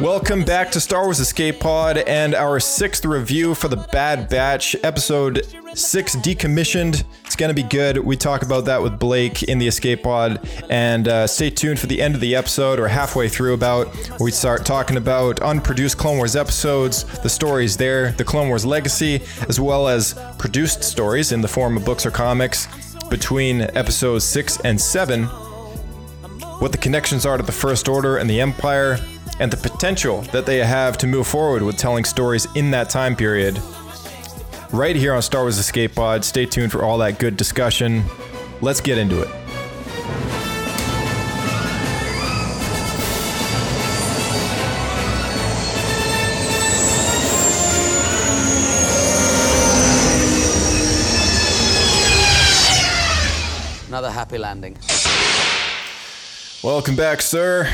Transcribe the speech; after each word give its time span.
Welcome 0.00 0.44
back 0.44 0.72
to 0.72 0.80
Star 0.80 1.04
Wars 1.04 1.20
Escape 1.20 1.60
Pod 1.60 1.98
and 1.98 2.34
our 2.34 2.58
sixth 2.58 3.04
review 3.04 3.54
for 3.54 3.68
the 3.68 3.76
Bad 3.76 4.28
Batch, 4.28 4.74
episode 4.82 5.46
six 5.74 6.16
decommissioned. 6.16 7.04
It's 7.24 7.36
gonna 7.36 7.54
be 7.54 7.62
good. 7.62 7.98
We 7.98 8.16
talk 8.16 8.42
about 8.42 8.64
that 8.64 8.82
with 8.82 8.98
Blake 8.98 9.44
in 9.44 9.58
the 9.58 9.68
Escape 9.68 10.02
Pod, 10.02 10.48
and 10.68 11.06
uh, 11.06 11.28
stay 11.28 11.48
tuned 11.48 11.78
for 11.78 11.86
the 11.86 12.02
end 12.02 12.16
of 12.16 12.20
the 12.20 12.34
episode 12.34 12.80
or 12.80 12.88
halfway 12.88 13.28
through 13.28 13.54
about 13.54 13.94
we 14.18 14.32
start 14.32 14.66
talking 14.66 14.96
about 14.96 15.40
unproduced 15.42 15.96
Clone 15.96 16.16
Wars 16.16 16.34
episodes, 16.34 17.04
the 17.20 17.30
stories 17.30 17.76
there, 17.76 18.10
the 18.12 18.24
Clone 18.24 18.48
Wars 18.48 18.66
legacy, 18.66 19.22
as 19.48 19.60
well 19.60 19.86
as 19.86 20.18
produced 20.38 20.82
stories 20.82 21.30
in 21.30 21.40
the 21.40 21.48
form 21.48 21.76
of 21.76 21.84
books 21.84 22.04
or 22.04 22.10
comics 22.10 22.66
between 23.10 23.60
episodes 23.60 24.24
six 24.24 24.58
and 24.62 24.80
seven 24.80 25.28
what 26.60 26.72
the 26.72 26.78
connections 26.78 27.26
are 27.26 27.36
to 27.36 27.42
the 27.42 27.52
First 27.52 27.88
Order 27.88 28.18
and 28.18 28.28
the 28.28 28.40
Empire, 28.40 28.98
and 29.40 29.52
the 29.52 29.56
potential 29.56 30.22
that 30.32 30.46
they 30.46 30.58
have 30.58 30.96
to 30.98 31.06
move 31.06 31.26
forward 31.26 31.62
with 31.62 31.76
telling 31.76 32.04
stories 32.04 32.46
in 32.54 32.70
that 32.70 32.88
time 32.88 33.16
period. 33.16 33.60
Right 34.72 34.96
here 34.96 35.12
on 35.12 35.22
Star 35.22 35.42
Wars 35.42 35.58
Escape 35.58 35.94
Pod. 35.94 36.24
Stay 36.24 36.46
tuned 36.46 36.72
for 36.72 36.84
all 36.84 36.98
that 36.98 37.18
good 37.18 37.36
discussion. 37.36 38.04
Let's 38.60 38.80
get 38.80 38.98
into 38.98 39.22
it. 39.22 39.28
Another 53.88 54.10
happy 54.10 54.38
landing. 54.38 54.76
Welcome 56.64 56.96
back, 56.96 57.20
sir. 57.20 57.68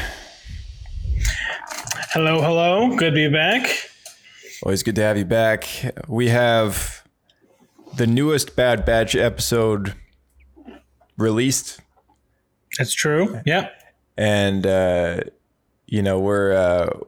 Hello, 2.13 2.43
hello. 2.43 2.97
Good 2.97 3.11
to 3.11 3.15
be 3.15 3.29
back. 3.29 3.89
Always 4.65 4.83
good 4.83 4.97
to 4.97 5.03
have 5.03 5.17
you 5.17 5.25
back. 5.25 5.69
We 6.09 6.27
have 6.31 7.05
the 7.95 8.09
newest 8.09 8.57
Bad 8.57 8.85
Batch 8.85 9.15
episode 9.15 9.95
released, 11.17 11.79
That's 12.79 12.93
true. 12.93 13.41
Yeah. 13.47 13.69
and 14.17 14.67
uh, 14.67 15.21
you 15.87 16.03
know 16.03 16.19
we're. 16.19 16.53
Uh, 16.53 16.99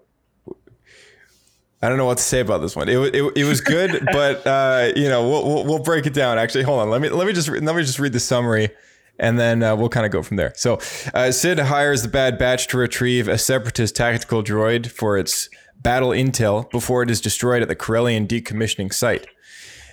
I 1.82 1.88
don't 1.88 1.98
know 1.98 2.06
what 2.06 2.18
to 2.18 2.22
say 2.22 2.38
about 2.38 2.58
this 2.58 2.76
one. 2.76 2.88
It, 2.88 2.96
it, 3.12 3.32
it 3.38 3.44
was 3.44 3.60
good, 3.60 4.06
but 4.12 4.46
uh, 4.46 4.92
you 4.94 5.08
know 5.08 5.28
we'll, 5.28 5.44
we'll 5.44 5.64
we'll 5.64 5.82
break 5.82 6.06
it 6.06 6.14
down. 6.14 6.38
Actually, 6.38 6.62
hold 6.62 6.78
on. 6.78 6.90
Let 6.90 7.00
me 7.00 7.08
let 7.08 7.26
me 7.26 7.32
just 7.32 7.48
re- 7.48 7.58
let 7.58 7.74
me 7.74 7.82
just 7.82 7.98
read 7.98 8.12
the 8.12 8.20
summary, 8.20 8.68
and 9.18 9.38
then 9.38 9.62
uh, 9.62 9.76
we'll 9.76 9.88
kind 9.88 10.06
of 10.06 10.12
go 10.12 10.22
from 10.22 10.36
there. 10.36 10.52
So, 10.56 10.78
uh, 11.14 11.30
Cid 11.30 11.58
hires 11.58 12.02
the 12.02 12.08
Bad 12.08 12.38
Batch 12.38 12.66
to 12.68 12.78
retrieve 12.78 13.28
a 13.28 13.38
Separatist 13.38 13.96
tactical 13.96 14.42
droid 14.42 14.86
for 14.86 15.18
its 15.18 15.48
battle 15.76 16.10
intel 16.10 16.70
before 16.70 17.02
it 17.02 17.10
is 17.10 17.20
destroyed 17.20 17.62
at 17.62 17.68
the 17.68 17.76
Corellian 17.76 18.26
decommissioning 18.26 18.92
site. 18.92 19.26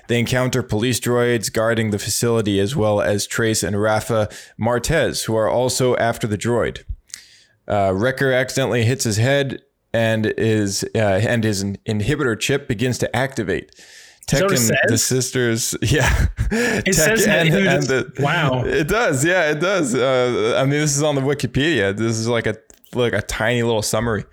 They 0.08 0.20
encounter 0.20 0.64
police 0.64 1.00
droids 1.00 1.54
guarding 1.54 1.92
the 1.92 2.00
facility, 2.00 2.60
as 2.60 2.76
well 2.76 3.00
as 3.00 3.28
Trace 3.28 3.62
and 3.62 3.80
Rafa 3.80 4.28
Martez, 4.60 5.26
who 5.26 5.36
are 5.36 5.48
also 5.48 5.96
after 5.98 6.26
the 6.26 6.38
droid. 6.38 6.84
Uh, 7.68 7.94
Wrecker 7.94 8.32
accidentally 8.32 8.86
hits 8.86 9.04
his 9.04 9.18
head, 9.18 9.62
and 9.94 10.26
is 10.26 10.84
uh, 10.96 11.00
and 11.00 11.44
his 11.44 11.64
inhibitor 11.64 12.40
chip 12.40 12.68
begins 12.68 12.98
to 13.00 13.16
activate. 13.16 13.72
Tech 14.30 14.42
and 14.42 14.50
the 14.90 14.98
sisters, 14.98 15.76
yeah. 15.82 16.28
It 16.52 16.96
says 16.96 17.26
that 17.26 17.48
he 17.48 17.52
was- 17.66 18.20
wow. 18.20 18.64
It 18.66 18.88
does, 18.88 19.24
yeah, 19.26 19.52
it 19.52 19.60
does. 19.60 19.96
Uh, 19.96 20.56
I 20.58 20.62
mean, 20.62 20.80
this 20.80 20.96
is 20.96 21.04
on 21.04 21.16
the 21.16 21.22
Wikipedia. 21.22 21.96
This 21.96 22.18
is 22.18 22.28
like 22.28 22.48
a 22.48 22.56
like 22.94 23.14
a 23.14 23.22
tiny 23.22 23.62
little 23.64 23.82
summary. 23.82 24.26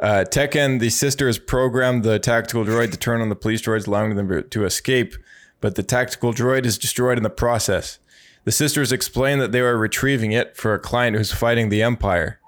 Uh, 0.00 0.24
Tech 0.24 0.54
and 0.56 0.80
the 0.80 0.90
sisters 0.90 1.38
programmed 1.38 2.02
the 2.04 2.18
tactical 2.18 2.64
droid 2.64 2.90
to 2.92 2.96
turn 2.98 3.20
on 3.20 3.28
the 3.28 3.36
police 3.36 3.62
droids, 3.62 3.86
allowing 3.86 4.16
them 4.16 4.48
to 4.50 4.64
escape. 4.64 5.14
But 5.60 5.76
the 5.76 5.82
tactical 5.82 6.32
droid 6.32 6.66
is 6.66 6.76
destroyed 6.78 7.16
in 7.16 7.22
the 7.24 7.30
process. 7.30 7.98
The 8.44 8.52
sisters 8.52 8.92
explain 8.92 9.38
that 9.38 9.50
they 9.52 9.60
are 9.60 9.76
retrieving 9.78 10.32
it 10.32 10.56
for 10.56 10.74
a 10.74 10.78
client 10.78 11.16
who's 11.16 11.32
fighting 11.32 11.70
the 11.70 11.82
Empire. 11.82 12.38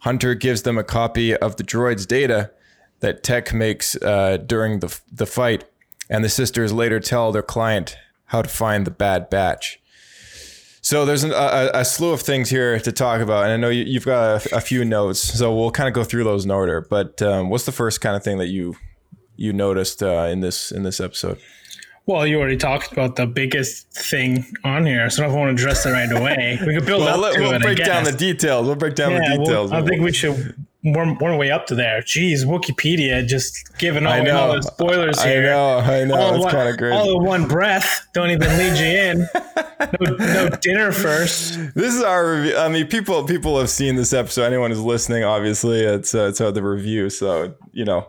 Hunter 0.00 0.34
gives 0.34 0.62
them 0.62 0.78
a 0.78 0.84
copy 0.84 1.36
of 1.36 1.56
the 1.56 1.64
droid's 1.64 2.06
data 2.06 2.50
that 3.00 3.22
Tech 3.22 3.52
makes 3.52 3.96
uh, 3.96 4.38
during 4.38 4.80
the, 4.80 4.98
the 5.12 5.26
fight, 5.26 5.64
and 6.10 6.24
the 6.24 6.28
sisters 6.28 6.72
later 6.72 7.00
tell 7.00 7.32
their 7.32 7.42
client 7.42 7.96
how 8.26 8.42
to 8.42 8.48
find 8.48 8.86
the 8.86 8.90
Bad 8.90 9.30
Batch. 9.30 9.80
So 10.80 11.06
there's 11.06 11.24
an, 11.24 11.32
a, 11.32 11.70
a 11.72 11.84
slew 11.84 12.12
of 12.12 12.20
things 12.20 12.50
here 12.50 12.78
to 12.78 12.92
talk 12.92 13.22
about, 13.22 13.44
and 13.44 13.52
I 13.52 13.56
know 13.56 13.70
you, 13.70 13.84
you've 13.84 14.04
got 14.04 14.44
a, 14.52 14.56
a 14.56 14.60
few 14.60 14.84
notes, 14.84 15.18
so 15.20 15.54
we'll 15.54 15.70
kind 15.70 15.88
of 15.88 15.94
go 15.94 16.04
through 16.04 16.24
those 16.24 16.44
in 16.44 16.50
order. 16.50 16.82
But 16.82 17.22
um, 17.22 17.48
what's 17.48 17.64
the 17.64 17.72
first 17.72 18.00
kind 18.02 18.14
of 18.16 18.22
thing 18.22 18.36
that 18.38 18.48
you 18.48 18.76
you 19.36 19.52
noticed 19.52 20.02
uh, 20.02 20.28
in 20.30 20.40
this 20.40 20.70
in 20.70 20.82
this 20.82 21.00
episode? 21.00 21.38
Well, 22.06 22.26
you 22.26 22.38
already 22.38 22.58
talked 22.58 22.92
about 22.92 23.16
the 23.16 23.26
biggest 23.26 23.90
thing 23.92 24.44
on 24.62 24.84
here, 24.84 25.08
so 25.08 25.24
I 25.24 25.28
don't 25.28 25.38
want 25.38 25.56
to 25.56 25.62
address 25.62 25.86
it 25.86 25.90
right 25.92 26.12
away. 26.12 26.58
We 26.66 26.74
could 26.74 26.84
build 26.84 27.00
Well, 27.00 27.14
up 27.24 27.32
let- 27.32 27.40
we'll 27.40 27.52
it. 27.52 27.62
break 27.62 27.78
down 27.82 28.04
the 28.04 28.12
details. 28.12 28.66
We'll 28.66 28.76
break 28.76 28.94
down 28.94 29.12
Yeah, 29.12 29.20
the 29.20 29.36
well, 29.38 29.44
details. 29.46 29.72
I 29.72 29.80
think 29.80 30.02
we 30.02 30.12
should 30.12 30.54
our 30.84 31.36
way 31.38 31.50
up 31.50 31.66
to 31.66 31.74
there. 31.74 32.00
Jeez, 32.02 32.44
Wikipedia 32.44 33.26
just 33.26 33.76
giving 33.78 34.06
all, 34.06 34.30
all 34.30 34.54
the 34.54 34.62
spoilers 34.62 35.18
I 35.18 35.28
here. 35.28 35.40
I 35.40 35.42
know. 35.46 35.78
I 35.78 36.04
know. 36.04 36.14
All, 36.16 36.42
It's 36.42 36.52
kind 36.52 36.68
of 36.68 36.76
crazy. 36.76 36.94
all 36.96 37.18
in 37.18 37.24
one 37.24 37.48
breath. 37.48 38.06
Don't 38.12 38.30
even 38.30 38.48
lead 38.58 38.78
you 38.78 38.86
in. 38.86 39.28
No, 40.00 40.16
no 40.16 40.48
dinner 40.62 40.92
first. 40.92 41.58
This 41.74 41.94
is 41.94 42.02
our 42.02 42.32
review. 42.36 42.56
I 42.56 42.68
mean, 42.68 42.86
people 42.86 43.22
people 43.24 43.58
have 43.58 43.68
seen 43.68 43.96
this 43.96 44.12
episode. 44.14 44.44
Anyone 44.44 44.70
who's 44.70 44.80
listening, 44.80 45.24
obviously, 45.24 45.80
it's 45.80 46.14
uh, 46.14 46.28
it's 46.28 46.40
uh, 46.40 46.50
the 46.52 46.62
review. 46.62 47.10
So 47.10 47.54
you 47.72 47.84
know, 47.84 48.08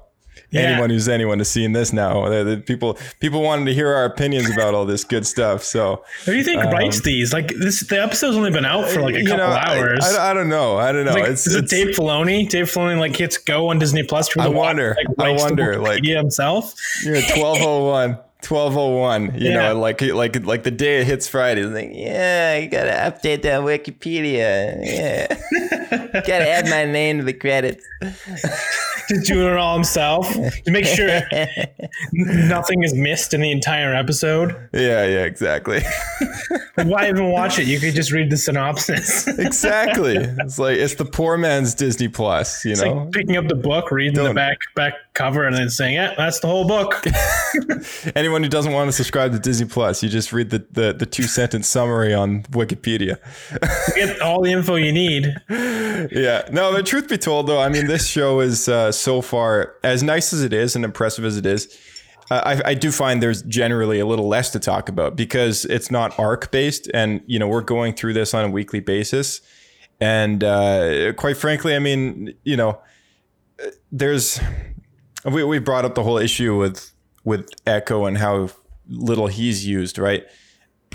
Yeah. 0.52 0.62
anyone 0.62 0.90
who's 0.90 1.10
anyone 1.10 1.40
has 1.40 1.50
seen 1.50 1.74
this 1.74 1.92
now. 1.92 2.30
The, 2.30 2.44
the 2.44 2.58
people 2.58 2.98
people 3.20 3.42
wanted 3.42 3.66
to 3.66 3.74
hear 3.74 3.94
our 3.94 4.06
opinions 4.06 4.50
about 4.50 4.74
all 4.74 4.86
this 4.86 5.04
good 5.04 5.26
stuff. 5.28 5.64
So 5.64 6.04
Who 6.26 6.32
do 6.32 6.38
you 6.38 6.44
think 6.44 6.64
writes 6.66 7.02
these? 7.02 7.34
Like 7.34 7.50
this, 7.50 7.82
the 7.82 8.02
episode's 8.02 8.38
only 8.38 8.52
been 8.52 8.66
out 8.66 8.88
for 8.90 9.02
like 9.02 9.16
a 9.16 9.20
Um, 9.20 9.26
couple 9.26 9.38
know, 9.48 9.54
hours. 9.54 10.06
I, 10.06 10.32
I, 10.32 10.34
don't 10.34 10.50
know. 10.50 10.78
I 10.78 10.92
don't 10.92 11.06
know. 11.06 11.14
Like, 11.14 11.30
it's 11.30 11.46
is 11.48 11.56
it 11.56 11.68
Dave 11.68 11.96
Filoni? 11.96 12.48
Dave 12.50 12.66
Filoni 12.72 13.00
like 13.00 13.16
hits 13.16 13.38
go 13.38 13.70
on 13.70 13.80
Disney 13.80 14.04
Plus. 14.04 14.30
for 14.30 14.42
I 14.42 14.48
wonder. 14.48 14.96
Like, 15.18 15.28
I 15.28 15.32
wonder, 15.32 15.78
like- 15.82 16.04
himself. 16.04 16.74
you're 17.04 17.16
1201. 17.16 18.20
1201 18.48 19.40
you 19.42 19.50
Yeah. 19.50 19.54
know 19.74 19.80
like 19.80 20.02
like 20.02 20.46
like 20.46 20.62
the 20.62 20.70
day 20.70 21.02
it 21.02 21.08
hits 21.08 21.28
friday 21.28 21.62
it's 21.62 21.72
like 21.74 21.90
yeah 21.92 22.56
you 22.58 22.68
gotta 22.70 22.92
update 22.92 23.42
that 23.42 23.62
wikipedia 23.62 24.78
yeah 24.86 25.28
gotta 26.22 26.48
add 26.48 26.66
my 26.70 26.86
name 26.86 27.18
to 27.18 27.24
the 27.24 27.34
credits 27.34 27.84
Just 29.10 29.28
doing 29.28 29.48
it 29.48 29.58
all 29.58 29.76
himself 29.76 30.32
to 30.34 30.72
make 30.72 30.86
sure 30.86 31.08
nothing 32.14 32.84
is 32.84 32.94
missed 32.94 33.34
in 33.34 33.42
the 33.42 33.52
entire 33.52 33.94
episode. 33.94 34.56
yeah 34.74 35.06
yeah 35.06 35.24
exactly 35.24 35.82
why 36.84 37.08
even 37.10 37.30
watch 37.32 37.60
it? 37.60 37.68
You 37.68 37.80
could 37.80 37.94
just 37.96 38.12
read 38.12 38.30
the 38.30 38.38
synopsis. 38.38 39.28
Exactly 39.46 40.16
it's 40.18 40.58
like 40.60 40.78
it's 40.78 40.96
the 40.96 41.06
poor 41.06 41.38
man's 41.38 41.76
disney 41.76 42.08
plus 42.08 42.66
you 42.66 42.76
know 42.76 42.94
like 42.94 43.12
picking 43.12 43.38
up 43.38 43.48
the 43.48 43.56
book, 43.56 43.92
reading 43.92 44.16
the 44.16 44.24
Don't. 44.24 44.36
back 44.36 44.58
back 44.76 44.94
cover, 45.16 45.46
and 45.46 45.56
then 45.56 45.70
saying, 45.70 45.96
"Yeah, 45.96 46.14
that's 46.16 46.40
the 46.40 46.48
whole 46.48 46.68
book." 46.68 47.02
Anyone 48.16 48.44
who 48.44 48.50
doesn't 48.50 48.72
want 48.74 48.88
to 48.90 48.92
subscribe 48.92 49.32
to 49.32 49.40
Disney 49.40 49.68
Plus, 49.68 50.04
you 50.04 50.10
just 50.10 50.32
read 50.32 50.52
the, 50.52 50.66
the, 50.72 50.94
the 50.94 51.06
two 51.06 51.24
sentence 51.24 51.68
summary 51.68 52.14
on 52.14 52.44
Wikipedia. 52.44 53.18
Get 53.96 54.22
all 54.22 54.42
the 54.42 54.52
info 54.52 54.76
you 54.76 54.92
need. 54.92 55.34
Yeah. 55.50 56.48
No, 56.52 56.72
but 56.72 56.86
truth 56.86 57.08
be 57.08 57.18
told, 57.18 57.48
though, 57.48 57.60
I 57.62 57.70
mean, 57.70 57.88
this 57.88 58.08
show 58.08 58.42
is 58.42 58.68
uh, 58.68 58.92
so 58.96 59.22
far 59.22 59.76
as 59.84 60.04
nice 60.04 60.34
as 60.34 60.44
it 60.44 60.54
is 60.54 60.76
and 60.76 60.86
impressive 60.86 61.26
as 61.26 61.38
it 61.38 61.46
is. 61.46 61.78
Uh, 62.32 62.42
I, 62.66 62.70
I 62.70 62.74
do 62.74 62.92
find 62.92 63.22
there's 63.22 63.44
generally 63.44 64.00
a 64.00 64.06
little 64.06 64.28
less 64.28 64.50
to 64.52 64.60
talk 64.60 64.90
about 64.90 65.16
because 65.16 65.66
it's 65.66 65.92
not 65.92 66.18
arc 66.20 66.52
based, 66.52 66.90
and 66.94 67.22
you 67.28 67.38
know 67.38 67.48
we're 67.48 67.62
going 67.62 67.94
through 67.94 68.14
this 68.14 68.34
on 68.34 68.46
a 68.46 68.50
weekly 68.50 68.80
basis. 68.80 69.42
And 70.02 70.44
uh, 70.44 71.14
quite 71.14 71.38
frankly, 71.38 71.76
I 71.76 71.80
mean, 71.80 72.34
you 72.44 72.58
know, 72.58 72.82
there's 73.92 74.40
we 75.24 75.44
we 75.44 75.60
brought 75.60 75.86
up 75.86 75.96
the 75.96 76.04
whole 76.04 76.18
issue 76.18 76.58
with 76.58 76.92
with 77.24 77.48
Echo 77.68 78.06
and 78.06 78.18
how 78.18 78.50
little 78.88 79.28
he's 79.28 79.66
used, 79.68 79.98
right? 79.98 80.26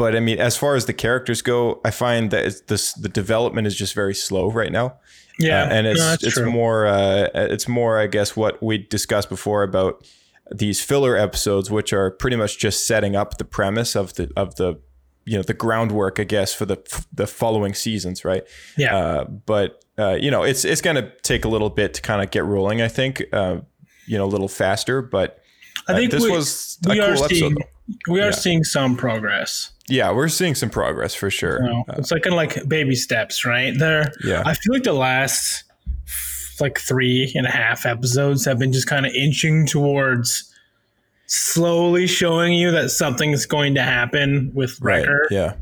but 0.01 0.17
I 0.17 0.21
mean, 0.21 0.39
as 0.39 0.57
far 0.57 0.77
as 0.77 0.87
the 0.87 0.95
characters 0.95 1.43
go, 1.43 1.79
I 1.85 1.91
find 1.91 2.31
that 2.31 2.69
this 2.69 2.95
the 2.95 3.09
development 3.11 3.67
is 3.67 3.77
just 3.77 3.93
very 3.93 4.15
slow 4.15 4.51
right 4.51 4.73
now. 4.73 4.95
Yeah, 5.41 5.65
Uh, 5.65 5.69
and 5.71 5.87
it's 5.87 6.01
no, 6.01 6.13
it's 6.15 6.35
true. 6.35 6.51
more 6.51 6.87
uh, 6.87 7.29
it's 7.35 7.67
more 7.69 7.99
I 7.99 8.07
guess 8.07 8.37
what 8.37 8.63
we 8.63 8.79
discussed 8.79 9.29
before 9.29 9.63
about 9.63 10.07
these 10.53 10.83
filler 10.83 11.17
episodes, 11.17 11.71
which 11.71 11.93
are 11.93 12.11
pretty 12.11 12.37
much 12.37 12.59
just 12.59 12.87
setting 12.87 13.17
up 13.17 13.39
the 13.39 13.45
premise 13.45 13.95
of 13.97 14.15
the 14.15 14.31
of 14.37 14.57
the 14.57 14.81
you 15.25 15.37
know 15.37 15.43
the 15.43 15.55
groundwork, 15.55 16.19
I 16.21 16.25
guess, 16.25 16.53
for 16.55 16.67
the 16.67 16.79
the 17.13 17.27
following 17.27 17.75
seasons, 17.75 18.25
right? 18.25 18.43
Yeah. 18.77 18.97
Uh, 18.97 19.25
but 19.25 19.85
uh, 19.99 20.15
you 20.21 20.31
know, 20.31 20.43
it's 20.43 20.65
it's 20.65 20.81
gonna 20.81 21.11
take 21.23 21.45
a 21.45 21.49
little 21.49 21.71
bit 21.71 21.95
to 21.95 22.03
kind 22.03 22.23
of 22.23 22.31
get 22.31 22.45
rolling. 22.45 22.83
I 22.83 22.89
think 22.89 23.23
uh, 23.33 23.59
you 24.07 24.19
know 24.19 24.25
a 24.25 24.33
little 24.33 24.49
faster, 24.49 25.03
but 25.03 25.39
I 25.89 25.95
think 25.95 26.13
uh, 26.13 26.17
this 26.17 26.25
we, 26.25 26.31
was 26.33 26.79
a 26.87 26.89
we 26.91 26.95
cool 26.97 27.05
are 27.05 27.11
episode. 27.13 27.29
seeing 27.29 27.55
though. 27.55 28.13
we 28.13 28.21
are 28.21 28.25
Yeah. 28.27 28.31
seeing 28.33 28.65
some 28.65 28.97
progress. 28.97 29.71
Yeah, 29.91 30.13
we're 30.13 30.29
seeing 30.29 30.55
some 30.55 30.71
progress 30.71 31.15
for 31.15 31.31
sure. 31.31 31.63
You 31.63 31.69
know? 31.69 31.85
it's 31.91 32.11
like 32.11 32.23
kind 32.23 32.35
of 32.35 32.37
like 32.37 32.69
baby 32.69 32.95
steps, 32.95 33.45
right? 33.45 33.77
There. 33.77 34.13
Yeah. 34.25 34.43
I 34.47 34.55
feel 34.55 34.73
like 34.73 34.85
the 34.85 34.93
last 34.93 35.65
like 36.61 36.79
three 36.79 37.33
and 37.35 37.47
a 37.47 37.51
half 37.51 37.87
episodes 37.87 38.45
have 38.45 38.59
been 38.59 38.73
just 38.73 38.87
kind 38.87 39.07
of 39.07 39.13
inching 39.13 39.67
towards 39.67 40.53
slowly 41.27 42.07
showing 42.07 42.53
you 42.55 42.71
that 42.73 42.91
something's 42.91 43.47
going 43.47 43.75
to 43.75 43.83
happen 43.83 44.51
with 44.55 44.79
Right. 44.81 45.07
Yeah. 45.31 45.55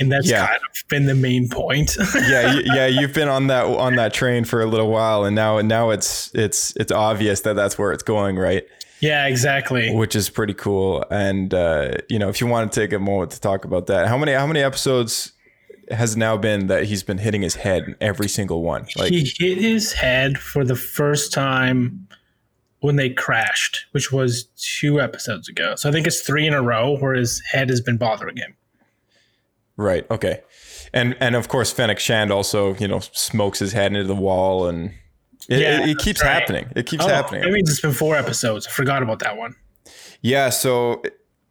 And 0.00 0.10
that's 0.10 0.28
Yeah. 0.28 0.46
kind 0.46 0.58
of 0.58 0.88
been 0.88 1.06
the 1.06 1.14
main 1.14 1.48
point. 1.48 1.96
yeah, 2.28 2.54
y- 2.54 2.62
yeah, 2.64 2.86
you've 2.86 3.12
been 3.14 3.28
on 3.28 3.46
that 3.48 3.64
on 3.66 3.94
that 3.96 4.12
train 4.14 4.44
for 4.44 4.60
a 4.62 4.66
little 4.66 4.88
while, 4.90 5.24
and 5.24 5.36
now 5.36 5.60
now 5.60 5.90
it's 5.90 6.30
it's 6.34 6.74
it's 6.76 6.90
obvious 6.90 7.42
that 7.42 7.54
that's 7.54 7.78
where 7.78 7.92
it's 7.92 8.02
going, 8.02 8.36
right? 8.36 8.64
yeah, 9.02 9.26
exactly. 9.26 9.94
Which 9.94 10.14
is 10.14 10.28
pretty 10.28 10.52
cool. 10.54 11.04
And 11.10 11.54
uh, 11.54 11.92
you 12.08 12.18
know, 12.18 12.28
if 12.28 12.40
you 12.40 12.46
want 12.46 12.72
to 12.72 12.80
take 12.80 12.92
a 12.92 12.98
moment 12.98 13.30
to 13.32 13.40
talk 13.40 13.64
about 13.64 13.86
that, 13.86 14.08
how 14.08 14.18
many 14.18 14.32
how 14.32 14.46
many 14.46 14.60
episodes 14.60 15.32
has 15.90 16.16
now 16.16 16.36
been 16.36 16.68
that 16.68 16.84
he's 16.84 17.02
been 17.02 17.18
hitting 17.18 17.42
his 17.42 17.54
head 17.56 17.82
in 17.84 17.96
every 18.00 18.28
single 18.28 18.62
one? 18.62 18.86
Like, 18.96 19.10
he 19.10 19.20
hit 19.38 19.58
his 19.58 19.92
head 19.92 20.38
for 20.38 20.64
the 20.64 20.76
first 20.76 21.32
time 21.32 22.06
when 22.80 22.96
they 22.96 23.10
crashed, 23.10 23.86
which 23.92 24.12
was 24.12 24.44
two 24.56 25.00
episodes 25.00 25.48
ago. 25.48 25.74
So 25.76 25.88
I 25.88 25.92
think 25.92 26.06
it's 26.06 26.20
three 26.20 26.46
in 26.46 26.54
a 26.54 26.62
row 26.62 26.96
where 26.98 27.14
his 27.14 27.42
head 27.50 27.68
has 27.70 27.80
been 27.80 27.96
bothering 27.98 28.36
him. 28.36 28.54
Right? 29.80 30.08
Okay. 30.10 30.40
And 30.92 31.16
and 31.20 31.34
of 31.36 31.48
course, 31.48 31.72
Fennec 31.72 31.98
Shand 31.98 32.32
also 32.32 32.74
you 32.76 32.88
know 32.88 33.00
smokes 33.00 33.58
his 33.58 33.72
head 33.72 33.92
into 33.92 34.04
the 34.04 34.14
wall, 34.14 34.66
and 34.68 34.90
it, 35.48 35.60
Yeah, 35.60 35.82
it, 35.84 35.90
it 35.90 35.98
keeps 35.98 36.22
right. 36.22 36.32
happening. 36.32 36.68
It 36.76 36.86
keeps 36.86 37.04
Oh, 37.04 37.08
happening. 37.08 37.42
That 37.42 37.52
means 37.52 37.70
it's 37.70 37.80
been 37.80 37.92
four 37.92 38.16
episodes. 38.16 38.66
I 38.66 38.70
forgot 38.70 39.02
about 39.02 39.20
that 39.20 39.36
one. 39.36 39.54
Yeah, 40.20 40.50
so 40.50 41.02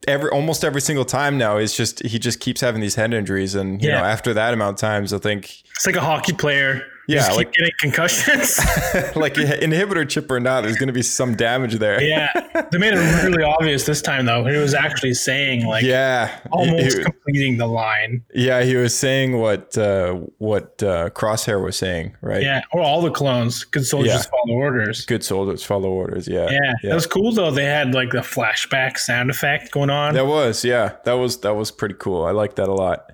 every 0.08 0.30
almost 0.32 0.64
every 0.64 0.82
single 0.82 1.06
time 1.06 1.38
now 1.38 1.58
is 1.58 1.76
just 1.76 2.04
he 2.06 2.20
just 2.20 2.40
keeps 2.40 2.62
having 2.62 2.82
these 2.82 2.96
head 2.96 3.14
injuries, 3.14 3.56
and 3.56 3.82
you 3.82 3.90
Yeah. 3.90 4.00
know 4.00 4.06
after 4.06 4.34
that 4.34 4.54
amount 4.54 4.76
of 4.78 4.82
times, 4.82 5.14
I 5.14 5.18
think 5.20 5.52
It's 5.76 5.86
like 5.86 5.96
a 5.96 6.02
hockey 6.02 6.34
player. 6.34 6.84
Yeah, 7.10 7.28
like- 7.34 7.52
getting 7.54 7.72
concussions. 7.80 8.58
like 9.16 9.34
inhibitor 9.34 10.08
chip 10.08 10.30
or 10.30 10.40
not, 10.40 10.62
there's 10.62 10.78
going 10.78 10.88
to 10.88 10.94
be 10.94 11.02
some 11.02 11.36
damage 11.36 11.76
there. 11.76 12.02
yeah, 12.04 12.32
they 12.72 12.78
made 12.78 12.94
it 12.94 12.98
really 13.26 13.44
obvious 13.44 13.86
this 13.86 14.02
time 14.02 14.26
though. 14.26 14.46
He 14.46 14.58
was 14.58 14.74
actually 14.74 15.14
saying 15.16 15.66
like 15.66 15.84
yeah, 15.84 16.40
almost 16.52 16.98
He- 16.98 17.04
completing 17.04 17.58
the 17.58 17.68
line. 17.68 18.24
yeah. 18.34 18.62
He 18.64 18.76
was 18.76 18.98
saying 18.98 19.38
what 19.40 19.78
uh, 19.78 20.14
what 20.38 20.82
uh, 20.84 21.10
Crosshair 21.10 21.64
was 21.64 21.76
saying, 21.78 22.16
right? 22.22 22.44
Yeah, 22.44 22.62
or 22.74 22.82
all 22.82 23.02
the 23.02 23.12
clones. 23.12 23.64
Good 23.64 23.86
soldiers 23.86 24.12
Yeah. 24.14 24.22
follow 24.22 24.58
orders. 24.60 25.06
Good 25.06 25.24
soldiers 25.24 25.64
follow 25.64 25.90
orders. 25.90 26.28
Yeah, 26.28 26.50
Yeah, 26.52 26.74
that 26.84 26.94
was 26.96 27.08
cool 27.08 27.32
though. 27.32 27.50
They 27.52 27.66
had 27.66 27.94
like 27.94 28.12
the 28.12 28.20
flashback 28.20 28.98
sound 28.98 29.30
effect 29.30 29.72
going 29.72 29.90
on. 29.90 30.14
That 30.14 30.28
was 30.28 30.64
yeah. 30.64 30.98
That 31.06 31.14
was 31.14 31.40
that 31.42 31.56
was 31.56 31.72
pretty 31.72 31.96
cool. 31.98 32.24
I 32.26 32.32
like 32.32 32.56
that 32.56 32.68
a 32.70 32.74
lot. 32.74 33.12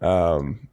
Um, 0.00 0.68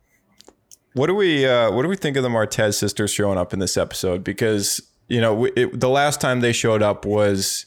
what 0.98 1.08
do 1.08 1.16
we 1.16 1.46
uh, 1.46 1.72
what 1.72 1.84
do 1.84 1.88
we 1.88 1.96
think 1.96 2.18
of 2.18 2.24
the 2.24 2.30
Martez 2.30 2.74
sisters 2.76 3.12
showing 3.12 3.38
up 3.38 3.54
in 3.54 3.60
this 3.60 3.78
episode? 3.78 4.24
Because 4.24 4.82
you 5.08 5.22
know 5.22 5.46
it, 5.46 5.80
the 5.80 5.90
last 5.90 6.20
time 6.20 6.42
they 6.42 6.52
showed 6.52 6.82
up 6.82 7.06
was 7.06 7.66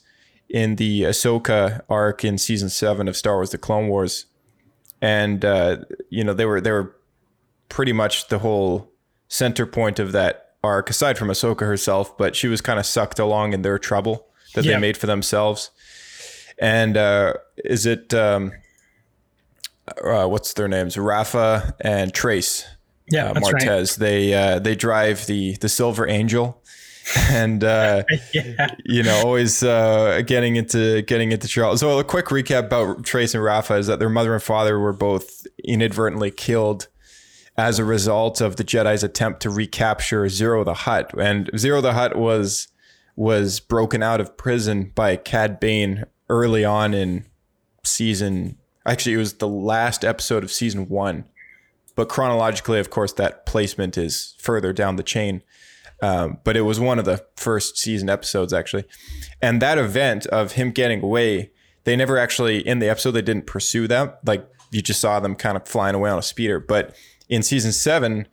in 0.49 0.77
the 0.77 1.03
Ahsoka 1.05 1.81
arc 1.89 2.25
in 2.25 2.37
season 2.39 2.69
seven 2.69 3.09
of 3.09 3.17
Star 3.17 3.37
Wars: 3.37 3.51
The 3.51 3.59
Clone 3.59 3.89
Wars, 3.89 4.27
and 5.01 5.45
uh, 5.45 5.79
you 6.11 6.25
know 6.25 6.35
they 6.35 6.45
were 6.47 6.61
they 6.61 6.73
were 6.73 6.97
pretty 7.69 7.93
much 7.93 8.29
the 8.29 8.41
whole 8.41 8.91
center 9.29 9.65
point 9.65 9.99
of 9.99 10.13
that 10.13 10.55
arc, 10.63 10.91
aside 10.91 11.17
from 11.17 11.29
Ahsoka 11.29 11.61
herself. 11.61 12.19
But 12.19 12.35
she 12.37 12.49
was 12.49 12.61
kind 12.61 12.79
of 12.79 12.85
sucked 12.87 13.19
along 13.19 13.53
in 13.53 13.63
their 13.63 13.79
trouble 13.79 14.27
that 14.55 14.65
Yeah. 14.65 14.75
they 14.75 14.81
made 14.81 14.97
for 14.97 15.07
themselves. 15.07 15.71
And 16.59 16.97
uh, 16.97 17.35
is 17.57 17.87
it 17.87 18.13
um, 18.13 18.53
uh, 20.05 20.27
what's 20.27 20.53
their 20.55 20.69
names? 20.69 20.99
Rafa 20.99 21.75
and 21.81 22.13
Trace 22.13 22.67
yeah, 23.11 23.27
uh, 23.27 23.33
that's 23.35 23.53
right. 23.53 23.63
Martez. 23.63 23.97
They 23.97 24.35
uh, 24.35 24.59
they 24.59 24.75
drive 24.75 25.27
the 25.27 25.57
the 25.57 25.69
Silver 25.69 26.09
Angel, 26.09 26.63
and 27.31 27.63
uh, 27.65 28.05
Yeah, 28.33 28.75
you 28.85 29.03
know 29.03 29.23
always 29.25 29.63
uh, 29.63 30.23
getting 30.27 30.57
into 30.57 31.03
getting 31.03 31.33
into 31.33 31.49
trouble. 31.49 31.77
So 31.77 31.99
a 31.99 32.05
quick 32.05 32.27
recap 32.27 32.67
about 32.67 33.05
Trace 33.05 33.35
and 33.35 33.43
Rafa 33.43 33.75
is 33.75 33.87
that 33.87 33.99
their 33.99 34.09
mother 34.09 34.35
and 34.35 34.43
father 34.43 34.79
were 34.79 34.93
both 34.93 35.47
inadvertently 35.65 36.31
killed 36.31 36.89
as 37.57 37.79
a 37.79 37.85
result 37.85 38.41
of 38.41 38.57
the 38.57 38.65
Jedi's 38.65 39.05
attempt 39.05 39.43
to 39.43 39.51
recapture 39.51 40.25
Ziro 40.25 40.65
the 40.65 40.75
Hutt, 40.75 41.13
and 41.19 41.51
Ziro 41.53 41.83
the 41.83 41.93
Hutt 41.93 42.17
was 42.17 42.69
was 43.17 43.61
broken 43.61 44.03
out 44.03 44.21
of 44.21 44.37
prison 44.37 44.93
by 44.95 45.17
Cad 45.17 45.61
Bane 45.61 46.05
early 46.29 46.65
on 46.65 46.95
in 46.95 47.27
season. 47.85 48.57
Actually, 48.87 49.15
it 49.15 49.19
was 49.19 49.35
the 49.35 49.49
last 49.49 50.05
episode 50.05 50.43
of 50.43 50.51
season 50.51 50.89
one, 50.89 51.25
but 52.01 52.09
chronologically, 52.09 52.81
of 52.81 52.89
course, 52.89 53.13
that 53.13 53.45
placement 53.45 53.99
is 53.99 54.35
further 54.39 54.73
down 54.73 54.97
the 54.97 55.03
chain. 55.03 55.43
Um, 56.01 56.39
but 56.45 56.57
it 56.57 56.63
was 56.63 56.81
one 56.81 56.99
of 56.99 57.05
the 57.05 57.23
first 57.37 57.77
season 57.77 58.09
episodes 58.09 58.55
actually, 58.55 58.85
and 59.43 59.61
that 59.61 59.77
event 59.77 60.25
of 60.29 60.53
him 60.53 60.71
getting 60.71 61.03
away, 61.03 61.51
they 61.85 61.97
never 61.97 62.17
actually 62.17 62.67
in 62.67 62.79
the 62.79 62.89
episode 62.89 63.11
they 63.11 63.21
didn't 63.21 63.47
pursue 63.47 63.87
that. 63.89 64.19
Like 64.25 64.49
you 64.71 64.81
just 64.81 64.99
saw 64.99 65.21
them 65.21 65.35
kind 65.35 65.59
of 65.59 65.69
flying 65.69 65.95
away 65.95 66.09
on 66.09 66.19
a 66.19 66.23
speeder. 66.23 66.59
But 66.59 66.97
in 67.29 67.43
season 67.43 67.71
seven, 67.71 68.27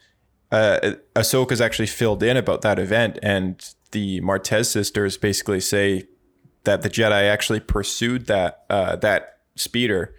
uh, 0.49 0.93
Ahsoka's 1.13 1.59
actually 1.59 1.87
filled 1.87 2.23
in 2.23 2.37
about 2.37 2.61
that 2.61 2.79
event, 2.79 3.19
and 3.21 3.69
the 3.91 4.21
Martez 4.21 4.67
sisters 4.67 5.17
basically 5.17 5.59
say 5.59 6.07
that 6.63 6.83
the 6.83 6.89
Jedi 6.89 7.29
actually 7.29 7.59
pursued 7.59 8.27
that 8.27 8.63
uh, 8.69 8.95
that 8.95 9.39
speeder, 9.55 10.15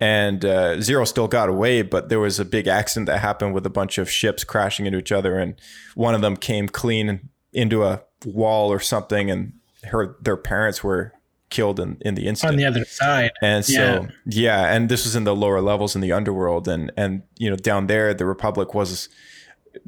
and 0.00 0.44
uh, 0.44 0.76
Ziro 0.76 1.06
still 1.06 1.28
got 1.28 1.48
away, 1.48 1.82
but 1.82 2.08
there 2.08 2.20
was 2.20 2.38
a 2.38 2.44
big 2.44 2.66
accident 2.66 3.06
that 3.06 3.20
happened 3.20 3.54
with 3.54 3.64
a 3.64 3.70
bunch 3.70 3.98
of 3.98 4.10
ships 4.10 4.44
crashing 4.44 4.86
into 4.86 4.98
each 4.98 5.12
other, 5.12 5.38
and 5.38 5.54
one 5.94 6.14
of 6.14 6.20
them 6.20 6.36
came 6.36 6.68
clean 6.68 7.28
into 7.52 7.84
a 7.84 8.02
wall 8.24 8.70
or 8.70 8.80
something, 8.80 9.30
and 9.30 9.52
her 9.84 10.16
their 10.20 10.36
parents 10.36 10.84
were 10.84 11.12
killed 11.48 11.78
in, 11.78 11.96
in 12.00 12.14
the 12.16 12.26
incident. 12.26 12.54
on 12.54 12.58
the 12.58 12.64
other 12.64 12.84
side. 12.84 13.30
And 13.40 13.64
so 13.64 13.72
Yeah. 13.72 14.06
yeah. 14.26 14.74
and 14.74 14.88
this 14.88 15.04
was 15.04 15.14
in 15.14 15.24
the 15.24 15.34
lower 15.34 15.60
levels 15.60 15.94
in 15.94 16.00
the 16.00 16.10
underworld 16.10 16.66
and 16.66 16.90
and 16.96 17.22
you 17.36 17.48
know 17.48 17.54
down 17.54 17.86
there 17.86 18.12
the 18.12 18.26
republic 18.26 18.74
was 18.74 19.08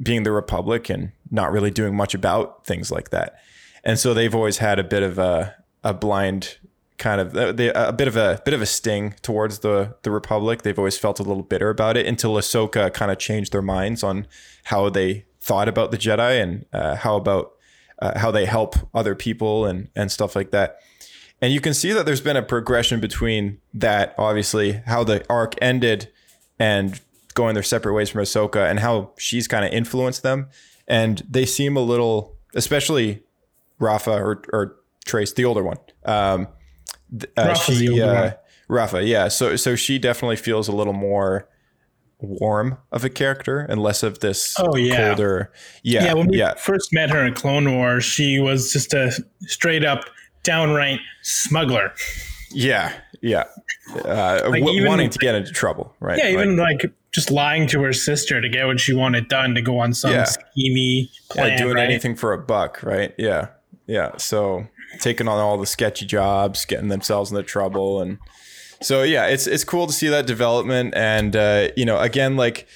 being 0.01 0.23
the 0.23 0.31
republic 0.31 0.89
and 0.89 1.11
not 1.31 1.51
really 1.51 1.69
doing 1.69 1.95
much 1.95 2.13
about 2.13 2.65
things 2.65 2.91
like 2.91 3.09
that. 3.09 3.35
And 3.83 3.99
so 3.99 4.13
they've 4.13 4.33
always 4.33 4.59
had 4.59 4.79
a 4.79 4.83
bit 4.83 5.03
of 5.03 5.19
a 5.19 5.53
a 5.83 5.93
blind 5.93 6.57
kind 6.99 7.21
of 7.21 7.35
uh, 7.35 7.53
a 7.73 7.93
bit 7.93 8.07
of 8.07 8.15
a 8.15 8.41
bit 8.45 8.53
of 8.53 8.61
a 8.61 8.65
sting 8.65 9.15
towards 9.21 9.59
the 9.59 9.95
the 10.03 10.11
republic. 10.11 10.61
They've 10.61 10.77
always 10.77 10.97
felt 10.97 11.19
a 11.19 11.23
little 11.23 11.43
bitter 11.43 11.69
about 11.69 11.97
it 11.97 12.05
until 12.05 12.33
Ahsoka 12.33 12.93
kind 12.93 13.09
of 13.09 13.17
changed 13.17 13.51
their 13.51 13.61
minds 13.61 14.03
on 14.03 14.27
how 14.65 14.89
they 14.89 15.25
thought 15.39 15.67
about 15.67 15.91
the 15.91 15.97
Jedi 15.97 16.41
and 16.41 16.65
uh, 16.71 16.95
how 16.95 17.15
about 17.15 17.53
uh, 17.99 18.19
how 18.19 18.29
they 18.29 18.45
help 18.45 18.75
other 18.93 19.15
people 19.15 19.65
and 19.65 19.87
and 19.95 20.11
stuff 20.11 20.35
like 20.35 20.51
that. 20.51 20.79
And 21.41 21.53
you 21.53 21.61
can 21.61 21.73
see 21.73 21.93
that 21.93 22.05
there's 22.05 22.21
been 22.21 22.35
a 22.35 22.43
progression 22.43 22.99
between 22.99 23.59
that, 23.73 24.13
obviously, 24.17 24.83
how 24.85 25.05
the 25.05 25.25
arc 25.29 25.55
ended 25.61 26.11
and 26.59 26.99
going 27.33 27.53
their 27.53 27.63
separate 27.63 27.93
ways 27.93 28.09
from 28.09 28.21
Ahsoka 28.21 28.69
and 28.69 28.79
how 28.79 29.11
she's 29.17 29.47
kind 29.47 29.63
of 29.63 29.71
influenced 29.71 30.21
them. 30.21 30.49
And 30.85 31.23
they 31.29 31.45
seem 31.45 31.77
a 31.77 31.81
little, 31.81 32.35
especially 32.55 33.23
Rafa 33.79 34.11
or, 34.11 34.41
or 34.51 34.75
Trace, 35.05 35.31
the 35.31 35.45
older 35.45 35.63
one. 35.63 35.77
Um, 36.03 36.49
uh, 37.37 37.55
older 37.69 38.03
uh. 38.03 38.31
Rafa, 38.67 39.03
yeah. 39.03 39.27
So, 39.29 39.55
so 39.55 39.75
she 39.75 39.97
definitely 39.97 40.35
feels 40.35 40.67
a 40.67 40.71
little 40.71 40.93
more 40.93 41.47
warm 42.21 42.77
of 42.91 43.03
a 43.05 43.09
character 43.09 43.61
and 43.61 43.81
less 43.81 44.03
of 44.03 44.19
this 44.19 44.55
Oh, 44.59 44.75
yeah. 44.75 45.07
colder. 45.09 45.51
Yeah. 45.83 46.05
Yeah, 46.05 46.13
when 46.13 46.27
we 46.27 46.37
yeah. 46.37 46.53
first 46.55 46.93
met 46.93 47.09
her 47.09 47.25
in 47.25 47.33
Clone 47.33 47.75
Wars, 47.77 48.03
she 48.03 48.39
was 48.39 48.71
just 48.73 48.93
a 48.93 49.11
straight 49.41 49.83
up, 49.85 50.03
downright 50.43 50.99
smuggler. 51.23 51.93
Yeah. 52.51 52.93
Yeah. 53.21 53.45
Uh, 53.95 54.41
Like, 54.49 54.61
w- 54.61 54.69
even- 54.71 54.87
wanting 54.87 55.09
to 55.09 55.19
get 55.19 55.33
into 55.35 55.51
trouble, 55.51 55.95
right? 55.99 56.17
Yeah, 56.17 56.25
Like- 56.25 56.33
even 56.33 56.57
like, 56.57 56.91
just 57.11 57.31
lying 57.31 57.65
to 57.67 57.81
her 57.81 57.93
sister 57.93 58.39
to 58.39 58.49
get 58.49 58.67
what 58.67 58.79
she 58.79 58.93
wanted 58.93 59.29
done 59.29 59.55
to 59.55 59.61
go 59.61 59.79
on 59.79 59.93
some 59.93 60.11
Yeah. 60.11 60.25
schemy 60.25 61.09
plan. 61.31 61.51
yeah, 61.53 61.57
doing 61.57 61.75
right? 61.75 61.85
anything 61.85 62.15
for 62.15 62.33
a 62.33 62.37
buck, 62.37 62.83
right? 62.83 63.15
Yeah, 63.17 63.47
yeah. 63.87 64.11
So 64.17 64.67
taking 64.99 65.27
on 65.27 65.37
all 65.39 65.57
the 65.57 65.65
sketchy 65.65 66.05
jobs, 66.05 66.65
getting 66.65 66.89
themselves 66.89 67.31
into 67.31 67.43
trouble, 67.43 68.01
and 68.01 68.17
So 68.81 69.03
yeah, 69.03 69.27
it's 69.27 69.47
it's 69.47 69.63
cool 69.63 69.87
to 69.87 69.93
see 69.93 70.07
that 70.07 70.25
development, 70.25 70.93
and 70.95 71.35
uh, 71.35 71.69
you 71.75 71.85
know, 71.85 71.99
again, 71.99 72.37
like 72.37 72.67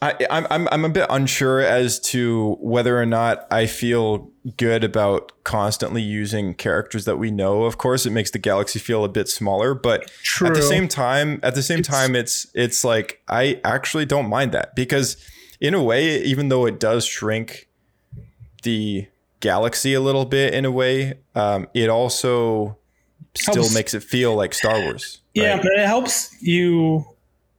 I, 0.00 0.14
I'm 0.30 0.46
I'm 0.50 0.68
I'm 0.70 0.84
a 0.84 0.88
bit 0.88 1.06
unsure 1.10 1.60
as 1.60 1.98
to 2.00 2.56
whether 2.60 3.00
or 3.00 3.06
not 3.06 3.46
I 3.50 3.66
feel 3.66 4.30
good 4.56 4.84
about 4.84 5.32
constantly 5.44 6.02
using 6.02 6.54
characters 6.54 7.04
that 7.04 7.16
we 7.16 7.30
know. 7.30 7.64
Of 7.64 7.78
course, 7.78 8.06
it 8.06 8.10
makes 8.10 8.30
the 8.30 8.38
galaxy 8.38 8.78
feel 8.78 9.04
a 9.04 9.08
bit 9.08 9.28
smaller, 9.28 9.74
but 9.74 10.10
at 10.48 10.54
the 10.54 10.62
same 10.62 10.88
time, 10.88 11.40
at 11.42 11.54
the 11.54 11.62
same 11.62 11.82
time, 11.82 12.14
it's 12.14 12.46
it's 12.54 12.84
like 12.84 13.22
I 13.28 13.60
actually 13.64 14.06
don't 14.06 14.28
mind 14.28 14.52
that 14.52 14.74
because 14.76 15.16
in 15.60 15.74
a 15.74 15.82
way, 15.82 16.22
even 16.22 16.48
though 16.48 16.66
it 16.66 16.78
does 16.78 17.04
shrink 17.04 17.68
the 18.62 19.06
galaxy 19.40 19.94
a 19.94 20.00
little 20.00 20.24
bit 20.24 20.54
in 20.54 20.64
a 20.64 20.70
way, 20.70 21.14
um, 21.34 21.66
it 21.74 21.88
also 21.88 22.76
still 23.34 23.54
Helps. 23.54 23.74
makes 23.74 23.94
it 23.94 24.02
feel 24.02 24.34
like 24.34 24.54
Star 24.54 24.80
Wars. 24.80 25.20
Yeah, 25.34 25.52
right? 25.54 25.62
but 25.62 25.72
it 25.72 25.86
helps 25.86 26.34
you 26.42 27.04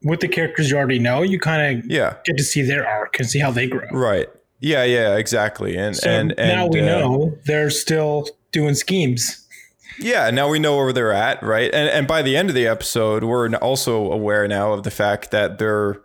with 0.03 0.19
the 0.19 0.27
characters 0.27 0.69
you 0.71 0.77
already 0.77 1.00
know. 1.00 1.21
You 1.21 1.39
kind 1.39 1.79
of 1.79 1.86
yeah, 1.89 2.15
get 2.25 2.38
to 2.38 2.43
see 2.43 2.62
their 2.62 2.88
arc 2.88 3.19
and 3.19 3.29
see 3.29 3.39
how 3.39 3.51
they 3.51 3.67
grow. 3.67 3.88
right. 3.91 4.27
Yeah, 4.62 4.83
yeah, 4.83 5.15
exactly. 5.15 5.77
And 5.77 5.95
So 5.95 6.09
and, 6.09 6.38
and 6.38 6.50
now 6.50 6.67
we 6.67 6.81
uh, 6.81 6.86
know 6.86 7.38
they're 7.45 7.69
still 7.69 8.27
doing 8.51 8.75
schemes. 8.75 9.48
Yeah, 9.98 10.29
now 10.31 10.50
we 10.50 10.59
know 10.59 10.75
where 10.75 10.91
they're 10.91 11.13
at, 11.13 11.41
right? 11.41 11.74
And 11.74 11.89
and 11.89 12.07
by 12.07 12.21
the 12.21 12.36
end 12.36 12.50
of 12.50 12.55
the 12.55 12.67
episode, 12.67 13.24
we're 13.24 13.53
also 13.55 14.12
aware 14.12 14.48
now 14.50 14.74
of 14.74 14.83
the 14.83 14.91
fact 14.91 15.31
that 15.31 15.59
they're 15.59 16.01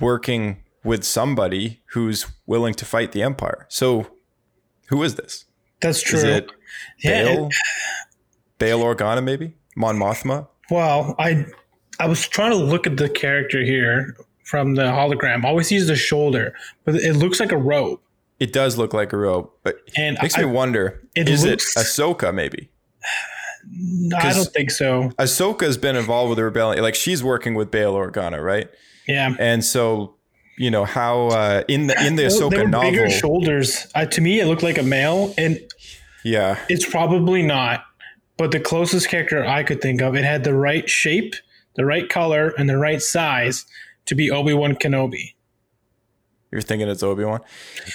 working 0.00 0.62
with 0.84 1.04
somebody 1.04 1.82
who's 1.92 2.26
willing 2.46 2.72
to 2.74 2.86
fight 2.86 3.12
the 3.12 3.22
Empire. 3.22 3.66
So, 3.68 4.06
who 4.88 5.02
is 5.02 5.14
this? 5.14 5.44
That's 5.80 6.02
true. 6.02 6.18
Is 6.18 6.24
it 6.24 6.50
Yeah, 7.02 7.24
Bail? 7.24 7.48
Bail 8.58 8.80
Organa, 8.80 9.22
maybe? 9.22 9.54
Mon 9.76 9.96
Mothma? 9.96 10.48
Well, 10.70 11.14
I 11.18 11.46
I 12.00 12.06
was 12.06 12.26
trying 12.28 12.50
to 12.50 12.56
look 12.56 12.86
at 12.86 12.96
the 12.96 13.08
character 13.08 13.62
here 13.64 14.16
from 14.44 14.74
the 14.74 14.82
hologram. 14.84 15.44
Always 15.44 15.68
sees 15.68 15.86
the 15.86 15.96
shoulder, 15.96 16.54
but 16.84 16.96
it 16.96 17.14
looks 17.14 17.38
like 17.40 17.52
a 17.52 17.56
robe. 17.56 18.00
It 18.40 18.52
does 18.52 18.76
look 18.78 18.92
like 18.94 19.12
a 19.12 19.16
robe, 19.16 19.50
but 19.62 19.78
And 19.96 20.16
makes 20.22 20.36
I, 20.38 20.42
me 20.42 20.46
wonder: 20.46 21.02
it 21.16 21.28
is 21.28 21.44
looks- 21.44 21.76
it 21.76 21.80
Ahsoka? 21.80 22.32
Maybe 22.34 22.70
I 24.16 24.32
don't 24.32 24.48
think 24.52 24.70
so. 24.70 25.10
Ahsoka's 25.18 25.76
been 25.76 25.96
involved 25.96 26.30
with 26.30 26.36
the 26.38 26.44
rebellion. 26.44 26.82
Like 26.82 26.94
she's 26.94 27.22
working 27.22 27.54
with 27.54 27.70
Bail 27.70 27.94
Organa, 27.94 28.42
right? 28.42 28.68
Yeah. 29.06 29.34
And 29.38 29.64
so, 29.64 30.14
you 30.58 30.70
know 30.70 30.84
how 30.84 31.28
uh, 31.28 31.62
in 31.68 31.86
the 31.86 32.06
in 32.06 32.16
the 32.16 32.24
Well, 32.24 32.50
they 32.50 32.56
Ahsoka 32.56 32.62
were 32.62 32.68
novel, 32.68 32.90
bigger 32.90 33.10
shoulders. 33.10 33.86
Uh, 33.94 34.04
to 34.06 34.20
me, 34.20 34.40
it 34.40 34.46
looked 34.46 34.62
like 34.62 34.76
a 34.76 34.82
male, 34.82 35.32
and 35.38 35.58
yeah, 36.24 36.58
it's 36.68 36.88
probably 36.88 37.42
not. 37.42 37.84
But 38.36 38.50
the 38.50 38.60
closest 38.60 39.08
character 39.08 39.44
I 39.44 39.62
could 39.62 39.80
think 39.80 40.00
of, 40.00 40.14
it 40.14 40.24
had 40.24 40.44
the 40.44 40.54
right 40.54 40.88
shape, 40.88 41.34
the 41.76 41.84
right 41.84 42.08
color, 42.08 42.52
and 42.58 42.68
the 42.68 42.76
right 42.76 43.00
size 43.00 43.64
to 44.06 44.14
be 44.14 44.30
Obi 44.30 44.52
Wan 44.52 44.74
Kenobi. 44.74 45.34
You're 46.50 46.60
thinking 46.60 46.88
it's 46.88 47.02
Obi 47.02 47.24
Wan. 47.24 47.40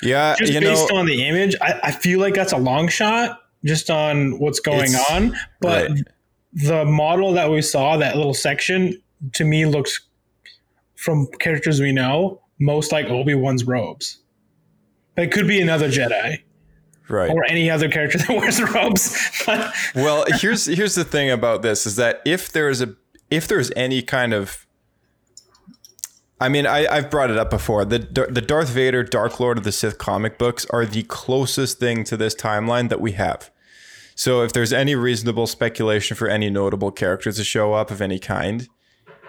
Yeah, 0.02 0.36
Just 0.38 0.54
you 0.54 0.60
know, 0.60 0.70
based 0.70 0.92
on 0.92 1.06
the 1.06 1.26
image, 1.26 1.56
I, 1.62 1.80
I 1.84 1.92
feel 1.92 2.20
like 2.20 2.34
that's 2.34 2.54
a 2.54 2.58
long 2.58 2.88
shot, 2.88 3.40
just 3.66 3.90
on 3.90 4.40
what's 4.40 4.60
going 4.60 4.94
on. 5.10 5.36
But 5.60 5.90
right. 5.90 6.00
the 6.54 6.86
model 6.86 7.34
that 7.34 7.50
we 7.50 7.62
saw, 7.62 7.98
that 7.98 8.16
little 8.16 8.34
section, 8.34 9.02
to 9.34 9.44
me 9.44 9.66
looks 9.66 10.02
from 10.96 11.28
characters 11.40 11.80
we 11.82 11.92
know 11.92 12.43
most 12.60 12.92
like 12.92 13.08
Obi 13.08 13.36
Wan's 13.36 13.64
robes. 13.66 14.20
It 15.18 15.32
could 15.32 15.48
be 15.48 15.62
another 15.62 15.90
Jedi 15.90 16.40
right. 17.10 17.30
or 17.30 17.46
any 17.46 17.70
other 17.70 17.90
character 17.90 18.18
that 18.28 18.30
wears 18.30 18.62
robes. 18.62 19.44
But 19.46 19.74
Well, 19.96 20.26
here's 20.40 20.66
here's 20.66 20.96
the 20.96 21.04
thing 21.04 21.30
about 21.30 21.62
this 21.62 21.86
is 21.86 21.96
that 21.98 22.22
if 22.26 22.52
there 22.52 22.70
is 22.70 22.82
a 22.82 22.96
if 23.30 23.48
there's 23.48 23.72
any 23.76 24.02
kind 24.02 24.34
of 24.34 24.66
I 26.42 26.50
mean, 26.50 26.68
I, 26.68 26.86
I've 26.88 27.10
brought 27.10 27.32
it 27.32 27.38
up 27.38 27.50
before. 27.50 27.86
The 27.86 28.00
the 28.30 28.42
Darth 28.42 28.70
Vader, 28.70 29.04
Dark 29.04 29.40
Lord 29.40 29.58
of 29.58 29.64
the 29.64 29.72
Sith 29.72 29.98
comic 29.98 30.38
books 30.38 30.66
are 30.72 30.86
the 30.86 31.04
closest 31.04 31.80
thing 31.80 32.04
to 32.06 32.18
this 32.18 32.36
timeline 32.36 32.90
that 32.90 33.00
we 33.00 33.14
have. 33.14 33.50
So, 34.16 34.44
if 34.44 34.52
there's 34.52 34.74
any 34.74 34.94
reasonable 34.94 35.48
speculation 35.48 36.18
for 36.18 36.28
any 36.28 36.50
notable 36.50 36.92
characters 36.92 37.38
to 37.38 37.44
show 37.46 37.74
up 37.74 37.90
of 37.92 38.02
any 38.02 38.20
kind, 38.20 38.68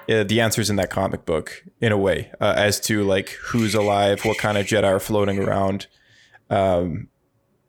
uh, 0.09 0.25
the 0.25 0.41
answer's 0.41 0.71
in 0.71 0.77
that 0.77 0.91
comic 0.91 1.25
book, 1.25 1.65
in 1.81 1.93
a 1.93 1.97
way, 1.99 2.31
uh, 2.41 2.55
as 2.57 2.81
to 2.81 3.05
like 3.05 3.31
who's 3.49 3.75
alive, 3.75 4.25
what 4.25 4.39
kind 4.39 4.59
of 4.59 4.67
Jedi 4.67 4.85
are 4.85 5.01
floating 5.01 5.39
around, 5.39 5.87
um, 6.51 7.09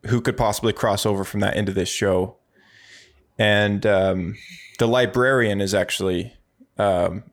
who 0.07 0.21
could 0.21 0.37
possibly 0.37 0.73
cross 0.73 1.05
over 1.05 1.23
from 1.23 1.39
that 1.41 1.55
into 1.55 1.71
this 1.71 1.89
show 1.89 2.37
and 3.37 3.85
um, 3.85 4.35
the 4.79 4.87
librarian 4.87 5.59
is 5.59 5.73
actually 5.73 6.33
um, 6.77 7.23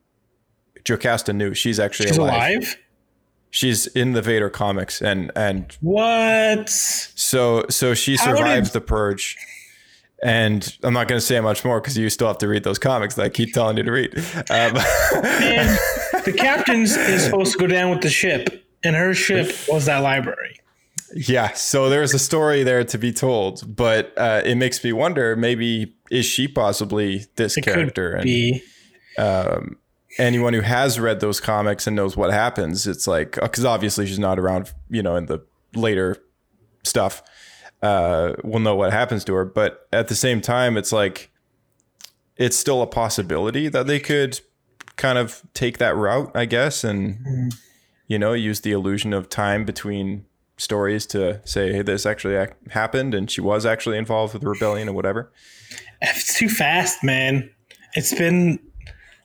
Jocasta 0.85 1.33
Nu. 1.33 1.55
She's 1.55 1.79
actually 1.79 2.09
she's 2.09 2.17
alive. 2.19 2.57
alive? 2.57 2.77
She's 3.51 3.87
in 3.89 4.13
the 4.13 4.23
Vader 4.23 4.51
comics, 4.51 5.01
and 5.01 5.31
and 5.37 5.77
What? 5.81 6.69
so 6.71 7.65
so 7.71 7.95
she 7.95 8.17
survives 8.17 8.71
did- 8.71 8.75
the 8.75 8.81
purge. 8.81 9.37
And 10.25 10.77
I'm 10.85 10.93
not 10.95 11.09
going 11.09 11.19
to 11.21 11.25
say 11.27 11.41
much 11.41 11.65
more 11.65 11.81
because 11.81 11.99
you 11.99 12.09
still 12.09 12.29
have 12.29 12.39
to 12.39 12.49
read 12.49 12.63
those 12.63 12.79
comics 12.79 13.17
that 13.17 13.25
I 13.25 13.29
keep 13.29 13.53
telling 13.53 13.77
you 13.77 13.83
to 13.83 13.91
read. 13.93 14.17
Um, 14.51 14.77
And 14.77 15.79
the 16.25 16.33
captain's 16.37 16.97
is 16.97 17.25
supposed 17.25 17.53
to 17.53 17.59
go 17.59 17.67
down 17.67 17.91
with 17.91 18.03
the 18.03 18.11
ship, 18.11 18.65
and 18.85 18.95
her 18.95 19.15
ship 19.15 19.53
was 19.69 19.87
that 19.87 19.99
library. 19.99 20.61
yeah, 21.15 21.53
so 21.55 21.91
there's 21.91 22.15
a 22.15 22.19
story 22.21 22.63
there 22.63 22.85
to 22.85 22.99
be 22.99 23.13
told, 23.13 23.75
but 23.77 24.13
uh, 24.17 24.43
it 24.45 24.55
makes 24.55 24.83
me 24.85 24.93
wonder: 24.93 25.35
maybe 25.35 25.93
is 26.11 26.25
she 26.25 26.47
possibly 26.47 27.27
this 27.37 27.57
It 27.57 27.63
character? 27.63 28.11
could 28.13 28.21
And- 28.21 28.25
be. 28.25 28.63
anyone 30.19 30.53
who 30.55 30.61
has 30.61 31.01
read 31.01 31.21
those 31.21 31.41
comics 31.41 31.87
and 31.87 31.97
knows 31.97 32.17
what 32.17 32.31
happens, 32.33 32.87
it's 32.87 33.07
like 33.07 33.33
because 33.41 33.65
obviously 33.65 34.07
she's 34.07 34.19
not 34.19 34.39
around, 34.39 34.73
you 34.89 35.03
know, 35.03 35.17
in 35.17 35.27
the 35.27 35.45
later 35.75 36.17
stuff, 36.85 37.23
uh, 37.83 38.35
will 38.45 38.61
know 38.61 38.77
what 38.77 38.93
happens 38.93 39.25
to 39.25 39.35
her. 39.35 39.45
But 39.45 39.89
at 39.93 40.09
the 40.09 40.15
same 40.15 40.41
time, 40.41 40.77
it's 40.77 40.93
like 40.93 41.31
it's 42.37 42.57
still 42.57 42.83
a 42.83 42.87
possibility 42.87 43.69
that 43.69 43.87
they 43.87 44.01
could 44.01 44.41
kind 44.97 45.19
of 45.19 45.43
take 45.55 45.79
that 45.79 45.97
route, 45.97 46.31
I 46.35 46.45
guess, 46.45 46.85
and 46.85 47.53
you 48.07 48.19
know, 48.19 48.33
use 48.33 48.61
the 48.61 48.73
illusion 48.73 49.13
of 49.13 49.29
time 49.29 49.65
between 49.65 50.27
stories 50.59 51.07
to 51.07 51.41
say, 51.45 51.73
hey, 51.73 51.83
this 51.83 52.07
actually 52.07 52.37
ac- 52.37 52.53
happened, 52.71 53.15
and 53.15 53.31
she 53.31 53.41
was 53.41 53.67
actually 53.67 53.99
involved 53.99 54.33
with 54.33 54.43
the 54.43 54.49
rebellion 54.49 54.89
or 54.89 54.93
whatever. 54.93 55.33
It's 56.01 56.39
too 56.39 56.49
fast, 56.49 57.03
man. 57.03 57.51
It's 57.95 58.15
been 58.15 58.59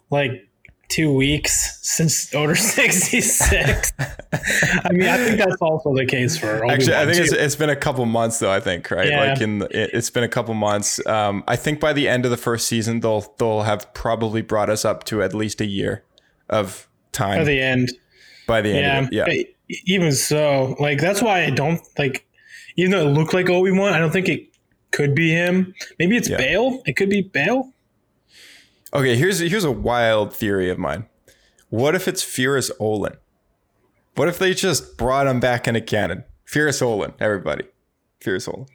like 0.10 0.47
two 0.90 1.12
weeks 1.14 1.80
since 1.82 2.34
Order 2.34 2.56
66. 3.02 3.92
I 4.00 4.92
mean, 4.92 5.08
I 5.08 5.18
think 5.18 5.38
that's 5.38 5.62
also 5.62 5.94
the 5.94 6.06
case 6.06 6.38
for 6.38 6.58
Obi-Wan 6.58 6.72
Actually, 6.72 6.96
I 6.96 7.06
think 7.06 7.18
it's, 7.18 7.34
it's 7.34 7.56
been 7.56 7.70
a 7.70 7.76
couple 7.76 8.06
months 8.06 8.40
though. 8.40 8.52
I 8.52 8.60
think 8.60 8.90
right, 8.92 9.10
Yeah. 9.10 9.32
like 9.32 9.42
in 9.42 9.60
the, 9.60 9.66
it- 9.84 9.92
it's 9.94 10.10
been 10.10 10.24
a 10.24 10.28
couple 10.30 10.54
months. 10.54 11.06
Um, 11.06 11.44
I 11.48 11.56
think 11.56 11.80
by 11.80 11.94
the 11.94 12.08
end 12.08 12.26
of 12.26 12.32
the 12.32 12.38
first 12.38 12.68
season, 12.68 13.02
they'll 13.02 13.34
they'll 13.38 13.64
have 13.64 13.94
probably 13.94 14.42
brought 14.42 14.70
us 14.70 14.86
up 14.86 15.04
to 15.06 15.22
at 15.22 15.34
least 15.34 15.60
a 15.62 15.66
year 15.66 16.04
of 16.50 16.88
time 17.12 17.40
By 17.40 17.44
the 17.44 17.62
end. 17.62 17.92
by 18.48 18.62
the 18.62 18.70
end. 18.78 19.10
Yeah. 19.12 19.26
yeah, 19.28 19.44
even 19.86 20.12
so, 20.14 20.76
like 20.80 21.00
that's 21.02 21.22
why 21.22 21.44
I 21.44 21.50
don't 21.50 21.82
like 21.98 22.26
even 22.78 22.92
though 22.92 23.02
it 23.08 23.12
looked 23.12 23.34
like 23.34 23.50
Obi 23.50 23.72
Wan, 23.72 23.94
I 23.94 24.00
don't 24.00 24.12
think 24.12 24.30
it 24.30 24.48
could 24.92 25.14
be 25.16 25.30
him. 25.32 25.74
Maybe 26.00 26.16
it's 26.16 26.30
Yeah. 26.30 26.38
Bail. 26.38 26.82
It 26.86 26.96
could 26.96 27.10
be 27.10 27.22
Bail. 27.24 27.74
Okay, 28.94 29.16
here's 29.18 29.40
here's 29.40 29.64
a 29.64 29.72
wild 29.72 30.34
theory 30.34 30.70
of 30.70 30.78
mine. 30.78 31.08
What 31.70 31.96
if 31.96 32.08
it's 32.08 32.24
Ferus 32.24 32.72
Olin? 32.80 33.16
What 34.16 34.28
if 34.28 34.40
they 34.40 34.54
just 34.54 34.98
brought 34.98 35.28
him 35.28 35.40
back 35.40 35.68
into 35.68 35.82
canon? 35.82 36.24
Ferus 36.46 36.82
Olin, 36.82 37.14
everybody. 37.20 37.66
Ferus 38.22 38.48
Olin. 38.52 38.68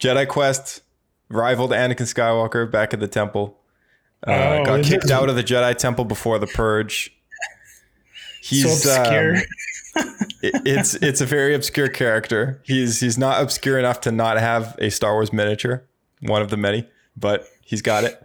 Jedi 0.00 0.26
Quest 0.26 0.82
rivaled 1.28 1.70
Anakin 1.72 2.06
Skywalker 2.06 2.70
back 2.70 2.94
at 2.94 3.00
the 3.00 3.08
temple. 3.08 3.58
Uh, 4.26 4.30
Oh, 4.60 4.64
got 4.64 4.84
kicked 4.84 5.10
out 5.10 5.28
of 5.28 5.36
the 5.36 5.44
Jedi 5.44 5.76
Temple 5.76 6.04
before 6.06 6.38
the 6.38 6.46
Purge. 6.46 7.14
He's 8.42 8.82
so 8.82 8.98
obscure. 9.00 9.36
um, 9.96 10.04
it- 10.42 10.62
it's 10.64 10.94
it's 10.96 11.20
a 11.20 11.26
very 11.26 11.54
obscure 11.54 11.88
character. 11.88 12.60
He's 12.64 13.00
he's 13.00 13.18
not 13.18 13.42
obscure 13.42 13.78
enough 13.78 14.00
to 14.02 14.12
not 14.12 14.38
have 14.38 14.74
a 14.78 14.90
Star 14.90 15.12
Wars 15.12 15.32
miniature, 15.32 15.84
one 16.20 16.40
of 16.42 16.48
the 16.50 16.56
many, 16.56 16.88
but 17.16 17.46
he's 17.62 17.82
got 17.82 18.04
it. 18.04 18.22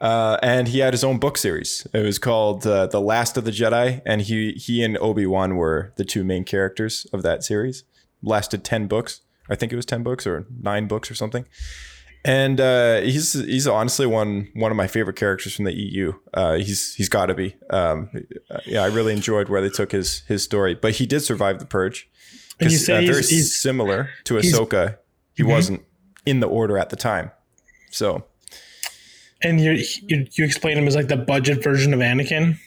Uh, 0.00 0.38
and 0.42 0.68
he 0.68 0.78
had 0.78 0.94
his 0.94 1.04
own 1.04 1.18
book 1.18 1.36
series. 1.36 1.86
It 1.92 2.02
was 2.04 2.18
called 2.18 2.66
uh, 2.66 2.86
The 2.86 3.00
Last 3.00 3.36
of 3.36 3.44
the 3.44 3.50
Jedi, 3.50 4.00
and 4.06 4.22
he 4.22 4.52
he 4.52 4.82
and 4.82 4.96
Obi 4.98 5.26
Wan 5.26 5.56
were 5.56 5.92
the 5.96 6.04
two 6.04 6.24
main 6.24 6.44
characters 6.44 7.06
of 7.12 7.22
that 7.22 7.44
series. 7.44 7.84
Lasted 8.22 8.64
ten 8.64 8.86
books, 8.86 9.20
I 9.50 9.54
think 9.56 9.72
it 9.72 9.76
was 9.76 9.84
ten 9.86 10.02
books 10.02 10.26
or 10.26 10.46
nine 10.60 10.86
books 10.88 11.10
or 11.10 11.14
something. 11.14 11.44
And 12.24 12.60
uh, 12.60 13.00
he's 13.00 13.32
he's 13.32 13.66
honestly 13.66 14.06
one 14.06 14.48
one 14.54 14.70
of 14.70 14.76
my 14.76 14.86
favorite 14.86 15.16
characters 15.16 15.54
from 15.54 15.64
the 15.66 15.74
EU. 15.74 16.12
Uh, 16.32 16.54
he's 16.56 16.94
he's 16.94 17.08
got 17.08 17.26
to 17.26 17.34
be. 17.34 17.56
Um, 17.70 18.10
yeah, 18.66 18.82
I 18.82 18.86
really 18.86 19.12
enjoyed 19.12 19.48
where 19.48 19.60
they 19.62 19.70
took 19.70 19.92
his 19.92 20.22
his 20.28 20.42
story, 20.42 20.74
but 20.74 20.92
he 20.94 21.06
did 21.06 21.20
survive 21.20 21.58
the 21.58 21.66
purge. 21.66 22.08
And 22.58 22.70
you 22.70 22.76
'Cause, 22.76 22.86
say 22.86 22.96
uh, 22.96 23.00
he's- 23.00 23.10
very 23.10 23.22
he's- 23.26 23.52
similar 23.54 24.10
to 24.24 24.34
Ahsoka. 24.34 24.96
He 25.34 25.42
wasn't 25.42 25.82
in 26.26 26.40
the 26.40 26.48
order 26.48 26.76
at 26.76 26.90
the 26.90 26.96
time, 26.96 27.30
so 27.90 28.24
And 29.42 29.60
you 29.60 29.72
you 30.06 30.26
you 30.32 30.44
explain 30.44 30.76
him 30.76 30.86
as 30.86 30.94
like 30.94 31.08
the 31.08 31.16
budget 31.16 31.62
version 31.62 31.94
of 31.94 32.00
Anakin. 32.00 32.58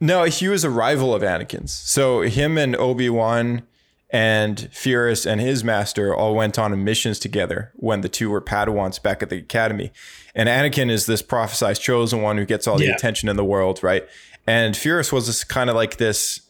No, 0.00 0.24
he 0.24 0.48
was 0.48 0.64
a 0.64 0.70
rival 0.70 1.14
of 1.14 1.22
Anakin's. 1.22 1.72
So 1.72 2.22
him 2.22 2.56
and 2.56 2.74
Obi 2.76 3.10
Wan 3.10 3.62
and 4.08 4.56
Ferus 4.72 5.26
and 5.30 5.40
his 5.40 5.62
master 5.62 6.14
all 6.14 6.34
went 6.34 6.58
on 6.58 6.82
missions 6.82 7.18
together 7.18 7.70
when 7.74 8.00
the 8.00 8.08
two 8.08 8.30
were 8.30 8.40
Padawans 8.40 9.00
back 9.00 9.22
at 9.22 9.28
the 9.28 9.36
academy. 9.36 9.92
And 10.34 10.48
Anakin 10.48 10.90
is 10.90 11.04
this 11.06 11.22
prophesized 11.22 11.80
chosen 11.82 12.22
one 12.22 12.38
who 12.38 12.46
gets 12.46 12.66
all 12.66 12.78
the 12.78 12.86
Yeah. 12.86 12.94
attention 12.94 13.28
in 13.28 13.36
the 13.36 13.44
world, 13.44 13.82
right? 13.82 14.08
And 14.46 14.74
Ferus 14.74 15.12
was 15.12 15.26
this 15.26 15.44
kind 15.44 15.68
of 15.70 15.76
like 15.76 15.98
this 15.98 16.40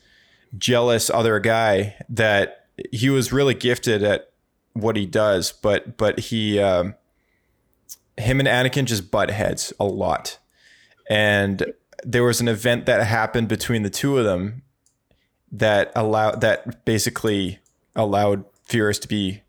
jealous 0.57 1.11
other 1.11 1.39
guy 1.41 1.97
that 2.09 2.67
he 2.93 3.11
was 3.11 3.33
really 3.33 3.55
gifted 3.55 4.03
at 4.03 4.31
what 4.75 4.97
he 4.97 5.05
does, 5.07 5.53
but 5.53 5.97
but 5.97 6.21
he 6.21 6.59
um, 6.61 6.95
him 8.21 8.39
and 8.41 8.49
Anakin 8.49 8.85
just 8.85 9.11
butt 9.11 9.31
heads 9.31 9.73
a 9.81 9.85
lot. 9.85 10.39
And 11.09 11.73
there 12.05 12.23
was 12.23 12.41
an 12.41 12.49
event 12.49 12.87
that 12.87 13.05
happened 13.07 13.49
between 13.49 13.83
the 13.83 13.91
two 13.91 14.19
of 14.19 14.25
them 14.25 14.63
that 15.53 15.91
allowed 15.97 16.41
that 16.43 16.85
basically 16.85 17.59
allowed 17.97 18.45
Ferus 18.69 19.01
to 19.01 19.09
be 19.09 19.43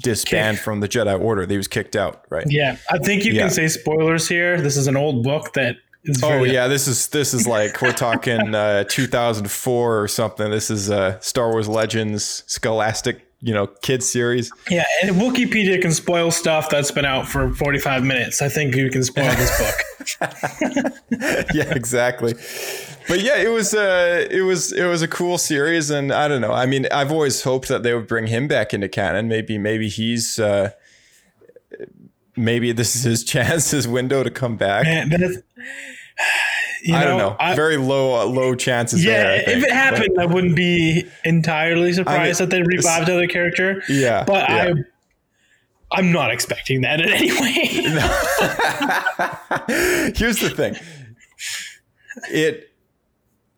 disbanded 0.00 0.60
from 0.60 0.80
the 0.80 0.88
Jedi 0.88 1.18
Order. 1.20 1.46
He 1.46 1.56
was 1.56 1.68
kicked 1.68 1.94
out, 1.96 2.24
right? 2.30 2.44
Yeah, 2.48 2.76
I 2.90 2.98
think 2.98 3.24
you 3.24 3.32
Yeah. 3.32 3.42
can 3.42 3.50
say 3.50 3.68
spoilers 3.68 4.28
here. 4.28 4.60
This 4.60 4.76
is 4.76 4.86
an 4.86 4.96
old 4.96 5.22
book 5.22 5.52
that 5.54 5.76
is 6.04 6.22
Oh 6.24 6.42
yeah, 6.44 6.66
this 6.66 6.88
is 6.88 7.08
this 7.08 7.34
is 7.34 7.46
like 7.46 7.80
we're 7.82 7.92
talking 7.92 8.54
uh, 8.54 8.84
2004 8.84 10.00
or 10.00 10.08
something. 10.08 10.50
This 10.50 10.70
is 10.70 10.90
uh, 10.90 11.20
Star 11.20 11.50
Wars 11.50 11.68
Legends 11.68 12.42
Scholastic, 12.46 13.26
you 13.42 13.54
know, 13.54 13.66
kids 13.66 14.10
series. 14.10 14.52
Yeah, 14.68 14.84
and 15.02 15.16
Wikipedia 15.16 15.80
can 15.80 15.92
spoil 15.92 16.30
stuff 16.30 16.68
that's 16.68 16.90
been 16.90 17.04
out 17.04 17.26
for 17.26 17.54
45 17.54 18.04
minutes. 18.04 18.42
I 18.42 18.48
think 18.48 18.74
you 18.74 18.90
can 18.90 19.02
spoil 19.02 19.30
this 19.34 19.58
book. 19.58 19.74
yeah, 21.54 21.74
exactly. 21.74 22.34
But 23.08 23.20
yeah, 23.20 23.36
it 23.36 23.48
was 23.48 23.74
uh 23.74 24.26
it 24.30 24.42
was 24.42 24.72
it 24.72 24.84
was 24.84 25.02
a 25.02 25.08
cool 25.08 25.38
series 25.38 25.90
and 25.90 26.12
I 26.12 26.28
don't 26.28 26.40
know. 26.40 26.52
I 26.52 26.66
mean, 26.66 26.86
I've 26.92 27.10
always 27.10 27.42
hoped 27.42 27.68
that 27.68 27.82
they 27.82 27.94
would 27.94 28.06
bring 28.06 28.26
him 28.26 28.46
back 28.46 28.72
into 28.74 28.88
canon. 28.88 29.28
Maybe 29.28 29.58
maybe 29.58 29.88
he's 29.88 30.38
uh 30.38 30.70
maybe 32.36 32.72
this 32.72 32.94
is 32.94 33.02
his 33.02 33.24
chance, 33.32 33.70
his 33.70 33.88
window 33.88 34.22
to 34.22 34.30
come 34.30 34.56
back. 34.56 34.84
That's, 35.10 35.38
you 36.82 36.94
I 36.94 37.04
don't 37.04 37.18
know. 37.18 37.36
I- 37.38 37.54
Very 37.54 37.76
low 37.76 38.20
uh, 38.20 38.24
low 38.24 38.54
chances 38.54 39.04
yeah, 39.04 39.22
there. 39.22 39.32
I 39.32 39.36
if 39.52 39.64
it 39.64 39.72
happened, 39.72 40.16
I 40.20 40.26
wouldn't 40.26 40.56
be 40.56 41.04
entirely 41.24 41.92
surprised 41.92 42.40
that 42.40 42.50
they 42.50 42.62
revived 42.62 43.06
the 43.08 43.14
other 43.14 43.26
character. 43.26 43.82
Yeah, 43.88 44.24
but 44.24 44.48
yeah. 44.48 44.74
I, 45.92 45.98
I'm 45.98 46.12
not 46.12 46.30
expecting 46.30 46.82
that 46.82 47.00
in 47.00 47.08
any 47.10 47.32
way. 47.32 47.66
Here's 50.16 50.38
the 50.40 50.50
thing. 50.54 50.76
It 52.30 52.70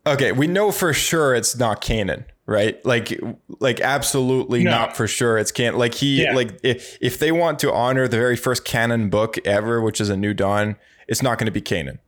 okay, 0.07 0.33
we 0.33 0.47
know 0.47 0.71
for 0.73 0.93
sure 0.93 1.35
it's 1.35 1.57
not 1.57 1.83
Kanan, 1.83 2.25
right? 2.47 2.85
Like 2.85 3.19
like 3.61 3.81
absolutely 3.81 4.65
No. 4.65 4.71
not 4.71 4.97
for 4.97 5.07
sure 5.07 5.39
it's 5.39 5.53
Kanan. 5.53 5.77
Like 5.77 5.95
he 5.95 6.23
Yeah. 6.23 6.35
like 6.35 6.59
if 6.63 6.97
if 7.01 7.19
they 7.19 7.33
want 7.33 7.59
to 7.61 7.73
honor 7.73 8.09
the 8.09 8.17
very 8.17 8.37
first 8.37 8.65
canon 8.65 9.11
book 9.11 9.37
ever, 9.47 9.81
which 9.81 10.01
is 10.01 10.09
a 10.09 10.17
New 10.17 10.35
Dawn, 10.35 10.77
it's 11.09 11.23
not 11.23 11.39
going 11.39 11.47
to 11.47 11.53
be 11.53 11.63
Kanan. 11.63 11.99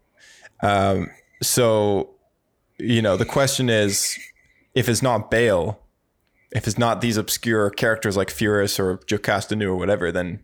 Um 0.62 1.11
so 1.42 2.11
you 2.78 3.00
know, 3.02 3.16
the 3.16 3.25
question 3.26 3.68
is 3.68 4.18
if 4.75 4.88
it's 4.88 5.02
not 5.02 5.30
Bail, 5.30 5.80
if 6.52 6.66
it's 6.66 6.78
not 6.78 7.00
these 7.00 7.16
obscure 7.16 7.70
characters 7.70 8.16
like 8.16 8.28
Ferus 8.28 8.78
or 8.78 8.99
Jocasta 9.06 9.54
Nu 9.56 9.70
or 9.70 9.76
whatever, 9.76 10.11
then 10.11 10.40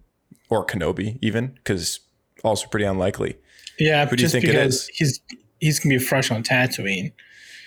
or 0.49 0.65
Kenobi 0.67 1.19
even, 1.23 1.49
because 1.49 2.01
also 2.45 2.67
pretty 2.69 2.87
unlikely. 2.87 3.37
yeah, 3.79 4.07
Who 4.07 4.17
do 4.17 4.23
you 4.23 4.29
think 4.29 4.45
it 4.45 4.55
is? 4.55 4.89
he's 4.89 5.21
he's 5.61 5.79
gonna 5.81 5.97
be 5.97 5.99
fresh 5.99 6.31
on 6.31 6.43
Tatooine. 6.43 7.13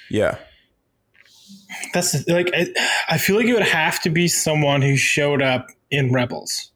Yeah. 0.09 0.37
That's 1.93 2.27
like 2.27 2.49
I, 2.53 2.67
I 3.09 3.17
feel 3.17 3.35
like 3.35 3.45
it 3.45 3.53
would 3.53 3.63
have 3.63 4.01
to 4.01 4.09
be 4.09 4.27
someone 4.27 4.81
who 4.81 4.95
showed 4.95 5.41
up 5.41 5.67
in 5.91 6.11
Rebels, 6.13 6.71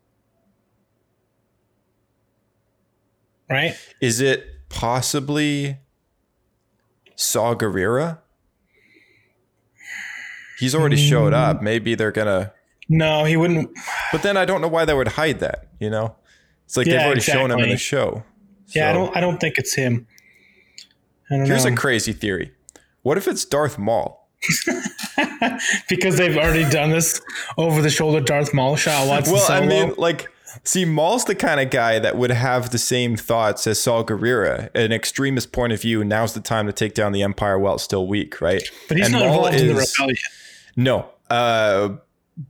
right? 3.49 3.75
Is 4.01 4.19
it 4.21 4.45
possibly 4.69 5.77
Saw 7.15 7.55
Gerrera? 7.55 8.19
He's 10.59 10.73
already 10.75 10.97
showed 10.97 11.33
Mm. 11.33 11.37
up. 11.37 11.61
Maybe 11.61 11.95
they're 11.95 12.11
gonna 12.11 12.51
No, 12.89 13.25
he 13.25 13.37
wouldn't. 13.37 13.69
but 14.11 14.23
then 14.23 14.37
I 14.37 14.45
don't 14.45 14.61
know 14.61 14.67
why 14.67 14.85
they 14.85 14.93
would 14.93 15.09
hide 15.09 15.39
that, 15.39 15.67
you 15.79 15.89
know? 15.89 16.15
It's 16.65 16.75
like 16.77 16.85
they've 16.85 16.95
Yeah, 16.95 17.05
already 17.05 17.21
shown 17.21 17.51
him 17.51 17.59
in 17.59 17.69
the 17.69 17.77
show. 17.77 18.23
Yeah, 18.75 18.89
I 18.89 18.93
don't. 18.93 19.15
I 19.15 19.21
don't 19.21 19.39
think 19.39 19.57
it's 19.57 19.73
him. 19.75 20.07
I 21.31 21.37
don't 21.37 21.45
Here's 21.45 21.65
know 21.65 21.73
a 21.73 21.75
crazy 21.75 22.11
theory. 22.13 22.51
What 23.03 23.17
if 23.17 23.27
it's 23.27 23.45
Darth 23.45 23.77
Maul? 23.77 24.27
because 25.89 26.17
they've 26.17 26.37
already 26.37 26.69
done 26.69 26.89
this 26.91 27.21
over 27.57 27.81
the 27.81 27.89
shoulder 27.89 28.19
Darth 28.19 28.53
Maul 28.53 28.75
shot. 28.75 29.07
Watson 29.07 29.33
Well, 29.33 29.51
I 29.51 29.65
mean, 29.65 29.93
like, 29.97 30.29
see, 30.63 30.85
Maul's 30.85 31.25
the 31.25 31.35
kind 31.35 31.59
of 31.59 31.69
guy 31.69 31.99
that 31.99 32.17
would 32.17 32.31
have 32.31 32.69
the 32.71 32.77
same 32.77 33.15
thoughts 33.15 33.67
as 33.67 33.79
Saw 33.79 34.03
Gerrera, 34.03 34.69
an 34.75 34.91
extremist 34.91 35.51
point 35.51 35.73
of 35.73 35.81
view. 35.81 36.03
Now's 36.03 36.33
the 36.33 36.39
time 36.41 36.67
to 36.67 36.73
take 36.73 36.93
down 36.93 37.11
the 37.11 37.23
Empire 37.23 37.57
while 37.59 37.75
it's 37.75 37.83
still 37.83 38.07
weak, 38.07 38.41
right? 38.41 38.61
but 38.87 38.97
he's 38.97 39.07
And 39.07 39.13
not 39.13 39.25
Maul 39.25 39.45
involved 39.47 39.55
in 39.59 39.67
the 39.67 39.75
rebellion. 39.75 40.17
No, 40.75 41.09
uh, 41.29 41.89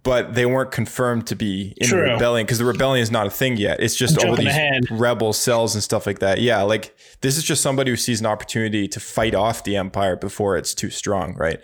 but 0.03 0.33
they 0.33 0.45
weren't 0.45 0.71
confirmed 0.71 1.27
to 1.27 1.35
be 1.35 1.73
in 1.77 1.87
True. 1.87 2.05
the 2.05 2.11
rebellion 2.13 2.45
because 2.45 2.57
the 2.57 2.65
rebellion 2.65 3.01
is 3.01 3.09
not 3.09 3.25
a 3.25 3.29
thing 3.29 3.55
yet. 3.55 3.79
It's 3.79 3.95
just 3.95 4.21
all 4.23 4.35
these 4.35 4.47
ahead. 4.47 4.83
rebel 4.91 5.31
cells 5.31 5.75
and 5.75 5.83
stuff 5.83 6.05
like 6.05 6.19
that. 6.19 6.41
Yeah, 6.41 6.61
like 6.63 6.93
this 7.21 7.37
is 7.37 7.43
just 7.43 7.61
somebody 7.61 7.91
who 7.91 7.95
sees 7.95 8.19
an 8.19 8.25
opportunity 8.25 8.87
to 8.89 8.99
fight 8.99 9.33
off 9.33 9.63
the 9.63 9.77
Empire 9.77 10.17
before 10.17 10.57
it's 10.57 10.73
too 10.73 10.89
strong, 10.89 11.35
right? 11.35 11.61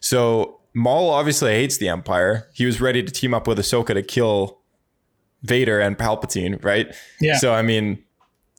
So 0.00 0.60
Maul 0.74 1.08
obviously 1.10 1.52
hates 1.52 1.78
the 1.78 1.88
Empire. 1.88 2.48
He 2.52 2.66
was 2.66 2.80
ready 2.80 3.02
to 3.02 3.10
team 3.10 3.32
up 3.32 3.46
with 3.46 3.58
Ahsoka 3.58 3.94
to 3.94 4.02
kill 4.02 4.58
Vader 5.42 5.80
and 5.80 5.98
Palpatine, 5.98 6.62
right? 6.64 6.94
Yeah. 7.20 7.36
So 7.38 7.52
I 7.52 7.62
mean, 7.62 8.02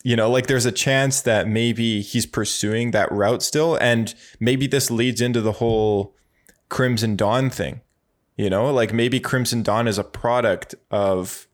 you 0.04 0.16
know, 0.16 0.30
like 0.30 0.48
there's 0.48 0.66
a 0.66 0.72
chance 0.72 1.22
that 1.22 1.48
maybe 1.48 2.02
he's 2.02 2.26
pursuing 2.26 2.92
that 2.92 3.12
route 3.12 3.42
still, 3.42 3.76
and 3.76 4.14
maybe 4.40 4.68
this 4.68 4.92
leads 4.92 5.22
into 5.22 5.42
the 5.42 5.54
whole 5.54 6.16
Crimson 6.70 7.16
Dawn 7.16 7.50
thing. 7.50 7.82
You 8.36 8.50
know, 8.50 8.72
like 8.72 8.94
maybe 8.94 9.20
Crimson 9.20 9.64
Dawn 9.64 9.88
is 9.88 9.98
a 9.98 10.04
product 10.04 10.76
of 10.92 11.48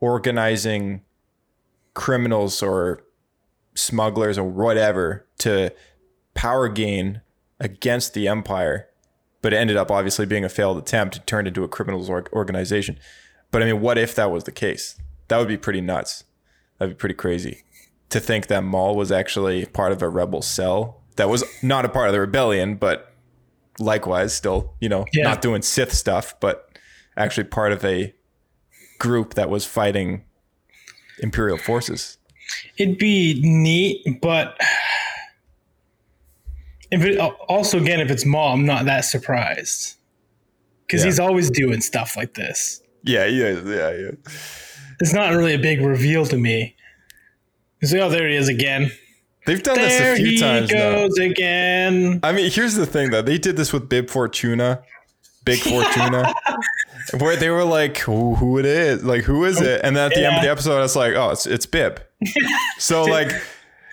organizing 0.00 1.02
criminals 1.94 2.62
or 2.62 3.04
smugglers 3.74 4.36
or 4.36 4.44
whatever 4.44 5.26
to 5.38 5.72
power 6.34 6.68
gain 6.68 7.20
against 7.60 8.14
the 8.14 8.26
Empire, 8.26 8.88
but 9.42 9.52
it 9.52 9.56
ended 9.56 9.76
up 9.76 9.90
obviously 9.90 10.26
being 10.26 10.44
a 10.44 10.48
failed 10.48 10.78
attempt 10.78 11.16
and 11.16 11.26
turned 11.26 11.46
into 11.48 11.62
a 11.62 11.68
criminals 11.68 12.10
org- 12.10 12.32
organization. 12.32 12.98
But 13.50 13.62
I 13.62 13.66
mean, 13.66 13.80
what 13.80 13.98
if 13.98 14.14
that 14.14 14.30
was 14.30 14.44
the 14.44 14.52
case? 14.52 14.96
That 15.28 15.38
would 15.38 15.48
be 15.48 15.56
pretty 15.56 15.80
nuts. 15.80 16.24
That'd 16.78 16.96
be 16.96 16.98
pretty 16.98 17.14
crazy 17.14 17.62
to 18.10 18.20
think 18.20 18.46
that 18.48 18.62
Maul 18.64 18.96
was 18.96 19.12
actually 19.12 19.66
part 19.66 19.92
of 19.92 20.02
a 20.02 20.08
rebel 20.08 20.42
cell 20.42 21.00
that 21.16 21.28
was 21.28 21.44
not 21.62 21.84
a 21.84 21.88
part 21.88 22.08
of 22.08 22.12
the 22.12 22.20
rebellion, 22.20 22.74
but 22.76 23.12
likewise 23.78 24.32
still, 24.34 24.74
you 24.80 24.88
know, 24.88 25.04
Yeah. 25.12 25.24
not 25.24 25.42
doing 25.42 25.62
Sith 25.62 25.92
stuff, 25.92 26.34
but 26.40 26.68
actually 27.16 27.44
part 27.44 27.72
of 27.72 27.84
a 27.84 28.14
group 28.98 29.34
that 29.34 29.48
was 29.50 29.64
fighting 29.66 30.24
Imperial 31.22 31.58
forces. 31.58 32.16
It'd 32.78 32.98
be 32.98 33.40
neat, 33.42 34.20
but 34.22 34.58
if 36.90 37.02
it 37.04 37.18
also 37.18 37.78
again, 37.78 38.00
if 38.00 38.10
it's 38.10 38.24
Maul, 38.24 38.54
I'm 38.54 38.66
not 38.66 38.84
that 38.86 39.02
surprised 39.04 39.96
because 40.86 41.02
Yeah. 41.02 41.06
he's 41.06 41.20
always 41.20 41.50
doing 41.50 41.80
stuff 41.80 42.16
like 42.16 42.34
this. 42.34 42.82
Yeah, 43.02 43.24
yeah, 43.26 43.60
yeah, 43.64 43.90
yeah. 43.90 44.10
It's 45.00 45.12
not 45.12 45.30
really 45.32 45.54
a 45.54 45.58
big 45.58 45.80
reveal 45.80 46.26
to 46.26 46.36
me. 46.36 46.76
It's 47.80 47.92
like, 47.92 48.02
oh, 48.02 48.10
there 48.10 48.28
he 48.28 48.36
is 48.36 48.48
again. 48.48 48.90
They've 49.46 49.62
done 49.62 49.76
There 49.76 49.88
this 50.14 50.18
a 50.20 50.22
few 50.22 50.32
he 50.32 50.38
times 50.38 50.70
now. 50.70 50.92
goes 50.92 51.18
again. 51.18 52.20
I 52.22 52.32
mean, 52.32 52.50
here's 52.50 52.74
the 52.74 52.84
thing 52.86 53.10
though. 53.10 53.22
They 53.22 53.38
did 53.38 53.56
this 53.56 53.72
with 53.72 53.88
Bib 53.88 54.10
Fortuna, 54.10 54.82
Big 55.44 55.58
Fortuna, 55.60 56.34
where 57.18 57.36
they 57.36 57.48
were 57.48 57.64
like, 57.64 57.96
who, 57.98 58.34
who 58.34 58.58
it 58.58 58.66
is? 58.66 59.02
Like, 59.02 59.24
who 59.24 59.44
is 59.46 59.60
it? 59.62 59.80
And 59.82 59.96
then 59.96 60.10
at 60.10 60.14
the 60.14 60.26
end 60.26 60.36
of 60.36 60.42
the 60.42 60.46
Yeah. 60.46 60.52
episode, 60.52 60.82
it's 60.84 60.94
like, 60.94 61.14
oh, 61.14 61.30
it's, 61.30 61.46
it's 61.46 61.66
Bib. 61.66 62.00
So, 62.78 63.04
like, 63.04 63.32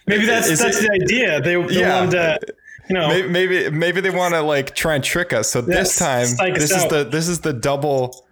Maybe 0.05 0.25
that's 0.25 0.47
Is 0.47 0.59
that's 0.59 0.77
it- 0.81 0.87
the 0.87 0.91
idea. 0.93 1.41
They, 1.41 1.55
they 1.61 1.79
Yeah. 1.81 1.99
wanted 1.99 2.11
to, 2.11 2.39
you 2.89 2.93
know, 2.95 3.07
maybe, 3.09 3.27
maybe, 3.29 3.69
maybe 3.69 4.01
they 4.01 4.09
want 4.09 4.33
to 4.33 4.41
like 4.41 4.75
try 4.75 4.95
and 4.95 5.03
trick 5.03 5.31
us. 5.33 5.49
So 5.49 5.59
this 5.61 5.97
time, 5.97 6.27
this 6.53 6.71
is 6.71 6.83
out. 6.83 6.89
the, 6.89 7.03
this 7.05 7.27
is 7.27 7.41
the 7.41 7.51
double, 7.53 8.25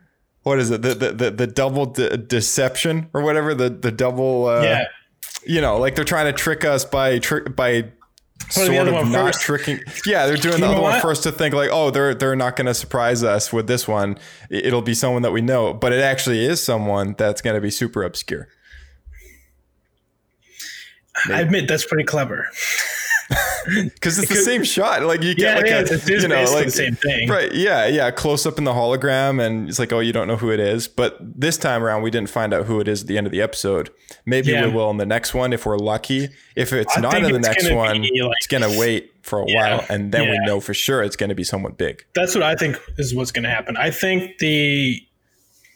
what 0.45 0.59
is 0.59 0.69
it? 0.69 0.83
The, 0.83 0.93
the, 0.93 1.11
the, 1.11 1.31
the 1.31 1.47
double 1.47 1.87
de- 1.87 2.17
deception 2.17 3.09
or 3.15 3.21
whatever, 3.23 3.55
the, 3.55 3.67
the 3.67 3.91
double, 3.91 4.45
uh, 4.45 4.61
yeah. 4.61 4.85
you 5.43 5.59
know, 5.59 5.79
like 5.79 5.95
they're 5.95 6.05
trying 6.05 6.27
to 6.27 6.33
trick 6.33 6.63
us 6.63 6.85
by 6.85 7.17
trick 7.17 7.55
by 7.55 7.89
the 8.37 8.51
sort 8.51 8.87
of 8.87 8.93
not 9.09 9.33
first. 9.33 9.41
tricking. 9.41 9.79
Yeah, 10.05 10.27
they're 10.27 10.37
doing 10.37 10.59
the 10.59 10.59
You 10.59 10.65
other 10.65 10.75
know 10.75 10.81
one 10.83 11.01
first 11.01 11.23
to 11.23 11.31
think 11.31 11.55
like, 11.55 11.71
oh, 11.71 11.89
they're 11.89 12.13
they're 12.13 12.35
not 12.35 12.55
going 12.55 12.67
to 12.67 12.75
surprise 12.75 13.23
us 13.23 13.51
with 13.51 13.65
this 13.65 13.87
one. 13.87 14.19
It'll 14.51 14.83
be 14.83 14.93
someone 14.93 15.23
that 15.23 15.31
we 15.31 15.41
know, 15.41 15.73
but 15.73 15.91
it 15.91 16.01
actually 16.01 16.45
is 16.45 16.61
someone 16.61 17.15
that's 17.17 17.41
going 17.41 17.55
to 17.55 17.61
be 17.61 17.71
super 17.71 18.03
obscure. 18.03 18.47
I 21.27 21.41
admit 21.41 21.67
that's 21.67 21.85
pretty 21.85 22.03
clever. 22.03 22.47
because 23.93 24.19
it's 24.19 24.29
the 24.29 24.35
same 24.35 24.63
shot. 24.63 25.01
Like 25.03 25.23
you 25.23 25.33
get 25.35 25.43
Yeah, 25.43 25.55
like 25.55 25.65
it 25.65 25.91
a, 25.91 25.93
is. 25.95 26.07
It 26.09 26.13
is 26.15 26.23
you 26.23 26.29
know, 26.29 26.43
like 26.43 26.65
the 26.65 26.71
same 26.71 26.95
thing. 26.95 27.29
right? 27.29 27.51
Yeah, 27.53 27.87
yeah. 27.87 28.11
Close 28.11 28.45
up 28.45 28.57
in 28.57 28.63
the 28.63 28.71
hologram, 28.73 29.41
and 29.43 29.67
it's 29.67 29.79
like, 29.79 29.91
oh, 29.91 29.99
you 29.99 30.13
don't 30.13 30.27
know 30.27 30.35
who 30.37 30.51
it 30.51 30.59
is. 30.59 30.87
But 30.87 31.17
this 31.21 31.57
time 31.57 31.83
around, 31.83 32.01
we 32.03 32.11
didn't 32.11 32.29
find 32.29 32.53
out 32.53 32.65
who 32.65 32.79
it 32.79 32.87
is 32.87 33.01
at 33.01 33.07
the 33.07 33.17
end 33.17 33.25
of 33.27 33.31
the 33.31 33.41
episode. 33.41 33.89
Maybe 34.25 34.51
Yeah. 34.51 34.67
we 34.67 34.73
will 34.73 34.89
in 34.91 34.97
the 34.97 35.05
next 35.05 35.33
one 35.33 35.53
if 35.53 35.65
we're 35.65 35.77
lucky. 35.77 36.29
If 36.55 36.71
it's 36.73 36.97
I 36.97 37.01
not 37.01 37.15
in 37.17 37.31
the 37.31 37.39
next 37.39 37.71
one, 37.71 38.01
like- 38.03 38.11
it's 38.13 38.47
gonna 38.47 38.77
wait 38.77 39.11
for 39.23 39.41
a 39.41 39.45
Yeah, 39.47 39.77
while, 39.77 39.85
and 39.89 40.11
then 40.11 40.29
we 40.29 40.37
know 40.45 40.59
for 40.59 40.73
sure 40.75 41.01
it's 41.01 41.15
gonna 41.15 41.33
be 41.35 41.43
someone 41.43 41.73
big. 41.73 42.05
That's 42.13 42.35
what 42.35 42.43
I 42.43 42.55
think 42.55 42.79
is 42.97 43.15
what's 43.15 43.31
going 43.31 43.43
to 43.43 43.49
happen. 43.49 43.75
I 43.75 43.89
think 43.89 44.37
the 44.37 45.01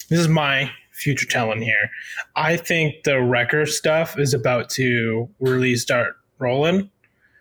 this 0.09 0.19
is 0.19 0.27
my 0.27 0.71
future 0.91 1.25
telling 1.25 1.61
here. 1.61 1.89
I 2.35 2.57
think 2.57 3.03
the 3.05 3.21
Wrecker 3.21 3.65
stuff 3.65 4.19
is 4.19 4.33
about 4.33 4.69
to 4.71 5.29
really 5.39 5.75
start 5.75 6.15
rolling, 6.39 6.89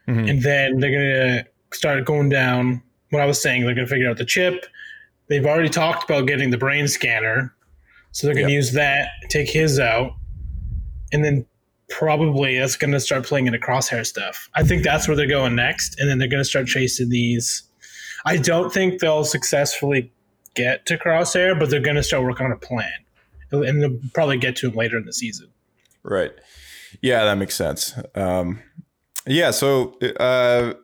Mhm. 0.09 0.31
and 0.31 0.43
then 0.43 0.81
they're 0.81 0.91
going 0.91 1.45
to 1.45 1.77
start 1.77 2.05
going 2.05 2.29
down. 2.31 2.83
What 3.11 3.21
I 3.23 3.27
was 3.27 3.41
saying, 3.43 3.65
they're 3.65 3.75
going 3.75 3.87
to 3.87 3.91
figure 3.93 4.09
out 4.11 4.17
the 4.17 4.25
chip. 4.25 4.65
They've 5.29 5.45
already 5.45 5.69
talked 5.69 6.09
about 6.09 6.27
getting 6.27 6.51
the 6.51 6.57
brain 6.59 6.89
scanner, 6.89 7.55
so 8.13 8.27
they're 8.27 8.35
going 8.35 8.47
to 8.47 8.53
Yep. 8.53 8.57
use 8.57 8.73
that, 8.73 9.09
take 9.29 9.51
his 9.51 9.79
out, 9.79 10.13
and 11.13 11.25
then 11.25 11.45
probably 11.91 12.59
that's 12.59 12.77
going 12.77 12.93
to 12.93 13.01
start 13.01 13.25
playing 13.25 13.47
into 13.47 13.59
crosshair 13.59 14.05
stuff. 14.07 14.49
I 14.55 14.63
think 14.63 14.83
that's 14.83 15.07
where 15.09 15.17
they're 15.17 15.27
going 15.27 15.55
next, 15.55 15.99
and 16.01 16.09
then 16.09 16.19
they're 16.19 16.29
going 16.29 16.43
to 16.43 16.49
start 16.49 16.67
chasing 16.67 17.09
these. 17.11 17.63
I 18.25 18.37
don't 18.39 18.73
think 18.73 19.01
they'll 19.01 19.25
successfully 19.25 20.11
get 20.55 20.87
to 20.87 20.97
crosshair, 20.99 21.59
but 21.59 21.71
they're 21.71 21.81
going 21.81 21.97
to 21.97 22.03
start 22.03 22.25
working 22.25 22.47
on 22.47 22.53
a 22.53 22.57
plan, 22.57 22.93
and 23.51 23.83
they'll 23.83 23.99
probably 24.15 24.39
get 24.39 24.57
to 24.57 24.69
him 24.69 24.75
later 24.75 24.97
in 24.99 25.05
the 25.05 25.13
season. 25.13 25.49
Right. 26.03 26.33
Yeah, 27.03 27.25
that 27.25 27.37
makes 27.37 27.55
sense. 27.55 27.95
Um, 28.15 28.63
yeah. 29.29 29.51
So, 29.51 29.97
uh, 30.19 30.75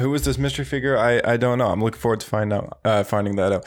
who 0.00 0.10
was 0.10 0.24
this 0.24 0.38
mystery 0.38 0.64
figure? 0.64 0.96
I, 0.96 1.20
I 1.24 1.36
don't 1.36 1.58
know. 1.58 1.66
I'm 1.68 1.82
looking 1.82 2.00
forward 2.00 2.20
to 2.20 2.26
find 2.26 2.52
out 2.52 2.78
uh, 2.84 3.02
finding 3.04 3.36
that 3.36 3.52
out. 3.52 3.64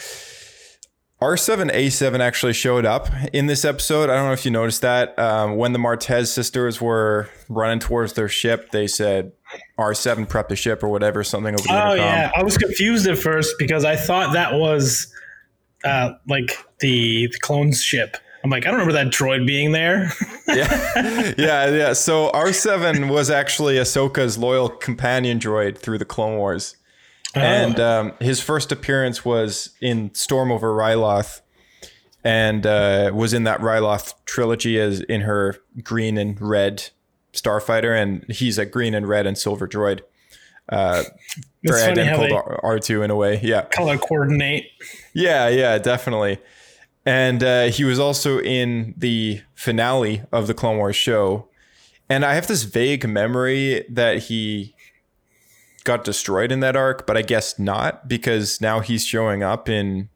R7A7 1.22 2.20
actually 2.20 2.54
showed 2.54 2.84
up 2.84 3.08
in 3.32 3.46
this 3.46 3.64
episode. 3.64 4.10
I 4.10 4.16
don't 4.16 4.26
know 4.26 4.32
if 4.34 4.44
you 4.44 4.50
noticed 4.50 4.82
that. 4.82 5.18
Um, 5.20 5.56
when 5.56 5.72
the 5.72 5.78
Martez 5.78 6.28
sisters 6.28 6.82
were 6.82 7.30
running 7.48 7.78
towards 7.80 8.14
their 8.14 8.28
ship, 8.28 8.72
they 8.72 8.88
said 8.88 9.32
R7 9.78 10.28
prep 10.28 10.50
the 10.50 10.56
ship 10.56 10.82
or 10.82 10.90
whatever, 10.90 11.24
something 11.24 11.54
over 11.54 11.62
the 11.64 11.70
Oh 11.74 11.92
intercom. 11.94 11.98
yeah, 11.98 12.32
I 12.36 12.42
was 12.42 12.58
confused 12.58 13.08
at 13.08 13.20
first 13.20 13.54
because 13.60 13.86
I 13.86 13.98
thought 13.98 14.34
that 14.34 14.54
was 14.56 15.14
uh, 15.84 16.14
like 16.28 16.58
the, 16.80 17.28
the 17.28 17.38
clone's 17.42 17.84
ship. 17.84 18.18
I'm 18.44 18.50
like, 18.50 18.66
I 18.66 18.72
don't 18.72 18.80
remember 18.80 18.94
that 18.94 19.08
droid 19.08 19.46
being 19.46 19.72
there. 19.72 20.12
yeah, 20.48 21.34
yeah, 21.38 21.70
yeah. 21.70 21.94
So 21.94 22.32
R7 22.32 23.10
was 23.12 23.30
actually 23.30 23.76
Ahsoka's 23.76 24.38
loyal 24.38 24.70
companion 24.70 25.40
droid 25.40 25.78
through 25.78 26.00
the 26.00 26.06
Clone 26.06 26.38
Wars, 26.38 26.76
and 27.36 27.80
um, 27.80 28.14
his 28.20 28.42
first 28.42 28.72
appearance 28.72 29.24
was 29.24 29.76
in 29.80 30.14
Storm 30.14 30.52
over 30.52 30.74
Ryloth, 30.74 31.42
and 32.24 32.66
uh, 32.66 33.12
was 33.14 33.34
in 33.34 33.44
that 33.44 33.60
Ryloth 33.60 34.14
trilogy 34.26 34.80
as 34.80 35.02
in 35.02 35.22
her 35.22 35.58
green 35.84 36.18
and 36.18 36.40
red 36.42 36.90
starfighter, 37.34 37.96
and 38.00 38.26
he's 38.30 38.58
a 38.58 38.66
green 38.66 38.94
and 38.94 39.08
red 39.08 39.26
and 39.26 39.38
silver 39.38 39.68
droid. 39.68 40.02
Uh, 40.70 41.04
very 41.64 41.82
identical 41.82 42.28
to 42.28 42.60
R 42.64 42.80
two 42.80 43.04
in 43.04 43.12
a 43.12 43.16
way. 43.16 43.40
Yeah, 43.44 43.64
color 43.64 43.98
coordinate. 43.98 44.66
yeah, 45.14 45.48
yeah, 45.50 45.78
definitely. 45.78 46.40
And 47.06 47.44
uh, 47.44 47.66
he 47.66 47.84
was 47.84 48.00
also 48.00 48.40
in 48.40 48.94
the 48.98 49.42
finale 49.56 50.24
of 50.32 50.48
the 50.48 50.54
Clone 50.54 50.78
Wars 50.78 50.96
show. 50.96 51.48
And 52.10 52.24
I 52.24 52.36
have 52.36 52.48
this 52.48 52.64
vague 52.64 53.08
memory 53.08 53.86
that 53.90 54.24
he 54.24 54.76
got 55.84 56.04
destroyed 56.04 56.52
in 56.52 56.60
that 56.60 56.76
arc, 56.76 57.08
but 57.08 57.18
I 57.18 57.24
guess 57.24 57.58
not 57.58 58.08
because 58.08 58.62
now 58.62 58.82
he's 58.82 59.06
showing 59.06 59.42
up 59.42 59.68
in 59.68 60.10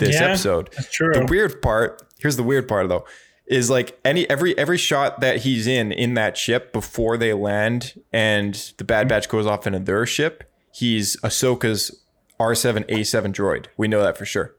this 0.00 0.14
Yeah, 0.14 0.24
episode. 0.24 0.70
That's 0.74 0.90
true. 0.90 1.12
The 1.12 1.26
weird 1.26 1.62
part, 1.62 2.02
here's 2.18 2.36
the 2.36 2.42
weird 2.42 2.66
part 2.66 2.88
though, 2.88 3.04
is 3.46 3.70
like 3.70 3.96
any 4.04 4.28
every 4.28 4.58
every 4.58 4.76
shot 4.78 5.20
that 5.20 5.38
he's 5.42 5.68
in 5.68 5.92
in 5.92 6.14
that 6.14 6.36
ship 6.36 6.72
before 6.72 7.16
they 7.16 7.32
land 7.32 8.02
and 8.12 8.72
the 8.78 8.84
Bad 8.84 9.06
Batch 9.06 9.28
goes 9.28 9.46
off 9.46 9.64
into 9.66 9.78
their 9.78 10.06
ship, 10.06 10.50
he's 10.72 11.16
Ahsoka's 11.18 12.02
R7A7 12.40 13.32
droid. 13.32 13.66
We 13.76 13.86
know 13.86 14.02
that 14.02 14.18
for 14.18 14.24
sure. 14.26 14.55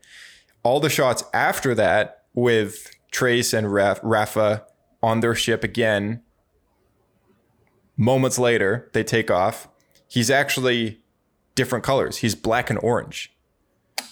All 0.68 0.82
the 0.82 0.90
shots 0.90 1.24
after 1.34 1.74
that 1.76 2.24
with 2.34 2.92
Trace 3.10 3.54
and 3.54 3.72
Raf- 3.74 4.02
Rafa 4.04 4.66
on 5.02 5.22
their 5.22 5.34
ship 5.34 5.64
again, 5.64 6.22
moments 7.96 8.38
later, 8.38 8.90
they 8.92 9.06
take 9.06 9.32
off. 9.32 9.70
He's 10.10 10.30
actually 10.30 11.00
different 11.56 11.86
colors. 11.86 12.18
He's 12.18 12.36
black 12.36 12.70
and 12.70 12.78
orange 12.84 13.32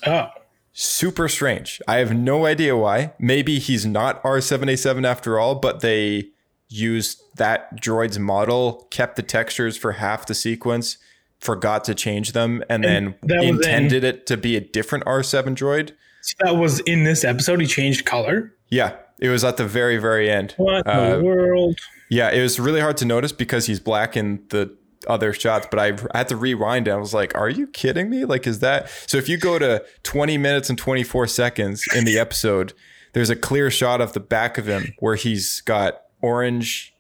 oh, 0.05 0.29
super 0.71 1.27
strange. 1.27 1.81
I 1.87 1.97
have 1.97 2.13
no 2.13 2.45
idea 2.45 2.77
why. 2.77 3.13
Maybe 3.19 3.59
he's 3.59 3.85
not 3.85 4.23
R7A7 4.23 5.05
after 5.05 5.37
all, 5.37 5.55
but 5.55 5.81
they 5.81 6.29
used 6.69 7.21
that 7.35 7.81
droid's 7.81 8.17
model, 8.17 8.87
kept 8.91 9.17
the 9.17 9.23
textures 9.23 9.75
for 9.75 9.93
half 9.93 10.25
the 10.25 10.33
sequence, 10.33 10.97
forgot 11.39 11.83
to 11.85 11.95
change 11.95 12.31
them, 12.31 12.63
and, 12.69 12.83
then 12.83 13.15
that 13.23 13.39
was 13.39 13.49
in- 13.49 13.55
intended 13.55 14.03
it 14.05 14.25
to 14.27 14.37
be 14.37 14.55
a 14.55 14.61
different 14.61 15.03
R7 15.05 15.55
droid. 15.55 15.91
So 16.25 16.35
that 16.39 16.55
was 16.55 16.79
in 16.81 17.03
this 17.03 17.23
episode. 17.23 17.61
He 17.61 17.67
changed 17.67 18.05
color. 18.05 18.51
Yeah, 18.69 18.95
it 19.19 19.29
was 19.29 19.43
at 19.43 19.57
the 19.57 19.65
very, 19.67 19.97
very 19.97 20.29
end. 20.29 20.53
What 20.57 20.87
Uh, 20.87 20.91
in 20.99 21.19
the 21.19 21.23
world? 21.23 21.77
Yeah, 22.09 22.31
it 22.31 22.41
was 22.41 22.59
really 22.59 22.81
hard 22.81 22.97
to 22.97 23.05
notice 23.05 23.31
because 23.31 23.67
he's 23.67 23.79
black 23.79 24.17
in 24.17 24.43
the 24.49 24.75
other 25.07 25.33
shots, 25.33 25.67
but 25.69 25.79
I 25.79 26.17
had 26.17 26.27
to 26.29 26.35
rewind 26.35 26.87
it. 26.87 26.91
I 26.91 26.95
was 26.95 27.13
like, 27.13 27.35
are 27.35 27.49
you 27.49 27.67
kidding 27.67 28.09
me? 28.09 28.25
Like, 28.25 28.47
is 28.47 28.59
that 28.59 28.89
so? 29.07 29.17
If 29.17 29.29
you 29.29 29.37
go 29.37 29.59
to 29.59 29.85
20 30.01 30.37
minutes 30.39 30.67
and 30.69 30.79
24 30.79 31.27
seconds 31.27 31.83
in 31.95 32.05
the 32.05 32.17
episode, 32.17 32.73
there's 33.13 33.29
a 33.29 33.35
clear 33.35 33.69
shot 33.69 34.01
of 34.01 34.13
the 34.13 34.19
back 34.19 34.57
of 34.57 34.67
him 34.67 34.93
where 34.99 35.15
he's 35.15 35.61
got 35.61 36.01
orange 36.21 36.93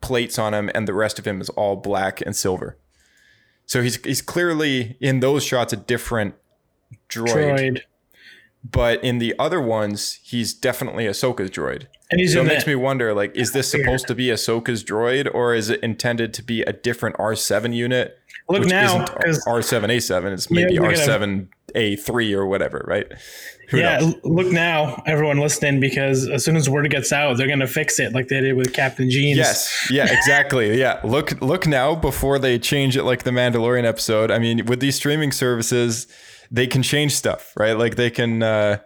plates 0.00 0.38
on 0.38 0.54
him 0.54 0.70
and 0.74 0.88
the 0.88 0.94
rest 0.94 1.18
of 1.18 1.26
him 1.26 1.40
is 1.42 1.50
all 1.50 1.76
black 1.76 2.22
and 2.22 2.34
silver. 2.34 2.78
So 3.66 3.82
he's 3.82 3.96
he's 4.04 4.22
clearly 4.22 4.96
in 5.00 5.20
those 5.20 5.44
shots 5.44 5.72
a 5.72 5.76
different 5.76 6.34
droid, 7.08 7.58
Droid. 7.58 7.80
But 8.68 9.02
in 9.04 9.18
the 9.18 9.34
other 9.38 9.60
ones, 9.60 10.18
he's 10.22 10.54
definitely 10.54 11.04
Ahsoka's 11.04 11.50
droid. 11.50 11.86
And 12.10 12.20
he's 12.20 12.32
So 12.32 12.40
it 12.40 12.44
makes 12.44 12.64
that. 12.64 12.70
me 12.70 12.74
wonder, 12.74 13.12
like, 13.14 13.34
is 13.36 13.52
this 13.52 13.70
supposed 13.70 14.06
to 14.08 14.14
be 14.14 14.28
Ahsoka's 14.28 14.82
droid, 14.82 15.28
or 15.34 15.54
is 15.54 15.70
it 15.70 15.80
intended 15.82 16.32
to 16.34 16.42
be 16.42 16.62
a 16.62 16.72
different 16.72 17.16
R7 17.16 17.74
unit? 17.74 18.18
Look 18.48 18.60
which 18.60 18.70
now, 18.70 18.86
isn't 18.86 19.16
because 19.16 19.44
R7A7. 19.46 20.32
It's 20.32 20.50
maybe 20.50 20.74
Yeah, 20.74 20.80
look 20.82 20.92
at 20.92 21.08
R7A3 21.08 22.34
or 22.34 22.46
whatever, 22.46 22.84
right? 22.86 23.06
Who 23.70 23.78
yeah, 23.78 23.98
knows? 23.98 24.14
look 24.22 24.52
now, 24.52 25.02
everyone 25.06 25.38
listening, 25.38 25.80
because 25.80 26.28
as 26.28 26.44
soon 26.44 26.54
as 26.56 26.68
word 26.68 26.88
gets 26.90 27.12
out, 27.12 27.38
they're 27.38 27.48
gonna 27.48 27.66
fix 27.66 27.98
it 27.98 28.12
like 28.12 28.28
they 28.28 28.40
did 28.42 28.54
with 28.54 28.74
Captain 28.74 29.08
Jeans. 29.10 29.38
Yes. 29.38 29.88
Yeah. 29.90 30.12
Exactly. 30.12 30.78
Yeah. 30.78 31.00
Look. 31.02 31.40
Look 31.40 31.66
now 31.66 31.94
before 31.94 32.38
they 32.38 32.58
change 32.58 32.96
it, 32.98 33.04
like 33.04 33.22
the 33.22 33.30
Mandalorian 33.30 33.84
episode. 33.84 34.30
I 34.30 34.38
mean, 34.38 34.66
with 34.66 34.80
these 34.80 34.96
streaming 34.96 35.32
services, 35.32 36.06
they 36.50 36.66
can 36.66 36.82
change 36.82 37.14
stuff, 37.14 37.52
right? 37.56 37.76
Like 37.76 37.96
they 37.96 38.10
can. 38.10 38.42
uh 38.42 38.78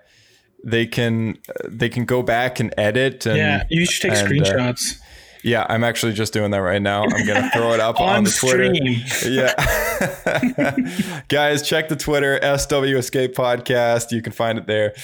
they 0.64 0.86
can 0.86 1.38
they 1.68 1.88
can 1.88 2.04
go 2.04 2.20
back 2.20 2.58
and 2.58 2.74
edit 2.76 3.24
and 3.26 3.36
Yeah, 3.36 3.62
you 3.70 3.86
should 3.86 4.10
take 4.10 4.18
and, 4.18 4.42
uh, 4.42 4.44
screenshots 4.44 4.98
yeah 5.44 5.64
i'm 5.68 5.84
actually 5.84 6.12
just 6.12 6.32
doing 6.32 6.50
that 6.50 6.58
right 6.58 6.82
now 6.82 7.04
i'm 7.04 7.24
gonna 7.24 7.48
throw 7.50 7.72
it 7.74 7.78
up 7.78 8.00
on, 8.00 8.16
on 8.16 8.24
the 8.24 8.30
twitter 8.30 8.74
stream. 8.74 9.00
yeah 9.32 11.22
guys 11.28 11.62
check 11.66 11.88
the 11.88 11.94
twitter 11.94 12.40
sw 12.58 12.72
escape 12.96 13.34
podcast 13.36 14.10
you 14.10 14.20
can 14.20 14.32
find 14.32 14.58
it 14.58 14.66
there 14.66 14.94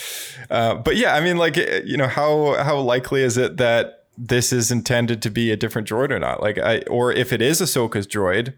uh, 0.51 0.75
but 0.75 0.97
yeah 0.97 1.15
i 1.15 1.21
mean 1.21 1.37
like 1.37 1.57
you 1.57 1.97
know 1.97 2.09
how 2.09 2.55
how 2.63 2.77
likely 2.79 3.23
is 3.23 3.37
it 3.37 3.57
that 3.57 4.07
this 4.19 4.53
is 4.53 4.73
intended 4.73 5.23
to 5.23 5.31
be 5.31 5.53
a 5.53 5.57
different 5.57 5.87
droid 5.89 6.11
or 6.11 6.19
not 6.19 6.43
like 6.43 6.59
i 6.59 6.79
or 6.91 7.13
if 7.13 7.33
it 7.33 7.41
is 7.41 7.61
ahsoka's 7.61 8.09
droid 8.09 8.55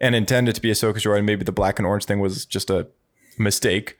and 0.00 0.14
intended 0.14 0.54
to 0.54 0.60
be 0.60 0.70
ahsoka's 0.70 1.02
droid 1.02 1.24
maybe 1.24 1.44
the 1.44 1.52
black 1.52 1.80
and 1.80 1.86
orange 1.86 2.04
thing 2.04 2.20
was 2.20 2.46
just 2.46 2.70
a 2.70 2.86
mistake 3.38 3.96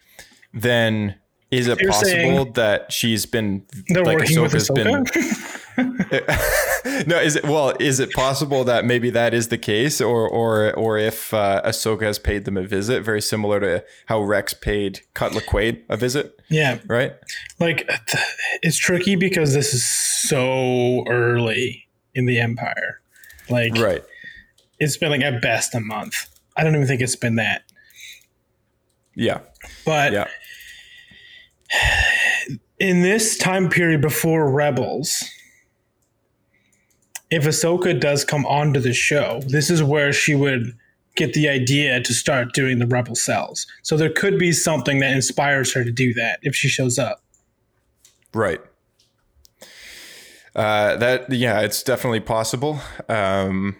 then 0.54 1.14
is 1.50 1.68
it 1.68 1.80
You're 1.80 1.92
possible 1.92 2.52
that 2.52 2.92
she's 2.92 3.24
been 3.26 3.64
like 3.90 4.18
Ahsoka's 4.18 4.68
been 4.70 5.04
no, 7.06 7.20
is 7.20 7.36
it 7.36 7.44
well? 7.44 7.74
Is 7.78 8.00
it 8.00 8.10
possible 8.12 8.64
that 8.64 8.84
maybe 8.86 9.10
that 9.10 9.34
is 9.34 9.48
the 9.48 9.58
case, 9.58 10.00
or 10.00 10.26
or 10.28 10.72
or 10.74 10.96
if 10.98 11.34
uh, 11.34 11.60
Ahsoka 11.64 12.02
has 12.02 12.18
paid 12.18 12.46
them 12.46 12.56
a 12.56 12.62
visit, 12.62 13.04
very 13.04 13.20
similar 13.20 13.60
to 13.60 13.84
how 14.06 14.22
Rex 14.22 14.54
paid 14.54 15.00
Cut 15.12 15.32
Lawquane 15.32 15.82
a 15.90 15.96
visit, 15.98 16.40
yeah, 16.48 16.78
right? 16.86 17.12
like 17.60 17.88
it's 18.62 18.78
tricky 18.78 19.16
because 19.16 19.52
this 19.52 19.74
is 19.74 19.86
so 19.86 21.04
early 21.08 21.86
in 22.14 22.24
the 22.24 22.40
Empire. 22.40 23.00
Like, 23.50 23.74
Right. 23.76 24.02
it's 24.80 24.96
been 24.96 25.10
like 25.10 25.20
at 25.20 25.42
best 25.42 25.74
a 25.74 25.80
month. 25.80 26.28
I 26.56 26.64
don't 26.64 26.74
even 26.74 26.86
think 26.86 27.02
it's 27.02 27.16
been 27.16 27.36
that. 27.36 27.62
Yeah. 29.16 29.40
But 29.84 30.12
Yeah. 30.12 30.28
in 32.78 33.02
this 33.02 33.36
time 33.36 33.68
period 33.68 34.00
before 34.00 34.48
Rebels, 34.50 35.24
if 37.30 37.44
Ahsoka 37.44 37.98
does 37.98 38.24
come 38.24 38.46
onto 38.46 38.78
the 38.78 38.92
show, 38.92 39.40
this 39.48 39.70
is 39.70 39.82
where 39.82 40.12
she 40.12 40.34
would 40.34 40.76
get 41.16 41.32
the 41.32 41.48
idea 41.48 42.00
to 42.00 42.12
start 42.14 42.52
doing 42.52 42.78
the 42.78 42.86
rebel 42.86 43.14
cells. 43.16 43.66
So 43.82 43.96
there 43.96 44.10
could 44.10 44.38
be 44.38 44.52
something 44.52 45.00
that 45.00 45.12
inspires 45.12 45.72
her 45.72 45.82
to 45.82 45.90
do 45.90 46.12
that 46.14 46.38
if 46.42 46.54
she 46.54 46.68
shows 46.68 46.98
up. 46.98 47.22
Right. 48.34 48.60
Uh, 50.54 50.96
that 50.96 51.32
yeah, 51.32 51.60
it's 51.60 51.82
definitely 51.82 52.20
possible. 52.20 52.80
Um, 53.08 53.76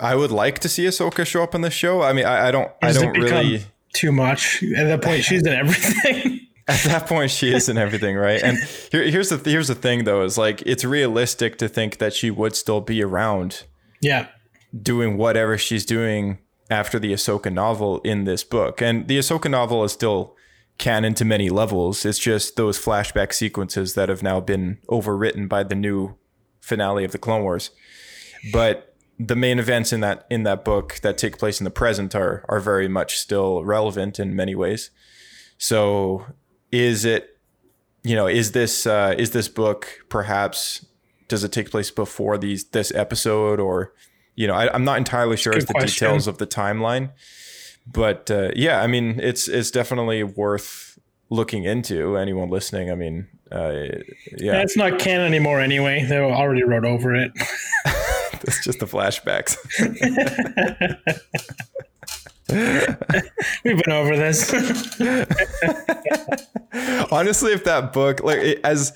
I 0.00 0.14
would 0.14 0.30
like 0.30 0.60
to 0.60 0.68
see 0.68 0.84
Ahsoka 0.84 1.26
show 1.26 1.42
up 1.42 1.54
in 1.54 1.60
the 1.60 1.70
show. 1.70 2.02
I 2.02 2.12
mean, 2.12 2.24
I, 2.24 2.48
I 2.48 2.50
don't, 2.50 2.70
I 2.80 2.88
Does 2.88 3.02
don't 3.02 3.12
become 3.12 3.46
really. 3.46 3.64
Too 3.94 4.12
much. 4.12 4.62
At 4.76 4.84
that 4.84 5.02
point, 5.02 5.24
she's 5.24 5.46
in 5.46 5.52
everything. 5.52 6.40
At 6.68 6.80
that 6.84 7.06
point, 7.08 7.30
she 7.32 7.52
is 7.52 7.68
in 7.68 7.76
everything, 7.76 8.16
right? 8.16 8.40
And 8.40 8.56
here, 8.92 9.02
here's 9.02 9.30
the 9.30 9.50
here's 9.50 9.68
the 9.68 9.74
thing, 9.74 10.04
though, 10.04 10.22
is 10.22 10.38
like 10.38 10.62
it's 10.62 10.84
realistic 10.84 11.58
to 11.58 11.68
think 11.68 11.98
that 11.98 12.14
she 12.14 12.30
would 12.30 12.54
still 12.54 12.80
be 12.80 13.02
around 13.02 13.64
yeah. 14.00 14.28
doing 14.80 15.16
whatever 15.16 15.58
she's 15.58 15.84
doing 15.84 16.38
after 16.70 17.00
the 17.00 17.12
Ahsoka 17.12 17.52
novel 17.52 17.98
in 18.00 18.24
this 18.24 18.44
book. 18.44 18.80
And 18.80 19.08
the 19.08 19.18
Ahsoka 19.18 19.50
novel 19.50 19.82
is 19.82 19.92
still 19.92 20.36
canon 20.78 21.14
to 21.14 21.24
many 21.24 21.50
levels. 21.50 22.04
It's 22.04 22.18
just 22.18 22.56
those 22.56 22.78
flashback 22.78 23.32
sequences 23.32 23.94
that 23.94 24.08
have 24.08 24.22
now 24.22 24.40
been 24.40 24.78
overwritten 24.88 25.48
by 25.48 25.64
the 25.64 25.74
new 25.74 26.16
finale 26.60 27.04
of 27.04 27.12
the 27.12 27.18
Clone 27.18 27.42
Wars. 27.42 27.70
But 28.52 28.91
the 29.18 29.36
main 29.36 29.58
events 29.58 29.92
in 29.92 30.00
that 30.00 30.26
in 30.30 30.42
that 30.44 30.64
book 30.64 30.98
that 31.02 31.18
take 31.18 31.38
place 31.38 31.60
in 31.60 31.64
the 31.64 31.70
present 31.70 32.14
are 32.14 32.44
are 32.48 32.60
very 32.60 32.88
much 32.88 33.18
still 33.18 33.64
relevant 33.64 34.18
in 34.18 34.34
many 34.34 34.54
ways. 34.54 34.90
So 35.58 36.26
is 36.70 37.04
it 37.04 37.38
you 38.04 38.16
know, 38.16 38.26
is 38.26 38.52
this 38.52 38.86
uh 38.86 39.14
is 39.16 39.30
this 39.30 39.48
book 39.48 40.00
perhaps 40.08 40.84
does 41.28 41.44
it 41.44 41.52
take 41.52 41.70
place 41.70 41.90
before 41.90 42.36
these 42.36 42.64
this 42.64 42.92
episode 42.94 43.60
or 43.60 43.92
you 44.34 44.46
know, 44.46 44.54
I, 44.54 44.72
I'm 44.72 44.84
not 44.84 44.98
entirely 44.98 45.36
sure 45.36 45.54
as 45.54 45.66
the 45.66 45.74
question. 45.74 46.06
details 46.06 46.26
of 46.26 46.38
the 46.38 46.46
timeline, 46.46 47.10
but 47.86 48.30
uh, 48.30 48.50
yeah, 48.56 48.80
I 48.80 48.86
mean, 48.86 49.20
it's 49.20 49.46
it's 49.48 49.70
definitely 49.70 50.22
worth 50.22 50.98
looking 51.28 51.64
into. 51.64 52.16
Anyone 52.16 52.48
listening, 52.48 52.90
I 52.90 52.94
mean, 52.94 53.28
uh, 53.50 53.88
yeah, 54.38 54.62
It's 54.62 54.76
not 54.76 54.98
canon 54.98 55.26
anymore 55.26 55.60
anyway. 55.60 56.04
They 56.04 56.18
already 56.18 56.64
wrote 56.64 56.84
over 56.84 57.14
it. 57.14 57.32
it's 58.46 58.64
just 58.64 58.80
the 58.80 58.86
flashbacks. 58.86 59.56
We've 63.64 63.82
been 63.82 63.92
over 63.92 64.16
this. 64.16 64.52
Honestly, 67.12 67.52
if 67.52 67.64
that 67.64 67.92
book, 67.92 68.22
like, 68.22 68.38
it, 68.38 68.60
as 68.64 68.92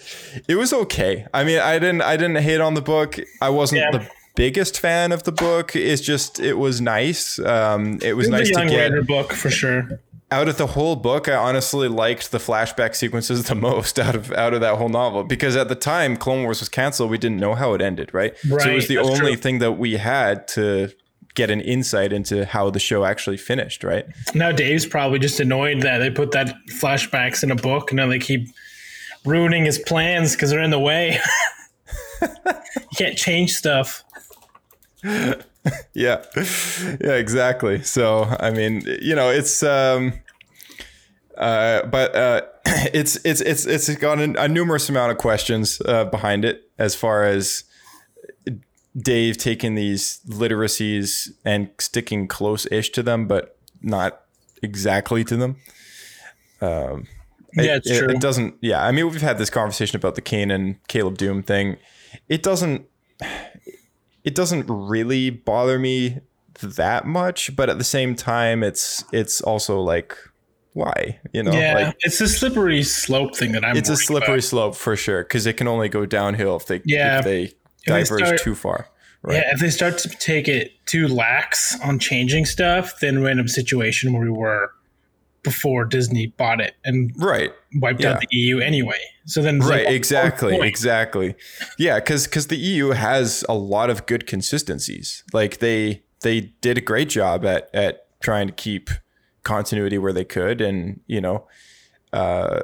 it 0.48 0.56
was 0.56 0.72
okay. 0.72 1.26
I 1.32 1.44
mean, 1.44 1.58
I 1.60 1.78
didn't 1.78 2.02
I 2.02 2.16
didn't 2.16 2.42
hate 2.42 2.60
on 2.60 2.74
the 2.74 2.82
book. 2.82 3.16
I 3.40 3.50
wasn't 3.50 3.82
Yeah. 3.82 3.90
the 3.98 4.08
biggest 4.34 4.78
fan 4.78 5.12
of 5.12 5.22
the 5.22 5.32
book. 5.32 5.76
It's 5.76 6.02
just 6.02 6.40
it 6.40 6.54
was 6.54 6.80
nice. 6.80 7.38
Um, 7.38 7.98
it 8.02 8.14
was 8.14 8.26
It's 8.28 8.32
nice 8.32 8.50
a 8.50 8.64
to 8.64 8.68
get. 8.68 9.06
book 9.06 9.32
for 9.32 9.50
sure. 9.50 10.00
Out 10.30 10.48
of 10.48 10.58
the 10.58 10.66
whole 10.68 10.96
book, 10.96 11.28
I 11.28 11.36
honestly 11.36 11.88
liked 11.88 12.32
the 12.32 12.38
flashback 12.38 12.94
sequences 12.94 13.44
the 13.44 13.54
most 13.70 13.98
out 13.98 14.14
of 14.14 14.32
out 14.32 14.54
of 14.54 14.60
that 14.60 14.76
whole 14.76 14.88
novel 14.88 15.24
because 15.24 15.56
at 15.56 15.68
the 15.68 15.74
time 15.74 16.16
Clone 16.16 16.42
Wars 16.42 16.60
was 16.60 16.68
canceled, 16.68 17.10
we 17.10 17.18
didn't 17.18 17.38
know 17.38 17.54
how 17.54 17.74
it 17.74 17.80
ended, 17.80 18.12
right? 18.12 18.34
right 18.48 18.62
so 18.62 18.70
it 18.70 18.74
was 18.74 18.88
the 18.88 18.98
only 18.98 19.32
true. 19.32 19.36
thing 19.36 19.58
that 19.60 19.72
we 19.72 19.94
had 19.94 20.48
to 20.48 20.92
get 21.34 21.50
an 21.50 21.60
insight 21.60 22.12
into 22.12 22.44
how 22.44 22.70
the 22.70 22.78
show 22.78 23.04
actually 23.04 23.36
finished, 23.36 23.84
right? 23.84 24.06
Now 24.34 24.52
Dave's 24.52 24.86
probably 24.86 25.18
just 25.18 25.38
annoyed 25.38 25.82
that 25.82 25.98
they 25.98 26.10
put 26.10 26.32
that 26.32 26.54
flashbacks 26.70 27.42
in 27.42 27.50
a 27.50 27.56
book 27.56 27.90
and 27.90 27.96
now 27.96 28.06
they 28.08 28.18
keep 28.18 28.48
ruining 29.24 29.64
his 29.64 29.78
plans 29.78 30.32
because 30.32 30.50
they're 30.50 30.62
in 30.62 30.70
the 30.70 30.80
way. 30.80 31.20
you 32.22 32.96
can't 32.96 33.16
change 33.16 33.52
stuff. 33.52 34.02
Yeah. 35.94 36.24
Yeah, 37.00 37.14
exactly. 37.14 37.82
So, 37.82 38.24
I 38.38 38.50
mean, 38.50 38.82
you 39.00 39.14
know, 39.14 39.30
it's 39.30 39.62
um 39.62 40.12
uh 41.36 41.84
but 41.86 42.14
uh 42.14 42.42
it's 42.94 43.16
it's 43.24 43.40
it's 43.40 43.66
it's 43.66 43.94
got 43.96 44.18
a, 44.20 44.42
a 44.42 44.48
numerous 44.48 44.88
amount 44.88 45.12
of 45.12 45.18
questions 45.18 45.80
uh 45.86 46.04
behind 46.04 46.44
it 46.44 46.70
as 46.78 46.94
far 46.94 47.24
as 47.24 47.64
Dave 48.96 49.36
taking 49.36 49.74
these 49.74 50.20
literacies 50.28 51.30
and 51.44 51.68
sticking 51.78 52.26
close-ish 52.28 52.90
to 52.90 53.02
them 53.02 53.26
but 53.26 53.56
not 53.82 54.22
exactly 54.62 55.24
to 55.24 55.36
them. 55.36 55.56
Um 56.60 57.06
Yeah, 57.54 57.62
it, 57.62 57.76
it's 57.78 57.90
it- 57.90 57.98
true. 57.98 58.08
It 58.10 58.20
doesn't 58.20 58.54
yeah, 58.60 58.84
I 58.86 58.92
mean, 58.92 59.10
we've 59.10 59.20
had 59.22 59.38
this 59.38 59.50
conversation 59.50 59.96
about 59.96 60.14
the 60.14 60.22
Kane 60.22 60.50
and 60.50 60.76
Caleb 60.88 61.18
Dume 61.18 61.42
thing. 61.44 61.76
It 62.28 62.42
doesn't 62.42 62.86
it 64.26 64.34
doesn't 64.34 64.66
really 64.68 65.30
bother 65.30 65.78
me 65.78 66.18
that 66.62 67.06
much, 67.06 67.56
but 67.56 67.70
at 67.70 67.78
the 67.78 67.84
same 67.84 68.14
time, 68.14 68.62
it's 68.62 69.04
it's 69.12 69.40
also 69.40 69.80
like 69.80 70.16
why 70.74 71.18
you 71.32 71.42
know 71.42 71.52
yeah, 71.52 71.74
like 71.74 71.96
it's 72.00 72.20
a 72.20 72.28
slippery 72.28 72.82
slope 72.82 73.34
thing 73.34 73.52
that 73.52 73.64
I'm. 73.64 73.76
it's 73.78 73.88
a 73.88 73.96
slippery 73.96 74.34
about. 74.34 74.44
slope 74.44 74.74
for 74.76 74.94
sure 74.96 75.22
because 75.22 75.46
it 75.46 75.54
can 75.56 75.66
only 75.68 75.88
go 75.88 76.04
downhill 76.04 76.56
if 76.56 76.66
they 76.66 76.82
Yeah. 76.84 77.20
if 77.20 77.24
they 77.24 77.46
they 77.86 78.02
diverge 78.02 78.20
start- 78.26 78.40
too 78.42 78.54
far. 78.54 78.88
Right. 79.22 79.36
Yeah, 79.38 79.52
if 79.54 79.60
they 79.60 79.70
start 79.70 79.98
to 79.98 80.08
take 80.08 80.46
it 80.48 80.72
too 80.86 81.08
lax 81.08 81.80
on 81.82 81.98
changing 81.98 82.44
stuff, 82.44 83.00
then 83.00 83.22
we're 83.22 83.30
in 83.30 83.40
a 83.40 83.48
situation 83.48 84.12
where 84.12 84.22
we 84.22 84.30
were 84.30 84.70
before 85.42 85.84
Disney 85.84 86.26
bought 86.28 86.60
it 86.60 86.74
and 86.84 87.10
Right. 87.16 87.52
wiped 87.76 88.02
Yeah. 88.02 88.12
out 88.12 88.20
the 88.20 88.28
EU 88.30 88.58
anyway. 88.60 89.00
So 89.26 89.42
then, 89.42 89.56
it's 89.56 89.66
like, 89.66 89.84
Right, 89.84 89.92
exactly, 89.92 90.56
exactly. 90.60 91.34
Yeah, 91.78 91.96
because 91.96 92.26
because 92.26 92.46
the 92.46 92.56
EU 92.56 92.90
has 92.90 93.44
a 93.48 93.54
lot 93.54 93.90
of 93.90 94.06
good 94.06 94.26
consistencies. 94.26 95.24
Like 95.32 95.58
they 95.58 96.02
they 96.20 96.52
did 96.60 96.78
a 96.78 96.80
great 96.80 97.08
job 97.08 97.44
at 97.44 97.68
at 97.74 98.06
trying 98.20 98.46
to 98.46 98.52
keep 98.52 98.88
continuity 99.42 99.98
where 99.98 100.12
they 100.12 100.24
could, 100.24 100.60
and 100.60 101.00
you 101.06 101.20
know, 101.20 101.46
uh, 102.12 102.62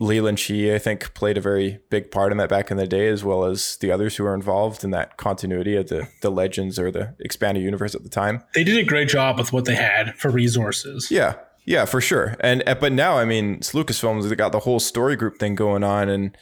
Leland 0.00 0.38
Chee 0.38 0.74
I 0.74 0.78
think 0.78 1.14
played 1.14 1.38
a 1.38 1.40
very 1.40 1.78
big 1.90 2.10
part 2.10 2.32
in 2.32 2.38
that 2.38 2.48
back 2.48 2.72
in 2.72 2.76
the 2.76 2.88
day, 2.88 3.06
as 3.06 3.22
well 3.22 3.44
as 3.44 3.76
the 3.76 3.92
others 3.92 4.16
who 4.16 4.24
were 4.24 4.34
involved 4.34 4.82
in 4.82 4.90
that 4.90 5.16
continuity 5.16 5.76
of 5.76 5.88
the 5.88 6.08
the 6.22 6.30
legends 6.30 6.78
or 6.78 6.90
the 6.90 7.14
expanded 7.20 7.62
universe 7.62 7.94
at 7.94 8.02
the 8.02 8.08
time. 8.08 8.42
They 8.54 8.64
did 8.64 8.78
a 8.78 8.84
great 8.84 9.08
job 9.08 9.38
with 9.38 9.52
what 9.52 9.64
they 9.64 9.76
had 9.76 10.16
for 10.16 10.30
resources. 10.30 11.08
Yeah, 11.10 11.34
yeah, 11.64 11.84
for 11.84 12.00
sure. 12.00 12.36
And 12.40 12.62
uh, 12.66 12.74
but 12.74 12.92
now, 12.92 13.18
I 13.18 13.24
mean, 13.24 13.54
it's 13.54 13.72
Lucasfilms. 13.72 14.28
They 14.28 14.34
got 14.34 14.52
the 14.52 14.60
whole 14.60 14.80
story 14.80 15.16
group 15.16 15.38
thing 15.38 15.54
going 15.54 15.84
on, 15.84 16.08
and 16.08 16.36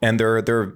and 0.00 0.18
they're 0.18 0.42
they're 0.42 0.74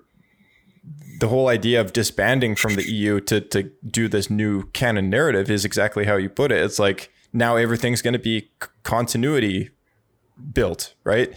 the 1.19 1.29
whole 1.29 1.49
idea 1.49 1.81
of 1.81 1.93
disbanding 1.93 2.57
from 2.57 2.75
the 2.75 2.91
EU 2.91 3.21
to 3.21 3.41
to 3.41 3.71
do 3.87 4.09
this 4.09 4.31
new 4.31 4.65
canon 4.71 5.11
narrative 5.11 5.51
is 5.51 5.65
exactly 5.65 6.05
how 6.05 6.17
you 6.17 6.29
put 6.29 6.53
it. 6.53 6.63
It's 6.63 6.79
like 6.79 7.11
now 7.33 7.57
everything's 7.57 8.03
going 8.03 8.13
to 8.13 8.19
be 8.19 8.51
continuity 8.83 9.71
built, 10.53 10.95
right? 11.05 11.35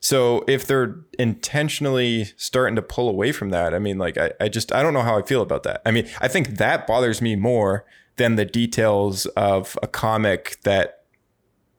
So 0.00 0.44
if 0.46 0.66
they're 0.66 0.96
intentionally 1.18 2.26
starting 2.36 2.76
to 2.76 2.82
pull 2.82 3.08
away 3.08 3.32
from 3.32 3.50
that, 3.50 3.74
I 3.74 3.78
mean, 3.78 3.98
like 3.98 4.16
I, 4.16 4.32
I 4.40 4.48
just 4.48 4.72
I 4.72 4.82
don't 4.82 4.94
know 4.94 5.02
how 5.02 5.18
I 5.18 5.22
feel 5.22 5.42
about 5.42 5.64
that. 5.64 5.82
I 5.84 5.90
mean, 5.90 6.08
I 6.20 6.28
think 6.28 6.56
that 6.58 6.86
bothers 6.86 7.20
me 7.20 7.36
more 7.36 7.84
than 8.16 8.36
the 8.36 8.44
details 8.44 9.26
of 9.26 9.78
a 9.82 9.86
comic 9.86 10.58
that 10.62 10.97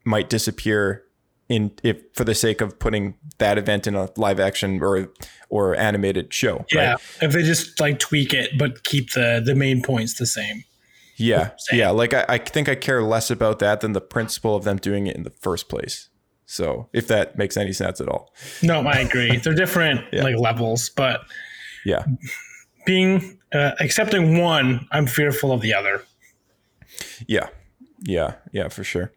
might 0.10 0.30
disappear 0.30 1.04
in 1.48 1.72
if 1.84 1.98
for 2.14 2.24
the 2.24 2.36
sake 2.36 2.62
of 2.62 2.78
putting 2.80 3.14
that 3.38 3.58
event 3.58 3.88
in 3.88 3.96
a 3.96 4.10
live 4.18 4.40
action 4.40 4.82
or 4.82 5.10
or 5.50 5.76
animated 5.76 6.34
show. 6.34 6.66
Yeah, 6.74 6.92
Right? 6.92 7.00
if 7.22 7.32
they 7.32 7.44
just 7.44 7.80
like 7.80 8.00
tweak 8.00 8.34
it 8.34 8.58
but 8.58 8.84
keep 8.84 9.14
the 9.14 9.42
the 9.46 9.56
main 9.56 9.82
points 9.82 10.16
the 10.16 10.26
same. 10.26 10.64
Yeah. 11.16 11.52
Same. 11.58 11.80
Yeah. 11.80 11.90
Like 11.90 12.14
I, 12.14 12.26
I 12.30 12.38
think 12.38 12.70
I 12.70 12.76
care 12.76 13.02
less 13.04 13.30
about 13.30 13.60
that 13.60 13.82
than 13.82 13.94
the 13.94 14.02
principle 14.02 14.56
of 14.56 14.64
them 14.64 14.78
doing 14.78 15.08
it 15.08 15.16
in 15.16 15.24
the 15.24 15.32
first 15.42 15.68
place. 15.70 16.10
So 16.46 16.88
if 16.94 17.08
that 17.08 17.38
makes 17.38 17.58
any 17.58 17.74
sense 17.74 18.00
at 18.02 18.08
all. 18.08 18.34
No, 18.64 18.82
I 18.88 19.00
agree. 19.00 19.38
They're 19.38 19.54
different 19.54 20.02
Yeah. 20.14 20.24
like 20.24 20.38
levels, 20.38 20.90
but 20.90 21.22
Yeah. 21.86 22.06
being 22.86 23.38
uh, 23.54 23.72
accepting 23.80 24.38
one, 24.40 24.88
I'm 24.92 25.08
fearful 25.08 25.52
of 25.52 25.62
the 25.62 25.74
other. 25.74 26.04
Yeah. 27.28 27.50
Yeah. 28.02 28.36
Yeah, 28.52 28.70
for 28.70 28.84
sure. 28.84 29.12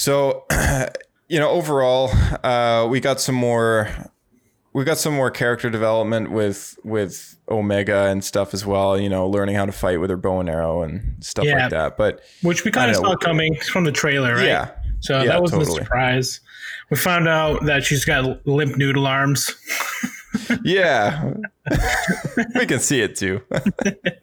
So, 0.00 0.46
you 1.28 1.38
know, 1.38 1.50
overall, 1.50 2.10
uh, 2.42 2.86
we 2.88 3.00
got 3.00 3.20
some 3.20 3.34
more 3.34 3.90
we 4.72 4.82
got 4.84 4.96
some 4.96 5.12
more 5.12 5.30
character 5.30 5.68
development 5.68 6.30
with 6.30 6.78
with 6.84 7.36
Omega 7.50 8.06
and 8.06 8.24
stuff 8.24 8.54
as 8.54 8.64
well, 8.64 8.98
you 8.98 9.10
know, 9.10 9.28
learning 9.28 9.56
how 9.56 9.66
to 9.66 9.72
fight 9.72 10.00
with 10.00 10.08
her 10.08 10.16
bow 10.16 10.40
and 10.40 10.48
arrow 10.48 10.80
and 10.82 11.22
stuff 11.22 11.44
Yeah. 11.44 11.62
like 11.64 11.70
that. 11.72 11.96
But 11.98 12.20
Which 12.40 12.64
we 12.64 12.70
kind 12.70 12.90
of 12.90 12.96
saw 12.96 13.14
coming 13.16 13.56
from 13.56 13.84
the 13.84 13.92
trailer, 13.92 14.36
right? 14.36 14.46
yeah. 14.46 14.70
So 15.00 15.18
Yeah, 15.18 15.26
that 15.32 15.42
was 15.42 15.50
totally. 15.50 15.80
a 15.80 15.84
surprise. 15.84 16.40
We 16.88 16.96
found 16.96 17.28
out 17.28 17.66
that 17.66 17.84
she's 17.84 18.06
got 18.06 18.46
limp 18.46 18.78
noodle 18.78 19.06
arms. 19.06 19.54
Yeah. 20.64 21.34
we 22.54 22.64
can 22.64 22.78
see 22.78 23.00
it 23.02 23.16
too. 23.16 23.42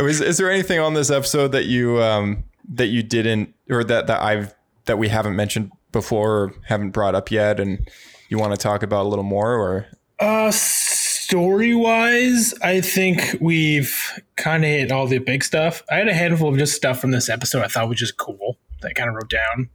is, 0.00 0.20
is 0.20 0.38
there 0.38 0.50
anything 0.50 0.80
on 0.80 0.94
this 0.94 1.10
episode 1.10 1.52
that 1.52 1.66
you 1.66 2.02
um 2.02 2.44
that 2.72 2.86
you 2.86 3.02
didn't 3.02 3.54
or 3.70 3.84
that 3.84 4.06
that 4.06 4.22
I've 4.22 4.54
that 4.86 4.98
we 4.98 5.08
haven't 5.08 5.36
mentioned 5.36 5.70
before 5.92 6.32
or 6.32 6.54
haven't 6.66 6.90
brought 6.90 7.14
up 7.14 7.30
yet 7.30 7.60
and 7.60 7.88
you 8.28 8.38
want 8.38 8.52
to 8.52 8.56
talk 8.58 8.82
about 8.82 9.06
a 9.06 9.08
little 9.08 9.24
more 9.24 9.54
or 9.54 9.86
Uh, 10.18 10.50
Story 10.50 11.74
wise, 11.74 12.52
I 12.62 12.82
think 12.82 13.38
we've 13.40 13.96
kind 14.36 14.62
of 14.62 14.68
hit 14.68 14.92
all 14.92 15.06
the 15.06 15.18
big 15.18 15.42
stuff. 15.42 15.82
I 15.90 15.96
had 15.96 16.08
a 16.08 16.14
handful 16.14 16.50
of 16.50 16.58
just 16.58 16.74
stuff 16.74 17.00
from 17.00 17.12
this 17.12 17.30
episode 17.30 17.62
I 17.62 17.68
thought 17.68 17.88
was 17.88 17.98
just 17.98 18.18
cool 18.18 18.58
that 18.82 18.88
I 18.88 18.92
kind 18.92 19.08
of 19.08 19.14
wrote 19.14 19.30
down. 19.30 19.70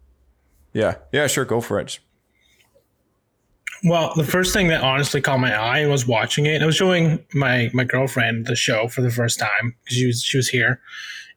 Yeah, 0.74 0.96
yeah, 1.12 1.26
sure, 1.26 1.46
go 1.46 1.60
for 1.60 1.80
it. 1.80 2.00
Well, 3.84 4.14
the 4.16 4.24
first 4.24 4.54
thing 4.54 4.68
that 4.68 4.82
honestly 4.84 5.22
caught 5.22 5.40
my 5.40 5.54
eye 5.54 5.88
was 5.88 6.06
watching 6.06 6.46
it. 6.46 6.62
I 6.62 6.66
was 6.66 6.76
showing 6.76 7.26
my 7.34 7.72
my 7.74 7.84
girlfriend 7.84 8.46
the 8.46 8.56
show 8.56 8.88
for 8.88 9.02
the 9.02 9.10
first 9.10 9.40
time 9.40 9.76
because 9.84 9.98
she 9.98 10.06
was 10.06 10.22
she 10.22 10.38
was 10.38 10.50
here, 10.50 10.82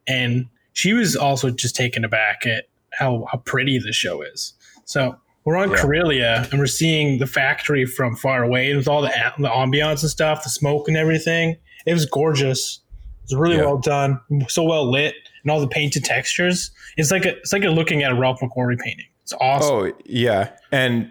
and 0.07 0.45
she 0.73 0.93
was 0.93 1.15
also 1.15 1.49
just 1.49 1.75
taken 1.75 2.05
aback 2.05 2.45
at 2.45 2.65
how 2.97 3.25
how 3.31 3.39
pretty 3.39 3.79
the 3.79 3.91
show 3.93 4.21
is. 4.21 4.53
So 4.85 5.15
we're 5.45 5.57
on 5.57 5.71
Yeah. 5.71 5.77
Corellia 5.77 6.47
and 6.51 6.59
we're 6.59 6.67
seeing 6.67 7.19
the 7.19 7.27
factory 7.27 7.85
from 7.85 8.15
far 8.15 8.43
away 8.43 8.75
with 8.75 8.87
all 8.87 9.01
the 9.01 9.09
a- 9.09 9.33
the 9.41 9.49
ambiance 9.49 10.01
and 10.01 10.09
stuff, 10.09 10.43
the 10.43 10.49
smoke 10.49 10.87
and 10.87 10.95
everything. 10.97 11.57
It 11.85 11.93
was 11.93 12.05
gorgeous. 12.05 12.79
It 13.23 13.33
was 13.33 13.39
really 13.39 13.55
Yeah. 13.57 13.65
well 13.65 13.77
done, 13.77 14.19
so 14.47 14.63
well 14.63 14.89
lit, 14.89 15.15
and 15.43 15.51
all 15.51 15.59
the 15.59 15.67
painted 15.67 16.03
textures. 16.05 16.71
It's 16.97 17.11
like 17.11 17.25
a, 17.25 17.37
it's 17.37 17.51
like 17.53 17.63
you're 17.63 17.71
looking 17.71 18.03
at 18.03 18.11
a 18.11 18.15
Ralph 18.15 18.39
McQuarrie 18.41 18.79
painting. 18.79 19.05
It's 19.23 19.33
awesome. 19.39 19.75
Oh 19.75 19.91
yeah, 20.05 20.49
and 20.71 21.09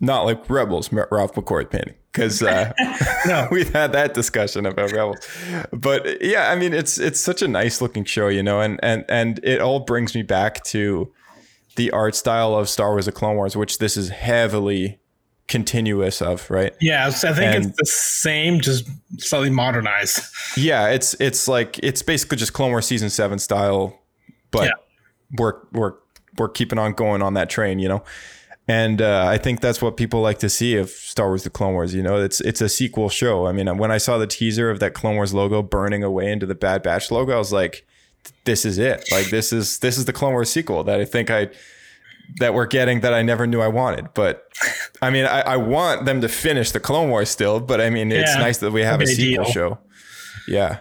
not 0.00 0.22
like 0.22 0.48
Rebels, 0.48 0.92
Ralph 0.92 1.34
McCoy 1.34 1.68
painting, 1.68 1.94
because 2.12 2.40
uh, 2.42 2.72
No. 3.26 3.48
we've 3.50 3.72
had 3.72 3.90
that 3.92 4.14
discussion 4.14 4.64
about 4.66 4.92
Rebels. 4.92 5.18
But 5.72 6.22
yeah, 6.22 6.50
I 6.50 6.56
mean, 6.56 6.72
it's 6.72 6.98
it's 6.98 7.18
such 7.20 7.42
a 7.42 7.48
nice 7.48 7.80
looking 7.80 8.04
show, 8.04 8.28
you 8.28 8.42
know, 8.42 8.60
and 8.60 8.78
and 8.82 9.04
and 9.08 9.40
it 9.44 9.60
all 9.60 9.80
brings 9.80 10.14
me 10.14 10.22
back 10.22 10.62
to 10.66 11.12
the 11.78 11.90
art 11.92 12.14
style 12.14 12.54
of 12.54 12.68
Star 12.68 12.90
Wars: 12.90 13.06
The 13.06 13.12
Clone 13.12 13.36
Wars, 13.36 13.56
which 13.56 13.78
this 13.78 13.96
is 13.96 14.10
heavily 14.10 14.98
continuous 15.46 16.20
of, 16.20 16.50
right? 16.50 16.74
Yeah, 16.78 17.08
so 17.08 17.30
I 17.30 17.32
think 17.32 17.54
And- 17.54 17.64
it's 17.66 17.76
the 17.78 17.86
same, 17.86 18.60
just 18.60 18.84
slightly 19.16 19.48
modernized. 19.48 20.20
Yeah, 20.58 20.88
it's 20.88 21.14
it's 21.20 21.48
like 21.48 21.78
it's 21.82 22.02
basically 22.02 22.36
just 22.36 22.52
Clone 22.52 22.70
Wars 22.70 22.86
season 22.86 23.08
seven 23.08 23.38
style, 23.38 23.98
but 24.50 24.64
Yeah. 24.64 24.72
we're 25.38 25.54
we're 25.72 25.94
we're 26.36 26.48
keeping 26.50 26.78
on 26.78 26.92
going 26.92 27.22
on 27.22 27.32
that 27.34 27.48
train, 27.48 27.78
you 27.78 27.88
know. 27.88 28.02
And 28.70 29.00
uh, 29.00 29.24
I 29.26 29.38
think 29.38 29.60
that's 29.62 29.80
what 29.80 29.96
people 29.96 30.20
like 30.20 30.40
to 30.40 30.50
see 30.50 30.76
of 30.76 30.90
Star 30.90 31.28
Wars: 31.28 31.42
The 31.44 31.48
Clone 31.50 31.72
Wars. 31.72 31.94
You 31.94 32.02
know, 32.02 32.16
it's 32.20 32.42
it's 32.42 32.60
a 32.60 32.68
sequel 32.68 33.08
show. 33.08 33.46
I 33.46 33.52
mean, 33.52 33.78
when 33.78 33.90
I 33.90 33.96
saw 33.96 34.18
the 34.18 34.26
teaser 34.26 34.68
of 34.68 34.78
that 34.80 34.92
Clone 34.92 35.14
Wars 35.16 35.32
logo 35.32 35.62
burning 35.62 36.02
away 36.04 36.30
into 36.30 36.44
the 36.44 36.54
Bad 36.54 36.82
Batch 36.82 37.10
logo, 37.10 37.32
I 37.32 37.38
was 37.38 37.50
like, 37.52 37.86
"This 38.44 38.64
is 38.64 38.78
it! 38.78 39.08
Like 39.10 39.30
this 39.30 39.52
is 39.52 39.78
this 39.78 39.98
is 39.98 40.04
the 40.04 40.12
Clone 40.12 40.32
Wars 40.32 40.50
sequel 40.50 40.84
that 40.84 41.00
I 41.00 41.04
think 41.04 41.30
I 41.30 41.48
that 42.38 42.52
we're 42.54 42.66
getting 42.66 43.00
that 43.00 43.14
I 43.14 43.22
never 43.22 43.46
knew 43.46 43.60
I 43.60 43.68
wanted." 43.68 44.12
But 44.14 44.44
I 45.02 45.10
mean, 45.10 45.24
I, 45.24 45.40
I 45.42 45.56
want 45.56 46.04
them 46.04 46.20
to 46.20 46.28
finish 46.28 46.70
the 46.72 46.80
Clone 46.80 47.10
Wars 47.10 47.30
still. 47.30 47.60
But 47.60 47.80
I 47.80 47.90
mean, 47.90 48.10
it's 48.12 48.30
Yeah, 48.34 48.38
nice 48.40 48.58
that 48.58 48.70
we 48.72 48.82
have 48.82 49.00
a 49.00 49.06
sequel 49.06 49.44
ideal. 49.44 49.52
show. 49.52 49.78
Yeah. 50.46 50.80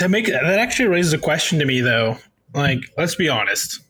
That 0.00 0.10
make 0.10 0.26
that 0.26 0.44
actually 0.58 0.88
raises 0.88 1.12
a 1.12 1.18
question 1.18 1.58
to 1.60 1.64
me 1.64 1.80
though. 1.80 2.18
Like, 2.54 2.80
let's 2.98 3.14
be 3.14 3.28
honest. 3.28 3.80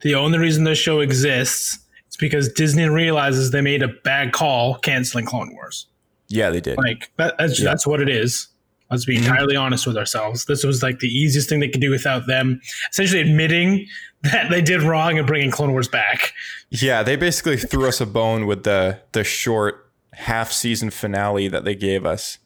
The 0.00 0.14
only 0.14 0.38
reason 0.38 0.64
this 0.64 0.78
show 0.78 1.00
exists 1.00 1.78
is 2.10 2.16
because 2.16 2.52
Disney 2.52 2.88
realizes 2.88 3.50
they 3.50 3.60
made 3.60 3.82
a 3.82 3.88
bad 3.88 4.32
call 4.32 4.78
canceling 4.78 5.24
Clone 5.26 5.52
Wars. 5.54 5.86
Yeah, 6.28 6.50
they 6.50 6.60
did. 6.60 6.78
Like 6.78 7.10
that, 7.16 7.36
that's 7.38 7.62
that's 7.62 7.86
what 7.86 8.00
it 8.00 8.08
is. 8.08 8.48
Let's 8.94 9.04
be 9.04 9.16
entirely 9.16 9.56
honest 9.56 9.88
with 9.88 9.96
ourselves. 9.96 10.44
This 10.44 10.62
was 10.62 10.84
like 10.84 11.00
the 11.00 11.08
easiest 11.08 11.48
thing 11.48 11.58
they 11.58 11.68
could 11.68 11.80
do 11.80 11.90
without 11.90 12.28
them 12.28 12.60
essentially 12.92 13.20
admitting 13.20 13.88
that 14.22 14.50
they 14.50 14.62
did 14.62 14.82
wrong 14.82 15.18
and 15.18 15.26
bringing 15.26 15.50
Clone 15.50 15.72
Wars 15.72 15.88
back. 15.88 16.32
Yeah, 16.70 17.02
they 17.02 17.16
basically 17.16 17.56
threw 17.56 17.88
us 17.88 18.00
a 18.00 18.06
bone 18.06 18.46
with 18.46 18.62
the 18.62 19.00
the 19.10 19.24
short 19.24 19.90
half 20.12 20.52
season 20.52 20.90
finale 20.90 21.48
that 21.48 21.64
they 21.64 21.74
gave 21.74 22.06
us, 22.06 22.38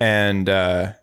and 0.00 0.48
uh, 0.48 0.94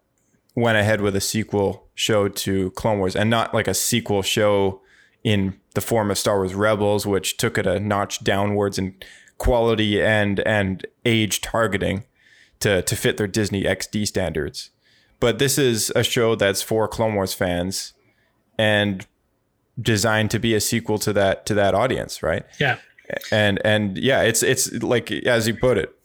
went 0.56 0.78
ahead 0.78 1.00
with 1.00 1.16
a 1.16 1.22
sequel 1.22 1.88
show 1.96 2.28
to 2.28 2.72
Clone 2.72 3.00
Wars, 3.00 3.16
and 3.16 3.30
not 3.30 3.54
like 3.54 3.70
a 3.70 3.74
sequel 3.74 4.22
show 4.22 4.82
in 5.24 5.58
the 5.74 5.82
form 5.82 6.12
of 6.12 6.18
Star 6.18 6.36
Wars 6.36 6.54
Rebels, 6.54 7.06
which 7.06 7.38
took 7.38 7.58
it 7.58 7.66
a 7.66 7.80
notch 7.80 8.26
downwards 8.26 8.78
in 8.78 8.96
quality 9.38 10.02
and 10.02 10.42
and 10.42 10.86
age 11.06 11.40
targeting 11.40 12.04
to 12.66 12.82
to 12.82 12.96
fit 12.96 13.18
their 13.18 13.28
Disney 13.28 13.64
XD 13.64 14.08
standards. 14.08 14.72
But 15.20 15.38
this 15.38 15.58
is 15.60 15.92
a 15.96 16.04
show 16.04 16.36
that's 16.36 16.64
for 16.64 16.88
Clone 16.88 17.14
Wars 17.14 17.34
fans 17.34 17.94
and 18.58 19.06
designed 19.80 20.32
to 20.32 20.40
be 20.40 20.56
a 20.56 20.60
sequel 20.60 20.98
to 21.00 21.14
that 21.14 21.46
to 21.46 21.54
that 21.54 21.76
audience, 21.76 22.24
right? 22.24 22.44
Yeah. 22.60 22.78
and 23.32 23.62
and 23.64 24.00
yeah 24.00 24.24
it's 24.24 24.42
it's 24.42 24.74
like 24.82 25.12
as 25.12 25.48
you 25.48 25.54
put 25.54 25.78
it 25.78 25.96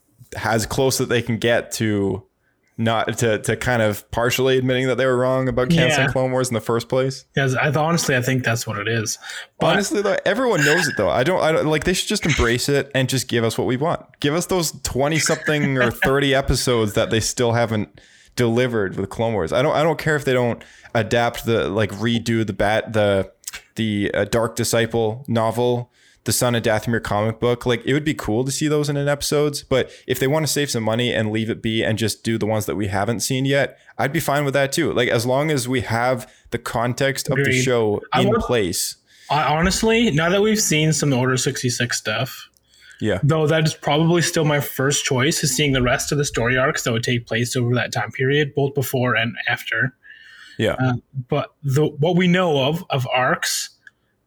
as 0.43 0.67
close 0.67 0.99
that 0.99 1.09
they 1.09 1.23
can 1.23 1.37
get 1.39 1.71
to 1.71 2.23
not 2.83 3.17
to 3.19 3.37
to 3.39 3.55
kind 3.55 3.81
of 3.81 4.09
partially 4.11 4.57
admitting 4.57 4.87
that 4.87 4.95
they 4.97 5.05
were 5.05 5.17
wrong 5.17 5.47
about 5.47 5.69
canceling 5.69 6.07
Yeah. 6.07 6.11
clone 6.11 6.31
wars 6.31 6.49
in 6.49 6.53
the 6.53 6.61
first 6.61 6.89
place 6.89 7.25
Because 7.33 7.55
I 7.55 7.69
honestly 7.71 8.15
I 8.15 8.21
think 8.21 8.43
that's 8.43 8.65
what 8.65 8.77
it 8.77 8.87
is. 8.87 9.17
But 9.59 9.67
honestly 9.67 10.01
though 10.01 10.17
everyone 10.25 10.65
knows 10.65 10.87
it 10.87 10.95
though 10.97 11.09
i 11.09 11.23
don't 11.23 11.41
i 11.41 11.51
don't 11.51 11.65
like 11.67 11.83
they 11.83 11.93
should 11.93 12.07
just 12.09 12.25
embrace 12.25 12.67
it 12.69 12.89
and 12.95 13.07
just 13.09 13.27
give 13.27 13.43
us 13.43 13.57
what 13.57 13.67
we 13.67 13.77
want 13.77 14.05
give 14.19 14.33
us 14.33 14.47
those 14.47 14.71
20 14.81 15.19
something 15.19 15.77
or 15.77 15.91
30 16.05 16.33
episodes 16.35 16.93
that 16.93 17.09
they 17.11 17.19
still 17.19 17.51
haven't 17.53 18.01
delivered 18.35 18.95
with 18.97 19.09
clone 19.09 19.33
wars 19.33 19.51
i 19.53 19.61
don't 19.61 19.75
i 19.75 19.83
don't 19.83 19.99
care 19.99 20.15
if 20.15 20.23
they 20.25 20.33
don't 20.33 20.63
adapt 20.95 21.45
the 21.45 21.67
like 21.69 21.91
redo 21.91 22.45
the 22.47 22.53
bat 22.53 22.93
the 22.93 23.29
the 23.75 24.09
uh, 24.13 24.23
dark 24.25 24.55
disciple 24.55 25.23
novel 25.27 25.91
the 26.23 26.31
son 26.31 26.53
of 26.55 26.61
dathomir 26.63 27.01
comic 27.01 27.39
book 27.39 27.65
like 27.65 27.81
it 27.85 27.93
would 27.93 28.03
be 28.05 28.13
cool 28.13 28.43
to 28.43 28.51
see 28.51 28.67
those 28.67 28.89
in 28.89 28.97
an 28.97 29.07
episodes 29.07 29.63
but 29.63 29.89
if 30.07 30.19
they 30.19 30.27
want 30.27 30.45
to 30.45 30.51
save 30.51 30.69
some 30.69 30.83
money 30.83 31.11
and 31.13 31.31
leave 31.31 31.49
it 31.49 31.61
be 31.61 31.83
and 31.83 31.97
just 31.97 32.23
do 32.23 32.37
the 32.37 32.45
ones 32.45 32.65
that 32.67 32.75
we 32.75 32.87
haven't 32.87 33.21
seen 33.21 33.43
yet 33.45 33.77
i'd 33.97 34.13
be 34.13 34.19
fine 34.19 34.45
with 34.45 34.53
that 34.53 34.71
too 34.71 34.93
like 34.93 35.09
as 35.09 35.25
long 35.25 35.49
as 35.49 35.67
we 35.67 35.81
have 35.81 36.31
the 36.51 36.57
context 36.59 37.27
of 37.29 37.35
the 37.37 37.41
Agreed. 37.41 37.61
show 37.63 38.01
I 38.13 38.21
in 38.21 38.27
want- 38.27 38.43
place 38.43 38.97
I, 39.29 39.43
honestly, 39.45 40.11
now 40.11 40.29
that 40.29 40.41
we've 40.41 40.59
seen 40.59 40.91
some 40.91 41.13
Order 41.13 41.37
66 41.37 41.97
stuff, 41.97 42.49
yeah 42.99 43.19
though 43.23 43.47
that 43.47 43.63
is 43.65 43.73
probably 43.73 44.21
still 44.21 44.43
my 44.43 44.59
first 44.59 45.05
choice 45.05 45.41
is 45.41 45.55
seeing 45.55 45.71
the 45.71 45.81
rest 45.81 46.11
of 46.11 46.17
the 46.17 46.25
story 46.25 46.57
arcs 46.57 46.83
that 46.83 46.91
would 46.91 47.03
take 47.03 47.27
place 47.27 47.55
over 47.55 47.73
that 47.75 47.93
time 47.93 48.11
period, 48.11 48.53
both 48.53 48.73
before 48.73 49.15
and 49.15 49.33
after. 49.47 49.95
yeah 50.57 50.75
Uh, 50.77 50.93
but 51.29 51.53
the 51.63 51.85
what 51.85 52.17
we 52.17 52.27
know 52.27 52.61
of 52.67 52.83
of 52.89 53.07
arcs 53.13 53.69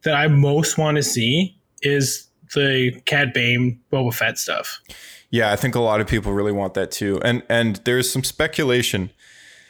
that 0.05 0.15
I 0.15 0.27
most 0.27 0.79
want 0.79 0.97
to 0.97 1.03
see 1.03 1.55
is 1.85 2.27
the 2.53 2.99
Cad 3.05 3.33
Bane 3.33 3.79
Boba 3.91 4.13
Fett 4.13 4.37
stuff. 4.37 4.81
Yeah, 5.29 5.51
I 5.51 5.55
think 5.55 5.75
a 5.75 5.79
lot 5.79 6.01
of 6.01 6.07
people 6.07 6.33
really 6.33 6.51
want 6.51 6.73
that 6.75 6.91
too. 6.91 7.19
And 7.23 7.43
and 7.49 7.77
there's 7.85 8.11
some 8.11 8.23
speculation 8.23 9.11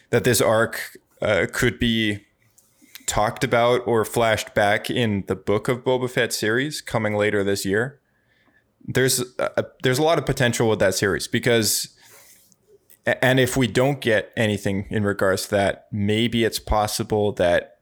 that 0.09 0.23
this 0.23 0.41
arc 0.41 0.97
uh, 1.21 1.47
could 1.51 1.79
be 1.79 2.19
talked 3.07 3.43
about 3.43 3.85
or 3.85 4.03
flashed 4.03 4.53
back 4.53 4.89
in 4.89 5.23
the 5.27 5.35
book 5.35 5.67
of 5.67 5.83
Boba 5.83 6.09
Fett 6.09 6.33
series 6.33 6.81
coming 6.81 7.15
later 7.15 7.43
this 7.43 7.65
year. 7.65 7.99
There's 8.87 9.23
a, 9.39 9.65
there's 9.83 9.99
a 9.99 10.03
lot 10.03 10.17
of 10.17 10.25
potential 10.25 10.69
with 10.69 10.79
that 10.79 10.93
series 10.93 11.27
because 11.27 11.95
and 13.05 13.39
if 13.39 13.55
we 13.55 13.67
don't 13.67 14.01
get 14.01 14.31
anything 14.35 14.87
in 14.89 15.03
regards 15.03 15.43
to 15.43 15.51
that, 15.51 15.87
maybe 15.91 16.43
it's 16.43 16.59
possible 16.59 17.31
that 17.33 17.77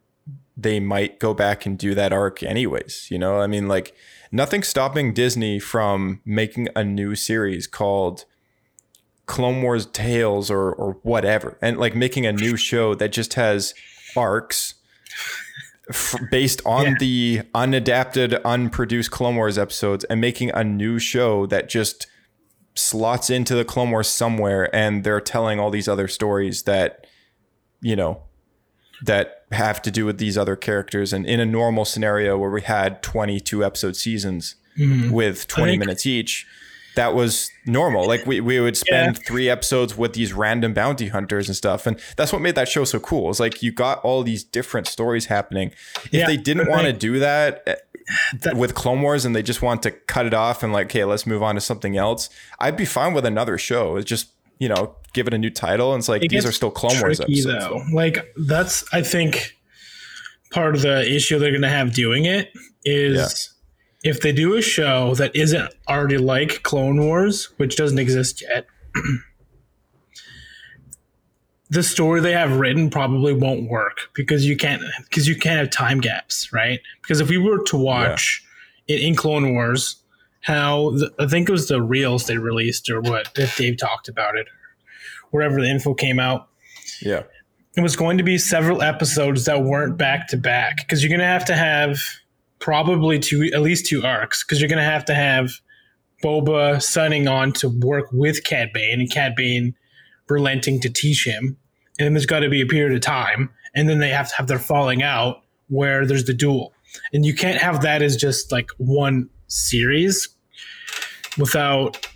they 0.55 0.79
might 0.79 1.19
go 1.19 1.33
back 1.33 1.65
and 1.65 1.77
do 1.77 1.95
that 1.95 2.13
arc 2.13 2.43
anyways. 2.43 3.07
You 3.09 3.17
know, 3.17 3.39
I 3.39 3.47
mean, 3.47 3.67
like 3.67 3.95
nothing's 4.33 4.67
stopping 4.67 5.13
Disney 5.13 5.59
from 5.59 6.19
making 6.25 6.67
a 6.75 6.83
new 6.83 7.15
series 7.15 7.67
called 7.67 8.25
Clone 9.27 9.61
Wars 9.61 9.85
Tales 9.85 10.51
or 10.51 10.73
or 10.73 10.97
whatever, 11.03 11.57
and 11.61 11.77
like 11.77 11.95
making 11.95 12.25
a 12.25 12.33
new 12.33 12.57
show 12.57 12.93
that 12.95 13.13
just 13.13 13.35
has 13.35 13.73
arcs 14.17 14.73
f- 15.89 16.15
based 16.29 16.61
on 16.65 16.85
Yeah. 16.85 16.95
the 16.99 17.41
unadapted, 17.55 18.41
unproduced 18.43 19.11
Clone 19.11 19.35
Wars 19.37 19.57
episodes, 19.57 20.03
and 20.05 20.19
making 20.19 20.51
a 20.51 20.63
new 20.63 20.99
show 20.99 21.45
that 21.45 21.69
just 21.69 22.07
slots 22.75 23.29
into 23.29 23.53
the 23.55 23.63
Clone 23.63 23.91
Wars 23.91 24.09
somewhere, 24.09 24.73
and 24.75 25.03
they're 25.03 25.21
telling 25.21 25.59
all 25.59 25.69
these 25.69 25.87
other 25.87 26.07
stories 26.07 26.63
that 26.63 27.05
you 27.81 27.95
know 27.95 28.23
that 29.05 29.42
have 29.53 29.81
to 29.83 29.91
do 29.91 30.05
with 30.05 30.17
these 30.17 30.37
other 30.37 30.55
characters. 30.55 31.13
And 31.13 31.25
in 31.25 31.39
a 31.39 31.45
normal 31.45 31.85
scenario 31.85 32.37
where 32.37 32.49
we 32.49 32.61
had 32.61 33.01
22 33.03 33.63
episode 33.63 33.95
seasons 33.95 34.55
with 34.77 35.47
20 35.47 35.71
think- 35.73 35.79
minutes 35.79 36.05
each, 36.05 36.45
that 36.95 37.15
was 37.15 37.49
normal. 37.65 38.05
Like 38.05 38.25
we, 38.27 38.39
we 38.39 38.59
would 38.59 38.77
spend 38.77 39.17
three 39.25 39.49
episodes 39.49 39.97
with 39.97 40.13
these 40.13 40.31
random 40.31 40.73
bounty 40.75 41.07
hunters 41.07 41.47
and 41.47 41.55
stuff. 41.55 41.87
And 41.87 41.99
that's 42.17 42.31
what 42.31 42.41
made 42.41 42.53
that 42.55 42.67
show 42.69 42.83
so 42.83 42.99
cool. 42.99 43.31
It's 43.31 43.39
like 43.39 43.63
you 43.63 43.71
got 43.71 43.99
all 44.03 44.21
these 44.21 44.43
different 44.43 44.85
stories 44.87 45.25
happening. 45.25 45.71
If 46.05 46.13
Yeah, 46.13 46.27
they 46.27 46.37
didn't 46.37 46.69
want 46.69 46.83
to 46.83 46.93
do 46.93 47.17
that, 47.17 47.63
eh, 47.65 47.75
That- 48.41 48.57
with 48.57 48.75
Clone 48.75 49.01
Wars 49.01 49.25
and 49.25 49.35
they 49.35 49.41
just 49.41 49.61
want 49.63 49.81
to 49.83 49.91
cut 49.91 50.27
it 50.27 50.35
off 50.35 50.61
and 50.61 50.71
like, 50.71 50.85
okay, 50.87 51.03
let's 51.03 51.25
move 51.25 51.41
on 51.41 51.55
to 51.55 51.61
something 51.61 51.97
else, 51.97 52.29
I'd 52.59 52.77
be 52.77 52.85
fine 52.85 53.13
with 53.13 53.25
another 53.25 53.57
show. 53.57 53.95
It's 53.95 54.07
just, 54.07 54.27
you 54.59 54.69
know, 54.69 54.95
give 55.13 55.27
it 55.27 55.33
a 55.33 55.37
new 55.37 55.49
title. 55.49 55.93
And 55.93 56.01
it's 56.01 56.09
like, 56.09 56.23
It 56.23 56.29
these 56.29 56.45
are 56.45 56.51
still 56.51 56.71
Clone 56.71 56.99
Wars 57.01 57.19
episodes. 57.19 57.45
though. 57.45 57.83
Like 57.93 58.33
that's 58.47 58.83
I 58.93 59.01
think 59.01 59.55
part 60.51 60.75
of 60.75 60.81
the 60.81 61.09
issue 61.11 61.39
they're 61.39 61.51
going 61.51 61.61
to 61.61 61.69
have 61.69 61.93
doing 61.93 62.25
it 62.25 62.51
is 62.85 63.53
if 64.03 64.21
they 64.21 64.31
do 64.31 64.55
a 64.55 64.61
show 64.61 65.15
that 65.15 65.35
isn't 65.35 65.73
already 65.87 66.17
like 66.17 66.63
Clone 66.63 67.01
Wars, 67.05 67.49
which 67.57 67.75
doesn't 67.75 67.99
exist 67.99 68.41
yet. 68.41 68.67
the 71.69 71.81
story 71.81 72.21
they 72.21 72.33
have 72.33 72.57
written 72.57 72.89
probably 72.89 73.33
won't 73.33 73.67
work 73.67 74.09
because 74.13 74.45
you 74.45 74.55
can't 74.55 74.83
because 75.09 75.27
you 75.27 75.35
can't 75.35 75.59
have 75.59 75.71
time 75.71 75.99
gaps, 75.99 76.53
right? 76.53 76.79
Because 77.01 77.19
if 77.19 77.29
we 77.29 77.37
were 77.37 77.63
to 77.63 77.77
watch 77.77 78.45
it 78.87 79.01
in 79.01 79.15
Clone 79.15 79.53
Wars, 79.53 79.95
how 80.43 80.91
the, 80.91 81.11
I 81.19 81.27
think 81.27 81.49
it 81.49 81.51
was 81.51 81.67
the 81.67 81.81
reels 81.81 82.27
they 82.27 82.37
released 82.37 82.89
or 82.89 83.01
what 83.01 83.29
if 83.37 83.57
Dave 83.57 83.77
talked 83.77 84.07
about 84.07 84.37
it, 84.37 84.47
wherever 85.31 85.59
the 85.59 85.69
info 85.69 85.93
came 85.93 86.19
out, 86.19 86.47
Yeah. 87.01 87.23
it 87.75 87.81
was 87.81 87.95
going 87.95 88.17
to 88.17 88.23
be 88.23 88.37
several 88.37 88.81
episodes 88.81 89.45
that 89.45 89.63
weren't 89.63 89.97
back 89.97 90.27
to 90.29 90.37
back 90.37 90.77
because 90.77 91.01
you're 91.01 91.09
going 91.09 91.19
to 91.19 91.25
have 91.25 91.45
to 91.45 91.55
have 91.55 91.97
probably 92.59 93.19
two 93.19 93.49
at 93.53 93.61
least 93.61 93.85
two 93.87 94.03
arcs 94.03 94.43
because 94.43 94.61
you're 94.61 94.69
going 94.69 94.77
to 94.83 94.89
have 94.89 95.05
to 95.05 95.15
have 95.15 95.49
Boba 96.23 96.81
signing 96.81 97.27
on 97.27 97.51
to 97.53 97.69
work 97.69 98.07
with 98.13 98.43
Cad 98.43 98.71
Bane 98.73 98.99
and 99.01 99.11
Cad 99.11 99.35
Bane 99.35 99.75
relenting 100.29 100.79
to 100.81 100.89
teach 100.89 101.25
him. 101.27 101.57
And 101.99 102.05
then 102.05 102.13
there's 102.13 102.25
got 102.25 102.39
to 102.39 102.49
be 102.49 102.61
a 102.61 102.65
period 102.65 102.95
of 102.95 103.01
time 103.01 103.49
and 103.75 103.89
then 103.89 103.99
they 103.99 104.09
have 104.09 104.29
to 104.29 104.35
have 104.35 104.47
their 104.47 104.59
falling 104.59 105.03
out 105.03 105.41
where 105.67 106.05
there's 106.05 106.25
the 106.25 106.33
duel. 106.33 106.73
And 107.11 107.25
you 107.25 107.33
can't 107.33 107.57
have 107.59 107.81
that 107.81 108.01
as 108.01 108.15
just 108.15 108.51
like 108.51 108.69
one 108.77 109.29
series 109.53 110.29
without 111.37 112.07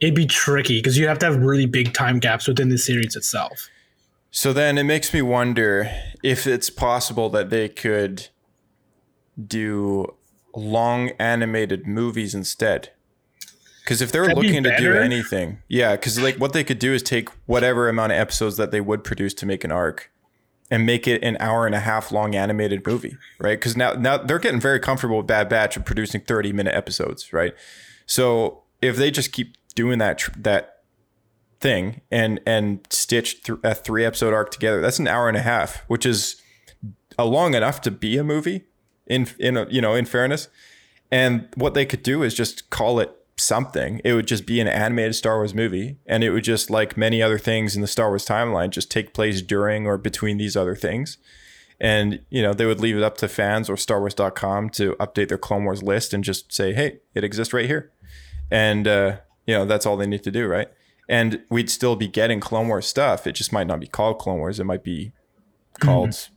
it'd 0.00 0.14
be 0.14 0.26
tricky 0.26 0.78
because 0.78 0.96
you 0.98 1.06
have 1.06 1.18
to 1.18 1.26
have 1.26 1.36
really 1.36 1.66
big 1.66 1.92
time 1.92 2.18
gaps 2.18 2.48
within 2.48 2.68
the 2.68 2.78
series 2.78 3.16
itself. 3.16 3.68
So 4.30 4.52
then 4.52 4.78
it 4.78 4.84
makes 4.84 5.12
me 5.12 5.22
wonder 5.22 5.90
if 6.22 6.46
it's 6.46 6.70
possible 6.70 7.28
that 7.30 7.50
they 7.50 7.68
could 7.68 8.28
do 9.44 10.14
long 10.54 11.10
animated 11.18 11.86
movies 11.86 12.34
instead. 12.34 12.90
Because 13.82 14.00
if 14.00 14.12
they're 14.12 14.26
That'd 14.26 14.40
be 14.40 14.48
looking 14.48 14.62
to 14.64 14.76
do 14.76 14.94
anything, 14.94 15.62
yeah, 15.68 15.96
because 15.96 16.20
like 16.20 16.36
what 16.36 16.52
they 16.52 16.62
could 16.62 16.78
do 16.78 16.92
is 16.92 17.02
take 17.02 17.28
whatever 17.46 17.88
amount 17.88 18.12
of 18.12 18.18
episodes 18.18 18.56
that 18.56 18.70
they 18.70 18.80
would 18.80 19.02
produce 19.02 19.34
to 19.34 19.46
make 19.46 19.64
an 19.64 19.72
arc 19.72 20.12
and 20.70 20.86
make 20.86 21.08
it 21.08 21.22
an 21.24 21.36
hour 21.40 21.66
and 21.66 21.74
a 21.74 21.80
half 21.80 22.12
long 22.12 22.34
animated 22.34 22.86
movie, 22.86 23.16
right? 23.38 23.58
Because 23.58 23.76
now 23.76 23.92
now 23.94 24.16
they're 24.18 24.38
getting 24.38 24.60
very 24.60 24.78
comfortable 24.78 25.18
with 25.18 25.26
Bad 25.26 25.48
Batch 25.48 25.76
of 25.76 25.84
producing 25.84 26.20
thirty 26.20 26.52
minute 26.52 26.74
episodes, 26.74 27.32
right? 27.32 27.54
So 28.06 28.62
if 28.80 28.96
they 28.96 29.10
just 29.10 29.32
keep 29.32 29.56
doing 29.74 29.98
that 29.98 30.22
that 30.36 30.76
thing 31.60 32.00
and 32.10 32.40
and 32.46 32.86
stitch 32.90 33.42
th- 33.42 33.58
a 33.62 33.74
three 33.74 34.04
episode 34.04 34.32
arc 34.32 34.50
together, 34.50 34.80
that's 34.80 34.98
an 34.98 35.08
hour 35.08 35.28
and 35.28 35.36
a 35.36 35.42
half, 35.42 35.84
which 35.88 36.06
is 36.06 36.40
a 37.18 37.24
long 37.24 37.54
enough 37.54 37.80
to 37.82 37.90
be 37.90 38.16
a 38.16 38.24
movie. 38.24 38.64
In 39.06 39.26
in 39.40 39.56
a, 39.56 39.66
you 39.68 39.80
know 39.80 39.94
in 39.94 40.04
fairness, 40.04 40.46
and 41.10 41.48
what 41.56 41.74
they 41.74 41.84
could 41.84 42.04
do 42.04 42.22
is 42.22 42.32
just 42.32 42.70
call 42.70 43.00
it 43.00 43.12
something. 43.40 44.00
It 44.04 44.14
would 44.14 44.26
just 44.26 44.46
be 44.46 44.60
an 44.60 44.68
animated 44.68 45.14
Star 45.14 45.36
Wars 45.36 45.54
movie, 45.54 45.98
and 46.06 46.22
it 46.22 46.30
would 46.30 46.44
just 46.44 46.70
like 46.70 46.96
many 46.96 47.22
other 47.22 47.38
things 47.38 47.74
in 47.74 47.82
the 47.82 47.88
Star 47.88 48.08
Wars 48.08 48.26
timeline, 48.26 48.70
just 48.70 48.90
take 48.90 49.14
place 49.14 49.42
during 49.42 49.86
or 49.86 49.98
between 49.98 50.36
these 50.36 50.56
other 50.56 50.74
things. 50.74 51.18
And 51.80 52.20
you 52.28 52.42
know 52.42 52.52
they 52.52 52.66
would 52.66 52.80
leave 52.80 52.96
it 52.96 53.02
up 53.02 53.16
to 53.18 53.28
fans 53.28 53.70
or 53.70 53.76
StarWars.com 53.76 54.70
to 54.70 54.94
update 54.96 55.28
their 55.28 55.38
Clone 55.38 55.64
Wars 55.64 55.82
list 55.82 56.12
and 56.12 56.22
just 56.22 56.52
say, 56.52 56.74
"Hey, 56.74 57.00
it 57.14 57.24
exists 57.24 57.54
right 57.54 57.66
here," 57.66 57.90
and 58.50 58.86
uh, 58.86 59.16
you 59.46 59.54
know 59.54 59.64
that's 59.64 59.86
all 59.86 59.96
they 59.96 60.06
need 60.06 60.22
to 60.24 60.30
do, 60.30 60.46
right? 60.46 60.68
And 61.08 61.42
we'd 61.50 61.70
still 61.70 61.96
be 61.96 62.06
getting 62.06 62.38
Clone 62.38 62.68
Wars 62.68 62.86
stuff. 62.86 63.26
It 63.26 63.32
just 63.32 63.52
might 63.52 63.66
not 63.66 63.80
be 63.80 63.86
called 63.86 64.18
Clone 64.18 64.38
Wars. 64.38 64.60
It 64.60 64.64
might 64.64 64.84
be 64.84 65.12
called 65.80 66.28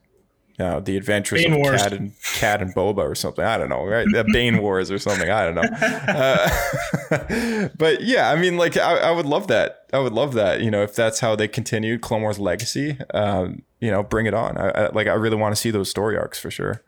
uh, 0.60 0.80
the 0.80 0.97
Adventures 0.97 1.43
Bane 1.43 1.54
of 1.54 1.60
Wars. 1.60 1.82
Cad 1.82 1.93
and 1.93 2.12
Cad 2.36 2.62
and 2.62 2.74
Boba 2.76 2.99
or 2.99 3.16
something. 3.16 3.43
I 3.43 3.58
don't 3.58 3.70
know, 3.70 3.84
right? 3.86 4.06
The 4.12 4.24
Bane 4.32 4.62
Wars 4.62 4.91
or 4.91 4.99
something. 4.99 5.30
I 5.30 5.45
don't 5.45 5.56
know. 5.56 5.70
Uh, 6.08 7.70
but 7.78 8.01
yeah, 8.01 8.30
I 8.30 8.36
mean, 8.36 8.58
like, 8.58 8.78
I, 8.78 8.97
I 8.97 9.12
would 9.12 9.26
love 9.26 9.47
that. 9.47 9.86
I 9.93 9.99
would 9.99 10.14
love 10.14 10.34
that. 10.34 10.62
You 10.62 10.70
know, 10.72 10.84
if 10.84 10.95
that's 10.95 11.20
how 11.20 11.36
they 11.36 11.47
continued 11.47 12.01
Clone 12.01 12.22
Wars 12.22 12.39
legacy, 12.39 12.97
um, 13.14 13.64
you 13.80 13.89
know, 13.91 14.04
bring 14.04 14.26
it 14.26 14.34
on. 14.34 14.58
I, 14.58 14.70
I 14.70 14.89
like. 14.89 15.08
I 15.08 15.14
really 15.14 15.36
want 15.38 15.56
to 15.56 15.60
see 15.60 15.72
those 15.72 15.89
story 15.89 16.18
arcs 16.18 16.39
for 16.39 16.51
sure. 16.51 16.84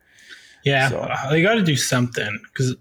Yeah, 0.64 0.90
So- 0.90 0.98
uh, 1.00 1.30
they 1.30 1.42
got 1.42 1.56
to 1.56 1.64
do 1.64 1.76
something 1.76 2.40
because 2.52 2.76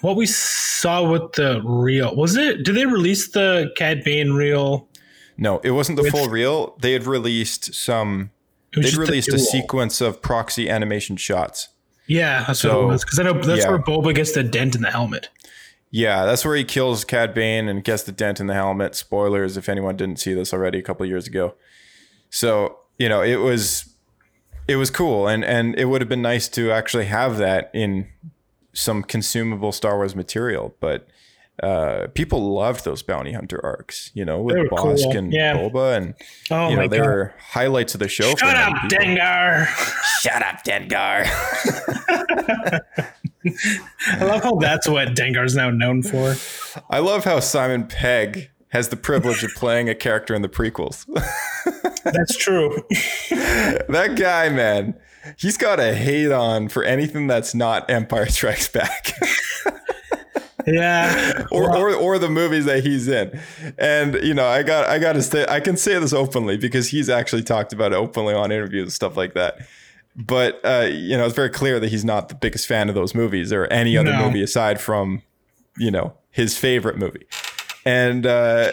what 0.00 0.16
we 0.16 0.26
saw 0.26 1.08
with 1.10 1.32
the 1.32 1.60
reel 1.64 2.14
was 2.14 2.36
it? 2.36 2.64
Did 2.64 2.76
they 2.76 2.86
release 2.86 3.30
the 3.32 3.72
Cad 3.76 4.04
Bane 4.04 4.32
reel? 4.32 4.88
No, 5.38 5.58
it 5.64 5.70
wasn't 5.72 5.96
the 5.96 6.02
With- 6.04 6.12
full 6.12 6.28
reel. 6.28 6.76
They 6.80 6.92
had 6.92 7.04
released 7.06 7.74
some. 7.74 8.30
It 8.72 8.78
was 8.78 8.84
They'd 8.86 8.90
just 8.90 8.94
the 8.96 9.00
released 9.00 9.28
a 9.28 9.32
duel. 9.32 9.44
sequence 9.44 10.00
of 10.00 10.22
proxy 10.22 10.68
animation 10.70 11.16
shots. 11.16 11.68
Yeah, 12.06 12.38
that's 12.38 12.48
what 12.64 12.70
So, 12.70 12.82
it 12.84 12.86
was. 12.86 13.04
Because 13.04 13.18
I 13.18 13.22
know 13.24 13.32
that's 13.34 13.64
yeah. 13.64 13.68
where 13.70 13.78
Boba 13.78 14.14
gets 14.14 14.32
the 14.32 14.42
dent 14.42 14.74
in 14.74 14.82
the 14.82 14.90
helmet. 14.90 15.28
Yeah, 15.90 16.24
that's 16.24 16.44
where 16.44 16.56
he 16.56 16.64
kills 16.64 17.04
Cad 17.04 17.34
Bane 17.34 17.68
and 17.68 17.84
gets 17.84 18.02
the 18.02 18.12
dent 18.12 18.40
in 18.40 18.46
the 18.46 18.54
helmet. 18.54 18.94
Spoilers 18.94 19.56
if 19.58 19.68
anyone 19.68 19.96
didn't 19.96 20.18
see 20.18 20.32
this 20.32 20.52
already 20.54 20.78
a 20.78 20.82
couple 20.82 21.04
of 21.04 21.10
years 21.10 21.26
ago. 21.26 21.54
So, 22.30 22.78
you 22.98 23.08
know, 23.10 23.22
it 23.22 23.36
was 23.36 23.90
it 24.66 24.76
was 24.76 24.90
cool 24.90 25.28
and 25.28 25.44
and 25.44 25.78
it 25.78 25.86
would 25.86 26.00
have 26.00 26.08
been 26.08 26.22
nice 26.22 26.48
to 26.48 26.70
actually 26.72 27.04
have 27.06 27.36
that 27.38 27.70
in 27.74 28.08
some 28.72 29.02
consumable 29.02 29.70
Star 29.70 29.96
Wars 29.96 30.16
material, 30.16 30.74
but 30.80 31.06
uh, 31.62 32.08
people 32.14 32.52
loved 32.54 32.84
those 32.84 33.02
bounty 33.02 33.32
hunter 33.32 33.64
arcs, 33.64 34.10
you 34.14 34.24
know, 34.24 34.40
with 34.42 34.56
They 34.56 34.62
Bossk 34.64 35.02
cool, 35.04 35.16
and 35.16 35.32
yeah. 35.32 35.56
Boba 35.56 35.96
and 35.96 36.14
Oh 36.50 36.68
you 36.70 36.76
know, 36.76 36.88
they 36.88 36.98
god! 36.98 37.06
were 37.06 37.34
highlights 37.38 37.94
of 37.94 38.00
the 38.00 38.08
show 38.08 38.34
Shut 38.34 38.56
up. 38.56 38.72
Dengar! 38.90 39.66
Shut 40.20 40.42
up, 40.42 40.64
Dengar. 40.64 41.24
I 44.06 44.24
love 44.24 44.42
how 44.42 44.56
that's 44.56 44.88
what 44.88 45.08
Dengar's 45.08 45.54
now 45.54 45.70
known 45.70 46.02
for. 46.02 46.34
I 46.90 46.98
love 46.98 47.24
how 47.24 47.40
Simon 47.40 47.86
Pegg 47.86 48.50
has 48.72 48.88
the 48.88 48.96
privilege 48.96 49.44
of 49.44 49.50
playing 49.54 49.88
a 49.88 49.94
character 49.94 50.34
in 50.34 50.42
the 50.42 50.48
prequels. 50.48 51.04
That's 52.04 52.36
true. 52.36 52.82
that 53.30 54.14
guy, 54.16 54.48
man, 54.48 54.94
he's 55.36 55.58
got 55.58 55.78
a 55.78 55.94
hate 55.94 56.32
on 56.32 56.68
for 56.68 56.82
anything 56.82 57.26
that's 57.26 57.54
not 57.54 57.88
Empire 57.90 58.26
Strikes 58.26 58.68
Back 58.68 59.12
yeah. 60.66 61.44
or, 61.50 61.76
or 61.76 61.94
or 61.94 62.18
the 62.18 62.28
movies 62.28 62.64
that 62.66 62.84
he's 62.84 63.08
in. 63.08 63.38
And 63.78 64.14
you 64.22 64.34
know, 64.34 64.46
I 64.46 64.62
got 64.62 64.88
I 64.88 64.98
got 64.98 65.14
to 65.14 65.22
say 65.22 65.46
I 65.48 65.60
can 65.60 65.76
say 65.76 65.98
this 65.98 66.12
openly 66.12 66.56
because 66.56 66.88
he's 66.88 67.08
actually 67.08 67.42
talked 67.42 67.72
about 67.72 67.92
it 67.92 67.96
openly 67.96 68.34
on 68.34 68.52
interviews 68.52 68.84
and 68.84 68.92
stuff 68.92 69.16
like 69.16 69.34
that. 69.34 69.58
But 70.14 70.60
uh, 70.64 70.88
you 70.90 71.16
know, 71.16 71.24
it's 71.26 71.34
very 71.34 71.50
clear 71.50 71.80
that 71.80 71.88
he's 71.88 72.04
not 72.04 72.28
the 72.28 72.34
biggest 72.34 72.66
fan 72.66 72.88
of 72.88 72.94
those 72.94 73.14
movies 73.14 73.52
or 73.52 73.66
any 73.66 73.96
other 73.96 74.12
No. 74.12 74.26
movie 74.26 74.42
aside 74.42 74.80
from, 74.80 75.22
you 75.78 75.90
know, 75.90 76.14
his 76.30 76.56
favorite 76.58 76.98
movie. 76.98 77.26
And 77.84 78.26
uh 78.26 78.72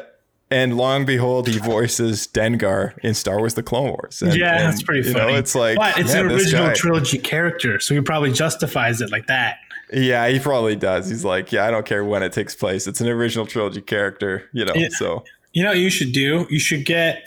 and 0.52 0.78
long 0.78 1.06
behold, 1.06 1.48
he 1.48 1.60
voices 1.60 2.28
Dengar 2.28 2.98
in 3.04 3.14
Star 3.14 3.38
Wars: 3.38 3.54
The 3.54 3.62
Clone 3.64 3.90
Wars. 3.90 4.22
And, 4.22 4.36
yeah, 4.36 4.58
and, 4.58 4.68
that's 4.74 4.82
pretty 4.82 5.04
funny. 5.04 5.26
you 5.26 5.32
know, 5.34 5.38
it's 5.38 5.54
like, 5.54 5.78
but 5.78 5.98
it's 6.00 6.14
man, 6.14 6.26
an 6.26 6.32
original 6.32 6.68
guy- 6.68 6.74
trilogy 6.74 7.20
character, 7.20 7.80
so 7.80 7.94
he 7.94 8.02
probably 8.02 8.32
justifies 8.32 9.00
it 9.00 9.12
like 9.12 9.28
that. 9.28 9.58
Yeah, 9.92 10.28
he 10.28 10.40
probably 10.40 10.76
does. 10.76 11.10
He's 11.10 11.26
like, 11.26 11.52
yeah, 11.52 11.66
I 11.66 11.72
don't 11.72 11.86
care 11.86 12.04
when 12.04 12.22
it 12.24 12.32
takes 12.32 12.56
place. 12.56 12.88
It's 12.88 13.02
an 13.02 13.08
original 13.08 13.46
trilogy 13.46 13.82
character, 13.82 14.50
you 14.54 14.66
know. 14.66 14.74
Yeah. 14.76 14.90
So 14.92 15.24
You 15.54 15.64
know 15.64 15.70
what 15.70 15.80
you 15.80 15.90
should 15.90 16.12
do? 16.12 16.46
You 16.50 16.60
should 16.60 16.86
get 16.86 17.24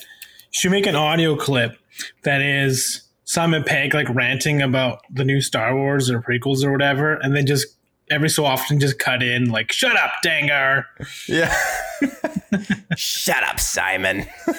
you 0.52 0.58
should 0.58 0.70
make 0.70 0.86
an 0.86 0.94
audio 0.94 1.36
clip 1.36 1.76
that 2.24 2.40
is 2.40 3.02
Simon 3.24 3.64
Pegg 3.64 3.94
like 3.94 4.08
ranting 4.14 4.62
about 4.62 5.00
the 5.10 5.24
new 5.24 5.40
Star 5.40 5.74
Wars 5.74 6.10
or 6.10 6.20
prequels 6.20 6.62
or 6.64 6.70
whatever, 6.70 7.14
and 7.14 7.34
then 7.34 7.46
just 7.46 7.66
every 8.10 8.28
so 8.30 8.44
often 8.44 8.80
just 8.80 8.98
cut 8.98 9.22
in 9.22 9.50
like 9.50 9.70
"Shut 9.72 9.96
up, 9.96 10.12
Dengar." 10.24 10.84
yeah. 11.28 11.54
Shut 12.96 13.42
up, 13.44 13.60
Simon. 13.60 14.26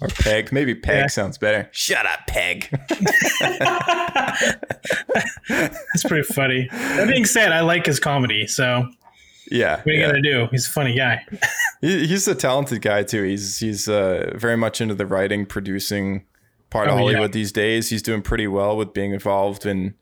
or 0.00 0.08
Pegg. 0.08 0.52
Maybe 0.52 0.74
Pegg 0.74 1.02
Yeah. 1.02 1.06
sounds 1.06 1.38
better. 1.38 1.68
Shut 1.72 2.04
up, 2.06 2.26
Pegg. 2.26 2.68
That's 5.48 6.02
pretty 6.06 6.22
funny. 6.24 6.68
That 6.70 7.08
being 7.08 7.24
said, 7.24 7.52
I 7.52 7.60
like 7.60 7.86
his 7.86 8.00
comedy, 8.00 8.46
so 8.46 8.88
Yeah. 9.50 9.76
what 9.78 9.86
are 9.86 9.90
you 9.92 10.00
yeah. 10.00 10.06
gonna 10.08 10.22
do? 10.22 10.48
He's 10.50 10.66
a 10.66 10.70
funny 10.70 10.96
guy. 10.96 11.24
He, 11.80 12.06
he's 12.06 12.26
a 12.28 12.34
talented 12.34 12.82
guy 12.82 13.02
too. 13.02 13.22
He's 13.22 13.58
he's 13.58 13.88
uh, 13.88 14.32
very 14.34 14.56
much 14.56 14.80
into 14.80 14.94
the 14.94 15.06
writing, 15.06 15.46
producing 15.46 16.24
part 16.70 16.88
of 16.88 16.94
Oh, 16.94 16.96
yeah. 16.98 17.02
Hollywood 17.02 17.32
these 17.32 17.52
days. 17.52 17.90
He's 17.90 18.02
doing 18.02 18.22
pretty 18.22 18.46
well 18.46 18.76
with 18.76 18.92
being 18.92 19.12
involved 19.12 19.66
in. 19.66 19.94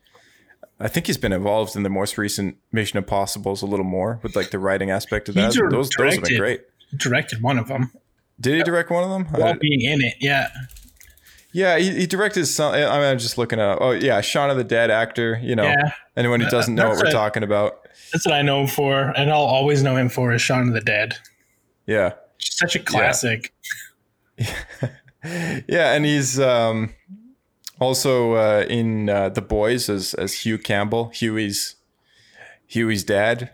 I 0.83 0.89
think 0.89 1.07
he's 1.07 1.16
been 1.16 1.33
involved 1.33 1.76
in 1.76 1.85
the 1.85 1.89
most 1.89 2.18
recent 2.18 2.57
Mission 2.72 2.97
Impossibles 2.99 3.62
a 3.62 3.66
little 3.66 3.85
more 3.85 4.18
with 4.22 4.35
like 4.35 4.51
the 4.51 4.59
writing 4.59 4.91
aspect 4.91 5.28
of 5.28 5.37
that. 5.37 5.55
Those 5.55 5.89
those 5.91 6.14
have 6.16 6.24
been 6.24 6.37
great. 6.39 6.62
Directed 6.97 7.41
one 7.41 7.59
of 7.59 7.68
them 7.68 7.93
Did 8.41 8.57
he 8.57 8.62
direct 8.64 8.91
one 8.91 9.05
of 9.05 9.11
them? 9.11 9.24
While 9.41 9.55
being 9.55 9.80
in 9.80 10.03
it. 10.03 10.14
Yeah, 10.20 10.49
Yeah, 11.53 11.78
he, 11.78 11.91
he 12.01 12.07
directed 12.07 12.47
some. 12.47 12.74
I 12.74 12.78
mean, 12.78 12.89
I'm 12.91 13.18
just 13.18 13.39
looking 13.39 13.61
at. 13.61 13.78
Oh 13.80 13.93
yeah, 13.93 14.20
Shaun 14.20 14.51
of 14.51 14.57
the 14.57 14.64
Dead 14.64 14.91
actor. 14.91 15.41
You 15.43 15.55
know, 15.57 15.62
Yeah. 15.64 15.93
anyone 16.16 16.41
who 16.41 16.51
doesn't 16.51 16.74
know 16.74 16.89
what 16.89 16.99
we're 16.99 17.11
talking 17.12 17.43
about. 17.45 17.89
that's 18.12 18.26
what 18.26 18.35
I 18.35 18.43
know 18.43 18.62
him 18.62 18.66
for, 18.66 19.12
and 19.16 19.30
I'll 19.30 19.41
always 19.41 19.83
know 19.83 19.97
him 19.97 20.09
for 20.09 20.33
is 20.33 20.43
Shaun 20.43 20.68
of 20.68 20.74
the 20.74 20.80
Dead. 20.80 21.16
Yeah, 21.87 22.12
Such 22.39 22.74
a 22.76 22.78
classic. 22.80 23.55
yeah, 25.24 25.93
and 25.93 26.05
he's 26.05 26.39
um, 26.41 26.93
also 27.81 28.33
uh, 28.35 28.64
in 28.68 29.09
uh, 29.09 29.29
The 29.31 29.43
Boys 29.43 29.89
as 29.89 30.14
as 30.14 30.45
Hugh 30.45 30.59
Campbell, 30.59 31.11
Huey's 31.14 31.77
Huey's 32.66 33.05
dad. 33.05 33.51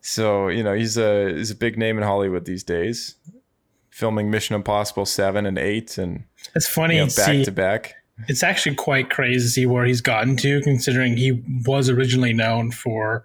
So 0.00 0.48
you 0.48 0.62
know 0.62 0.74
he's 0.74 0.96
a 0.96 1.32
he's 1.34 1.50
a 1.50 1.54
big 1.56 1.76
name 1.76 1.98
in 1.98 2.04
Hollywood 2.04 2.44
these 2.44 2.64
days, 2.64 3.16
filming 3.90 4.30
Mission 4.30 4.54
Impossible 4.54 5.06
seven 5.06 5.46
and 5.46 5.58
eight 5.58 5.98
and 5.98 6.24
It's 6.54 6.68
funny 6.68 6.96
you 6.96 7.02
know, 7.02 7.06
back 7.06 7.26
see. 7.26 7.44
to 7.44 7.52
back. 7.52 7.94
It's 8.26 8.42
actually 8.42 8.74
quite 8.74 9.10
crazy 9.10 9.44
to 9.46 9.48
see 9.48 9.66
where 9.66 9.84
he's 9.84 10.00
gotten 10.00 10.36
to, 10.38 10.60
considering 10.62 11.16
he 11.16 11.42
was 11.64 11.88
originally 11.88 12.32
known 12.32 12.72
for. 12.72 13.24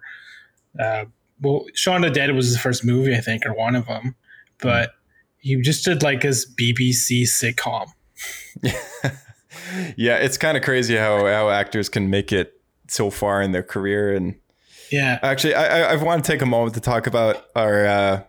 Uh, 0.78 1.06
well, 1.40 1.66
Shaun 1.74 2.04
of 2.04 2.14
the 2.14 2.20
Dead 2.20 2.34
was 2.34 2.46
his 2.46 2.58
first 2.58 2.84
movie, 2.84 3.14
I 3.14 3.20
think, 3.20 3.44
or 3.44 3.52
one 3.52 3.74
of 3.74 3.86
them, 3.86 4.14
but 4.60 4.92
he 5.38 5.60
just 5.60 5.84
did 5.84 6.02
like 6.02 6.22
his 6.22 6.46
BBC 6.46 7.22
sitcom. 7.22 7.88
Yeah, 9.96 10.16
it's 10.16 10.38
kind 10.38 10.56
of 10.56 10.62
crazy 10.62 10.96
how 10.96 11.26
how 11.26 11.50
actors 11.50 11.88
can 11.88 12.10
make 12.10 12.32
it 12.32 12.60
so 12.88 13.10
far 13.10 13.42
in 13.42 13.52
their 13.52 13.62
career 13.62 14.14
and 14.14 14.36
Yeah, 14.90 15.18
Actually, 15.22 15.54
I, 15.54 15.80
I, 15.80 15.92
I 15.92 15.96
want 15.96 16.24
to 16.24 16.30
take 16.30 16.42
a 16.42 16.46
moment 16.46 16.74
to 16.74 16.80
talk 16.80 17.06
about 17.06 17.46
our 17.56 17.86
uh, 17.86 18.22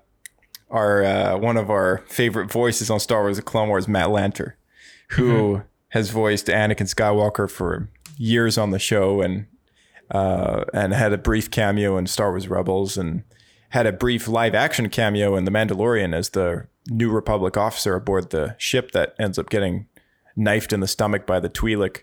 our 0.69 1.03
uh, 1.03 1.37
one 1.37 1.57
of 1.57 1.69
our 1.69 1.99
favorite 2.07 2.51
voices 2.51 2.89
on 2.89 2.99
Star 2.99 3.21
Wars: 3.21 3.37
The 3.37 3.43
Clone 3.43 3.69
Wars, 3.69 3.87
Matt 3.87 4.09
Lanter, 4.09 4.53
who 5.09 5.61
has 5.89 6.09
voiced 6.09 6.47
Anakin 6.47 6.93
Skywalker 6.93 7.49
for 7.49 7.89
years 8.17 8.57
on 8.57 8.71
the 8.71 8.79
show 8.79 9.21
and 9.21 9.47
uh, 10.11 10.65
and 10.73 10.93
had 10.93 11.13
a 11.13 11.17
brief 11.17 11.49
cameo 11.49 11.97
in 11.97 12.07
Star 12.07 12.31
Wars 12.31 12.47
Rebels 12.47 12.97
and 12.97 13.23
had 13.69 13.85
a 13.85 13.91
brief 13.91 14.27
live 14.27 14.55
action 14.55 14.89
cameo 14.89 15.35
in 15.35 15.45
The 15.45 15.51
Mandalorian 15.51 16.13
as 16.15 16.29
the 16.29 16.67
New 16.89 17.11
Republic 17.11 17.57
officer 17.57 17.95
aboard 17.95 18.29
the 18.29 18.55
ship 18.57 18.91
that 18.91 19.15
ends 19.19 19.39
up 19.39 19.49
getting 19.49 19.87
knifed 20.35 20.73
in 20.73 20.79
the 20.79 20.87
stomach 20.87 21.25
by 21.25 21.39
the 21.39 21.49
Twi'lek. 21.49 22.01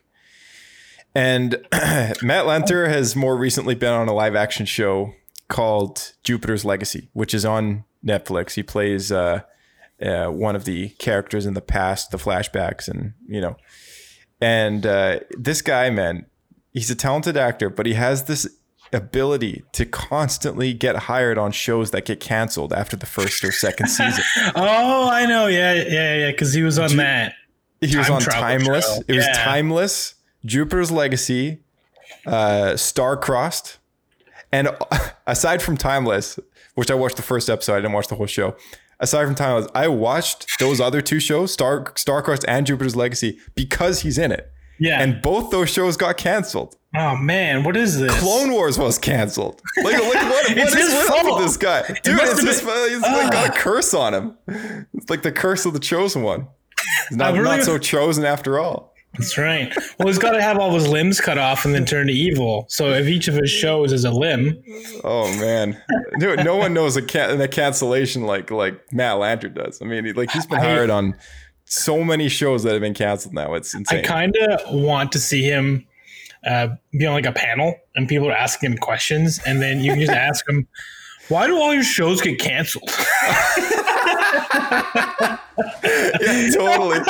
And 1.14 1.52
Matt 1.72 2.46
Lanter 2.46 2.88
has 2.88 3.14
more 3.14 3.36
recently 3.36 3.74
been 3.74 3.92
on 3.92 4.08
a 4.08 4.14
live 4.14 4.34
action 4.34 4.66
show 4.66 5.14
called 5.48 6.12
Jupiter's 6.24 6.64
Legacy, 6.64 7.10
which 7.12 7.34
is 7.34 7.44
on 7.44 7.84
Netflix. 8.04 8.54
He 8.54 8.62
plays 8.62 9.12
uh, 9.12 9.42
uh, 10.00 10.26
one 10.28 10.56
of 10.56 10.64
the 10.64 10.90
characters 10.90 11.44
in 11.44 11.54
the 11.54 11.60
past, 11.60 12.10
the 12.10 12.16
flashbacks, 12.16 12.88
and 12.88 13.12
you 13.28 13.40
know, 13.40 13.56
and 14.40 14.86
uh, 14.86 15.20
this 15.30 15.60
guy, 15.60 15.90
man, 15.90 16.26
he's 16.72 16.90
a 16.90 16.94
talented 16.94 17.36
actor, 17.36 17.68
but 17.68 17.86
he 17.86 17.94
has 17.94 18.24
this 18.24 18.48
ability 18.92 19.62
to 19.72 19.86
constantly 19.86 20.74
get 20.74 20.96
hired 20.96 21.38
on 21.38 21.52
shows 21.52 21.92
that 21.92 22.04
get 22.04 22.20
canceled 22.20 22.72
after 22.72 22.96
the 22.96 23.06
first 23.06 23.44
or 23.44 23.52
second 23.52 23.88
season. 23.88 24.24
Oh, 24.54 25.08
I 25.08 25.26
know. 25.26 25.46
Yeah, 25.46 25.74
yeah, 25.74 26.16
yeah. 26.16 26.30
Because 26.30 26.52
he 26.52 26.62
was 26.62 26.78
on 26.78 26.96
that. 26.96 27.34
He 27.90 27.96
was 27.96 28.06
Time 28.06 28.16
on 28.16 28.22
Timeless. 28.22 28.84
show. 28.86 29.02
It 29.08 29.16
was 29.16 29.26
Timeless, 29.34 30.14
Jupiter's 30.44 30.90
Legacy, 30.90 31.60
uh, 32.26 32.76
Star 32.76 33.16
Crossed, 33.16 33.78
and 34.52 34.68
aside 35.26 35.60
from 35.62 35.76
Timeless, 35.76 36.38
which 36.74 36.90
I 36.90 36.94
watched 36.94 37.16
the 37.16 37.22
first 37.22 37.50
episode, 37.50 37.74
I 37.74 37.76
didn't 37.76 37.92
watch 37.92 38.08
the 38.08 38.14
whole 38.14 38.26
show. 38.26 38.56
Aside 39.00 39.24
from 39.26 39.34
Timeless, 39.34 39.66
I 39.74 39.88
watched 39.88 40.46
those 40.60 40.80
other 40.80 41.00
two 41.00 41.18
shows, 41.18 41.52
Star 41.52 41.92
Star 41.96 42.22
Starcrossed 42.22 42.44
and 42.46 42.66
Jupiter's 42.66 42.94
Legacy, 42.96 43.38
because 43.56 44.00
he's 44.02 44.16
in 44.18 44.30
it. 44.30 44.48
Yeah. 44.78 45.00
And 45.00 45.20
both 45.22 45.50
those 45.50 45.70
shows 45.70 45.96
got 45.96 46.16
canceled. 46.16 46.76
oh 46.96 47.16
man, 47.16 47.62
what 47.64 47.76
is 47.76 47.98
this? 48.00 48.16
Clone 48.20 48.52
Wars 48.52 48.78
was 48.78 48.98
canceled. 48.98 49.60
Like, 49.82 49.94
like 49.94 50.02
what, 50.02 50.24
what 50.24 50.50
It's 50.56 50.74
is 50.74 50.92
his 50.92 50.92
with 50.94 51.10
up 51.10 51.24
with 51.36 51.44
this 51.44 51.56
guy? 51.56 51.82
Dude, 52.02 52.16
must 52.16 52.32
it's 52.32 52.42
his, 52.42 52.60
been- 52.60 52.68
fault. 52.68 52.90
he's 52.90 53.02
like 53.02 53.32
got 53.32 53.48
a 53.48 53.52
curse 53.58 53.92
on 53.94 54.14
him. 54.14 54.36
It's 54.94 55.10
like 55.10 55.22
the 55.22 55.30
curse 55.32 55.66
of 55.66 55.72
the 55.72 55.78
chosen 55.80 56.22
one. 56.22 56.46
Not, 57.10 57.32
really- 57.34 57.44
not 57.58 57.62
so 57.64 57.78
chosen 57.78 58.24
after 58.24 58.58
all. 58.58 58.92
That's 59.18 59.36
right. 59.36 59.70
Well, 59.98 60.08
he's 60.08 60.18
got 60.18 60.30
to 60.32 60.40
have 60.40 60.58
all 60.58 60.72
his 60.72 60.88
limbs 60.88 61.20
cut 61.20 61.36
off 61.36 61.66
and 61.66 61.74
then 61.74 61.84
turn 61.84 62.06
to 62.06 62.12
evil. 62.14 62.64
So 62.70 62.92
if 62.94 63.06
each 63.08 63.28
of 63.28 63.34
his 63.34 63.50
shows 63.50 63.92
is 63.92 64.06
a 64.06 64.10
limb, 64.10 64.62
Oh 65.04 65.24
man, 65.38 65.76
dude, 66.18 66.42
no 66.46 66.56
one 66.56 66.72
knows 66.72 66.96
a, 66.96 67.02
can- 67.02 67.38
a 67.38 67.46
cancellation 67.46 68.22
like 68.22 68.50
like 68.50 68.80
Matt 68.90 69.16
Lanter 69.16 69.52
does. 69.54 69.82
I 69.82 69.84
mean, 69.84 70.14
like 70.14 70.30
he's 70.30 70.46
been 70.46 70.60
I- 70.60 70.64
hired 70.64 70.88
on 70.88 71.14
so 71.66 72.02
many 72.02 72.30
shows 72.30 72.62
that 72.62 72.72
have 72.72 72.80
been 72.80 72.94
canceled 72.94 73.34
now. 73.34 73.52
It's 73.52 73.74
insane. 73.74 73.98
I 73.98 74.02
kind 74.02 74.34
of 74.36 74.60
want 74.74 75.12
to 75.12 75.18
see 75.18 75.42
him 75.42 75.86
uh, 76.46 76.68
be 76.98 77.04
on 77.06 77.12
like 77.12 77.26
a 77.26 77.32
panel 77.32 77.74
and 77.94 78.08
people 78.08 78.28
are 78.28 78.32
asking 78.36 78.72
him 78.72 78.78
questions, 78.78 79.40
and 79.44 79.60
then 79.60 79.80
you 79.80 79.90
can 79.92 80.00
just 80.00 80.12
ask 80.28 80.48
him, 80.48 80.66
"Why 81.32 81.46
do 81.46 81.56
all 81.56 81.72
your 81.74 81.82
shows 81.82 82.20
get 82.20 82.38
canceled?" 82.38 82.88
yeah, 85.84 86.50
totally. 86.54 86.98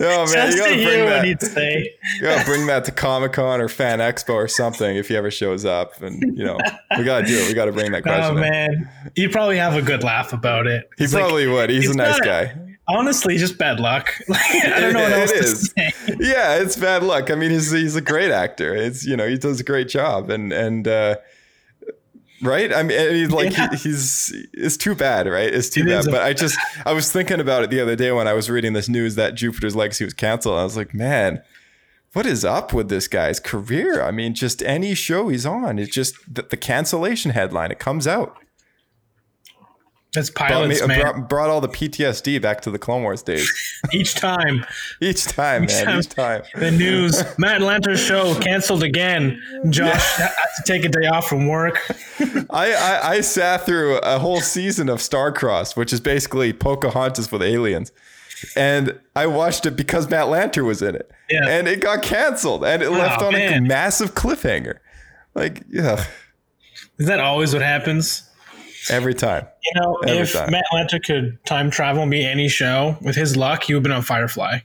Oh 0.00 0.26
man, 0.32 0.52
Just 0.52 0.56
you 0.56 0.62
gotta 0.62 0.84
bring 0.84 1.06
that. 1.06 1.24
he'd 1.24 1.40
say. 1.40 1.94
You 2.16 2.22
gotta 2.22 2.44
bring 2.44 2.66
that 2.66 2.84
to 2.84 2.92
Comic 2.92 3.32
Con 3.32 3.60
or 3.60 3.68
Fan 3.68 4.00
Expo 4.00 4.34
or 4.34 4.46
something 4.48 4.96
if 4.96 5.08
he 5.08 5.16
ever 5.16 5.30
shows 5.30 5.64
up. 5.64 6.00
And 6.02 6.36
you 6.36 6.44
know, 6.44 6.58
we 6.98 7.04
gotta 7.04 7.24
do 7.26 7.38
it. 7.38 7.48
We 7.48 7.54
gotta 7.54 7.72
bring 7.72 7.92
that 7.92 8.02
question. 8.02 8.36
Oh 8.36 8.40
man, 8.40 8.88
he'd 9.14 9.32
probably 9.32 9.56
have 9.56 9.74
a 9.74 9.82
good 9.82 10.02
laugh 10.04 10.32
about 10.32 10.66
it. 10.66 10.88
He 10.98 11.06
like, 11.06 11.12
probably 11.22 11.46
would. 11.46 11.70
He's 11.70 11.88
a 11.90 11.94
nice 11.96 12.20
guy. 12.20 12.54
honestly 12.88 13.38
just 13.38 13.56
bad 13.58 13.80
luck. 13.80 14.12
Like, 14.28 14.40
I 14.66 14.80
don't 14.80 14.92
know 14.92 15.02
what 15.02 15.12
It 15.12 15.18
else 15.30 15.32
to 15.32 15.56
say. 15.56 15.92
yeah, 16.20 16.56
it's 16.56 16.76
bad 16.76 17.02
luck. 17.02 17.30
I 17.30 17.34
mean, 17.34 17.50
he's 17.50 17.70
he's 17.70 17.96
a 17.96 18.02
great 18.02 18.30
actor. 18.30 18.74
It's 18.74 19.04
you 19.06 19.16
know 19.16 19.26
he 19.26 19.38
does 19.38 19.60
a 19.60 19.64
great 19.64 19.88
job, 19.88 20.28
and 20.30 20.52
and 20.52 20.86
uh, 20.86 21.16
right. 22.42 22.72
I 22.72 22.82
mean, 22.82 23.14
he's 23.14 23.30
like 23.30 23.52
Yeah. 23.56 23.70
he, 23.70 23.76
he's 23.76 24.32
it's 24.52 24.76
too 24.76 24.94
bad, 24.94 25.26
right? 25.28 25.52
It's 25.52 25.68
too 25.68 25.82
It 25.82 25.86
bad. 25.86 26.06
a- 26.08 26.10
But 26.10 26.22
I 26.22 26.32
just 26.44 26.58
I 26.84 26.92
was 26.92 27.10
thinking 27.10 27.40
about 27.40 27.62
it 27.64 27.70
the 27.70 27.80
other 27.80 27.96
day 27.96 28.12
when 28.12 28.28
I 28.28 28.32
was 28.34 28.50
reading 28.50 28.72
this 28.72 28.88
news 28.88 29.14
that 29.14 29.34
Jupiter's 29.34 29.74
Legacy 29.76 30.04
was 30.04 30.14
canceled. 30.14 30.58
I 30.58 30.64
was 30.64 30.76
like, 30.76 30.92
man. 30.94 31.42
What 32.14 32.26
is 32.26 32.44
up 32.44 32.74
with 32.74 32.90
this 32.90 33.08
guy's 33.08 33.40
career? 33.40 34.02
I 34.02 34.10
mean, 34.10 34.34
just 34.34 34.62
any 34.64 34.94
show 34.94 35.28
he's 35.28 35.46
on, 35.46 35.78
it's 35.78 35.90
just 35.94 36.14
the, 36.34 36.42
the 36.42 36.58
cancellation 36.58 37.30
headline. 37.30 37.70
It 37.70 37.78
comes 37.78 38.06
out. 38.06 38.36
That's 40.14 40.28
Brought, 40.28 40.50
pilots, 40.50 40.80
me, 40.82 40.86
man. 40.88 41.00
brought, 41.00 41.28
brought 41.28 41.50
all 41.50 41.62
the 41.62 41.70
PTSD 41.70 42.40
back 42.42 42.60
to 42.62 42.70
the 42.70 42.78
Clone 42.78 43.02
Wars 43.02 43.22
days. 43.22 43.50
Each 43.92 44.14
time 44.14 44.64
Each 45.00 45.24
time, 45.24 45.64
man. 45.64 45.84
time. 45.86 45.98
Each 46.00 46.08
time. 46.08 46.42
the 46.54 46.70
news, 46.70 47.22
Matt 47.38 47.62
Lanter's 47.62 48.00
show 48.00 48.38
canceled 48.40 48.82
again. 48.82 49.40
Josh 49.70 50.16
had 50.16 50.28
to 50.56 50.62
take 50.64 50.84
a 50.84 50.90
day 50.90 51.06
off 51.06 51.28
from 51.28 51.46
work. 51.48 51.80
I, 52.50 52.74
I, 52.74 53.08
I 53.14 53.20
sat 53.22 53.64
through 53.64 53.98
a 53.98 54.18
whole 54.18 54.42
season 54.42 54.90
of 54.90 54.98
Starcross, 54.98 55.76
which 55.76 55.94
is 55.94 56.00
basically 56.00 56.52
Pocahontas 56.52 57.32
with 57.32 57.42
aliens. 57.42 57.90
And 58.54 58.98
I 59.16 59.26
watched 59.28 59.64
it 59.66 59.76
because 59.76 60.10
Matt 60.10 60.26
Lanter 60.26 60.64
was 60.64 60.82
in 60.82 60.94
it. 60.94 61.10
Yeah. 61.30 61.46
And 61.48 61.66
it 61.68 61.80
got 61.80 62.02
canceled 62.02 62.64
and 62.64 62.82
it 62.82 62.86
oh, 62.86 62.92
left 62.92 63.22
on 63.22 63.34
a 63.34 63.60
massive 63.60 64.14
cliffhanger. 64.14 64.78
Like, 65.34 65.62
yeah, 65.70 66.04
Is 66.98 67.06
that 67.06 67.20
always 67.20 67.54
what 67.54 67.62
happens? 67.62 68.28
Every 68.90 69.14
time. 69.14 69.46
You 69.64 69.80
know, 69.80 69.96
Every 70.06 70.18
if 70.22 70.32
time. 70.32 70.50
Matt 70.50 70.64
Lanter 70.72 71.02
could 71.04 71.38
time 71.46 71.70
travel 71.70 72.02
and 72.02 72.10
be 72.10 72.24
any 72.24 72.48
show, 72.48 72.96
with 73.00 73.14
his 73.16 73.36
luck, 73.36 73.64
he 73.64 73.74
would 73.74 73.78
have 73.78 73.82
been 73.84 73.92
on 73.92 74.02
Firefly. 74.02 74.58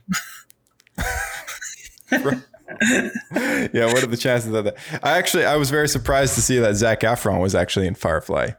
Yeah, 3.72 3.86
what 3.86 4.02
are 4.02 4.06
the 4.06 4.16
chances 4.18 4.52
of 4.52 4.64
that? 4.64 4.76
I 5.02 5.16
actually, 5.18 5.44
I 5.44 5.56
was 5.56 5.70
very 5.70 5.88
surprised 5.88 6.34
to 6.34 6.42
see 6.42 6.58
that 6.58 6.74
Zac 6.74 7.00
Efron 7.00 7.40
was 7.40 7.54
actually 7.54 7.86
in 7.86 7.94
Firefly. 7.94 8.50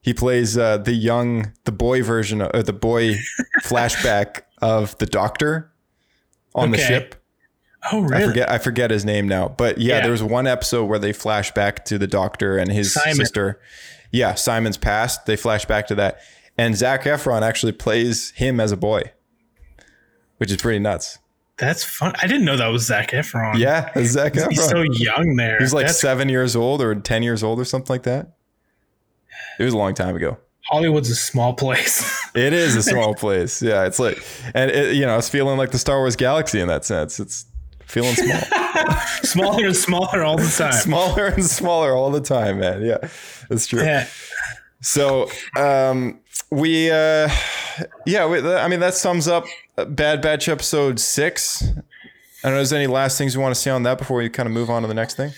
He 0.00 0.14
plays 0.14 0.56
uh, 0.56 0.78
the 0.78 0.92
young, 0.94 1.52
the 1.64 1.72
boy 1.72 2.02
version, 2.02 2.40
of, 2.40 2.50
or 2.54 2.62
the 2.62 2.72
boy 2.72 3.16
flashback 3.62 4.42
of 4.62 4.96
the 4.98 5.06
Doctor 5.06 5.70
on 6.54 6.70
the 6.70 6.78
ship. 6.78 7.14
Oh, 7.92 8.00
really? 8.00 8.24
I 8.24 8.26
forget 8.28 8.50
I 8.50 8.58
forget 8.58 8.90
his 8.90 9.04
name 9.04 9.28
now. 9.28 9.48
But 9.48 9.78
yeah, 9.78 9.96
Yeah. 9.96 10.02
there 10.02 10.10
was 10.12 10.22
one 10.22 10.46
episode 10.46 10.84
where 10.86 10.98
they 10.98 11.12
flash 11.12 11.50
back 11.52 11.84
to 11.86 11.96
the 11.98 12.06
doctor 12.06 12.58
and 12.58 12.70
his 12.72 12.92
Simon. 12.92 13.14
sister. 13.16 13.60
Yeah, 14.12 14.34
Simon's 14.34 14.76
past. 14.76 15.26
They 15.26 15.36
flash 15.36 15.64
back 15.64 15.86
to 15.88 15.94
that. 15.96 16.20
And 16.58 16.76
Zac 16.76 17.04
Efron 17.04 17.42
actually 17.42 17.72
plays 17.72 18.30
him 18.32 18.60
as 18.60 18.72
a 18.72 18.76
boy. 18.76 19.02
Which 20.38 20.50
is 20.50 20.56
pretty 20.56 20.78
nuts. 20.78 21.18
That's 21.58 21.84
fun. 21.84 22.14
I 22.22 22.26
didn't 22.26 22.44
know 22.46 22.56
that 22.56 22.68
was 22.68 22.86
Zac 22.86 23.10
Efron. 23.10 23.58
Yeah, 23.58 23.90
Zac 24.04 24.32
Efron. 24.32 24.48
He's 24.50 24.66
so 24.68 24.82
young 24.82 25.36
there. 25.36 25.58
He 25.58 25.62
was 25.64 25.74
like 25.74 25.82
That's- 25.84 26.00
seven 26.00 26.28
years 26.30 26.56
old 26.56 26.80
or 26.80 26.94
ten 26.94 27.22
years 27.22 27.42
old 27.42 27.60
or 27.60 27.64
something 27.64 27.92
like 27.92 28.04
that. 28.04 28.32
It 29.58 29.64
was 29.64 29.74
a 29.74 29.78
long 29.78 29.94
time 29.94 30.16
ago. 30.16 30.38
Hollywood's 30.70 31.10
a 31.10 31.14
small 31.14 31.54
place. 31.54 32.18
It 32.32 32.52
is 32.52 32.76
a 32.76 32.82
small 32.84 33.16
place. 33.16 33.60
Yeah, 33.60 33.86
it's 33.86 33.98
like, 33.98 34.22
and 34.54 34.70
it, 34.70 34.94
you 34.94 35.04
know, 35.04 35.18
it's 35.18 35.28
feeling 35.28 35.58
like 35.58 35.72
the 35.72 35.78
Star 35.80 35.98
Wars 35.98 36.14
galaxy 36.14 36.60
in 36.60 36.68
that 36.68 36.84
sense. 36.84 37.18
It's 37.18 37.44
feeling 37.90 38.14
small. 38.14 38.40
smaller 39.22 39.66
and 39.66 39.76
smaller 39.76 40.22
all 40.22 40.36
the 40.36 40.48
time. 40.48 40.72
smaller 40.72 41.26
and 41.26 41.44
smaller 41.44 41.92
all 41.92 42.10
the 42.10 42.20
time, 42.20 42.60
man. 42.60 42.82
Yeah, 42.82 42.98
that's 43.48 43.66
true. 43.66 43.82
Yeah. 43.82 44.06
So, 44.80 45.28
um, 45.56 46.20
we, 46.50 46.90
uh, 46.90 47.28
yeah, 48.06 48.26
we, 48.26 48.38
I 48.40 48.68
mean, 48.68 48.80
that 48.80 48.94
sums 48.94 49.28
up 49.28 49.44
Bad 49.88 50.22
Batch 50.22 50.48
episode 50.48 50.98
six. 50.98 51.62
I 52.42 52.48
don't 52.48 52.54
know. 52.54 52.60
Is 52.60 52.70
there 52.70 52.78
any 52.78 52.86
last 52.86 53.18
things 53.18 53.34
you 53.34 53.40
want 53.40 53.54
to 53.54 53.60
say 53.60 53.70
on 53.70 53.82
that 53.82 53.98
before 53.98 54.16
we 54.16 54.30
kind 54.30 54.46
of 54.46 54.52
move 54.52 54.70
on 54.70 54.82
to 54.82 54.88
the 54.88 54.94
next 54.94 55.14
thing? 55.14 55.32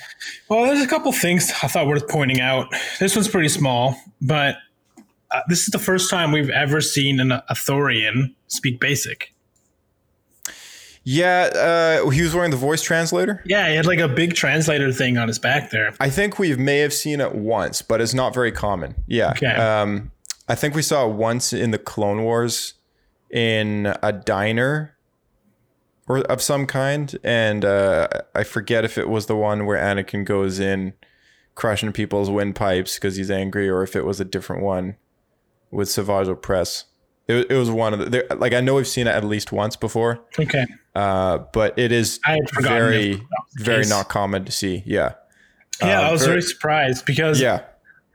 Well, 0.48 0.66
there's 0.66 0.82
a 0.82 0.86
couple 0.86 1.10
things 1.12 1.52
I 1.62 1.66
thought 1.66 1.88
worth 1.88 2.08
pointing 2.08 2.40
out. 2.40 2.68
This 3.00 3.16
one's 3.16 3.28
pretty 3.28 3.48
small, 3.48 3.96
but 4.20 4.56
uh, 5.32 5.40
this 5.48 5.62
is 5.62 5.68
the 5.68 5.80
first 5.80 6.10
time 6.10 6.30
we've 6.30 6.50
ever 6.50 6.80
seen 6.80 7.18
an 7.18 7.30
Ithorian 7.50 8.34
speak 8.46 8.78
basic. 8.78 9.34
Yeah, 11.04 12.00
uh, 12.04 12.10
he 12.10 12.22
was 12.22 12.34
wearing 12.34 12.50
the 12.50 12.56
voice 12.56 12.82
translator. 12.82 13.42
Yeah, 13.44 13.68
he 13.68 13.74
had 13.74 13.86
like 13.86 13.98
a 13.98 14.08
big 14.08 14.34
translator 14.34 14.92
thing 14.92 15.18
on 15.18 15.28
his 15.28 15.38
back 15.38 15.70
there. 15.70 15.94
I 15.98 16.10
think 16.10 16.38
we 16.38 16.54
may 16.56 16.78
have 16.78 16.92
seen 16.92 17.20
it 17.20 17.34
once, 17.34 17.82
but 17.82 18.00
it's 18.00 18.14
not 18.14 18.32
very 18.34 18.52
common. 18.52 18.94
Yeah. 19.06 19.30
Okay. 19.30 19.46
Um, 19.46 20.12
I 20.48 20.54
think 20.54 20.74
we 20.74 20.82
saw 20.82 21.08
it 21.08 21.14
once 21.14 21.52
in 21.52 21.70
the 21.72 21.78
Clone 21.78 22.22
Wars 22.22 22.74
in 23.30 23.94
a 24.02 24.12
diner 24.12 24.96
or 26.06 26.18
of 26.18 26.42
some 26.42 26.66
kind, 26.66 27.16
and 27.24 27.64
uh, 27.64 28.08
I 28.34 28.44
forget 28.44 28.84
if 28.84 28.98
it 28.98 29.08
was 29.08 29.26
the 29.26 29.36
one 29.36 29.66
where 29.66 29.78
Anakin 29.78 30.24
goes 30.24 30.58
in 30.60 30.92
crushing 31.54 31.92
people's 31.92 32.30
windpipes 32.30 32.94
because 32.94 33.16
he's 33.16 33.30
angry, 33.30 33.68
or 33.68 33.82
if 33.82 33.96
it 33.96 34.04
was 34.04 34.20
a 34.20 34.24
different 34.24 34.62
one 34.62 34.96
with 35.70 35.88
Savage 35.88 36.28
Opress. 36.28 36.84
It, 37.28 37.50
it 37.50 37.56
was 37.56 37.70
one 37.70 37.94
of 37.94 38.10
the 38.10 38.26
like 38.38 38.52
I 38.52 38.60
know 38.60 38.74
we've 38.74 38.86
seen 38.88 39.06
it 39.06 39.10
at 39.14 39.24
least 39.24 39.52
once 39.52 39.76
before, 39.76 40.20
Okay. 40.38 40.66
uh, 40.94 41.38
but 41.52 41.78
it 41.78 41.92
is 41.92 42.18
I 42.26 42.32
had 42.32 42.50
forgotten 42.50 42.78
very 42.78 43.10
if 43.12 43.18
that 43.18 43.24
was 43.44 43.54
the 43.58 43.64
very 43.64 43.86
not 43.86 44.08
common 44.08 44.44
to 44.44 44.52
see. 44.52 44.82
Yeah. 44.84 45.14
Yeah, 45.80 46.00
Uh, 46.00 46.08
I 46.08 46.12
was 46.12 46.22
very- 46.22 46.32
very 46.34 46.42
surprised 46.42 47.06
because 47.06 47.40
Yeah. 47.40 47.60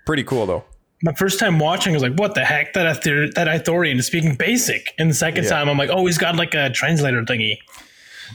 Pretty 0.05 0.23
cool 0.23 0.45
though. 0.45 0.63
my 1.03 1.13
first 1.13 1.39
time 1.39 1.57
watching 1.59 1.93
I 1.93 1.95
was 1.95 2.03
like, 2.03 2.15
what 2.19 2.33
the 2.35 2.43
heck? 2.43 2.73
That 2.73 2.85
Ithor- 3.01 3.33
that 3.35 3.47
Ithorian 3.47 3.97
is 3.99 4.07
speaking 4.07 4.35
basic. 4.35 4.93
And 4.99 5.09
the 5.09 5.13
second 5.15 5.43
Yeah. 5.45 5.51
time 5.51 5.69
I'm 5.69 5.77
like, 5.77 5.89
oh, 5.91 6.05
he's 6.05 6.17
got 6.17 6.35
like 6.35 6.53
a 6.53 6.69
translator 6.69 7.21
thingy. 7.23 7.57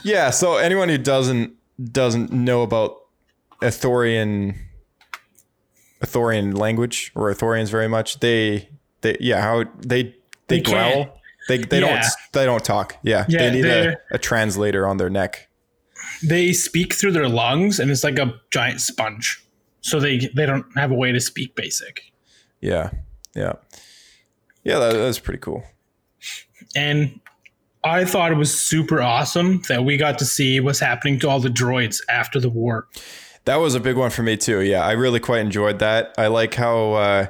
Yeah, 0.05 0.31
so 0.31 0.57
anyone 0.57 0.89
who 0.89 0.97
doesn't 0.99 1.53
doesn't 1.93 2.33
know 2.33 2.63
about 2.63 2.97
Ithorian 3.63 4.55
Ithorian 6.03 6.57
language 6.59 7.13
or 7.15 7.33
Ithorians 7.33 7.71
very 7.71 7.89
much, 7.89 8.21
they 8.21 8.69
they 9.03 9.17
yeah, 9.21 9.41
how 9.43 9.65
they 9.79 10.15
they, 10.53 10.61
They 10.61 10.71
growl. 10.73 10.93
can't. 11.05 11.11
They 11.49 11.59
they 11.59 11.81
Yeah. 11.81 12.01
don't 12.03 12.05
they 12.33 12.45
don't 12.47 12.65
talk. 12.65 12.97
Yeah. 13.03 13.25
Yeah, 13.29 13.39
they 13.39 13.51
need 13.51 13.65
a, 13.67 13.97
a 14.13 14.19
translator 14.19 14.87
on 14.87 14.97
their 14.99 15.11
neck. 15.11 15.49
They 16.23 16.53
speak 16.53 16.95
through 16.95 17.13
their 17.13 17.29
lungs 17.29 17.81
and 17.81 17.91
it's 17.91 18.05
like 18.05 18.19
a 18.19 18.35
giant 18.51 18.81
sponge. 18.81 19.45
So 19.81 19.99
they 19.99 20.31
they 20.37 20.47
don't 20.47 20.67
have 20.77 20.91
a 20.93 20.95
way 20.95 21.11
to 21.13 21.21
speak 21.21 21.57
basic. 21.57 22.03
Yeah. 22.61 22.91
Yeah. 23.35 23.55
Yeah, 24.63 24.79
that, 24.79 24.93
that's 24.93 25.19
pretty 25.19 25.41
cool. 25.41 25.65
And 26.77 27.19
I 27.85 28.05
thought 28.05 28.31
it 28.31 28.37
was 28.37 28.57
super 28.57 29.03
awesome 29.03 29.63
that 29.69 29.85
we 29.85 29.97
got 29.97 30.19
to 30.21 30.25
see 30.25 30.61
what's 30.61 30.79
happening 30.79 31.19
to 31.21 31.29
all 31.29 31.41
the 31.41 31.49
droids 31.49 31.99
after 32.09 32.39
the 32.39 32.49
war. 32.49 32.87
That 33.45 33.57
was 33.57 33.75
a 33.75 33.81
big 33.81 33.97
one 33.97 34.11
for 34.11 34.23
me 34.23 34.37
too. 34.37 34.61
Yeah, 34.61 34.85
I 34.87 34.93
really 34.93 35.19
quite 35.19 35.41
enjoyed 35.41 35.81
that. 35.81 36.15
I 36.17 36.29
like 36.29 36.55
how 36.55 36.93
uh, 36.93 37.27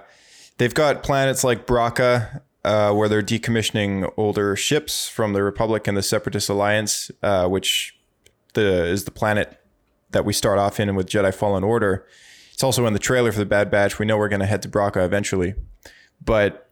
they've 0.58 0.74
got 0.74 1.02
planets 1.02 1.42
like 1.42 1.66
Bracca, 1.66 2.42
uh, 2.64 2.92
where 2.92 3.08
they're 3.08 3.22
decommissioning 3.22 4.12
older 4.16 4.54
ships 4.56 5.08
from 5.08 5.32
the 5.32 5.42
Republic 5.42 5.86
and 5.86 5.96
the 5.96 6.02
Separatist 6.02 6.48
Alliance, 6.48 7.10
uh, 7.22 7.48
which 7.48 7.98
the 8.54 8.84
is 8.84 9.04
the 9.04 9.10
planet 9.10 9.58
that 10.10 10.24
we 10.24 10.32
start 10.32 10.58
off 10.58 10.78
in 10.78 10.94
with 10.94 11.08
Jedi 11.08 11.34
Fallen 11.34 11.64
Order. 11.64 12.06
It's 12.52 12.62
also 12.62 12.86
in 12.86 12.92
the 12.92 12.98
trailer 12.98 13.32
for 13.32 13.38
the 13.38 13.46
Bad 13.46 13.70
Batch. 13.70 13.98
We 13.98 14.06
know 14.06 14.16
we're 14.16 14.28
going 14.28 14.40
to 14.40 14.46
head 14.46 14.62
to 14.62 14.68
Bracca 14.68 15.04
eventually, 15.04 15.54
but 16.24 16.70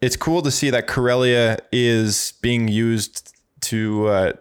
it's 0.00 0.16
cool 0.16 0.42
to 0.42 0.50
see 0.50 0.70
that 0.70 0.86
Corellia 0.86 1.58
is 1.72 2.34
being 2.42 2.68
used 2.68 3.34
to. 3.62 4.08
Uh, 4.08 4.32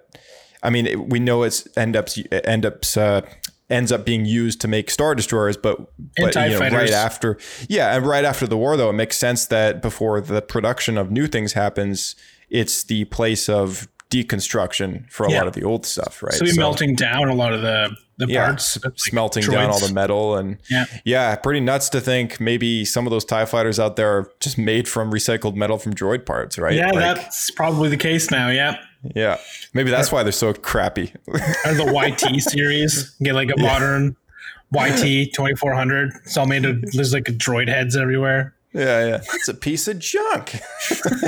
I 0.61 0.69
mean, 0.69 1.07
we 1.09 1.19
know 1.19 1.43
it's 1.43 1.67
end 1.77 1.95
up 1.95 2.09
end 2.31 2.65
up 2.65 2.83
uh, 2.97 3.21
ends 3.69 3.91
up 3.91 4.05
being 4.05 4.25
used 4.25 4.61
to 4.61 4.67
make 4.67 4.89
star 4.89 5.15
destroyers, 5.15 5.57
but 5.57 5.77
but 6.17 6.35
you 6.35 6.49
know, 6.49 6.59
right 6.59 6.91
after, 6.91 7.37
yeah, 7.67 7.95
and 7.95 8.05
right 8.05 8.25
after 8.25 8.45
the 8.45 8.57
war, 8.57 8.77
though, 8.77 8.89
it 8.89 8.93
makes 8.93 9.17
sense 9.17 9.45
that 9.47 9.81
before 9.81 10.19
the 10.21 10.41
production 10.41 10.97
of 10.97 11.11
new 11.11 11.27
things 11.27 11.53
happens, 11.53 12.15
it's 12.49 12.83
the 12.83 13.05
place 13.05 13.49
of 13.49 13.87
deconstruction 14.09 15.09
for 15.09 15.25
a 15.25 15.31
Yeah. 15.31 15.39
lot 15.39 15.47
of 15.47 15.53
the 15.53 15.63
old 15.63 15.85
stuff, 15.85 16.21
right? 16.21 16.33
So 16.33 16.45
we're 16.45 16.53
melting 16.55 16.95
down 16.95 17.29
a 17.29 17.33
lot 17.35 17.53
of 17.53 17.61
the 17.61 17.95
the 18.17 18.27
yeah, 18.27 18.45
parts, 18.45 18.77
like 18.83 18.93
smelting 18.97 19.43
down 19.43 19.71
all 19.71 19.79
the 19.79 19.91
metal 19.91 20.37
and 20.37 20.59
Yeah. 20.69 20.85
yeah, 21.03 21.35
pretty 21.35 21.59
nuts 21.59 21.89
to 21.89 21.99
think 21.99 22.39
maybe 22.39 22.85
some 22.85 23.07
of 23.07 23.11
those 23.11 23.25
Tie 23.25 23.45
fighters 23.45 23.79
out 23.79 23.95
there 23.95 24.07
are 24.19 24.31
just 24.39 24.55
made 24.59 24.87
from 24.87 25.11
recycled 25.11 25.55
metal 25.55 25.79
from 25.79 25.95
droid 25.95 26.23
parts, 26.23 26.59
right? 26.59 26.75
Yeah, 26.75 26.91
Like, 26.91 27.15
that's 27.15 27.49
probably 27.49 27.89
the 27.89 27.97
case 27.97 28.29
now. 28.29 28.49
Yeah. 28.49 28.75
Yeah, 29.15 29.37
maybe 29.73 29.91
that's 29.91 30.11
why 30.11 30.23
they're 30.23 30.31
so 30.31 30.53
crappy. 30.53 31.13
Or 31.27 31.73
the 31.73 31.91
YT 31.93 32.41
series, 32.41 33.11
get 33.21 33.35
like 33.35 33.49
a 33.55 33.59
modern 33.59 34.15
YT 34.71 35.33
2400. 35.33 36.13
It's 36.25 36.37
all 36.37 36.45
made 36.45 36.65
of, 36.65 36.81
there's 36.91 37.13
like 37.13 37.25
droid 37.25 37.67
heads 37.67 37.95
everywhere. 37.95 38.55
Yeah, 38.73 39.05
yeah. 39.05 39.21
It's 39.33 39.47
a 39.47 39.53
piece 39.53 39.87
of 39.87 39.99
junk. 39.99 40.59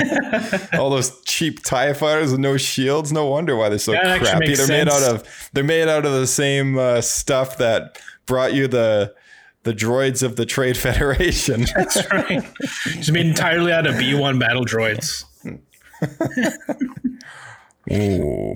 All 0.72 0.90
those 0.90 1.20
cheap 1.22 1.62
TIE 1.62 1.92
fighters 1.92 2.32
with 2.32 2.40
no 2.40 2.56
shields. 2.56 3.12
No 3.12 3.26
wonder 3.26 3.54
why 3.54 3.68
they're 3.68 3.78
so 3.78 3.92
That 3.92 4.20
crappy. 4.20 4.56
They're 4.56 4.66
made 4.66 4.88
out 4.88 5.02
of 5.04 5.50
they're 5.52 5.62
made 5.62 5.86
out 5.86 6.04
of 6.04 6.12
the 6.12 6.26
same 6.26 6.76
uh, 6.76 7.00
stuff 7.02 7.58
that 7.58 8.00
brought 8.26 8.52
you 8.52 8.66
the 8.66 9.14
the 9.62 9.72
droids 9.72 10.24
of 10.24 10.34
the 10.34 10.44
Trade 10.44 10.76
Federation. 10.76 11.66
That's 11.76 12.12
right. 12.12 12.44
Just 12.84 13.12
made 13.12 13.26
entirely 13.26 13.72
out 13.72 13.86
of 13.86 13.94
B1 13.94 14.40
battle 14.40 14.64
droids. 14.64 15.24
Ooh. 17.92 18.54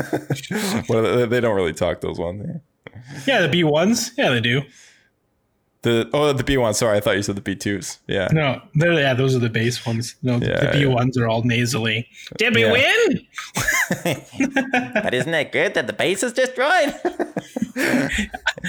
well, 0.88 1.02
they- 1.16 1.26
they 1.26 1.40
don't 1.40 1.56
really 1.56 1.72
talk 1.72 2.00
those 2.00 2.18
ones. 2.18 2.60
Yeah, 3.26 3.46
the 3.46 3.48
B1s. 3.62 4.10
Yeah, 4.16 4.30
they 4.30 4.40
do. 4.40 4.62
The 5.82 6.10
oh 6.12 6.34
the 6.34 6.44
B 6.44 6.58
one. 6.58 6.74
Sorry, 6.74 6.98
I 6.98 7.00
thought 7.00 7.16
you 7.16 7.22
said 7.22 7.36
the 7.36 7.40
B 7.40 7.56
twos. 7.56 8.00
Yeah. 8.06 8.28
No, 8.32 8.60
yeah, 8.74 9.14
those 9.14 9.34
are 9.34 9.38
the 9.38 9.48
base 9.48 9.86
ones. 9.86 10.14
No, 10.22 10.34
Yeah, 10.34 10.60
the 10.72 10.78
B1s 10.84 11.16
are 11.18 11.26
all 11.26 11.42
nasally. 11.42 12.06
Did 12.36 12.54
we 12.54 12.64
Yeah. 12.66 12.72
win? 12.72 13.26
But 15.02 15.14
isn't 15.14 15.32
it 15.32 15.52
good 15.52 15.72
that 15.74 15.86
the 15.86 15.94
base 15.94 16.22
is 16.22 16.34
destroyed? 16.34 16.94
I 17.76 18.10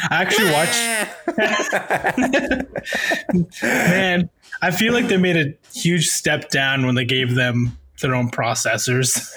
actually 0.09 0.51
watched. 0.51 0.79
Man, 3.63 4.29
I 4.61 4.71
feel 4.71 4.93
like 4.93 5.07
they 5.09 5.17
made 5.17 5.35
a 5.37 5.53
huge 5.77 6.07
step 6.07 6.49
down 6.49 6.85
when 6.85 6.95
they 6.95 7.05
gave 7.05 7.35
them 7.35 7.77
their 8.01 8.15
own 8.15 8.31
processors. 8.31 9.29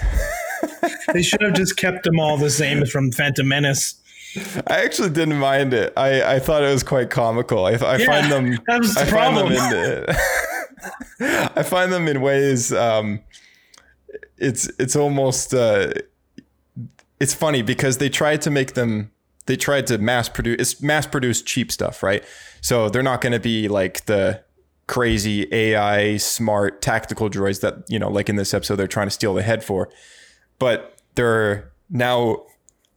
They 1.13 1.23
should 1.23 1.43
have 1.43 1.55
just 1.55 1.77
kept 1.77 2.05
them 2.05 2.19
all 2.21 2.37
the 2.37 2.51
same 2.51 2.83
as 2.83 2.91
from 2.91 3.13
Phantom 3.13 3.47
Menace. 3.47 3.95
I 4.67 4.83
actually 4.85 5.11
didn't 5.11 5.39
mind 5.39 5.73
it. 5.75 5.93
I, 5.97 6.35
I 6.35 6.39
thought 6.41 6.65
it 6.65 6.73
was 6.73 6.83
quite 6.83 7.09
comical. 7.11 7.67
I, 7.67 7.73
I 7.75 7.97
Yeah, 7.99 8.07
find 8.07 8.33
them. 8.33 8.59
that 8.67 8.81
was 8.81 8.95
the 8.95 9.01
I 9.03 9.05
find 9.05 9.37
them 9.37 9.47
problem. 9.55 10.05
in. 11.21 11.51
I 11.57 11.63
find 11.63 11.93
them 11.93 12.09
in 12.09 12.21
ways. 12.21 12.73
Um, 12.73 13.21
it's 14.37 14.69
it's 14.79 14.97
almost. 14.97 15.55
Uh, 15.55 15.93
it's 17.21 17.33
funny 17.33 17.63
because 17.63 17.99
they 17.99 18.09
tried 18.09 18.43
to 18.43 18.51
make 18.51 18.75
them. 18.75 19.13
They 19.47 19.57
tried 19.57 19.87
to 19.89 19.99
mass 19.99 20.29
produce. 20.29 20.57
It's 20.59 20.83
mass 20.83 21.07
produced 21.07 21.47
cheap 21.47 21.71
stuff, 21.71 22.03
right? 22.03 22.25
So 22.61 22.89
they're 22.89 23.03
not 23.03 23.21
going 23.21 23.35
to 23.35 23.41
be 23.41 23.69
like 23.69 24.07
the 24.07 24.43
crazy 24.87 25.47
AI 25.55 26.17
smart 26.17 26.83
tactical 26.83 27.31
droids 27.31 27.61
that 27.61 27.85
you 27.89 27.99
know, 27.99 28.11
like 28.11 28.29
in 28.29 28.37
this 28.37 28.53
episode, 28.53 28.77
they're 28.77 28.87
trying 28.89 29.07
to 29.07 29.13
steal 29.13 29.33
the 29.35 29.43
head 29.43 29.63
for. 29.63 29.89
But 30.59 30.97
they're 31.15 31.73
now 31.91 32.45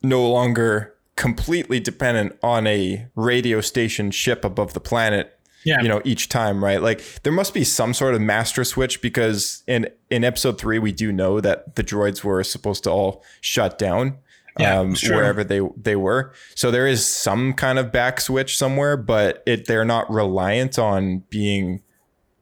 no 0.02 0.30
longer 0.30 0.94
completely 1.16 1.80
dependent 1.80 2.38
on 2.44 2.68
a 2.68 3.08
radio 3.16 3.60
station 3.62 4.12
ship 4.12 4.46
above 4.46 4.74
the 4.74 4.80
planet 4.80 5.34
Yeah. 5.64 5.82
you 5.82 5.88
know 5.88 6.02
each 6.06 6.30
time 6.30 6.64
right? 6.64 6.82
Like 6.82 7.02
there 7.24 7.34
must 7.34 7.54
be 7.56 7.64
some 7.64 7.94
sort 7.96 8.14
of 8.14 8.22
master 8.22 8.64
switch 8.64 9.02
because 9.02 9.64
in 9.68 9.88
in 10.12 10.24
episode 10.24 10.60
3 10.60 10.78
we 10.80 10.92
do 10.92 11.12
know 11.12 11.42
that 11.42 11.76
the 11.76 11.84
droids 11.84 12.24
were 12.24 12.44
supposed 12.44 12.84
to 12.84 12.92
all 12.92 13.24
shut 13.42 13.80
down 13.80 14.18
Yeah, 14.60 14.80
um, 14.80 14.96
wherever 15.10 15.44
they 15.44 15.62
they 15.76 15.96
were. 15.96 16.34
So 16.56 16.70
there 16.70 16.86
is 16.88 17.06
some 17.08 17.54
kind 17.54 17.80
of 17.80 17.92
back 17.92 18.22
switch 18.22 18.56
somewhere 18.56 18.96
but 18.96 19.42
it 19.48 19.66
they're 19.66 19.86
not 19.86 20.10
reliant 20.12 20.78
on 20.78 21.24
being 21.32 21.82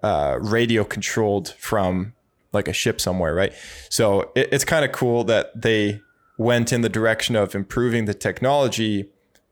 uh, 0.03 0.37
radio 0.41 0.83
controlled 0.83 1.53
from 1.57 2.13
like 2.55 2.67
a 2.67 2.73
ship 2.73 2.99
somewhere, 2.99 3.35
right? 3.35 3.53
So 3.89 4.31
it, 4.35 4.49
it's 4.51 4.65
kind 4.65 4.83
of 4.83 4.91
cool 4.91 5.23
that 5.25 5.51
they 5.59 6.01
went 6.37 6.73
in 6.73 6.81
the 6.81 6.89
direction 6.89 7.35
of 7.35 7.53
improving 7.55 8.05
the 8.05 8.13
technology, 8.13 9.09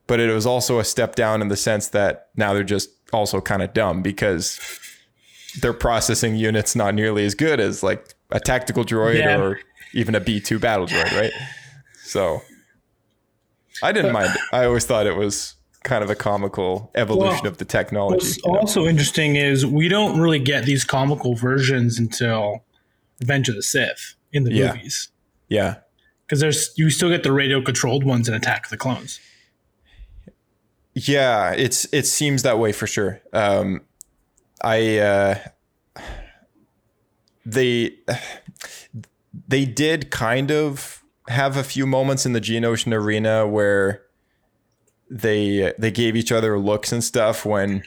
but 0.07 0.19
it 0.19 0.33
was 0.33 0.45
also 0.45 0.79
a 0.79 0.83
step 0.83 1.15
down 1.15 1.41
in 1.41 1.47
the 1.49 1.55
sense 1.55 1.87
that 1.89 2.29
now 2.35 2.53
they're 2.53 2.63
just 2.63 2.89
also 3.13 3.39
kind 3.39 3.61
of 3.61 3.73
dumb 3.73 4.01
because 4.01 4.59
their 5.61 5.73
processing 5.73 6.35
unit's 6.35 6.75
not 6.75 6.95
nearly 6.95 7.25
as 7.25 7.35
good 7.35 7.59
as 7.59 7.83
like 7.83 8.15
a 8.31 8.39
tactical 8.39 8.83
droid 8.83 9.19
Yeah. 9.19 9.39
or 9.39 9.59
even 9.93 10.15
a 10.15 10.19
B2 10.21 10.59
battle 10.59 10.87
droid, 10.87 11.11
right? 11.19 11.31
So 12.03 12.41
I 13.81 13.91
didn't 13.91 14.11
mind 14.13 14.31
it. 14.33 14.41
I 14.51 14.65
always 14.65 14.85
thought 14.85 15.05
it 15.05 15.15
was 15.15 15.55
kind 15.83 16.03
of 16.03 16.09
a 16.09 16.15
comical 16.15 16.91
evolution 16.95 17.39
Well, 17.43 17.51
of 17.51 17.57
the 17.57 17.65
technology. 17.65 18.15
What's 18.25 18.37
you 18.37 18.51
know? 18.51 18.59
also 18.59 18.85
interesting 18.87 19.35
is 19.35 19.65
we 19.65 19.87
don't 19.89 20.19
really 20.19 20.39
get 20.39 20.65
these 20.65 20.83
comical 20.83 21.35
versions 21.35 21.99
until 21.99 22.63
Revenge 23.22 23.49
of 23.49 23.55
the 23.55 23.64
Sith 23.64 24.16
in 24.32 24.43
the 24.43 24.53
Yeah. 24.53 24.74
movies. 24.74 25.09
Yeah. 25.49 25.76
Because 26.26 26.39
there's 26.39 26.72
you 26.78 26.89
still 26.89 27.09
get 27.09 27.24
the 27.24 27.32
radio 27.32 27.61
controlled 27.61 28.03
ones 28.03 28.28
in 28.28 28.34
Attack 28.34 28.66
of 28.66 28.70
the 28.72 28.78
Clones. 28.78 29.20
Yeah, 30.95 31.51
it's 31.53 31.86
it 31.91 32.05
seems 32.05 32.43
that 32.43 32.59
way 32.59 32.72
for 32.72 32.88
sure. 32.88 33.20
Um, 33.34 33.82
I 34.64 34.97
uh, 34.99 35.39
they 37.45 37.97
they 39.47 39.66
did 39.66 40.11
kind 40.11 40.51
of 40.51 41.03
have 41.28 41.57
a 41.57 41.64
few 41.64 41.86
moments 41.88 42.26
in 42.26 42.34
the 42.34 42.41
Geonosian 42.41 42.93
arena 42.93 43.47
where 43.47 44.03
they 45.09 45.74
they 45.78 45.91
gave 45.91 46.16
each 46.16 46.32
other 46.32 46.57
looks 46.59 46.91
and 46.91 47.03
stuff 47.03 47.45
when 47.45 47.84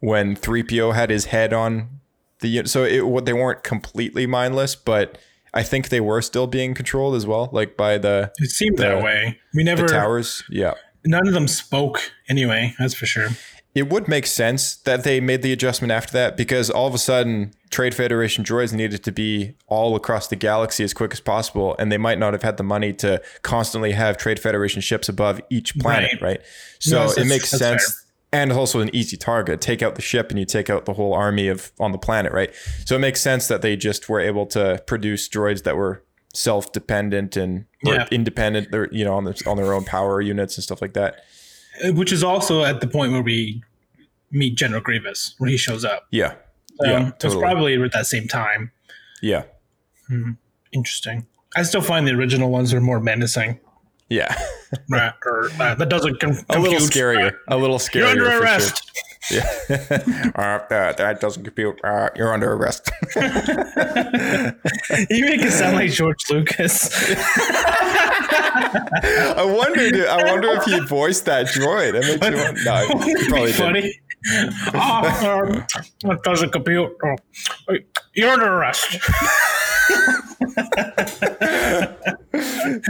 when 0.00 0.36
3PO 0.36 0.94
had 0.94 1.10
his 1.10 1.26
head 1.26 1.52
on 1.52 2.00
the. 2.40 2.62
So 2.66 2.84
it 2.84 3.06
what 3.06 3.24
they 3.26 3.32
weren't 3.32 3.62
completely 3.64 4.26
mindless, 4.26 4.74
but 4.74 5.18
I 5.54 5.62
think 5.62 5.88
they 5.88 6.00
were 6.00 6.20
still 6.22 6.46
being 6.46 6.74
controlled 6.74 7.14
as 7.14 7.26
well, 7.26 7.48
like 7.52 7.76
by 7.76 7.98
the 7.98 8.30
It 8.38 8.50
seemed 8.50 8.78
The- 8.78 8.82
that 8.84 9.02
way. 9.02 9.38
We 9.54 9.62
the 9.62 9.70
never. 9.74 9.88
towers. 9.88 10.42
Yeah. 10.50 10.74
None 11.04 11.26
of 11.28 11.34
them 11.34 11.48
spoke 11.48 12.00
anyway. 12.28 12.74
That's 12.78 12.94
for 12.94 13.06
sure. 13.06 13.28
It 13.74 13.90
would 13.90 14.08
make 14.08 14.26
sense 14.26 14.76
that 14.76 15.04
they 15.04 15.20
made 15.20 15.42
the 15.42 15.52
adjustment 15.52 15.92
after 15.92 16.12
that 16.14 16.36
because 16.36 16.70
all 16.70 16.86
of 16.86 16.94
a 16.94 16.98
sudden 16.98 17.52
Trade 17.70 17.94
Federation 17.94 18.42
droids 18.42 18.72
needed 18.72 19.04
to 19.04 19.12
be 19.12 19.54
all 19.66 19.94
across 19.94 20.28
the 20.28 20.36
galaxy 20.36 20.82
as 20.82 20.94
quick 20.94 21.12
as 21.12 21.20
possible, 21.20 21.76
and 21.78 21.92
they 21.92 21.98
might 21.98 22.18
not 22.18 22.32
have 22.32 22.42
had 22.42 22.56
the 22.56 22.62
money 22.62 22.92
to 22.94 23.20
constantly 23.42 23.92
have 23.92 24.16
Trade 24.16 24.40
Federation 24.40 24.80
ships 24.80 25.10
above 25.10 25.42
each 25.50 25.78
planet, 25.78 26.12
Right. 26.14 26.22
right? 26.22 26.40
So 26.80 27.10
it 27.18 27.26
makes 27.26 27.50
sense. 27.50 28.04
And 28.32 28.50
it's 28.50 28.58
also 28.58 28.80
an 28.80 28.94
easy 28.94 29.16
target. 29.16 29.60
Take 29.60 29.82
out 29.82 29.94
the 29.94 30.02
ship 30.02 30.30
and 30.30 30.38
you 30.38 30.44
take 30.44 30.68
out 30.68 30.84
the 30.84 30.92
whole 30.94 31.14
army 31.14 31.48
of 31.48 31.72
on 31.78 31.92
the 31.92 31.98
planet, 31.98 32.32
right? 32.32 32.52
So 32.84 32.96
it 32.96 32.98
makes 32.98 33.20
sense 33.20 33.48
that 33.48 33.62
they 33.62 33.76
just 33.76 34.08
were 34.08 34.20
able 34.20 34.46
to 34.46 34.82
produce 34.86 35.28
droids 35.28 35.62
that 35.62 35.76
were 35.76 36.02
self-dependent 36.34 37.36
and 37.36 37.64
Yeah. 37.82 38.06
independent, 38.10 38.70
they're 38.72 38.88
you 38.92 39.04
know 39.04 39.14
on 39.14 39.24
their 39.24 39.34
on 39.46 39.56
their 39.56 39.72
own 39.72 39.84
power 39.84 40.20
units 40.20 40.56
and 40.56 40.64
stuff 40.64 40.82
like 40.82 40.92
that. 40.94 41.24
Uh, 41.84 41.92
Which 41.92 42.12
is 42.12 42.22
also 42.24 42.64
at 42.64 42.80
the 42.80 42.86
point 42.88 43.12
where 43.12 43.22
we 43.22 43.62
meet 44.30 44.56
General 44.56 44.82
Grievous, 44.82 45.34
where 45.38 45.48
he 45.48 45.56
shows 45.56 45.84
up. 45.84 46.06
Yeah, 46.10 46.34
So 46.82 46.90
yeah, 46.90 46.98
it 46.98 47.04
was 47.04 47.12
totally. 47.18 47.40
probably 47.42 47.82
at 47.82 47.92
that 47.92 48.06
same 48.06 48.26
time. 48.28 48.72
yeah, 49.22 49.44
Interesting. 50.72 51.26
I 51.54 51.62
still 51.62 51.80
find 51.80 52.06
the 52.06 52.12
original 52.12 52.50
ones 52.50 52.74
are 52.74 52.80
more 52.80 53.00
menacing. 53.00 53.60
Yeah. 54.08 54.34
Right, 54.88 55.12
or 55.24 55.50
uh, 55.60 55.74
that 55.76 55.88
doesn't 55.88 56.20
com- 56.20 56.38
a 56.50 56.58
little 56.58 56.78
compute. 56.78 56.90
scarier. 56.92 57.36
A 57.48 57.56
little 57.56 57.78
scarier. 57.78 57.94
You're 57.94 58.08
under 58.08 58.24
for 58.26 58.30
sure. 58.30 58.42
arrest. 58.42 58.90
Yeah. 59.30 59.40
uh, 60.36 60.58
that, 60.68 60.96
that 60.98 61.20
doesn't 61.20 61.42
compute. 61.44 61.80
Uh, 61.84 62.10
you're 62.16 62.32
under 62.32 62.52
arrest. 62.52 62.90
You 65.10 65.24
make 65.24 65.42
it 65.42 65.50
sound 65.52 65.76
like 65.76 65.90
George 65.90 66.18
Lucas. 66.30 66.88
I 69.36 69.44
wondered. 69.44 70.06
I 70.06 70.30
wonder 70.30 70.50
if 70.52 70.64
he 70.64 70.78
voiced 70.80 71.24
that 71.26 71.46
droid. 71.46 71.94
It 71.94 72.20
makes 72.20 72.26
you 72.28 72.36
wonder. 72.36 72.62
No, 72.64 72.98
he 73.04 73.10
It'd 73.12 73.28
probably 73.28 73.52
didn't. 73.52 73.66
funny. 73.66 74.00
Ah, 74.74 75.38
um, 75.40 75.64
that 76.02 76.22
doesn't 76.22 76.50
compute. 76.52 76.92
Oh, 77.04 77.16
you're 78.14 78.30
under 78.30 78.46
arrest. 78.46 78.96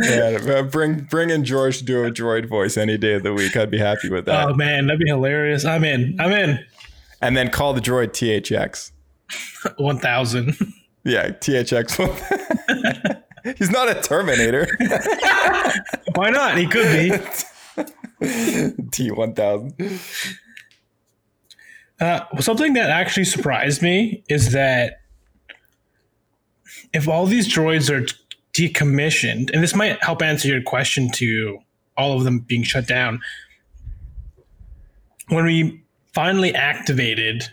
Yeah, 0.01 0.63
bring 0.63 1.01
bring 1.03 1.31
in 1.31 1.45
George 1.45 1.79
to 1.79 1.85
do 1.85 2.05
a 2.05 2.11
droid 2.11 2.49
voice 2.49 2.77
any 2.77 2.97
day 2.99 3.15
of 3.15 3.23
the 3.23 3.33
week. 3.33 3.57
I'd 3.57 3.71
be 3.71 3.79
happy 3.79 4.09
with 4.09 4.25
that. 4.27 4.49
Oh 4.49 4.55
man, 4.55 4.87
that'd 4.87 5.01
be 5.01 5.09
hilarious. 5.09 5.65
I'm 5.65 5.85
in. 5.85 6.17
I'm 6.21 6.33
in. 6.33 6.65
and 7.21 7.37
then 7.37 7.51
call 7.51 7.73
the 7.73 7.81
droid 7.81 8.09
THX. 8.09 8.91
One 9.79 9.99
thousand. 9.99 10.57
Yeah, 11.05 11.29
THX. 11.29 13.23
He's 13.59 13.71
not 13.71 13.89
a 13.89 13.95
Terminator. 14.01 14.67
Why 16.15 16.31
not? 16.31 16.57
He 16.59 16.67
could 16.67 16.93
be. 16.93 17.11
T1000. 18.27 20.01
Uh, 22.01 22.21
something 22.41 22.73
that 22.75 22.91
actually 22.91 23.25
surprised 23.25 23.83
me 23.83 24.25
is 24.29 24.53
that 24.53 25.01
if 26.93 27.09
all 27.09 27.27
these 27.27 27.53
droids 27.53 27.91
are 27.91 28.07
decommissioned, 28.53 29.51
and 29.53 29.63
this 29.63 29.75
might 29.75 30.03
help 30.03 30.23
answer 30.23 30.49
your 30.49 30.63
question 30.63 31.11
to 31.13 31.59
all 31.97 32.17
of 32.17 32.25
them 32.25 32.41
being 32.41 32.63
shut 32.63 32.87
down, 32.87 33.21
when 35.29 35.45
we 35.45 35.83
finally 36.13 36.55
activated 36.55 37.45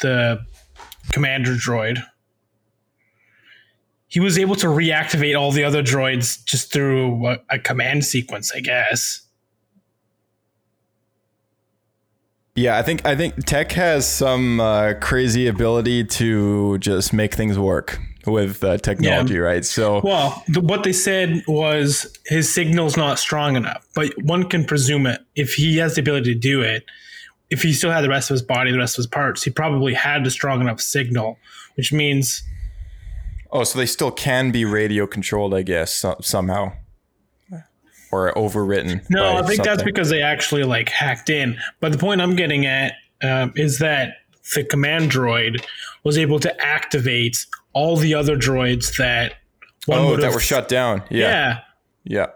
the 0.00 0.40
commander 1.12 1.52
droid, 1.52 2.02
he 4.08 4.20
was 4.20 4.38
able 4.38 4.56
to 4.56 4.66
reactivate 4.66 5.38
all 5.38 5.52
the 5.52 5.62
other 5.62 5.82
droids 5.82 6.44
just 6.44 6.72
through 6.72 7.26
a, 7.26 7.38
a 7.50 7.58
command 7.58 8.04
sequence, 8.04 8.52
I 8.54 8.60
guess. 8.60 9.22
Yeah, 12.60 12.76
I 12.76 12.82
think 12.82 13.06
I 13.06 13.16
think 13.16 13.46
tech 13.46 13.72
has 13.72 14.06
some 14.06 14.60
uh, 14.60 14.92
crazy 15.00 15.46
ability 15.46 16.04
to 16.04 16.76
just 16.76 17.14
make 17.14 17.34
things 17.34 17.58
work 17.58 17.98
with 18.26 18.62
uh, 18.62 18.76
technology, 18.76 19.38
right? 19.38 19.64
So 19.64 20.02
Well, 20.04 20.44
the, 20.46 20.60
what 20.60 20.84
they 20.84 20.92
said 20.92 21.42
was 21.48 22.14
his 22.26 22.52
signal's 22.52 22.98
not 22.98 23.18
strong 23.18 23.56
enough, 23.56 23.88
but 23.94 24.12
one 24.22 24.46
can 24.46 24.66
presume 24.66 25.06
it. 25.06 25.22
If 25.34 25.54
he 25.54 25.78
has 25.78 25.94
the 25.94 26.02
ability 26.02 26.34
to 26.34 26.38
do 26.38 26.60
it, 26.60 26.84
if 27.48 27.62
he 27.62 27.72
still 27.72 27.92
had 27.92 28.02
the 28.02 28.10
rest 28.10 28.28
of 28.28 28.34
his 28.34 28.42
body, 28.42 28.72
the 28.72 28.78
rest 28.78 28.94
of 28.94 28.98
his 28.98 29.06
parts, 29.06 29.42
he 29.42 29.50
probably 29.50 29.94
had 29.94 30.26
a 30.26 30.30
strong 30.30 30.60
enough 30.60 30.82
signal, 30.82 31.38
which 31.76 31.94
means 31.94 32.42
oh, 33.52 33.64
so 33.64 33.78
they 33.78 33.86
still 33.86 34.10
can 34.10 34.50
be 34.50 34.66
radio 34.66 35.06
controlled, 35.06 35.54
I 35.54 35.62
guess, 35.62 35.94
so, 35.94 36.16
somehow, 36.20 36.72
or 38.12 38.32
overwritten. 38.34 39.04
no, 39.10 39.36
I 39.36 39.42
think 39.42 39.62
that's 39.62 39.82
because 39.82 40.10
they 40.10 40.22
actually 40.22 40.64
like 40.64 40.88
hacked 40.88 41.30
in. 41.30 41.58
But 41.80 41.92
the 41.92 41.98
point 41.98 42.20
I'm 42.20 42.36
getting 42.36 42.66
at 42.66 42.94
um, 43.22 43.52
is 43.56 43.78
that 43.78 44.14
the 44.54 44.64
command 44.64 45.10
droid 45.10 45.64
was 46.04 46.18
able 46.18 46.40
to 46.40 46.64
activate 46.64 47.46
all 47.72 47.96
the 47.96 48.14
other 48.14 48.36
droids 48.36 48.96
that 48.96 49.34
one 49.86 49.98
oh 49.98 50.16
that 50.16 50.32
were 50.32 50.40
shut 50.40 50.68
down. 50.68 51.02
Yeah, 51.10 51.28
yeah, 51.28 51.60
yeah. 52.04 52.26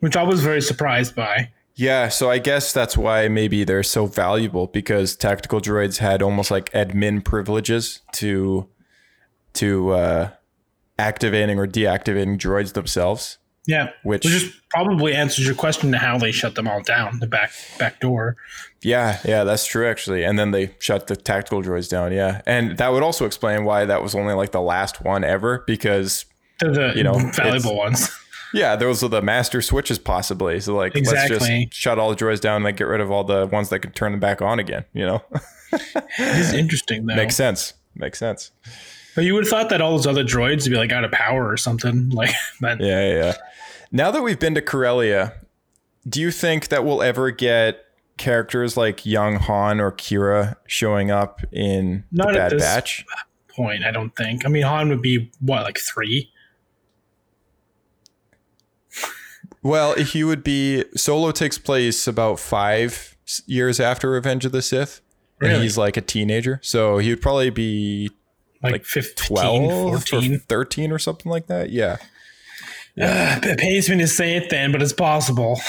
which 0.00 0.16
I 0.16 0.22
was 0.22 0.42
very 0.42 0.62
surprised 0.62 1.14
by. 1.14 1.50
Yeah, 1.76 2.08
so 2.08 2.30
I 2.30 2.38
guess 2.38 2.72
that's 2.72 2.96
why 2.96 3.26
maybe 3.26 3.64
they're 3.64 3.82
so 3.82 4.06
valuable 4.06 4.68
because 4.68 5.16
tactical 5.16 5.60
droids 5.60 5.98
had 5.98 6.22
almost 6.22 6.50
like 6.50 6.70
admin 6.70 7.24
privileges 7.24 8.00
to 8.12 8.68
to 9.54 9.90
uh, 9.90 10.30
activating 10.98 11.58
or 11.58 11.66
deactivating 11.66 12.38
droids 12.38 12.74
themselves. 12.74 13.38
Yeah, 13.66 13.90
Which- 14.02 14.24
which 14.24 14.32
just 14.32 14.52
probably 14.70 15.14
answers 15.14 15.46
your 15.46 15.54
question 15.54 15.90
to 15.92 15.98
how 15.98 16.18
they 16.18 16.32
shut 16.32 16.54
them 16.54 16.68
all 16.68 16.82
down 16.82 17.18
the 17.20 17.26
back 17.26 17.50
back 17.78 17.98
door. 18.00 18.36
Yeah, 18.82 19.18
yeah, 19.24 19.44
that's 19.44 19.64
true 19.66 19.88
actually. 19.88 20.22
And 20.24 20.38
then 20.38 20.50
they 20.50 20.74
shut 20.80 21.06
the 21.06 21.16
tactical 21.16 21.62
droids 21.62 21.88
down. 21.88 22.12
Yeah, 22.12 22.42
and 22.46 22.76
that 22.76 22.92
would 22.92 23.02
also 23.02 23.24
explain 23.24 23.64
why 23.64 23.84
that 23.86 24.02
was 24.02 24.14
only 24.14 24.34
like 24.34 24.52
the 24.52 24.60
last 24.60 25.02
one 25.02 25.24
ever 25.24 25.64
because 25.66 26.26
They're 26.60 26.72
the 26.72 26.92
You 26.94 27.02
know, 27.04 27.18
valuable 27.34 27.74
ones. 27.76 28.10
yeah, 28.52 28.76
those 28.76 29.02
are 29.02 29.08
the 29.08 29.22
master 29.22 29.62
switches 29.62 29.98
possibly. 29.98 30.60
So 30.60 30.76
like, 30.76 30.94
let's 30.94 31.28
just 31.28 31.72
shut 31.74 31.98
all 31.98 32.10
the 32.10 32.16
droids 32.16 32.40
down 32.40 32.56
and 32.56 32.64
like 32.66 32.76
get 32.76 32.84
rid 32.86 33.00
of 33.00 33.10
all 33.10 33.24
the 33.24 33.46
ones 33.46 33.70
that 33.70 33.78
can 33.78 33.92
turn 33.92 34.12
them 34.12 34.20
back 34.20 34.42
on 34.42 34.58
again. 34.58 34.84
You 34.92 35.06
know, 35.06 35.22
It 35.72 36.02
is 36.18 36.52
interesting 36.52 37.06
though. 37.06 37.16
makes 37.16 37.34
sense. 37.34 37.72
Makes 37.96 38.18
sense. 38.18 38.50
But 39.14 39.24
you 39.24 39.34
would 39.34 39.44
have 39.44 39.50
thought 39.50 39.68
that 39.70 39.80
all 39.80 39.92
those 39.92 40.06
other 40.06 40.24
droids 40.24 40.64
would 40.64 40.70
be 40.70 40.76
like 40.76 40.92
out 40.92 41.04
of 41.04 41.12
power 41.12 41.48
or 41.50 41.56
something. 41.56 42.10
Like 42.14 42.30
but 42.60 42.80
Yeah, 42.80 43.12
yeah. 43.14 43.32
Now 43.92 44.10
that 44.10 44.22
we've 44.22 44.38
been 44.40 44.54
to 44.56 44.62
Corellia, 44.62 45.34
do 46.08 46.20
you 46.20 46.30
think 46.30 46.68
that 46.68 46.84
we'll 46.84 47.02
ever 47.02 47.30
get 47.30 47.84
characters 48.16 48.76
like 48.76 49.04
young 49.06 49.36
Han 49.36 49.80
or 49.80 49.92
Qi'ra 49.92 50.56
showing 50.66 51.10
up 51.10 51.40
in 51.52 52.04
Not 52.12 52.32
the 52.32 52.40
at 52.40 52.50
Bad 52.50 52.52
this- 52.52 52.62
Batch? 52.62 53.04
point, 53.48 53.84
I 53.84 53.92
don't 53.92 54.14
think. 54.16 54.44
I 54.44 54.48
mean 54.48 54.64
Han 54.64 54.88
would 54.88 55.00
be 55.02 55.30
what, 55.40 55.62
like 55.62 55.78
three? 55.78 56.30
Well, 59.62 59.94
he 59.94 60.24
would 60.24 60.44
be. 60.44 60.84
Solo 60.96 61.30
takes 61.30 61.56
place 61.56 62.06
about 62.06 62.38
five 62.38 63.16
years 63.46 63.80
after 63.80 64.10
Revenge 64.10 64.44
of 64.44 64.52
the 64.52 64.60
Sith, 64.60 65.00
and 65.40 65.62
he's 65.62 65.78
like 65.78 65.96
a 65.96 66.00
teenager, 66.02 66.60
so 66.62 66.98
he 66.98 67.10
would 67.10 67.22
probably 67.22 67.50
be 67.50 68.10
Like, 68.64 68.72
Like 68.72 68.84
15, 68.84 69.26
12 69.36 69.70
14. 70.10 70.34
or 70.34 70.38
13 70.38 70.92
or 70.92 70.98
something 70.98 71.30
like 71.30 71.46
that. 71.46 71.70
Yeah. 71.70 71.98
Uh, 73.00 73.40
it 73.42 73.58
pains 73.58 73.88
me 73.88 73.98
to 73.98 74.06
say 74.06 74.36
it 74.36 74.50
then, 74.50 74.72
but 74.72 74.82
it's 74.82 74.92
possible. 74.92 75.60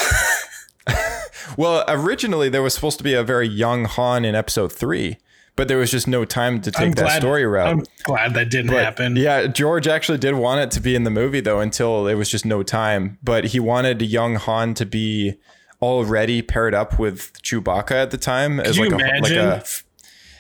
Well, 1.58 1.86
originally 1.88 2.50
there 2.50 2.64
was 2.64 2.74
supposed 2.74 2.98
to 2.98 3.04
be 3.04 3.14
a 3.14 3.24
very 3.24 3.48
young 3.48 3.86
Han 3.86 4.26
in 4.26 4.34
episode 4.36 4.74
three, 4.74 5.18
but 5.56 5.68
there 5.68 5.78
was 5.78 5.92
just 5.92 6.08
no 6.08 6.26
time 6.26 6.60
to 6.62 6.72
take 6.72 6.82
I'm 6.88 6.92
that 6.94 7.04
glad, 7.04 7.22
story 7.22 7.46
route. 7.46 7.68
I'm 7.68 7.84
glad 8.04 8.34
that 8.34 8.50
didn't 8.50 8.72
But, 8.72 8.84
happen. 8.84 9.16
Yeah, 9.16 9.48
George 9.48 9.88
actually 9.88 10.18
did 10.18 10.34
want 10.34 10.62
it 10.62 10.72
to 10.72 10.82
be 10.82 10.96
in 10.96 11.04
the 11.04 11.12
movie 11.12 11.40
though 11.40 11.60
until 11.62 12.08
it 12.08 12.16
was 12.16 12.30
just 12.30 12.46
no 12.46 12.64
time. 12.64 13.20
But 13.24 13.46
he 13.46 13.60
wanted 13.60 14.02
young 14.02 14.36
Han 14.36 14.74
to 14.74 14.86
be 14.86 15.36
already 15.82 16.42
paired 16.42 16.74
up 16.74 16.98
with 17.00 17.32
Chewbacca 17.44 17.92
at 17.92 18.12
the 18.12 18.18
time 18.18 18.60
as 18.60 18.76
you 18.78 18.90
like 18.90 18.94
a 18.94 18.96
like 19.22 19.32
imagine? 19.32 19.48
a 19.48 19.64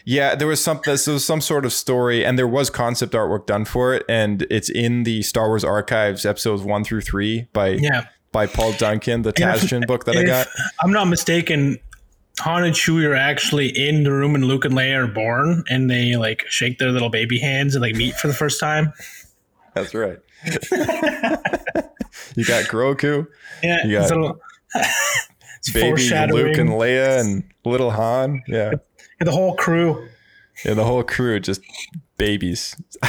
yeah, 0.05 0.35
there 0.35 0.47
was 0.47 0.63
some 0.63 0.79
there 0.85 0.93
was 0.93 1.25
some 1.25 1.41
sort 1.41 1.65
of 1.65 1.73
story 1.73 2.23
and 2.25 2.37
there 2.37 2.47
was 2.47 2.69
concept 2.69 3.13
artwork 3.13 3.45
done 3.47 3.65
for 3.65 3.93
it 3.93 4.03
and 4.07 4.45
it's 4.49 4.69
in 4.69 5.03
the 5.03 5.21
Star 5.23 5.47
Wars 5.47 5.63
archives 5.63 6.25
episodes 6.25 6.61
1 6.63 6.83
through 6.83 7.01
3 7.01 7.47
by 7.53 7.69
Yeah. 7.69 8.05
by 8.31 8.45
Paul 8.47 8.73
Duncan, 8.73 9.23
the 9.23 9.33
Taschen 9.41 9.85
book 9.87 10.05
that 10.05 10.15
I 10.15 10.23
got. 10.23 10.47
I'm 10.81 10.91
not 10.91 11.05
mistaken, 11.05 11.79
Han 12.41 12.63
and 12.65 12.75
Chewie 12.75 13.05
are 13.07 13.15
actually 13.15 13.67
in 13.69 14.03
the 14.03 14.11
room 14.11 14.35
and 14.35 14.45
Luke 14.45 14.65
and 14.65 14.73
Leia 14.75 15.03
are 15.03 15.07
born 15.07 15.63
and 15.69 15.89
they 15.89 16.15
like 16.17 16.43
shake 16.49 16.77
their 16.79 16.91
little 16.91 17.09
baby 17.09 17.39
hands 17.39 17.75
and 17.75 17.81
like 17.81 17.95
meet 17.95 18.13
for 18.15 18.27
the 18.27 18.33
first 18.33 18.59
time. 18.59 18.93
That's 19.73 19.93
right. 19.93 20.19
You 22.35 22.43
got 22.45 22.65
Grogu, 22.65 23.27
Yeah, 23.63 23.85
You 23.85 23.99
it's 24.01 24.11
got 24.11 24.35
it's 24.73 25.71
baby. 25.73 26.09
Luke 26.33 26.57
and 26.57 26.69
Leia, 26.71 27.19
and 27.21 27.43
little 27.63 27.91
Han. 27.91 28.41
Yeah, 28.47 28.73
the 29.19 29.31
whole 29.31 29.55
crew. 29.55 30.07
yeah, 30.65 30.73
the 30.73 30.83
whole 30.83 31.03
crew 31.03 31.39
just 31.39 31.61
babies. 32.17 32.75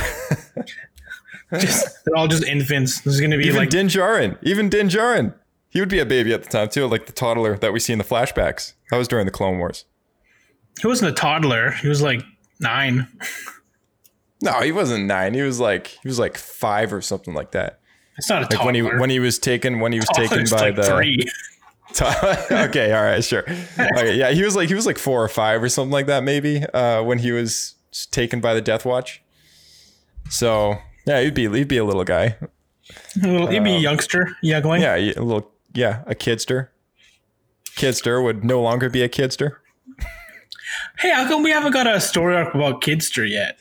Just 1.60 2.04
they're 2.04 2.16
all 2.16 2.26
just 2.26 2.42
infants. 2.44 3.00
There's 3.02 3.20
gonna 3.20 3.38
be 3.38 3.44
Even 3.44 3.56
like 3.56 3.70
Din 3.70 3.86
Djarin, 3.86 4.36
even 4.42 4.68
Din 4.68 4.88
Djarin, 4.88 5.32
he 5.68 5.78
would 5.78 5.88
be 5.88 6.00
a 6.00 6.04
baby 6.06 6.32
at 6.34 6.42
the 6.42 6.48
time 6.48 6.68
too, 6.68 6.86
like 6.88 7.06
the 7.06 7.12
toddler 7.12 7.56
that 7.58 7.72
we 7.72 7.78
see 7.78 7.92
in 7.92 7.98
the 8.00 8.04
flashbacks. 8.04 8.72
That 8.90 8.96
was 8.96 9.06
during 9.06 9.26
the 9.26 9.32
Clone 9.32 9.58
Wars. 9.58 9.84
he 10.80 10.88
wasn't 10.88 11.12
a 11.12 11.14
toddler. 11.14 11.70
He 11.70 11.86
was 11.88 12.02
like 12.02 12.20
nine. 12.58 13.06
No, 14.42 14.60
he 14.60 14.72
wasn't 14.72 15.06
nine. 15.06 15.34
He 15.34 15.42
was 15.42 15.60
like 15.60 15.86
he 15.86 16.08
was 16.08 16.18
like 16.18 16.36
five 16.36 16.92
or 16.92 17.00
something 17.00 17.32
like 17.32 17.52
that. 17.52 17.78
It's 18.18 18.28
not 18.28 18.38
a 18.38 18.40
Like 18.42 18.50
toddler. 18.50 18.66
when 18.66 18.74
he 18.74 18.82
when 18.82 19.10
he 19.10 19.20
was 19.20 19.38
taken 19.38 19.78
when 19.78 19.92
he 19.92 20.00
was 20.00 20.08
taken 20.14 20.44
by 20.50 20.58
like 20.70 20.74
the 20.76 20.82
three. 20.82 21.24
okay, 22.50 22.92
all 22.92 23.02
right, 23.02 23.24
sure. 23.24 23.44
Okay, 23.78 24.16
yeah, 24.16 24.30
he 24.30 24.42
was 24.42 24.56
like 24.56 24.68
he 24.68 24.74
was 24.74 24.86
like 24.86 24.98
four 24.98 25.22
or 25.22 25.28
five 25.28 25.62
or 25.62 25.68
something 25.68 25.92
like 25.92 26.06
that, 26.06 26.22
maybe. 26.24 26.62
Uh, 26.74 27.02
when 27.02 27.18
he 27.18 27.32
was 27.32 27.74
taken 28.10 28.40
by 28.40 28.54
the 28.54 28.60
Death 28.60 28.84
Watch. 28.84 29.22
So 30.28 30.78
yeah, 31.06 31.20
he'd 31.22 31.34
be 31.34 31.48
he'd 31.48 31.68
be 31.68 31.78
a 31.78 31.84
little 31.84 32.04
guy. 32.04 32.36
A 33.22 33.26
little, 33.26 33.46
he'd 33.48 33.64
be 33.64 33.76
a 33.76 33.78
youngster, 33.78 34.36
youngling. 34.42 34.82
Yeah, 34.82 34.96
a 34.96 35.20
little 35.20 35.50
yeah, 35.74 36.02
a 36.06 36.14
kidster. 36.14 36.68
Kitster 37.76 38.22
would 38.22 38.42
no 38.42 38.60
longer 38.60 38.88
be 38.88 39.02
a 39.02 39.08
kidster. 39.08 39.56
Hey, 40.98 41.10
how 41.10 41.28
come 41.28 41.42
we 41.42 41.50
haven't 41.50 41.72
got 41.72 41.86
a 41.86 42.00
story 42.00 42.34
arc 42.34 42.54
about 42.54 42.80
Kitster 42.82 43.28
yet? 43.28 43.58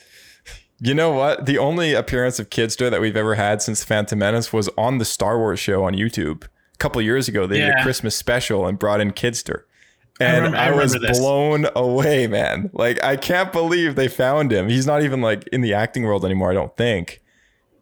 You 0.80 0.94
know 0.94 1.12
what? 1.12 1.46
The 1.46 1.58
only 1.58 1.94
appearance 1.94 2.40
of 2.40 2.50
Kitster 2.50 2.90
that 2.90 3.02
we've 3.02 3.16
ever 3.16 3.36
had 3.36 3.62
since 3.62 3.84
Phantom 3.84 4.18
Menace 4.18 4.52
was 4.52 4.70
on 4.78 4.98
the 4.98 5.06
Star 5.06 5.38
Wars 5.38 5.60
show 5.60 5.84
on 5.84 5.94
YouTube. 5.94 6.48
A 6.76 6.78
couple 6.78 7.02
years 7.02 7.28
ago, 7.28 7.48
they 7.48 7.58
did 7.60 7.70
a 7.80 7.84
Christmas 7.84 8.16
special 8.16 8.68
and 8.68 8.78
brought 8.78 9.02
in 9.02 9.12
Kitster. 9.12 9.64
And 10.20 10.38
remember- 10.46 10.58
I, 10.58 10.68
I 10.68 10.72
was 10.76 10.94
this. 10.94 11.18
blown 11.20 11.68
away, 11.76 12.28
man. 12.28 12.70
Like, 12.74 13.04
I 13.04 13.16
can't 13.18 13.52
believe 13.52 13.96
they 13.96 14.08
found 14.08 14.52
him. 14.52 14.70
He's 14.70 14.86
not 14.86 15.02
even 15.04 15.22
like 15.22 15.48
in 15.50 15.62
the 15.62 15.74
acting 15.74 16.04
world 16.04 16.24
anymore, 16.26 16.52
I 16.52 16.54
don't 16.54 16.76
think. 16.78 17.22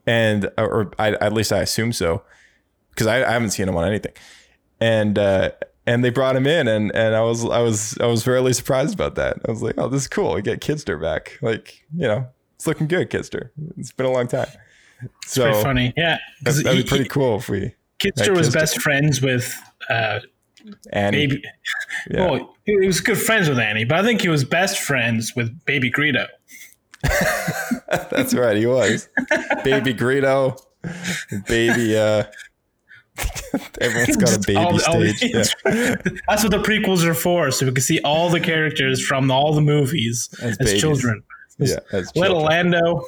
And, 0.08 0.50
or, 0.58 0.91
I, 1.00 1.12
at 1.14 1.32
least 1.34 1.52
I 1.54 1.60
assume 1.62 1.94
so, 1.94 2.24
because 2.89 3.08
I, 3.08 3.24
I 3.24 3.32
haven't 3.32 3.52
seen 3.52 3.68
him 3.70 3.76
on 3.78 3.88
anything. 3.88 4.14
And, 4.80 5.18
uh, 5.18 5.52
and 5.86 6.04
they 6.04 6.10
brought 6.10 6.36
him 6.36 6.48
in, 6.48 6.68
and, 6.68 6.96
and 6.96 7.14
I 7.14 7.22
was 7.22 7.44
I 7.44 7.60
was 7.60 7.98
I 8.00 8.06
was 8.06 8.24
fairly 8.24 8.54
surprised 8.54 8.94
about 8.94 9.16
that. 9.16 9.38
I 9.46 9.52
was 9.52 9.62
like, 9.62 9.76
oh, 9.78 9.89
this 9.89 10.04
is 10.04 10.08
cool. 10.08 10.34
We 10.36 10.41
get 10.41 10.62
Kitster 10.62 11.00
back. 11.02 11.38
Like, 11.41 11.84
you 11.94 12.08
know, 12.08 12.26
it's 12.56 12.66
looking 12.66 12.88
good, 12.88 13.10
Kitster. 13.10 13.50
It's 13.78 13.91
been 13.91 14.06
a 14.06 14.12
long 14.12 14.28
time. 14.28 14.48
It's 15.24 15.34
So 15.34 15.44
Pretty 15.44 15.62
funny. 15.62 15.94
Yeah. 15.98 16.20
that'd 16.44 16.66
he- 16.66 16.84
be 16.84 16.88
pretty 16.88 17.04
cool 17.10 17.36
if 17.38 17.50
we 17.50 17.76
Kitster 18.04 18.28
Yeah, 18.28 18.32
was 18.34 18.49
best 18.49 18.82
friends 18.82 19.22
with 19.22 19.56
uh, 19.89 20.20
Annie. 20.91 21.28
Baby. 21.28 21.43
Yeah. 22.12 22.32
Well, 22.32 22.56
he 22.66 22.76
was 22.86 22.99
good 23.01 23.18
friends 23.18 23.47
with 23.49 23.60
Annie, 23.60 23.84
but 23.86 23.99
I 23.99 24.04
think 24.04 24.22
he 24.22 24.30
was 24.30 24.43
best 24.43 24.80
friends 24.80 25.34
with 25.36 25.64
Baby 25.66 25.91
Greedo. 25.91 26.28
That's 28.12 28.34
right, 28.34 28.58
he 28.58 28.66
was. 28.66 29.10
Baby 29.64 29.93
Greedo, 29.93 30.58
baby. 31.47 31.97
uh 31.97 32.24
Everyone's 33.82 34.18
got 34.18 34.36
a 34.36 34.39
baby 34.39 34.56
all 34.58 34.76
the- 34.76 34.88
all. 34.88 35.04
Yeah. 35.06 35.95
That's 36.28 36.43
what 36.43 36.51
the 36.51 36.58
prequels 36.64 37.04
are 37.06 37.14
for, 37.14 37.51
so 37.51 37.66
we 37.68 37.72
can 37.72 37.82
see 37.84 37.99
all 38.01 38.30
the 38.30 38.39
characters 38.39 39.06
from 39.06 39.30
all 39.30 39.54
the 39.54 39.62
movies 39.62 40.30
As 40.41 40.58
as, 40.60 40.80
children. 40.80 41.24
yeah, 41.60 41.78
as 41.91 42.12
Little 42.16 42.39
children. 42.41 42.72
Lando. 42.72 43.06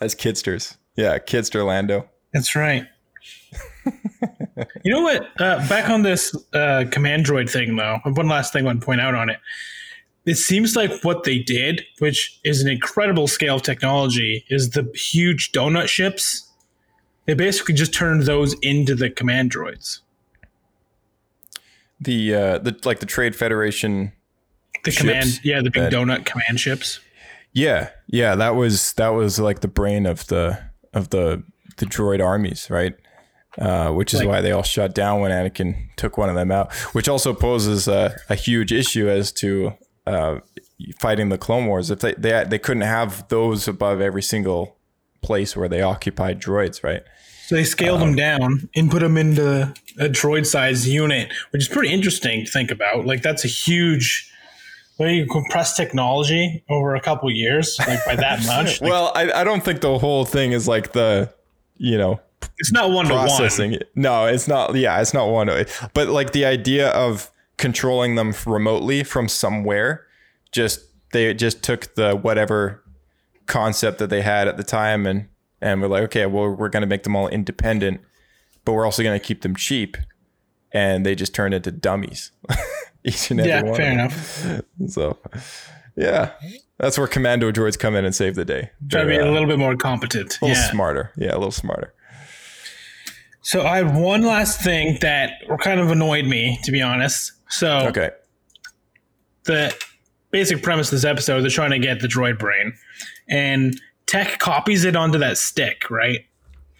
as 0.00 0.14
kidsters. 0.14 0.76
Yeah, 0.96 1.18
kidster 1.18 1.66
Lando. 1.66 2.08
That's 2.32 2.54
right. 2.54 2.86
You 3.86 4.92
know 4.92 5.02
what? 5.02 5.28
Uh, 5.40 5.66
back 5.68 5.88
on 5.88 6.02
this 6.02 6.34
uh, 6.52 6.84
command 6.90 7.24
droid 7.26 7.50
thing, 7.50 7.76
though, 7.76 7.98
one 8.04 8.28
last 8.28 8.52
thing 8.52 8.64
I 8.64 8.66
want 8.66 8.80
to 8.80 8.86
point 8.86 9.00
out 9.00 9.14
on 9.14 9.30
it. 9.30 9.38
It 10.26 10.34
seems 10.34 10.76
like 10.76 11.02
what 11.02 11.24
they 11.24 11.38
did, 11.38 11.82
which 11.98 12.38
is 12.44 12.60
an 12.62 12.68
incredible 12.68 13.26
scale 13.26 13.56
of 13.56 13.62
technology, 13.62 14.44
is 14.50 14.70
the 14.70 14.90
huge 14.94 15.52
donut 15.52 15.88
ships. 15.88 16.46
They 17.26 17.34
basically 17.34 17.74
just 17.74 17.94
turned 17.94 18.24
those 18.24 18.54
into 18.60 18.94
the 18.94 19.08
command 19.08 19.50
droids. 19.52 20.00
The 22.00 22.34
uh 22.34 22.58
the 22.58 22.78
like 22.84 23.00
the 23.00 23.06
Trade 23.06 23.36
Federation. 23.36 24.12
The 24.84 24.90
Ships 24.90 25.00
command, 25.00 25.40
yeah, 25.44 25.60
the 25.62 25.70
big 25.70 25.82
that- 25.84 25.92
donut 25.92 26.24
command 26.24 26.60
ships. 26.60 27.00
Yeah, 27.52 27.90
yeah, 28.06 28.36
that 28.36 28.54
was 28.54 28.92
that 28.94 29.08
was 29.08 29.38
like 29.38 29.60
the 29.60 29.68
brain 29.68 30.06
of 30.06 30.26
the 30.28 30.58
of 30.94 31.10
the 31.10 31.42
the 31.76 31.86
droid 31.86 32.24
armies, 32.24 32.70
right? 32.70 32.94
Uh, 33.58 33.90
which 33.90 34.14
is 34.14 34.20
Like- 34.20 34.28
why 34.28 34.40
they 34.40 34.52
all 34.52 34.62
shut 34.62 34.94
down 34.94 35.20
when 35.20 35.32
Anakin 35.32 35.88
took 35.96 36.16
one 36.16 36.28
of 36.28 36.36
them 36.36 36.52
out, 36.52 36.72
which 36.94 37.08
also 37.08 37.34
poses 37.34 37.88
a, 37.88 38.16
a 38.28 38.36
huge 38.36 38.72
issue 38.72 39.08
as 39.08 39.32
to 39.32 39.72
uh, 40.06 40.38
fighting 41.00 41.30
the 41.30 41.38
Clone 41.38 41.66
Wars. 41.66 41.90
If 41.90 41.98
they, 41.98 42.14
they 42.14 42.44
they 42.48 42.58
couldn't 42.58 42.82
have 42.84 43.26
those 43.28 43.66
above 43.66 44.00
every 44.00 44.22
single 44.22 44.76
place 45.20 45.56
where 45.56 45.68
they 45.68 45.82
occupied 45.82 46.40
droids, 46.40 46.84
right? 46.84 47.02
So 47.46 47.56
they 47.56 47.64
scaled 47.64 48.00
them 48.00 48.14
down 48.14 48.68
and 48.76 48.88
put 48.88 49.00
them 49.00 49.16
into 49.16 49.74
a 49.98 50.08
droid 50.08 50.46
sized 50.46 50.86
unit, 50.86 51.32
which 51.50 51.62
is 51.62 51.68
pretty 51.68 51.92
interesting 51.92 52.44
to 52.44 52.50
think 52.50 52.70
about. 52.70 53.04
Like 53.04 53.22
that's 53.22 53.44
a 53.44 53.48
huge 53.48 54.30
way 54.98 55.14
you 55.16 55.26
compress 55.26 55.76
technology 55.76 56.62
over 56.70 56.94
a 56.94 57.00
couple 57.00 57.28
years, 57.32 57.76
like 57.80 58.04
by 58.06 58.14
that 58.14 58.46
much. 58.46 58.80
Like, 58.80 58.90
well, 58.90 59.10
I, 59.16 59.32
I 59.32 59.44
don't 59.44 59.64
think 59.64 59.80
the 59.80 59.98
whole 59.98 60.24
thing 60.24 60.52
is 60.52 60.68
like 60.68 60.92
the 60.92 61.34
you 61.78 61.98
know 61.98 62.20
it's 62.60 62.72
not 62.72 62.90
one 62.90 63.06
to 63.06 63.14
one. 63.14 63.26
processing. 63.26 63.72
it. 63.72 63.90
No, 63.96 64.26
it's 64.26 64.46
not. 64.46 64.74
Yeah, 64.76 65.00
it's 65.00 65.12
not 65.12 65.28
one. 65.28 65.48
To, 65.48 65.66
but 65.94 66.08
like 66.08 66.32
the 66.32 66.44
idea 66.44 66.90
of 66.90 67.30
controlling 67.56 68.14
them 68.14 68.32
remotely 68.46 69.02
from 69.02 69.28
somewhere, 69.28 70.06
just 70.52 70.80
they 71.12 71.34
just 71.34 71.62
took 71.62 71.94
the 71.96 72.14
whatever 72.14 72.82
concept 73.46 73.98
that 73.98 74.10
they 74.10 74.22
had 74.22 74.46
at 74.46 74.56
the 74.56 74.62
time 74.62 75.06
and 75.06 75.28
and 75.60 75.82
we're 75.82 75.88
like, 75.88 76.04
okay, 76.04 76.24
well, 76.26 76.48
we're 76.50 76.68
going 76.70 76.80
to 76.82 76.86
make 76.86 77.02
them 77.02 77.14
all 77.14 77.28
independent, 77.28 78.00
but 78.64 78.72
we're 78.72 78.84
also 78.86 79.02
going 79.02 79.18
to 79.18 79.22
keep 79.24 79.42
them 79.42 79.54
cheap, 79.54 79.98
and 80.72 81.04
they 81.04 81.14
just 81.14 81.34
turned 81.34 81.52
into 81.52 81.70
dummies. 81.70 82.30
Each 83.04 83.30
and 83.30 83.40
every 83.40 83.50
Yeah, 83.52 83.62
one. 83.62 83.74
fair 83.76 84.04
of 84.06 84.42
them. 84.42 84.50
enough. 84.50 84.62
So, 84.88 85.18
yeah, 85.96 86.30
that's 86.78 86.96
where 86.96 87.06
commando 87.06 87.50
droids 87.52 87.78
come 87.78 87.94
in 87.94 88.06
and 88.06 88.14
save 88.14 88.36
the 88.36 88.44
day. 88.46 88.70
Try 88.90 89.02
to 89.02 89.06
be 89.06 89.16
a 89.16 89.26
uh, 89.26 89.30
little 89.30 89.46
bit 89.48 89.58
more 89.58 89.76
competent. 89.76 90.38
a 90.40 90.46
little 90.46 90.56
Yeah. 90.62 90.70
smarter. 90.70 91.12
Yeah, 91.18 91.32
a 91.32 91.36
little 91.36 91.50
smarter. 91.50 91.92
So 93.42 93.62
I 93.66 93.78
have 93.78 93.96
one 93.96 94.22
last 94.22 94.60
thing 94.62 94.98
that 95.00 95.32
kind 95.60 95.80
of 95.80 95.90
annoyed 95.90 96.26
me, 96.26 96.58
to 96.64 96.72
be 96.72 96.82
honest. 96.82 97.32
So 97.48 97.86
Okay. 97.88 98.10
the 99.44 99.74
basic 100.30 100.62
premise 100.62 100.88
of 100.88 100.92
this 100.92 101.04
episode, 101.04 101.40
they're 101.42 101.50
trying 101.50 101.70
to 101.70 101.78
get 101.78 102.00
the 102.00 102.06
droid 102.08 102.38
brain, 102.38 102.74
and 103.28 103.80
Tech 104.06 104.38
copies 104.40 104.84
it 104.84 104.96
onto 104.96 105.18
that 105.18 105.38
stick, 105.38 105.88
right? 105.90 106.20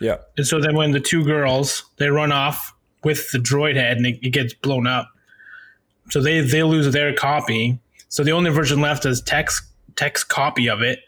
Yeah. 0.01 0.17
And 0.37 0.47
so 0.47 0.61
then 0.61 0.75
when 0.75 0.91
the 0.93 1.01
two 1.01 1.25
girls 1.25 1.85
they 1.99 2.09
run 2.09 2.33
off 2.33 2.75
with 3.05 3.31
the 3.33 3.39
droid 3.39 3.77
head 3.77 3.97
and 3.97 4.07
it, 4.07 4.19
it 4.23 4.31
gets 4.31 4.53
blown 4.55 4.87
up, 4.87 5.09
so 6.11 6.21
they 6.21 6.41
they 6.41 6.63
lose 6.63 6.93
their 6.93 7.15
copy. 7.15 7.79
So 8.09 8.23
the 8.25 8.33
only 8.33 8.51
version 8.51 8.81
left 8.81 9.07
is 9.07 9.21
Tech's 9.23 9.63
Tech's 9.97 10.25
copy 10.25 10.69
of 10.69 10.83
it, 10.83 11.01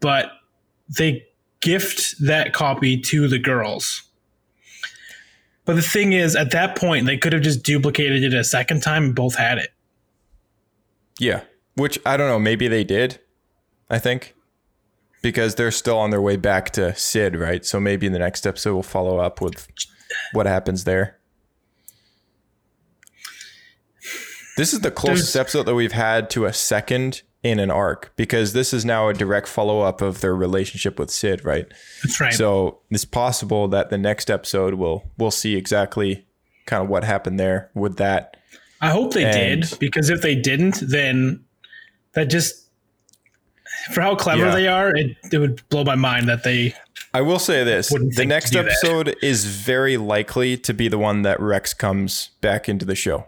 but 0.00 0.30
they 0.96 1.26
gift 1.60 2.14
that 2.24 2.52
copy 2.52 2.98
to 3.00 3.28
the 3.28 3.38
girls. 3.38 4.02
But 5.68 5.76
the 5.76 5.82
thing 5.82 6.14
is, 6.14 6.34
at 6.34 6.50
that 6.52 6.76
point, 6.78 7.04
they 7.04 7.18
could 7.18 7.34
have 7.34 7.42
just 7.42 7.62
duplicated 7.62 8.24
it 8.24 8.32
a 8.32 8.42
second 8.42 8.82
time 8.82 9.04
and 9.04 9.14
both 9.14 9.34
had 9.36 9.58
it. 9.58 9.68
Yeah. 11.18 11.42
Which 11.74 11.98
I 12.06 12.16
don't 12.16 12.26
know. 12.26 12.38
Maybe 12.38 12.68
they 12.68 12.84
did. 12.84 13.20
I 13.90 13.98
think 13.98 14.34
because 15.20 15.56
they're 15.56 15.70
still 15.70 15.98
on 15.98 16.08
their 16.08 16.22
way 16.22 16.36
back 16.36 16.70
to 16.70 16.94
Cid, 16.94 17.36
right? 17.36 17.66
So 17.66 17.78
maybe 17.80 18.06
in 18.06 18.14
the 18.14 18.18
next 18.18 18.46
episode 18.46 18.72
we'll 18.72 18.82
follow 18.82 19.18
up 19.18 19.42
with 19.42 19.68
what 20.32 20.46
happens 20.46 20.84
there. 20.84 21.18
This 24.56 24.72
is 24.72 24.80
the 24.80 24.90
closest 24.90 25.34
There's- 25.34 25.44
episode 25.48 25.64
that 25.64 25.74
we've 25.74 25.92
had 25.92 26.30
to 26.30 26.46
a 26.46 26.52
second 26.54 27.20
in 27.48 27.58
an 27.58 27.70
arc 27.70 28.12
because 28.16 28.52
this 28.52 28.72
is 28.74 28.84
now 28.84 29.08
a 29.08 29.14
direct 29.14 29.48
follow 29.48 29.80
up 29.80 30.00
of 30.02 30.20
their 30.20 30.34
relationship 30.36 30.98
with 30.98 31.10
Cid, 31.10 31.44
right? 31.44 31.66
That's 32.02 32.20
right. 32.20 32.32
So 32.34 32.80
it's 32.90 33.04
possible 33.04 33.68
that 33.68 33.90
the 33.90 33.98
next 33.98 34.30
episode 34.30 34.74
will 34.74 35.04
we'll 35.16 35.30
see 35.30 35.56
exactly 35.56 36.26
kind 36.66 36.82
of 36.82 36.88
what 36.88 37.04
happened 37.04 37.40
there 37.40 37.70
with 37.74 37.96
that. 37.96 38.36
I 38.80 38.90
hope 38.90 39.12
they 39.14 39.24
And- 39.24 39.62
did 39.62 39.78
because 39.80 40.10
if 40.10 40.22
they 40.22 40.34
didn't, 40.34 40.80
then 40.80 41.44
that 42.14 42.26
just 42.26 42.66
for 43.92 44.00
how 44.02 44.14
clever 44.14 44.46
Yeah. 44.46 44.54
they 44.54 44.68
are, 44.68 44.94
it, 44.96 45.16
it 45.32 45.38
would 45.38 45.66
blow 45.68 45.84
my 45.84 45.94
mind 45.96 46.28
that 46.28 46.42
they. 46.44 46.74
I 47.14 47.22
will 47.22 47.38
say 47.38 47.64
this: 47.64 47.88
the 47.88 48.24
next 48.26 48.54
episode 48.54 49.16
is 49.22 49.44
very 49.46 49.96
likely 49.96 50.56
to 50.58 50.74
be 50.74 50.88
the 50.88 50.98
one 50.98 51.22
that 51.22 51.40
Rex 51.40 51.72
comes 51.72 52.30
back 52.40 52.68
into 52.68 52.84
the 52.84 52.94
show, 52.94 53.26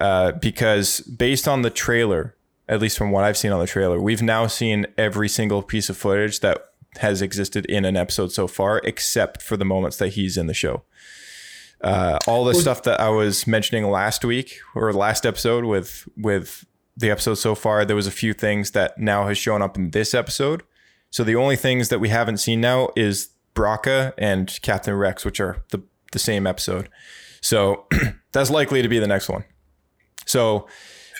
uh, 0.00 0.32
because 0.32 1.00
based 1.00 1.48
on 1.48 1.62
the 1.62 1.70
trailer, 1.70 2.34
at 2.70 2.80
least 2.80 2.96
from 2.96 3.10
what 3.10 3.24
I've 3.24 3.36
seen 3.36 3.50
on 3.50 3.58
the 3.58 3.66
trailer, 3.66 4.00
we've 4.00 4.22
now 4.22 4.46
seen 4.46 4.86
every 4.96 5.28
single 5.28 5.60
piece 5.60 5.90
of 5.90 5.96
footage 5.96 6.38
that 6.40 6.66
has 6.98 7.20
existed 7.20 7.66
in 7.66 7.84
an 7.84 7.96
episode 7.96 8.30
so 8.30 8.46
far, 8.46 8.80
except 8.84 9.42
for 9.42 9.56
the 9.56 9.64
moments 9.64 9.96
that 9.96 10.10
he's 10.10 10.36
in 10.36 10.46
the 10.46 10.54
show. 10.54 10.84
Uh, 11.82 12.18
all 12.28 12.44
the 12.44 12.54
stuff 12.54 12.82
that 12.84 13.00
I 13.00 13.08
was 13.08 13.46
mentioning 13.46 13.90
last 13.90 14.24
week 14.24 14.60
or 14.74 14.92
last 14.92 15.26
episode 15.26 15.64
with 15.64 16.08
with 16.16 16.64
the 16.96 17.10
episode 17.10 17.34
so 17.34 17.54
far, 17.54 17.84
there 17.84 17.96
was 17.96 18.06
a 18.06 18.12
few 18.12 18.34
things 18.34 18.70
that 18.72 18.98
now 18.98 19.26
has 19.26 19.38
shown 19.38 19.62
up 19.62 19.76
in 19.76 19.90
this 19.90 20.14
episode. 20.14 20.62
So 21.08 21.24
the 21.24 21.36
only 21.36 21.56
things 21.56 21.88
that 21.88 21.98
we 21.98 22.10
haven't 22.10 22.36
seen 22.36 22.60
now 22.60 22.90
is 22.94 23.30
Bracca 23.54 24.12
and 24.16 24.56
Captain 24.62 24.94
Rex, 24.94 25.24
which 25.24 25.40
are 25.40 25.64
the 25.70 25.82
the 26.12 26.18
same 26.20 26.46
episode. 26.46 26.88
So 27.40 27.86
that's 28.32 28.50
likely 28.50 28.82
to 28.82 28.88
be 28.88 29.00
the 29.00 29.08
next 29.08 29.28
one. 29.28 29.44
So 30.26 30.68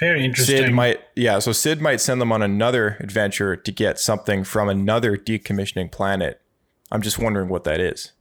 Very 0.01 0.25
interesting. 0.25 0.57
Cid 0.57 0.73
might, 0.73 1.01
yeah. 1.15 1.39
So 1.39 1.53
Cid 1.53 1.81
might 1.81 2.01
send 2.01 2.21
them 2.21 2.33
on 2.33 2.43
another 2.43 2.97
adventure 3.01 3.55
to 3.55 3.71
get 3.73 3.99
something 4.01 4.45
from 4.45 4.69
another 4.69 5.17
decommissioning 5.17 5.93
planet. 5.93 6.41
I'm 6.91 7.03
just 7.03 7.19
wondering 7.19 7.49
what 7.49 7.65
that 7.65 7.81
is. 7.81 8.13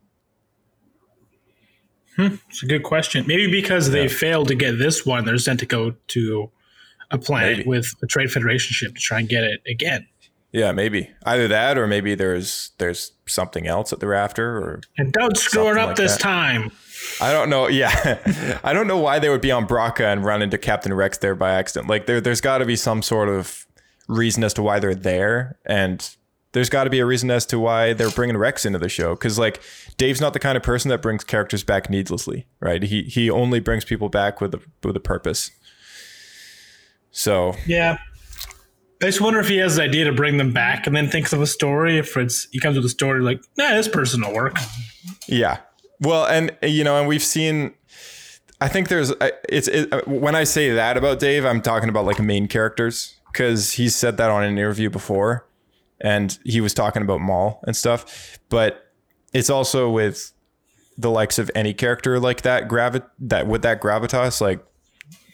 Hmm, 2.16 2.36
It's 2.50 2.64
a 2.64 2.66
good 2.66 2.84
question. 2.84 3.26
Maybe 3.28 3.50
because 3.50 3.92
they 3.92 4.08
failed 4.10 4.50
to 4.50 4.56
get 4.56 4.78
this 4.78 5.06
one, 5.06 5.26
they're 5.26 5.38
sent 5.38 5.60
to 5.62 5.66
go 5.66 5.96
to 6.08 6.52
a 7.12 7.18
planet 7.18 7.60
Maybe. 7.60 7.70
with 7.70 7.94
a 8.04 8.08
trade 8.08 8.32
federation 8.32 8.74
ship 8.74 8.94
to 8.96 9.02
try 9.02 9.20
and 9.20 9.30
get 9.30 9.44
it 9.44 9.62
again. 9.68 10.06
Yeah, 10.52 10.72
maybe 10.72 11.12
either 11.26 11.48
that 11.48 11.78
or 11.78 11.86
maybe 11.88 12.16
there's 12.16 12.72
there's 12.80 13.12
something 13.28 13.68
else 13.68 13.92
that 13.92 14.00
they're 14.00 14.16
after, 14.16 14.58
or 14.58 14.82
And 14.98 15.14
don't 15.14 15.38
screw 15.38 15.70
it 15.72 15.78
up 15.78 15.90
like 15.90 15.96
this 15.96 16.14
that. 16.14 16.20
time. 16.22 16.72
I 17.22 17.32
don't 17.32 17.50
know. 17.50 17.68
Yeah, 17.80 18.60
I 18.64 18.74
don't 18.74 18.88
know 18.88 18.98
why 18.98 19.20
they 19.20 19.30
would 19.30 19.42
be 19.42 19.52
on 19.52 19.68
Bracca 19.68 20.12
and 20.12 20.24
run 20.24 20.42
into 20.42 20.58
Captain 20.58 20.94
Rex 20.94 21.18
there 21.20 21.36
by 21.36 21.52
accident. 21.52 21.90
Like 21.90 22.06
there, 22.06 22.20
there's 22.20 22.42
got 22.42 22.58
to 22.60 22.66
be 22.66 22.76
some 22.76 23.02
sort 23.02 23.30
of 23.30 23.66
reason 24.08 24.44
as 24.44 24.54
to 24.56 24.62
why 24.64 24.80
they're 24.80 24.96
there, 24.96 25.58
and 25.66 26.16
there's 26.52 26.70
got 26.70 26.86
to 26.86 26.90
be 26.90 27.00
a 27.00 27.06
reason 27.06 27.30
as 27.30 27.46
to 27.48 27.60
why 27.60 27.94
they're 27.94 28.10
bringing 28.10 28.38
Rex 28.38 28.66
into 28.66 28.80
the 28.80 28.90
show. 28.90 29.14
Because 29.16 29.38
like 29.38 29.62
Dave's 29.98 30.20
not 30.20 30.34
the 30.34 30.40
kind 30.40 30.58
of 30.58 30.64
person 30.64 30.90
that 30.90 31.02
brings 31.02 31.24
characters 31.24 31.64
back 31.64 31.90
needlessly, 31.90 32.48
right? 32.60 32.82
He 32.82 33.04
he 33.04 33.30
only 33.30 33.60
brings 33.60 33.86
people 33.86 34.10
back 34.10 34.42
with 34.42 34.54
a 34.56 34.62
with 34.84 34.96
a 34.96 35.02
purpose. 35.02 35.52
So 37.12 37.56
Yeah. 37.66 37.98
I 39.02 39.06
just 39.06 39.22
wonder 39.22 39.40
if 39.40 39.48
he 39.48 39.58
has 39.58 39.78
the 39.78 39.84
idea 39.84 40.04
to 40.06 40.12
bring 40.12 40.36
them 40.38 40.52
back 40.52 40.86
and 40.86 40.94
then 40.94 41.08
thinks 41.10 41.32
of 41.32 41.42
a 41.42 41.48
story. 41.48 41.98
If 41.98 42.18
it's 42.18 42.50
he 42.52 42.60
comes 42.60 42.76
with 42.76 42.86
a 42.86 42.90
story 42.90 43.22
like, 43.22 43.42
nah, 43.58 43.70
this 43.70 43.88
person 43.88 44.22
will 44.22 44.34
work. 44.34 44.58
Yeah. 45.26 45.60
Well, 46.02 46.26
and 46.26 46.56
you 46.62 46.84
know, 46.84 46.98
and 46.98 47.08
we've 47.08 47.24
seen. 47.24 47.74
I 48.62 48.68
think 48.68 48.90
there's. 48.90 49.14
It's 49.48 49.68
it, 49.68 50.08
when 50.08 50.36
I 50.36 50.44
say 50.44 50.72
that 50.72 50.98
about 50.98 51.20
Dave, 51.20 51.46
I'm 51.46 51.62
talking 51.62 51.90
about 51.90 52.06
like 52.06 52.20
main 52.20 52.48
characters 52.48 53.16
because 53.32 53.74
he 53.74 53.90
said 53.90 54.18
that 54.18 54.30
on 54.30 54.44
an 54.44 54.58
interview 54.58 54.90
before, 54.90 55.46
and 56.02 56.38
he 56.44 56.62
was 56.62 56.74
talking 56.74 57.02
about 57.02 57.22
Maul 57.22 57.62
and 57.66 57.76
stuff. 57.76 58.40
But 58.50 58.92
it's 59.34 59.50
also 59.50 59.90
with 59.90 60.34
the 60.98 61.10
likes 61.10 61.40
of 61.40 61.50
any 61.56 61.74
character 61.74 62.20
like 62.20 62.42
that 62.42 62.68
gravi- 62.68 63.02
that 63.20 63.48
with 63.48 63.62
that 63.62 63.82
gravitas, 63.82 64.42
like 64.42 64.64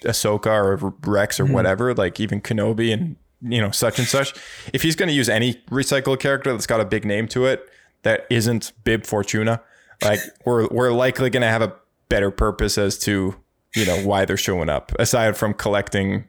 Ahsoka 0.03 0.47
or 0.47 0.93
Rex 1.01 1.39
or 1.39 1.45
mm-hmm. 1.45 1.53
whatever, 1.53 1.93
like 1.93 2.19
even 2.19 2.41
Kenobi 2.41 2.93
and 2.93 3.15
you 3.41 3.61
know 3.61 3.71
such 3.71 3.99
and 3.99 4.07
such. 4.07 4.33
If 4.73 4.81
he's 4.83 4.95
going 4.95 5.09
to 5.09 5.15
use 5.15 5.29
any 5.29 5.55
recycled 5.69 6.19
character 6.19 6.51
that's 6.51 6.67
got 6.67 6.79
a 6.79 6.85
big 6.85 7.05
name 7.05 7.27
to 7.29 7.45
it 7.45 7.67
that 8.03 8.25
isn't 8.29 8.71
Bib 8.83 9.05
Fortuna, 9.05 9.61
like 10.03 10.19
we're 10.45 10.67
we're 10.67 10.91
likely 10.91 11.29
going 11.29 11.41
to 11.41 11.47
have 11.49 11.61
a 11.61 11.73
better 12.09 12.31
purpose 12.31 12.77
as 12.77 12.97
to 12.99 13.35
you 13.75 13.85
know 13.85 13.97
why 14.05 14.25
they're 14.25 14.37
showing 14.37 14.69
up 14.69 14.91
aside 14.99 15.35
from 15.37 15.53
collecting. 15.53 16.25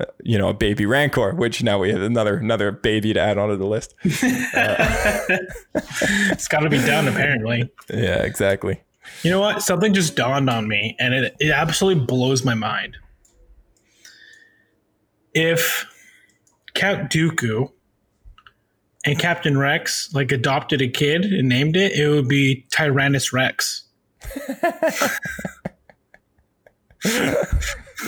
uh, 0.00 0.04
You 0.22 0.38
know, 0.38 0.48
a 0.48 0.54
baby 0.54 0.86
rancor, 0.86 1.34
which 1.34 1.62
now 1.62 1.78
we 1.78 1.90
have 1.90 2.02
another 2.02 2.36
another 2.38 2.72
baby 2.72 3.12
to 3.14 3.20
add 3.20 3.38
onto 3.38 3.56
the 3.56 3.66
list. 3.66 3.94
It's 6.32 6.48
got 6.48 6.60
to 6.60 6.68
be 6.70 6.78
done, 6.78 7.08
apparently. 7.08 7.70
Yeah, 7.90 8.22
exactly. 8.22 8.80
You 9.22 9.30
know 9.30 9.40
what? 9.40 9.62
Something 9.62 9.92
just 9.94 10.16
dawned 10.16 10.48
on 10.50 10.68
me, 10.68 10.96
and 10.98 11.14
it, 11.14 11.34
it 11.40 11.50
absolutely 11.50 12.04
blows 12.04 12.44
my 12.44 12.54
mind. 12.54 12.96
If 15.34 15.86
Count 16.74 17.10
Dooku 17.10 17.70
and 19.04 19.18
Captain 19.18 19.56
Rex 19.56 20.12
like 20.14 20.32
adopted 20.32 20.82
a 20.82 20.88
kid 20.88 21.24
and 21.24 21.48
named 21.48 21.76
it, 21.76 21.92
it 21.92 22.08
would 22.08 22.28
be 22.28 22.66
Tyrannus 22.70 23.32
Rex. 23.32 23.84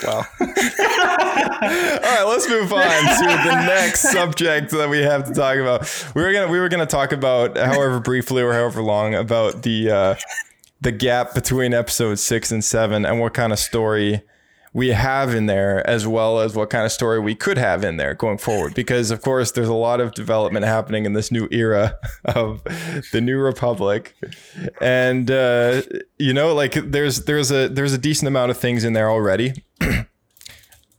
Well, 0.02 0.26
all 0.40 0.46
right, 0.48 2.24
let's 2.26 2.48
move 2.48 2.72
on 2.72 2.80
to 2.80 3.48
the 3.48 3.64
next 3.66 4.10
subject 4.10 4.70
that 4.70 4.88
we 4.88 5.00
have 5.00 5.26
to 5.26 5.34
talk 5.34 5.56
about. 5.56 6.12
We 6.14 6.22
were 6.22 6.32
gonna 6.32 6.50
we 6.50 6.58
were 6.58 6.68
gonna 6.68 6.86
talk 6.86 7.12
about, 7.12 7.56
however 7.56 8.00
briefly 8.00 8.42
or 8.42 8.52
however 8.52 8.82
long, 8.82 9.14
about 9.14 9.62
the 9.62 9.90
uh, 9.90 10.14
the 10.80 10.92
gap 10.92 11.34
between 11.34 11.74
episode 11.74 12.18
six 12.18 12.50
and 12.50 12.64
seven 12.64 13.04
and 13.04 13.20
what 13.20 13.34
kind 13.34 13.52
of 13.52 13.58
story 13.58 14.22
we 14.74 14.88
have 14.88 15.34
in 15.34 15.46
there, 15.46 15.86
as 15.88 16.06
well 16.06 16.40
as 16.40 16.54
what 16.54 16.70
kind 16.70 16.86
of 16.86 16.92
story 16.92 17.20
we 17.20 17.34
could 17.34 17.58
have 17.58 17.84
in 17.84 17.98
there 17.98 18.14
going 18.14 18.38
forward. 18.38 18.74
Because 18.74 19.10
of 19.10 19.20
course, 19.20 19.52
there's 19.52 19.68
a 19.68 19.74
lot 19.74 20.00
of 20.00 20.14
development 20.14 20.64
happening 20.64 21.04
in 21.04 21.12
this 21.12 21.30
new 21.30 21.46
era 21.50 21.96
of 22.24 22.62
the 23.12 23.20
New 23.20 23.38
Republic, 23.38 24.14
and 24.80 25.30
uh, 25.30 25.82
you 26.18 26.32
know, 26.32 26.54
like 26.54 26.72
there's 26.74 27.24
there's 27.24 27.50
a 27.50 27.68
there's 27.68 27.92
a 27.92 27.98
decent 27.98 28.28
amount 28.28 28.50
of 28.50 28.56
things 28.56 28.84
in 28.84 28.92
there 28.92 29.10
already 29.10 29.52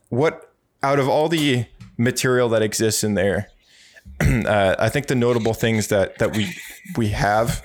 what 0.08 0.52
out 0.82 0.98
of 0.98 1.08
all 1.08 1.28
the 1.28 1.66
material 1.96 2.48
that 2.50 2.62
exists 2.62 3.04
in 3.04 3.14
there, 3.14 3.48
uh, 4.20 4.76
I 4.78 4.88
think 4.88 5.06
the 5.06 5.14
notable 5.14 5.54
things 5.54 5.88
that 5.88 6.18
that 6.18 6.36
we 6.36 6.54
we 6.96 7.08
have 7.08 7.64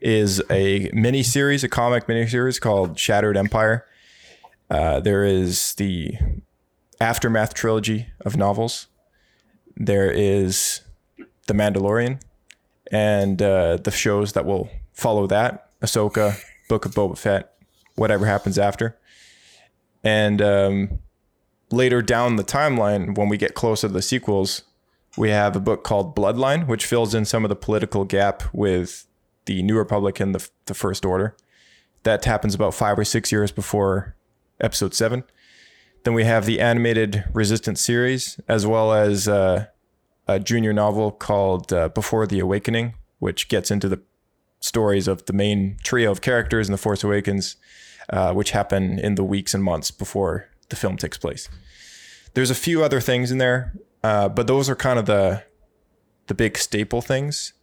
is 0.00 0.42
a 0.50 0.90
mini 0.92 1.22
series, 1.22 1.64
a 1.64 1.68
comic 1.68 2.06
mini 2.08 2.26
series 2.26 2.58
called 2.60 2.98
Shattered 2.98 3.36
Empire. 3.36 3.84
Uh, 4.70 5.00
there 5.00 5.24
is 5.24 5.74
the 5.74 6.16
aftermath 7.00 7.54
trilogy 7.54 8.08
of 8.20 8.36
novels. 8.36 8.86
There 9.76 10.10
is 10.10 10.82
the 11.46 11.54
Mandalorian, 11.54 12.20
and 12.90 13.40
uh, 13.40 13.76
the 13.76 13.90
shows 13.90 14.32
that 14.32 14.44
will 14.44 14.68
follow 14.92 15.26
that: 15.28 15.70
Ahsoka, 15.80 16.38
Book 16.68 16.84
of 16.84 16.92
Boba 16.92 17.16
Fett, 17.16 17.54
whatever 17.94 18.26
happens 18.26 18.58
after, 18.58 18.98
and 20.04 20.42
um, 20.42 20.98
later 21.70 22.02
down 22.02 22.36
the 22.36 22.44
timeline, 22.44 23.16
when 23.16 23.28
we 23.28 23.38
get 23.38 23.54
closer 23.54 23.88
to 23.88 23.94
the 23.94 24.02
sequels, 24.02 24.62
we 25.16 25.30
have 25.30 25.56
a 25.56 25.60
book 25.60 25.84
called 25.84 26.14
Bloodline, 26.14 26.66
which 26.66 26.84
fills 26.84 27.14
in 27.14 27.24
some 27.24 27.44
of 27.44 27.48
the 27.48 27.56
political 27.56 28.04
gap 28.04 28.42
with 28.52 29.06
the 29.46 29.62
New 29.62 29.76
Republic 29.76 30.20
and 30.20 30.34
the, 30.34 30.48
the 30.66 30.74
First 30.74 31.04
Order. 31.06 31.34
That 32.02 32.24
happens 32.24 32.54
about 32.54 32.74
five 32.74 32.98
or 32.98 33.04
six 33.04 33.32
years 33.32 33.50
before 33.50 34.14
episode 34.60 34.94
seven. 34.94 35.24
Then 36.04 36.14
we 36.14 36.24
have 36.24 36.46
the 36.46 36.60
animated 36.60 37.24
Resistance 37.32 37.80
series, 37.80 38.40
as 38.48 38.66
well 38.66 38.92
as 38.92 39.28
uh, 39.28 39.66
a 40.26 40.38
junior 40.38 40.72
novel 40.72 41.10
called 41.10 41.72
uh, 41.72 41.88
Before 41.88 42.26
the 42.26 42.38
Awakening, 42.38 42.94
which 43.18 43.48
gets 43.48 43.70
into 43.70 43.88
the 43.88 44.00
stories 44.60 45.08
of 45.08 45.26
the 45.26 45.32
main 45.32 45.76
trio 45.82 46.10
of 46.10 46.20
characters 46.20 46.68
in 46.68 46.72
The 46.72 46.78
Force 46.78 47.04
Awakens, 47.04 47.56
uh, 48.10 48.32
which 48.32 48.52
happen 48.52 48.98
in 48.98 49.14
the 49.16 49.24
weeks 49.24 49.54
and 49.54 49.62
months 49.62 49.90
before 49.90 50.48
the 50.68 50.76
film 50.76 50.96
takes 50.96 51.18
place. 51.18 51.48
There's 52.34 52.50
a 52.50 52.54
few 52.54 52.84
other 52.84 53.00
things 53.00 53.30
in 53.30 53.38
there, 53.38 53.74
uh, 54.02 54.28
but 54.28 54.46
those 54.46 54.68
are 54.68 54.76
kind 54.76 54.98
of 54.98 55.06
the 55.06 55.44
the 56.26 56.34
big 56.34 56.58
staple 56.58 57.00
things. 57.00 57.54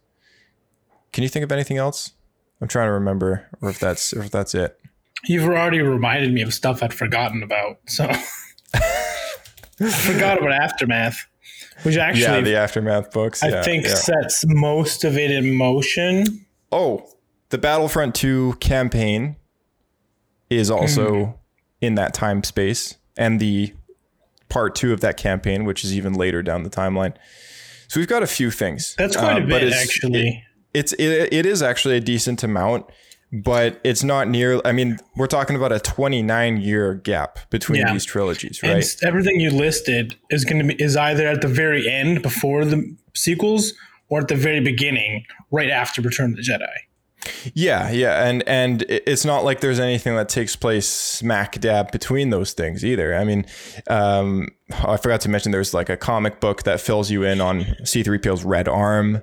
Can 1.12 1.22
you 1.22 1.28
think 1.28 1.44
of 1.44 1.52
anything 1.52 1.76
else? 1.76 2.12
I'm 2.60 2.68
trying 2.68 2.88
to 2.88 2.92
remember, 2.92 3.46
or 3.62 3.70
if 3.70 3.78
that's 3.78 4.12
or 4.12 4.22
if 4.22 4.30
that's 4.30 4.54
it. 4.54 4.78
You've 5.26 5.44
already 5.44 5.80
reminded 5.80 6.32
me 6.32 6.42
of 6.42 6.54
stuff 6.54 6.82
I'd 6.82 6.94
forgotten 6.94 7.42
about. 7.42 7.78
So 7.86 8.04
I 8.74 9.90
forgot 9.90 10.38
about 10.38 10.52
Aftermath, 10.52 11.26
which 11.82 11.96
actually 11.96 12.22
yeah, 12.22 12.40
the 12.40 12.56
aftermath 12.56 13.10
books. 13.12 13.42
I 13.42 13.48
yeah, 13.48 13.62
think 13.62 13.84
yeah. 13.84 13.94
sets 13.94 14.44
most 14.46 15.04
of 15.04 15.16
it 15.18 15.30
in 15.30 15.56
motion. 15.56 16.46
Oh, 16.72 17.06
the 17.50 17.58
Battlefront 17.58 18.14
2 18.14 18.54
campaign 18.60 19.36
is 20.50 20.70
also 20.70 21.12
Mm-hmm. 21.14 21.32
in 21.82 21.94
that 21.96 22.14
time 22.14 22.42
space, 22.42 22.96
and 23.16 23.38
the 23.40 23.74
part 24.48 24.74
two 24.76 24.92
of 24.92 25.00
that 25.00 25.16
campaign, 25.16 25.64
which 25.64 25.84
is 25.84 25.94
even 25.94 26.14
later 26.14 26.42
down 26.42 26.62
the 26.62 26.70
timeline. 26.70 27.14
So 27.88 28.00
we've 28.00 28.08
got 28.08 28.22
a 28.22 28.26
few 28.28 28.50
things. 28.50 28.94
That's 28.96 29.16
quite 29.16 29.38
a 29.38 29.40
but 29.40 29.48
bit, 29.48 29.62
it's- 29.64 29.82
actually. 29.82 30.42
It's 30.74 30.92
it, 30.94 31.32
it 31.32 31.46
is 31.46 31.62
actually 31.62 31.96
a 31.96 32.00
decent 32.00 32.42
amount, 32.42 32.84
but 33.44 33.80
it's 33.84 34.02
not 34.04 34.28
near. 34.28 34.60
I 34.64 34.72
mean, 34.72 34.98
we're 35.16 35.26
talking 35.26 35.56
about 35.56 35.72
a 35.72 35.80
29 35.80 36.58
year 36.58 36.94
gap 36.94 37.38
between 37.50 37.80
Yeah. 37.80 37.92
these 37.92 38.04
trilogies, 38.04 38.62
right? 38.62 38.76
s- 38.76 39.02
everything 39.04 39.40
you 39.40 39.50
listed 39.50 40.16
is 40.30 40.44
going 40.44 40.66
to 40.66 40.74
be 40.74 40.82
is 40.82 40.96
either 40.96 41.26
at 41.26 41.40
the 41.40 41.48
very 41.48 41.88
end 41.88 42.22
before 42.22 42.64
the 42.64 42.96
sequels 43.14 43.72
or 44.08 44.20
at 44.20 44.28
the 44.28 44.36
very 44.36 44.60
beginning, 44.60 45.24
right 45.50 45.70
after 45.70 46.00
Return 46.00 46.30
of 46.30 46.36
the 46.36 46.42
Jedi. 46.42 46.66
Yeah, 47.54 47.90
yeah, 47.90 48.24
and 48.28 48.44
and 48.46 48.84
it's 48.88 49.24
not 49.24 49.42
like 49.44 49.60
there's 49.60 49.80
anything 49.80 50.14
that 50.14 50.28
takes 50.28 50.54
place 50.54 50.86
smack 50.86 51.58
dab 51.60 51.90
between 51.90 52.30
those 52.30 52.52
things 52.52 52.84
either. 52.84 53.16
I 53.16 53.24
mean, 53.24 53.46
um, 53.88 54.48
I 54.70 54.96
forgot 54.96 55.20
to 55.22 55.28
mention 55.28 55.52
there's 55.52 55.72
like 55.72 55.88
a 55.88 55.96
comic 55.96 56.40
book 56.40 56.64
that 56.64 56.80
fills 56.80 57.10
you 57.10 57.22
in 57.22 57.40
on 57.40 57.64
C-3PO's 57.84 58.44
red 58.44 58.66
arm, 58.66 59.22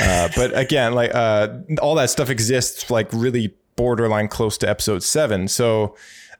uh, 0.00 0.28
but 0.36 0.56
again, 0.56 0.94
like 0.94 1.12
uh, 1.14 1.48
all 1.82 1.96
that 1.96 2.10
stuff 2.10 2.30
exists 2.30 2.90
like 2.90 3.12
really 3.12 3.54
borderline 3.76 4.28
close 4.28 4.56
to 4.58 4.68
episode 4.68 5.02
seven. 5.02 5.48
So, 5.48 5.96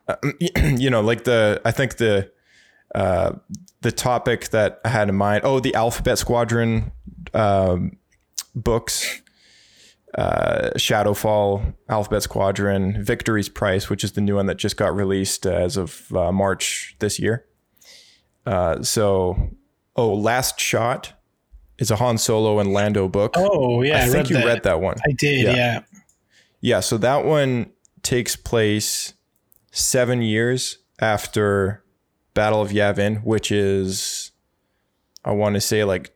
uh, 0.07 0.16
you 0.76 0.88
know, 0.88 1.00
like 1.00 1.24
the 1.24 1.61
I 1.64 1.72
think 1.72 1.96
the 1.96 2.30
uh, 2.94 3.32
the 3.80 3.90
topic 3.90 4.50
that 4.50 4.80
I 4.84 4.88
had 4.88 5.09
in 5.09 5.16
mind. 5.16 5.42
Oh, 5.44 5.59
the 5.59 5.74
Alphabet 5.74 6.18
Squadron 6.18 6.92
um, 7.32 7.98
books. 8.55 9.20
Uh, 10.16 10.70
Shadowfall, 10.76 11.74
Alphabet 11.88 12.22
Squadron, 12.22 13.02
Victory's 13.02 13.48
Price, 13.48 13.90
which 13.90 14.05
is 14.05 14.12
the 14.12 14.20
new 14.20 14.36
one 14.36 14.46
that 14.46 14.59
just 14.59 14.76
got 14.76 14.94
released 14.94 15.44
as 15.44 15.76
of 15.76 16.14
uh, 16.14 16.30
March 16.30 16.94
this 17.00 17.18
year. 17.18 17.46
Uh, 18.47 18.82
so, 18.82 19.51
oh, 19.97 20.14
Last 20.14 20.61
Shot 20.61 21.12
is 21.78 21.90
a 21.90 21.97
Han 21.97 22.18
Solo 22.18 22.59
and 22.59 22.72
Lando 22.72 23.09
book. 23.09 23.34
Oh 23.36 23.82
yeah, 23.82 23.99
I, 23.99 24.03
think 24.03 24.14
read 24.14 24.30
you 24.30 24.36
that. 24.36 24.47
read 24.47 24.62
that 24.64 24.80
one. 24.80 24.97
I 25.07 25.12
did. 25.12 25.45
Yeah. 25.45 25.55
Yeah. 25.57 25.80
Yeah, 26.61 26.80
so 26.80 26.97
that 26.99 27.24
one 27.26 27.70
takes 28.03 28.36
place 28.36 29.12
seven 29.70 30.22
years 30.22 30.78
after 30.99 31.82
Battle 32.32 32.62
of 32.62 32.70
Yavin, 32.70 33.22
which 33.22 33.53
is, 33.53 34.30
I 35.24 35.32
want 35.32 35.57
to 35.57 35.61
say, 35.61 35.84
like 35.84 36.14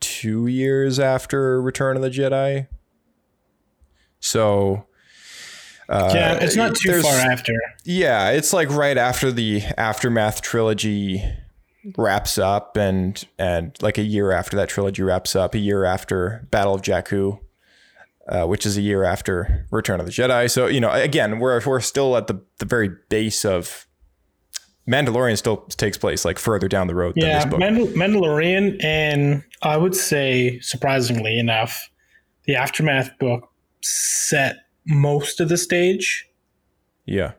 two 0.00 0.48
years 0.48 0.98
after 1.00 1.62
Return 1.62 1.96
of 1.96 2.02
the 2.02 2.10
Jedi. 2.10 2.68
So, 4.20 4.86
uh, 5.88 6.10
Yeah, 6.14 6.34
it's 6.42 6.56
not 6.56 6.74
too 6.74 7.00
far 7.02 7.14
after. 7.16 7.52
yeah, 7.84 8.30
it's 8.30 8.52
like 8.52 8.68
right 8.70 8.98
after 8.98 9.30
the 9.32 9.62
aftermath 9.78 10.42
trilogy 10.42 11.22
wraps 11.96 12.38
up, 12.38 12.76
and 12.76 13.24
and 13.38 13.76
like 13.82 13.98
a 13.98 14.02
year 14.02 14.32
after 14.32 14.56
that 14.56 14.68
trilogy 14.68 15.02
wraps 15.02 15.36
up, 15.36 15.54
a 15.54 15.58
year 15.58 15.84
after 15.84 16.46
Battle 16.50 16.74
of 16.74 16.82
Jakku, 16.82 17.38
uh, 18.28 18.44
which 18.46 18.66
is 18.66 18.76
a 18.76 18.80
year 18.82 19.04
after 19.04 19.66
Return 19.70 20.00
of 20.00 20.06
the 20.06 20.12
Jedi. 20.12 20.50
So 20.50 20.66
you 20.66 20.80
know, 20.80 20.90
again, 20.90 21.38
we're 21.38 21.60
we're 21.64 21.80
still 21.80 22.16
at 22.16 22.26
the 22.26 22.40
the 22.58 22.66
very 22.66 22.90
base 23.08 23.44
of 23.44 23.86
Mandalorian. 24.88 25.36
Still 25.36 25.58
takes 25.68 25.96
place 25.98 26.24
like 26.24 26.38
further 26.38 26.68
down 26.68 26.86
the 26.86 26.94
road 26.94 27.14
than 27.16 27.24
Yeah, 27.28 27.44
this 27.44 27.50
book. 27.50 27.60
Mandal- 27.60 27.92
Mandalorian, 27.94 28.82
and 28.84 29.42
I 29.62 29.76
would 29.76 29.94
say, 29.94 30.58
surprisingly 30.60 31.38
enough, 31.38 31.90
the 32.44 32.56
aftermath 32.56 33.10
book 33.18 33.48
set 33.82 34.56
most 34.86 35.40
of 35.40 35.48
the 35.48 35.56
stage. 35.56 36.26
yeah. 37.04 37.32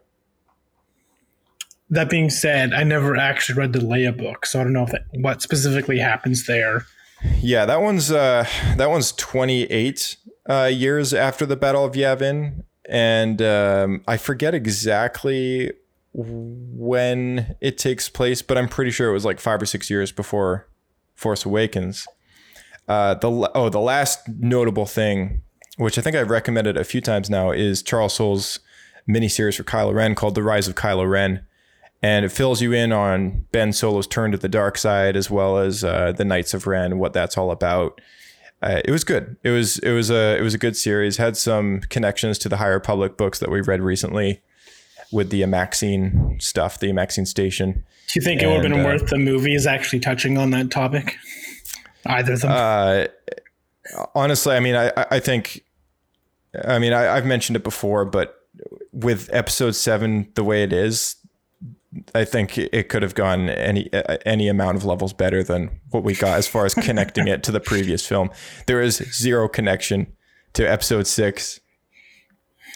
That 1.89 2.09
being 2.09 2.29
said, 2.29 2.73
I 2.73 2.83
never 2.83 3.15
actually 3.15 3.57
read 3.57 3.73
the 3.73 3.79
Leia 3.79 4.15
book, 4.15 4.45
so 4.45 4.59
I 4.59 4.63
don't 4.63 4.73
know 4.73 4.88
that, 4.91 5.03
what 5.13 5.41
specifically 5.41 5.99
happens 5.99 6.45
there. 6.45 6.85
Yeah, 7.39 7.65
that 7.65 7.81
one's 7.81 8.11
uh, 8.11 8.45
that 8.75 8.89
one's 8.89 9.11
28 9.13 10.17
uh, 10.49 10.69
years 10.71 11.13
after 11.13 11.45
the 11.45 11.55
Battle 11.55 11.85
of 11.85 11.93
Yavin, 11.93 12.63
and 12.89 13.41
um, 13.41 14.03
I 14.07 14.17
forget 14.17 14.53
exactly 14.53 15.71
when 16.13 17.55
it 17.61 17.77
takes 17.77 18.09
place, 18.09 18.41
but 18.41 18.57
I'm 18.57 18.67
pretty 18.67 18.91
sure 18.91 19.09
it 19.09 19.13
was 19.13 19.25
like 19.25 19.39
five 19.39 19.61
or 19.61 19.65
six 19.65 19.89
years 19.89 20.11
before 20.11 20.67
Force 21.15 21.45
Awakens. 21.45 22.07
Uh, 22.88 23.13
the 23.15 23.51
oh, 23.55 23.69
the 23.69 23.79
last 23.79 24.27
notable 24.39 24.85
thing, 24.85 25.41
which 25.77 25.97
I 25.97 26.01
think 26.01 26.15
I've 26.15 26.29
recommended 26.29 26.77
a 26.77 26.83
few 26.83 27.01
times 27.01 27.29
now, 27.29 27.51
is 27.51 27.81
Charles 27.81 28.15
Soule's 28.15 28.59
miniseries 29.07 29.57
for 29.57 29.63
Kylo 29.63 29.93
Ren 29.93 30.15
called 30.15 30.35
The 30.35 30.43
Rise 30.43 30.67
of 30.67 30.75
Kylo 30.75 31.09
Ren 31.09 31.45
and 32.01 32.25
it 32.25 32.29
fills 32.29 32.61
you 32.61 32.73
in 32.73 32.91
on 32.91 33.45
Ben 33.51 33.73
Solo's 33.73 34.07
turn 34.07 34.31
to 34.31 34.37
the 34.37 34.49
dark 34.49 34.77
side 34.77 35.15
as 35.15 35.29
well 35.29 35.57
as 35.57 35.83
uh, 35.83 36.11
the 36.11 36.25
Knights 36.25 36.53
of 36.53 36.67
Ren, 36.67 36.99
what 36.99 37.13
that's 37.13 37.37
all 37.37 37.51
about. 37.51 37.99
Uh, 38.61 38.81
it 38.83 38.91
was 38.91 39.03
good. 39.03 39.37
It 39.43 39.51
was 39.51 39.77
it 39.79 39.91
was 39.91 40.09
a 40.09 40.37
it 40.37 40.41
was 40.41 40.53
a 40.53 40.57
good 40.57 40.75
series. 40.75 41.17
Had 41.17 41.37
some 41.37 41.81
connections 41.89 42.37
to 42.39 42.49
the 42.49 42.57
higher 42.57 42.73
Republic 42.73 43.17
books 43.17 43.39
that 43.39 43.51
we 43.51 43.61
read 43.61 43.81
recently 43.81 44.41
with 45.11 45.29
the 45.29 45.41
Amaxine 45.41 46.41
stuff, 46.41 46.79
the 46.79 46.87
Amaxine 46.87 47.27
station. 47.27 47.83
Do 48.07 48.19
you 48.19 48.21
think 48.21 48.41
it 48.41 48.47
would 48.47 48.55
have 48.55 48.63
been 48.63 48.79
uh, 48.79 48.83
worth 48.83 49.09
the 49.09 49.17
movies 49.17 49.67
actually 49.67 49.99
touching 49.99 50.37
on 50.37 50.51
that 50.51 50.71
topic? 50.71 51.17
Either 52.05 52.33
of 52.33 52.41
them. 52.41 52.51
Uh, 52.51 53.05
honestly, 54.15 54.55
I 54.55 54.59
mean, 54.59 54.75
I 54.75 54.89
I 54.97 55.05
I 55.11 55.19
think, 55.19 55.63
I 56.65 56.79
mean, 56.79 56.93
I, 56.93 57.15
I've 57.15 57.25
mentioned 57.25 57.57
it 57.57 57.63
before, 57.63 58.05
but 58.05 58.41
with 58.91 59.29
episode 59.31 59.75
seven 59.75 60.31
the 60.33 60.43
way 60.43 60.63
it 60.63 60.73
is, 60.73 61.16
I 62.13 62.25
think 62.25 62.57
it 62.57 62.89
could 62.89 63.03
have 63.03 63.15
gone 63.15 63.49
any 63.49 63.89
any 64.25 64.47
amount 64.47 64.77
of 64.77 64.85
levels 64.85 65.13
better 65.13 65.43
than 65.43 65.79
what 65.91 66.03
we 66.03 66.13
got 66.13 66.37
as 66.37 66.47
far 66.47 66.65
as 66.65 66.73
connecting 66.73 67.27
it 67.27 67.43
to 67.43 67.51
the 67.51 67.59
previous 67.59 68.05
film. 68.05 68.29
There 68.65 68.81
is 68.81 68.97
zero 69.13 69.47
connection 69.47 70.13
to 70.53 70.69
episode 70.69 71.07
six 71.07 71.59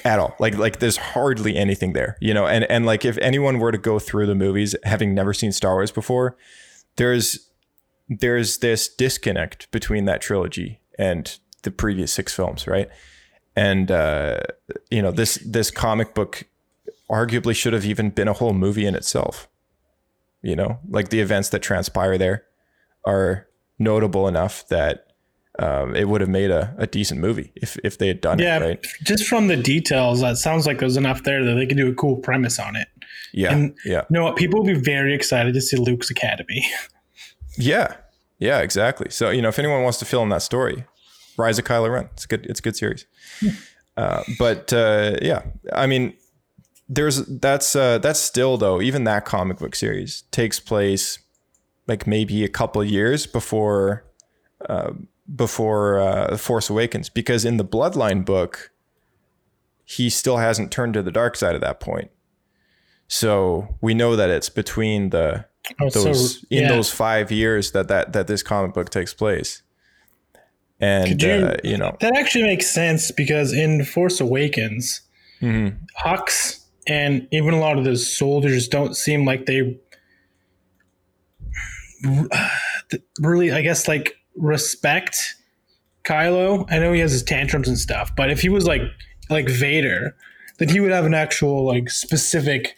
at 0.05 0.19
all. 0.19 0.35
Like 0.39 0.57
like 0.57 0.79
there's 0.79 0.97
hardly 0.97 1.55
anything 1.55 1.93
there, 1.93 2.17
you 2.19 2.33
know. 2.33 2.47
And 2.47 2.65
and 2.65 2.85
like 2.85 3.05
if 3.05 3.17
anyone 3.17 3.59
were 3.59 3.71
to 3.71 3.77
go 3.77 3.99
through 3.99 4.27
the 4.27 4.35
movies 4.35 4.75
having 4.83 5.13
never 5.13 5.33
seen 5.33 5.51
Star 5.51 5.75
Wars 5.75 5.91
before, 5.91 6.37
there's 6.95 7.49
there's 8.09 8.57
this 8.57 8.87
disconnect 8.87 9.69
between 9.71 10.05
that 10.05 10.21
trilogy 10.21 10.79
and 10.97 11.37
the 11.63 11.71
previous 11.71 12.11
six 12.11 12.33
films, 12.33 12.67
right? 12.67 12.89
And 13.55 13.91
uh, 13.91 14.41
you 14.89 15.01
know 15.01 15.11
this 15.11 15.35
this 15.45 15.71
comic 15.71 16.13
book 16.13 16.43
arguably 17.11 17.55
should 17.55 17.73
have 17.73 17.85
even 17.85 18.09
been 18.09 18.27
a 18.27 18.33
whole 18.33 18.53
movie 18.53 18.85
in 18.85 18.95
itself. 18.95 19.47
You 20.41 20.55
know, 20.55 20.79
like 20.89 21.09
the 21.09 21.19
events 21.19 21.49
that 21.49 21.59
transpire 21.61 22.17
there 22.17 22.45
are 23.05 23.47
notable 23.77 24.27
enough 24.27 24.67
that 24.69 25.07
um, 25.59 25.95
it 25.95 26.07
would 26.07 26.21
have 26.21 26.29
made 26.29 26.49
a, 26.49 26.73
a 26.77 26.87
decent 26.87 27.19
movie 27.19 27.51
if 27.55 27.77
if 27.83 27.97
they 27.97 28.07
had 28.07 28.21
done 28.21 28.39
yeah, 28.39 28.57
it 28.57 28.61
right. 28.61 28.85
just 29.03 29.27
from 29.27 29.47
the 29.47 29.57
details, 29.57 30.21
that 30.21 30.37
sounds 30.37 30.65
like 30.65 30.79
there's 30.79 30.97
enough 30.97 31.23
there 31.23 31.43
that 31.43 31.53
they 31.55 31.67
could 31.67 31.77
do 31.77 31.89
a 31.89 31.93
cool 31.93 32.15
premise 32.15 32.57
on 32.57 32.75
it. 32.75 32.87
Yeah, 33.33 33.53
And- 33.53 33.75
yeah, 33.85 34.01
You 34.09 34.13
know 34.15 34.23
what? 34.23 34.35
People 34.35 34.59
will 34.59 34.67
be 34.67 34.79
very 34.79 35.13
excited 35.13 35.53
to 35.53 35.61
see 35.61 35.77
Luke's 35.77 36.09
Academy. 36.09 36.65
yeah, 37.57 37.95
yeah, 38.39 38.59
exactly. 38.59 39.09
So 39.09 39.29
you 39.29 39.41
know, 39.41 39.49
if 39.49 39.59
anyone 39.59 39.83
wants 39.83 39.99
to 39.99 40.05
fill 40.05 40.23
in 40.23 40.29
that 40.29 40.41
story, 40.41 40.85
Rise 41.37 41.59
of 41.59 41.65
Kylo 41.65 41.91
Ren, 41.91 42.09
it's 42.13 42.25
good. 42.25 42.45
It's 42.47 42.59
a 42.59 42.63
good 42.63 42.75
series. 42.75 43.05
uh, 43.97 44.23
but 44.39 44.73
uh, 44.73 45.17
yeah, 45.21 45.43
I 45.73 45.85
mean, 45.85 46.13
there's 46.93 47.25
that's 47.25 47.73
uh, 47.75 47.97
that's 47.99 48.19
still 48.19 48.57
though. 48.57 48.81
Even 48.81 49.05
that 49.05 49.23
comic 49.23 49.57
book 49.59 49.75
series 49.75 50.23
takes 50.31 50.59
place 50.59 51.19
like 51.87 52.05
maybe 52.05 52.43
a 52.43 52.49
couple 52.49 52.83
years 52.83 53.25
before 53.25 54.05
uh, 54.69 54.91
before 55.33 55.99
uh, 55.99 56.35
Force 56.37 56.69
Awakens, 56.69 57.07
because 57.07 57.45
in 57.45 57.55
the 57.55 57.63
Bloodline 57.63 58.25
book, 58.25 58.71
he 59.85 60.09
still 60.09 60.37
hasn't 60.37 60.69
turned 60.71 60.93
to 60.95 61.01
the 61.01 61.11
dark 61.11 61.37
side 61.37 61.55
at 61.55 61.61
that 61.61 61.79
point. 61.79 62.11
So 63.07 63.77
we 63.81 63.93
know 63.93 64.15
that 64.17 64.29
it's 64.29 64.49
between 64.49 65.09
the 65.11 65.45
Oh, 65.79 65.89
those 65.91 66.39
so, 66.41 66.47
in 66.49 66.67
those 66.67 66.91
five 66.91 67.31
years 67.31 67.71
that 67.71 67.87
that 67.87 68.11
that 68.13 68.27
this 68.27 68.43
comic 68.43 68.73
book 68.73 68.89
takes 68.89 69.13
place. 69.13 69.61
And 70.79 71.21
you- 71.21 71.29
uh, 71.29 71.55
you 71.63 71.77
know, 71.77 71.95
That 72.01 72.17
actually 72.17 72.43
makes 72.45 72.69
sense 72.73 73.11
because 73.11 73.53
in 73.53 73.85
Force 73.85 74.19
Awakens, 74.19 75.01
Mm-hmm. 75.41 75.75
Hux 76.05 76.60
and 76.87 77.27
even 77.31 77.53
a 77.53 77.59
lot 77.59 77.77
of 77.77 77.83
the 77.85 77.95
soldiers 77.97 78.67
don't 78.67 78.95
seem 78.95 79.25
like 79.25 79.45
they 79.45 79.77
really, 83.19 83.51
I 83.51 83.61
guess, 83.61 83.87
like 83.87 84.15
respect 84.35 85.35
Kylo. 86.03 86.65
I 86.71 86.79
know 86.79 86.93
he 86.93 86.99
has 87.01 87.11
his 87.11 87.23
tantrums 87.23 87.67
and 87.67 87.77
stuff, 87.77 88.15
but 88.15 88.29
if 88.29 88.41
he 88.41 88.49
was 88.49 88.65
like 88.65 88.81
like 89.29 89.47
Vader, 89.47 90.15
then 90.57 90.69
he 90.69 90.79
would 90.79 90.91
have 90.91 91.05
an 91.05 91.13
actual 91.13 91.65
like 91.65 91.89
specific 91.89 92.75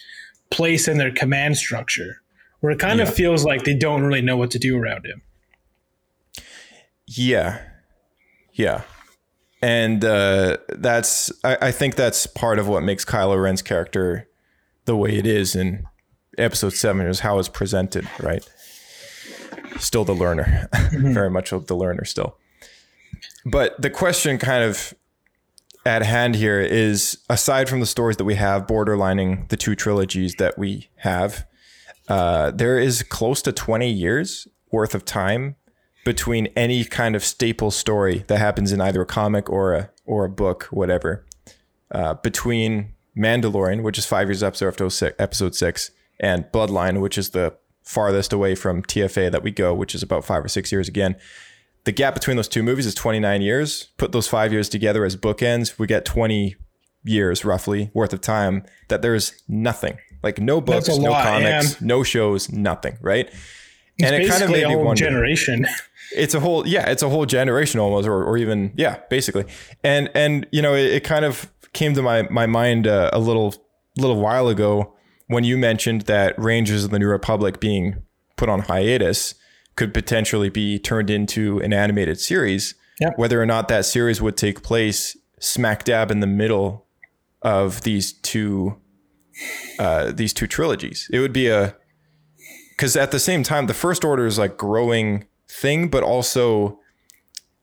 place 0.51 0.87
in 0.87 0.97
their 0.97 1.11
command 1.11 1.57
structure 1.57 2.21
where 2.59 2.71
it 2.71 2.79
kind 2.79 2.99
Yeah. 2.99 3.07
of 3.07 3.13
feels 3.13 3.43
like 3.45 3.63
they 3.63 3.73
don't 3.75 4.03
really 4.03 4.21
know 4.21 4.37
what 4.37 4.51
to 4.51 4.59
do 4.59 4.77
around 4.77 5.05
him. 5.05 5.21
Yeah. 7.07 7.59
Yeah. 8.53 8.81
And 9.63 10.03
uh, 10.03 10.57
that's, 10.67 11.31
I, 11.45 11.57
I 11.61 11.71
think 11.71 11.95
that's 11.95 12.27
part 12.27 12.59
of 12.59 12.67
what 12.67 12.83
makes 12.83 13.05
Kylo 13.05 13.41
Ren's 13.41 13.61
character 13.61 14.27
the 14.83 14.97
way 14.97 15.17
it 15.17 15.25
is 15.25 15.55
in 15.55 15.85
episode 16.37 16.73
seven, 16.73 17.07
is 17.07 17.21
how 17.21 17.39
it's 17.39 17.47
presented, 17.47 18.05
right? 18.19 18.45
Still 19.79 20.03
the 20.03 20.13
learner, 20.13 20.67
very 20.91 21.29
much 21.29 21.53
of 21.53 21.67
the 21.67 21.77
learner 21.77 22.03
still. 22.03 22.35
But 23.45 23.81
the 23.81 23.89
question 23.89 24.37
kind 24.37 24.65
of 24.65 24.93
at 25.85 26.03
hand 26.03 26.35
here 26.35 26.59
is 26.59 27.19
aside 27.29 27.69
from 27.69 27.79
the 27.79 27.85
stories 27.85 28.17
that 28.17 28.25
we 28.25 28.35
have 28.35 28.67
borderlining 28.67 29.47
the 29.47 29.55
two 29.55 29.75
trilogies 29.75 30.35
that 30.39 30.57
we 30.57 30.89
have, 30.97 31.47
uh, 32.09 32.51
there 32.51 32.77
is 32.77 33.01
close 33.01 33.41
to 33.43 33.53
20 33.53 33.89
years 33.89 34.45
worth 34.71 34.93
of 34.93 35.05
time 35.05 35.55
between 36.03 36.47
any 36.55 36.83
kind 36.83 37.15
of 37.15 37.23
staple 37.23 37.71
story 37.71 38.25
that 38.27 38.39
happens 38.39 38.71
in 38.71 38.81
either 38.81 39.01
a 39.01 39.05
comic 39.05 39.49
or 39.49 39.73
a 39.73 39.89
or 40.05 40.25
a 40.25 40.29
book, 40.29 40.65
whatever. 40.65 41.25
Uh, 41.91 42.15
between 42.15 42.93
Mandalorian, 43.17 43.83
which 43.83 43.97
is 43.97 44.05
five 44.05 44.27
years 44.27 44.43
after 44.43 44.67
episode 44.67 44.89
six, 44.89 45.15
episode 45.19 45.55
six, 45.55 45.91
and 46.19 46.45
Bloodline, 46.51 46.99
which 47.01 47.17
is 47.17 47.29
the 47.29 47.55
farthest 47.83 48.33
away 48.33 48.55
from 48.55 48.81
TFA 48.81 49.31
that 49.31 49.43
we 49.43 49.51
go, 49.51 49.73
which 49.73 49.93
is 49.93 50.01
about 50.01 50.25
five 50.25 50.43
or 50.43 50.47
six 50.47 50.71
years 50.71 50.87
again. 50.87 51.15
The 51.83 51.91
gap 51.91 52.13
between 52.13 52.37
those 52.37 52.47
two 52.47 52.63
movies 52.63 52.85
is 52.85 52.95
29 52.95 53.41
years. 53.41 53.89
Put 53.97 54.13
those 54.13 54.27
five 54.27 54.51
years 54.51 54.69
together 54.69 55.05
as 55.05 55.15
bookends, 55.17 55.77
we 55.77 55.85
get 55.85 56.05
20 56.05 56.55
years 57.03 57.43
roughly 57.43 57.91
worth 57.93 58.13
of 58.13 58.21
time 58.21 58.63
that 58.87 59.01
there's 59.01 59.43
nothing. 59.47 59.97
Like 60.23 60.39
no 60.39 60.61
books, 60.61 60.87
no 60.87 61.11
lot, 61.11 61.25
comics, 61.25 61.81
no 61.81 62.03
shows, 62.03 62.49
nothing, 62.49 62.97
right? 63.01 63.29
It's 63.97 64.11
and 64.11 64.23
it 64.23 64.29
kind 64.29 64.43
of 64.43 64.49
made 64.49 64.63
a 64.63 64.69
me 64.69 64.75
whole 64.75 64.85
wonder. 64.85 65.03
generation. 65.03 65.65
It's 66.15 66.35
a 66.35 66.39
whole 66.39 66.67
yeah, 66.67 66.91
it's 66.91 67.01
a 67.01 67.09
whole 67.09 67.25
generation 67.25 67.79
almost, 67.79 68.07
or, 68.07 68.23
or 68.23 68.37
even 68.37 68.71
yeah, 68.75 68.99
basically. 69.09 69.45
And 69.83 70.11
and 70.13 70.45
you 70.51 70.61
know, 70.61 70.75
it, 70.75 70.85
it 70.91 71.03
kind 71.03 71.25
of 71.25 71.51
came 71.73 71.95
to 71.95 72.03
my 72.03 72.23
my 72.29 72.45
mind 72.45 72.85
uh, 72.85 73.09
a 73.11 73.17
little 73.19 73.55
little 73.97 74.19
while 74.19 74.47
ago 74.47 74.93
when 75.27 75.43
you 75.43 75.57
mentioned 75.57 76.01
that 76.01 76.37
Rangers 76.37 76.83
of 76.83 76.91
the 76.91 76.99
New 76.99 77.07
Republic 77.07 77.59
being 77.59 78.03
put 78.35 78.47
on 78.47 78.59
hiatus 78.59 79.33
could 79.75 79.93
potentially 79.93 80.49
be 80.49 80.77
turned 80.77 81.09
into 81.09 81.59
an 81.61 81.73
animated 81.73 82.19
series. 82.19 82.75
Yep. 82.99 83.17
Whether 83.17 83.41
or 83.41 83.45
not 83.47 83.67
that 83.69 83.85
series 83.85 84.21
would 84.21 84.37
take 84.37 84.61
place 84.61 85.17
smack 85.39 85.83
dab 85.83 86.11
in 86.11 86.19
the 86.19 86.27
middle 86.27 86.85
of 87.41 87.81
these 87.81 88.13
two 88.13 88.79
uh, 89.79 90.11
these 90.11 90.31
two 90.31 90.45
trilogies, 90.45 91.09
it 91.11 91.19
would 91.19 91.33
be 91.33 91.47
a 91.47 91.75
because 92.75 92.95
at 92.95 93.11
the 93.11 93.19
same 93.19 93.43
time 93.43 93.67
the 93.67 93.73
first 93.73 94.03
order 94.03 94.25
is 94.25 94.37
like 94.37 94.57
growing 94.57 95.25
thing 95.47 95.87
but 95.87 96.03
also 96.03 96.79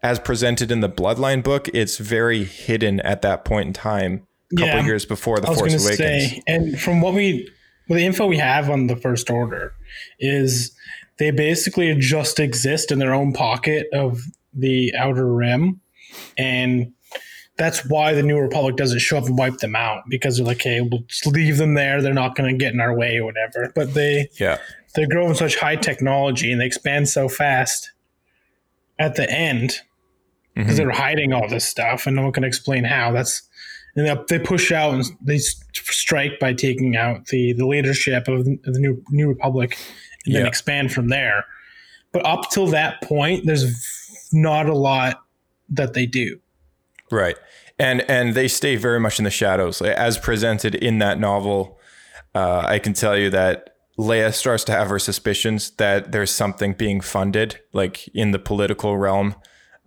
as 0.02 0.18
presented 0.18 0.70
in 0.70 0.80
the 0.80 0.88
bloodline 0.88 1.42
book 1.42 1.68
it's 1.74 1.98
very 1.98 2.44
hidden 2.44 3.00
at 3.00 3.22
that 3.22 3.44
point 3.44 3.66
in 3.68 3.72
time 3.72 4.26
a 4.52 4.56
couple 4.56 4.78
Yeah. 4.80 4.84
years 4.86 5.04
before 5.04 5.38
the 5.40 5.46
I 5.46 5.50
was 5.50 5.58
force 5.60 5.74
awakens 5.74 5.98
say, 5.98 6.42
and 6.46 6.80
from 6.80 7.00
what 7.00 7.14
we, 7.14 7.48
well, 7.88 7.98
the 7.98 8.04
info 8.04 8.26
we 8.26 8.38
have 8.38 8.68
on 8.68 8.88
the 8.88 8.96
First 8.96 9.30
Order 9.30 9.74
is 10.18 10.74
they 11.18 11.30
basically 11.30 11.94
just 11.96 12.40
exist 12.40 12.90
in 12.90 12.98
their 12.98 13.14
own 13.14 13.32
pocket 13.32 13.86
of 13.92 14.20
the 14.52 14.92
Outer 14.96 15.32
Rim, 15.32 15.80
and 16.36 16.92
that's 17.58 17.88
why 17.88 18.12
the 18.14 18.22
New 18.24 18.38
Republic 18.38 18.74
doesn't 18.76 18.98
show 19.00 19.18
up 19.18 19.26
and 19.26 19.38
wipe 19.38 19.58
them 19.58 19.76
out 19.76 20.02
because 20.08 20.36
they're 20.36 20.46
like, 20.46 20.62
hey, 20.62 20.80
we'll 20.80 21.02
just 21.06 21.26
leave 21.26 21.56
them 21.58 21.74
there. 21.74 22.00
They're 22.02 22.14
not 22.14 22.34
going 22.34 22.50
to 22.50 22.58
get 22.58 22.72
in 22.72 22.80
our 22.80 22.96
way 22.96 23.18
or 23.18 23.24
whatever. 23.24 23.70
But 23.74 23.94
they 23.94 24.28
yeah 24.40 24.58
they 24.94 25.06
grow 25.06 25.28
in 25.28 25.34
such 25.34 25.56
high 25.56 25.76
technology 25.76 26.50
and 26.52 26.60
they 26.60 26.66
expand 26.66 27.08
so 27.08 27.28
fast 27.28 27.92
at 28.98 29.14
the 29.14 29.30
end 29.30 29.80
because 30.54 30.76
they're 30.76 30.90
hiding 30.90 31.32
all 31.32 31.48
this 31.48 31.64
stuff 31.64 32.06
and 32.06 32.16
no 32.16 32.22
one 32.22 32.32
can 32.32 32.44
explain 32.44 32.84
how. 32.84 33.12
That's 33.12 33.42
and 33.96 34.06
they, 34.06 34.16
they 34.28 34.44
push 34.44 34.70
out 34.72 34.94
and 34.94 35.04
they 35.20 35.38
strike 35.38 36.38
by 36.38 36.52
taking 36.52 36.96
out 36.96 37.26
the 37.26 37.52
the 37.54 37.66
leadership 37.66 38.28
of 38.28 38.44
the, 38.44 38.58
new 38.64 39.02
New 39.10 39.28
Republic 39.28 39.76
and 40.26 40.34
then 40.34 40.42
Yeah. 40.42 40.48
expand 40.48 40.92
from 40.92 41.08
there. 41.08 41.44
But 42.12 42.26
up 42.26 42.50
till 42.50 42.66
that 42.68 43.00
point, 43.02 43.46
there's 43.46 44.28
not 44.32 44.68
a 44.68 44.74
lot 44.74 45.22
that 45.70 45.94
they 45.94 46.06
do. 46.06 46.40
Right. 47.10 47.36
And 47.78 48.02
and 48.10 48.34
they 48.34 48.48
stay 48.48 48.76
very 48.76 49.00
much 49.00 49.18
in 49.18 49.24
the 49.24 49.30
shadows. 49.30 49.80
As 49.80 50.18
presented 50.18 50.74
in 50.74 50.98
that 50.98 51.18
novel, 51.18 51.78
uh, 52.34 52.64
I 52.66 52.78
can 52.78 52.92
tell 52.92 53.16
you 53.16 53.30
that 53.30 53.76
Leia 54.00 54.32
starts 54.32 54.64
to 54.64 54.72
have 54.72 54.88
her 54.88 54.98
suspicions 54.98 55.72
that 55.72 56.10
there's 56.10 56.30
something 56.30 56.72
being 56.72 57.02
funded, 57.02 57.60
like 57.74 58.08
in 58.08 58.30
the 58.30 58.38
political 58.38 58.96
realm. 58.96 59.34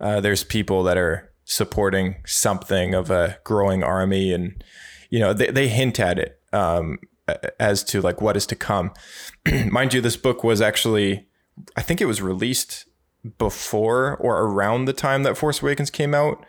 Uh, 0.00 0.20
there's 0.20 0.44
people 0.44 0.84
that 0.84 0.96
are 0.96 1.32
supporting 1.44 2.16
something 2.24 2.94
of 2.94 3.10
a 3.10 3.38
growing 3.42 3.82
army, 3.82 4.32
and 4.32 4.62
you 5.10 5.18
know 5.18 5.32
they, 5.32 5.50
they 5.50 5.66
hint 5.66 5.98
at 5.98 6.18
it 6.18 6.38
um, 6.52 6.98
as 7.58 7.82
to 7.84 8.00
like 8.00 8.20
what 8.20 8.36
is 8.36 8.46
to 8.46 8.56
come. 8.56 8.92
Mind 9.66 9.92
you, 9.92 10.00
this 10.00 10.16
book 10.16 10.44
was 10.44 10.60
actually, 10.60 11.26
I 11.76 11.82
think 11.82 12.00
it 12.00 12.06
was 12.06 12.22
released 12.22 12.86
before 13.38 14.16
or 14.18 14.42
around 14.42 14.84
the 14.84 14.92
time 14.92 15.24
that 15.24 15.36
Force 15.36 15.60
Awakens 15.60 15.90
came 15.90 16.14
out. 16.14 16.44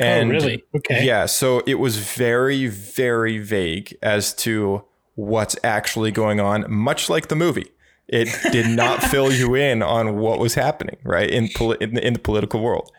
And 0.00 0.30
oh, 0.30 0.34
really? 0.34 0.64
Okay. 0.74 1.04
yeah, 1.04 1.26
so 1.26 1.62
it 1.66 1.74
was 1.74 1.98
very, 1.98 2.66
very 2.66 3.38
vague 3.38 3.96
as 4.02 4.34
to 4.36 4.84
what's 5.14 5.56
actually 5.62 6.10
going 6.10 6.40
on, 6.40 6.64
much 6.68 7.08
like 7.08 7.28
the 7.28 7.36
movie. 7.36 7.70
It 8.08 8.28
did 8.52 8.66
not 8.66 9.02
fill 9.10 9.32
you 9.32 9.54
in 9.54 9.82
on 9.82 10.16
what 10.16 10.38
was 10.38 10.54
happening, 10.54 10.96
right, 11.04 11.30
in, 11.30 11.48
poli- 11.54 11.78
in, 11.80 11.94
the, 11.94 12.06
in 12.06 12.12
the 12.14 12.18
political 12.18 12.60
world. 12.60 12.90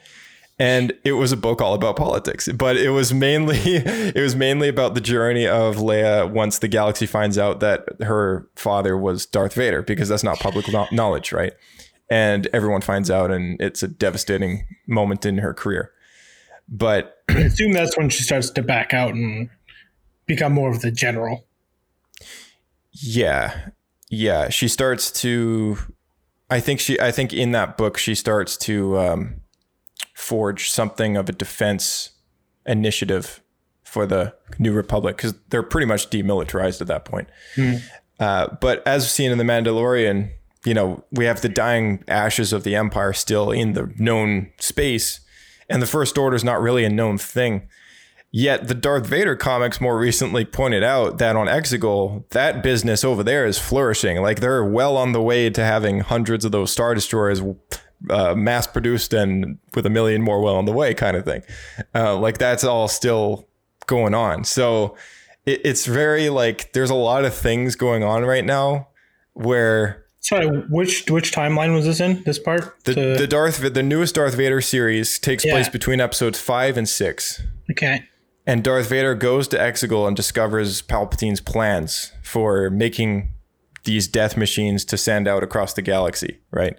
And 0.58 0.94
it 1.04 1.14
was 1.14 1.34
a 1.34 1.38
book 1.38 1.62
all 1.62 1.74
about 1.74 1.98
politics, 1.98 2.48
but 2.48 2.78
it 2.78 2.90
was 2.90 3.14
mainly 3.14 3.58
it 3.66 4.22
was 4.22 4.36
mainly 4.38 4.70
about 4.70 4.96
the 4.96 5.02
journey 5.02 5.46
of 5.46 5.76
Leia 5.76 6.32
once 6.32 6.60
the 6.60 6.70
galaxy 6.70 7.06
finds 7.06 7.38
out 7.38 7.60
that 7.60 7.86
her 8.02 8.48
father 8.56 8.98
was 8.98 9.26
Darth 9.26 9.54
Vader, 9.54 9.82
because 9.82 10.08
that's 10.08 10.24
not 10.24 10.40
public 10.40 10.66
knowledge, 10.94 11.34
right? 11.34 11.54
And 12.10 12.48
everyone 12.54 12.82
finds 12.82 13.12
out, 13.12 13.32
and 13.32 13.60
it's 13.60 13.84
a 13.84 13.88
devastating 13.88 14.66
moment 14.88 15.26
in 15.26 15.40
her 15.40 15.54
career. 15.54 15.92
But 16.70 17.18
I 17.30 17.40
assume 17.40 17.74
that's 17.74 17.98
when 17.98 18.10
she 18.10 18.24
starts 18.24 18.50
to 18.52 18.62
back 18.62 18.94
out 18.94 19.14
and 19.14 19.50
become 20.26 20.54
more 20.54 20.70
of 20.70 20.82
the 20.82 20.92
general. 20.92 21.46
Yeah. 23.02 23.70
Yeah. 24.10 24.50
She 24.50 24.68
starts 24.68 25.12
to 25.22 25.78
I 26.50 26.60
think 26.60 26.80
she 26.80 27.00
I 27.00 27.12
think 27.12 27.34
in 27.34 27.52
that 27.52 27.78
book 27.78 27.98
she 27.98 28.16
starts 28.16 28.58
to 28.58 28.98
um, 29.00 29.42
forge 30.14 30.70
something 30.70 31.18
of 31.18 31.30
a 31.30 31.32
defense 31.32 32.12
initiative 32.66 33.42
for 33.84 34.06
the 34.06 34.34
New 34.60 34.74
Republic 34.74 35.18
because 35.18 35.34
they're 35.50 35.64
pretty 35.64 35.88
much 35.88 36.10
demilitarized 36.10 36.82
at 36.82 36.88
that 36.88 37.06
point. 37.06 37.30
Uh, 38.20 38.48
but 38.62 38.86
as 38.88 39.10
seen 39.10 39.32
in 39.32 39.38
The 39.38 39.44
Mandalorian, 39.44 40.32
you 40.66 40.74
know, 40.74 41.04
we 41.12 41.26
have 41.26 41.42
the 41.42 41.50
dying 41.50 42.04
ashes 42.08 42.54
of 42.54 42.64
the 42.64 42.76
Empire 42.76 43.14
still 43.14 43.52
in 43.52 43.74
the 43.74 43.94
known 43.98 44.52
space, 44.60 45.20
and 45.70 45.82
the 45.82 45.88
First 45.88 46.18
Order 46.18 46.36
is 46.36 46.44
not 46.44 46.62
really 46.62 46.84
a 46.84 46.90
known 46.90 47.18
thing. 47.18 47.68
Yet 48.32 48.68
the 48.68 48.74
Darth 48.76 49.06
Vader 49.08 49.36
comics 49.38 49.80
more 49.80 49.98
recently 49.98 50.44
pointed 50.44 50.84
out 50.84 51.20
that 51.20 51.38
on 51.38 51.48
Exegol, 51.48 52.28
that 52.32 52.62
business 52.62 53.04
over 53.06 53.24
there 53.24 53.46
is 53.46 53.58
flourishing. 53.58 54.22
Like 54.22 54.42
they're 54.42 54.64
well 54.66 54.98
on 54.98 55.14
the 55.14 55.22
way 55.22 55.50
to 55.50 55.64
having 55.64 56.02
hundreds 56.02 56.44
of 56.44 56.52
those 56.52 56.70
Star 56.72 56.94
Destroyers 56.94 57.42
uh, 58.10 58.36
mass 58.36 58.68
produced 58.68 59.14
and 59.14 59.58
with 59.74 59.86
a 59.86 59.90
million 59.90 60.22
more 60.22 60.42
well 60.42 60.58
on 60.58 60.66
the 60.66 60.74
way, 60.74 60.94
kind 60.94 61.16
of 61.16 61.24
thing. 61.24 61.44
Uh, 61.94 62.18
like 62.18 62.38
that's 62.38 62.66
all 62.66 62.90
still 62.90 63.48
going 63.88 64.14
on. 64.14 64.44
So 64.44 64.98
it, 65.46 65.62
it's 65.64 65.86
very 65.86 66.30
like 66.30 66.74
there's 66.74 66.90
a 66.90 66.96
lot 66.96 67.24
of 67.24 67.34
things 67.34 67.76
going 67.78 68.04
on 68.04 68.26
right 68.26 68.44
now 68.44 68.90
where 69.34 70.04
Sorry, 70.20 70.48
which 70.48 71.10
which 71.10 71.32
timeline 71.32 71.74
was 71.74 71.86
this 71.86 72.00
in? 72.02 72.22
This 72.24 72.40
part? 72.40 72.84
the, 72.84 72.96
To- 72.96 73.16
the 73.18 73.28
Darth 73.28 73.74
the 73.74 73.84
newest 73.84 74.16
Darth 74.16 74.36
Vader 74.36 74.60
series 74.60 75.20
takes 75.20 75.46
Yeah. 75.46 75.54
place 75.54 75.70
between 75.70 76.02
episodes 76.02 76.38
five 76.40 76.76
and 76.78 76.90
six. 76.90 77.42
okay. 77.72 78.04
And 78.48 78.64
Darth 78.64 78.90
Vader 78.90 79.16
goes 79.16 79.48
to 79.50 79.58
Exegol 79.58 80.08
and 80.08 80.16
discovers 80.16 80.82
Palpatine's 80.82 81.42
plans 81.42 82.12
for 82.22 82.70
making 82.70 83.32
these 83.86 84.08
death 84.08 84.38
machines 84.38 84.86
to 84.86 84.98
send 84.98 85.28
out 85.28 85.44
across 85.44 85.74
the 85.74 85.82
galaxy, 85.82 86.40
right? 86.52 86.78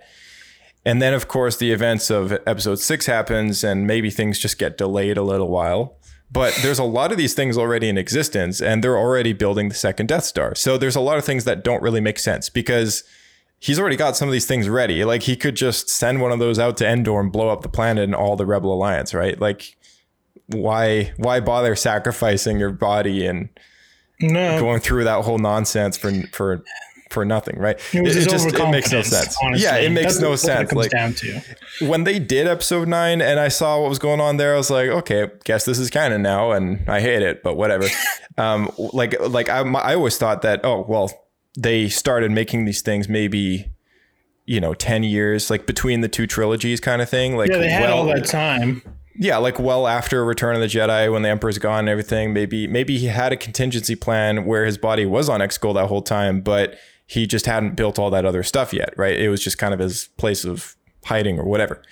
And 0.84 1.02
then, 1.02 1.14
of 1.14 1.26
course, 1.26 1.56
the 1.56 1.72
events 1.72 2.10
of 2.10 2.32
episode 2.46 2.78
six 2.78 3.06
happens, 3.06 3.64
and 3.64 3.86
maybe 3.86 4.10
things 4.10 4.38
just 4.38 4.58
get 4.58 4.78
delayed 4.78 5.16
a 5.16 5.22
little 5.22 5.48
while. 5.48 5.96
But 6.30 6.56
there's 6.62 6.78
a 6.78 6.84
lot 6.84 7.10
of 7.10 7.18
these 7.18 7.34
things 7.34 7.58
already 7.58 7.88
in 7.88 7.98
existence, 7.98 8.60
and 8.60 8.82
they're 8.82 8.98
already 8.98 9.32
building 9.32 9.68
the 9.68 9.74
second 9.74 10.06
Death 10.06 10.24
Star. 10.24 10.54
So 10.54 10.78
there's 10.78 10.96
a 10.96 11.00
lot 11.00 11.18
of 11.18 11.24
things 11.24 11.44
that 11.44 11.64
don't 11.64 11.82
really 11.82 12.00
make 12.00 12.18
sense 12.20 12.48
because 12.48 13.02
he's 13.58 13.78
already 13.78 13.96
got 13.96 14.16
some 14.16 14.28
of 14.28 14.32
these 14.32 14.46
things 14.46 14.68
ready. 14.68 15.04
Like 15.04 15.22
he 15.22 15.36
could 15.36 15.56
just 15.56 15.88
send 15.88 16.20
one 16.20 16.32
of 16.32 16.38
those 16.38 16.58
out 16.58 16.76
to 16.78 16.86
Endor 16.86 17.20
and 17.20 17.32
blow 17.32 17.48
up 17.48 17.62
the 17.62 17.68
planet 17.68 18.04
and 18.04 18.14
all 18.14 18.36
the 18.36 18.46
Rebel 18.46 18.72
Alliance, 18.72 19.14
right? 19.14 19.40
Like 19.40 19.75
why 20.48 21.12
why 21.16 21.40
bother 21.40 21.74
sacrificing 21.76 22.58
your 22.58 22.70
body 22.70 23.26
and 23.26 23.48
No, 24.20 24.58
going 24.58 24.80
through 24.80 25.04
that 25.04 25.24
whole 25.24 25.38
nonsense 25.38 25.96
for 25.96 26.12
for 26.32 26.62
for 27.10 27.24
nothing, 27.24 27.58
right? 27.58 27.80
it 27.94 28.02
was 28.02 28.14
his 28.14 28.26
it 28.26 28.70
makes 28.70 28.92
no 28.92 29.02
sense. 29.02 29.36
Honestly. 29.42 29.64
Yeah, 29.64 29.76
it 29.76 29.90
makes 29.90 30.14
That's 30.14 30.20
no 30.20 30.36
sense. 30.36 30.72
Like 30.72 30.90
down 30.90 31.14
to. 31.14 31.40
when 31.80 32.04
they 32.04 32.18
did 32.18 32.46
episode 32.46 32.88
nine 32.88 33.22
and 33.22 33.38
I 33.38 33.48
saw 33.48 33.80
what 33.80 33.88
was 33.88 33.98
going 33.98 34.20
on 34.20 34.36
there, 34.36 34.54
I 34.54 34.56
was 34.56 34.70
like, 34.70 34.88
okay, 34.88 35.30
guess 35.44 35.64
this 35.64 35.78
is 35.78 35.88
canon 35.88 36.22
now, 36.22 36.52
and 36.52 36.88
I 36.88 37.00
hate 37.00 37.22
it, 37.22 37.42
but 37.42 37.56
whatever. 37.56 37.86
um, 38.38 38.70
like 38.78 39.18
like 39.20 39.48
I 39.48 39.60
I 39.60 39.94
always 39.94 40.18
thought 40.18 40.42
that 40.42 40.60
oh 40.64 40.84
well, 40.88 41.10
they 41.56 41.88
started 41.88 42.30
making 42.30 42.64
these 42.64 42.82
things 42.82 43.08
maybe 43.08 43.70
you 44.44 44.60
know 44.60 44.74
10 44.74 45.02
years 45.02 45.50
like 45.50 45.66
between 45.66 46.02
the 46.02 46.08
two 46.08 46.24
trilogies 46.26 46.78
kind 46.78 47.02
of 47.02 47.08
thing 47.08 47.36
like 47.36 47.50
Yeah, 47.50 47.58
they 47.58 47.68
had 47.68 47.82
well, 47.82 47.98
all 47.98 48.04
that 48.06 48.26
time. 48.26 48.82
Yeah, 49.18 49.36
like 49.38 49.58
well 49.58 49.86
after 49.86 50.24
Return 50.24 50.54
of 50.54 50.60
the 50.60 50.66
Jedi, 50.66 51.12
when 51.12 51.22
the 51.22 51.28
Emperor's 51.28 51.58
gone 51.58 51.80
and 51.80 51.88
everything, 51.88 52.32
maybe 52.32 52.66
maybe 52.66 52.98
he 52.98 53.06
had 53.06 53.32
a 53.32 53.36
contingency 53.36 53.94
plan 53.94 54.44
where 54.44 54.64
his 54.64 54.78
body 54.78 55.06
was 55.06 55.28
on 55.28 55.40
Exegol 55.40 55.74
that 55.74 55.86
whole 55.86 56.02
time, 56.02 56.40
but 56.40 56.78
he 57.06 57.26
just 57.26 57.46
hadn't 57.46 57.76
built 57.76 57.98
all 57.98 58.10
that 58.10 58.24
other 58.24 58.42
stuff 58.42 58.72
yet, 58.72 58.92
right? 58.96 59.18
It 59.18 59.28
was 59.28 59.42
just 59.42 59.58
kind 59.58 59.72
of 59.72 59.80
his 59.80 60.08
place 60.16 60.44
of 60.44 60.76
hiding 61.04 61.38
or 61.38 61.44
whatever. 61.44 61.82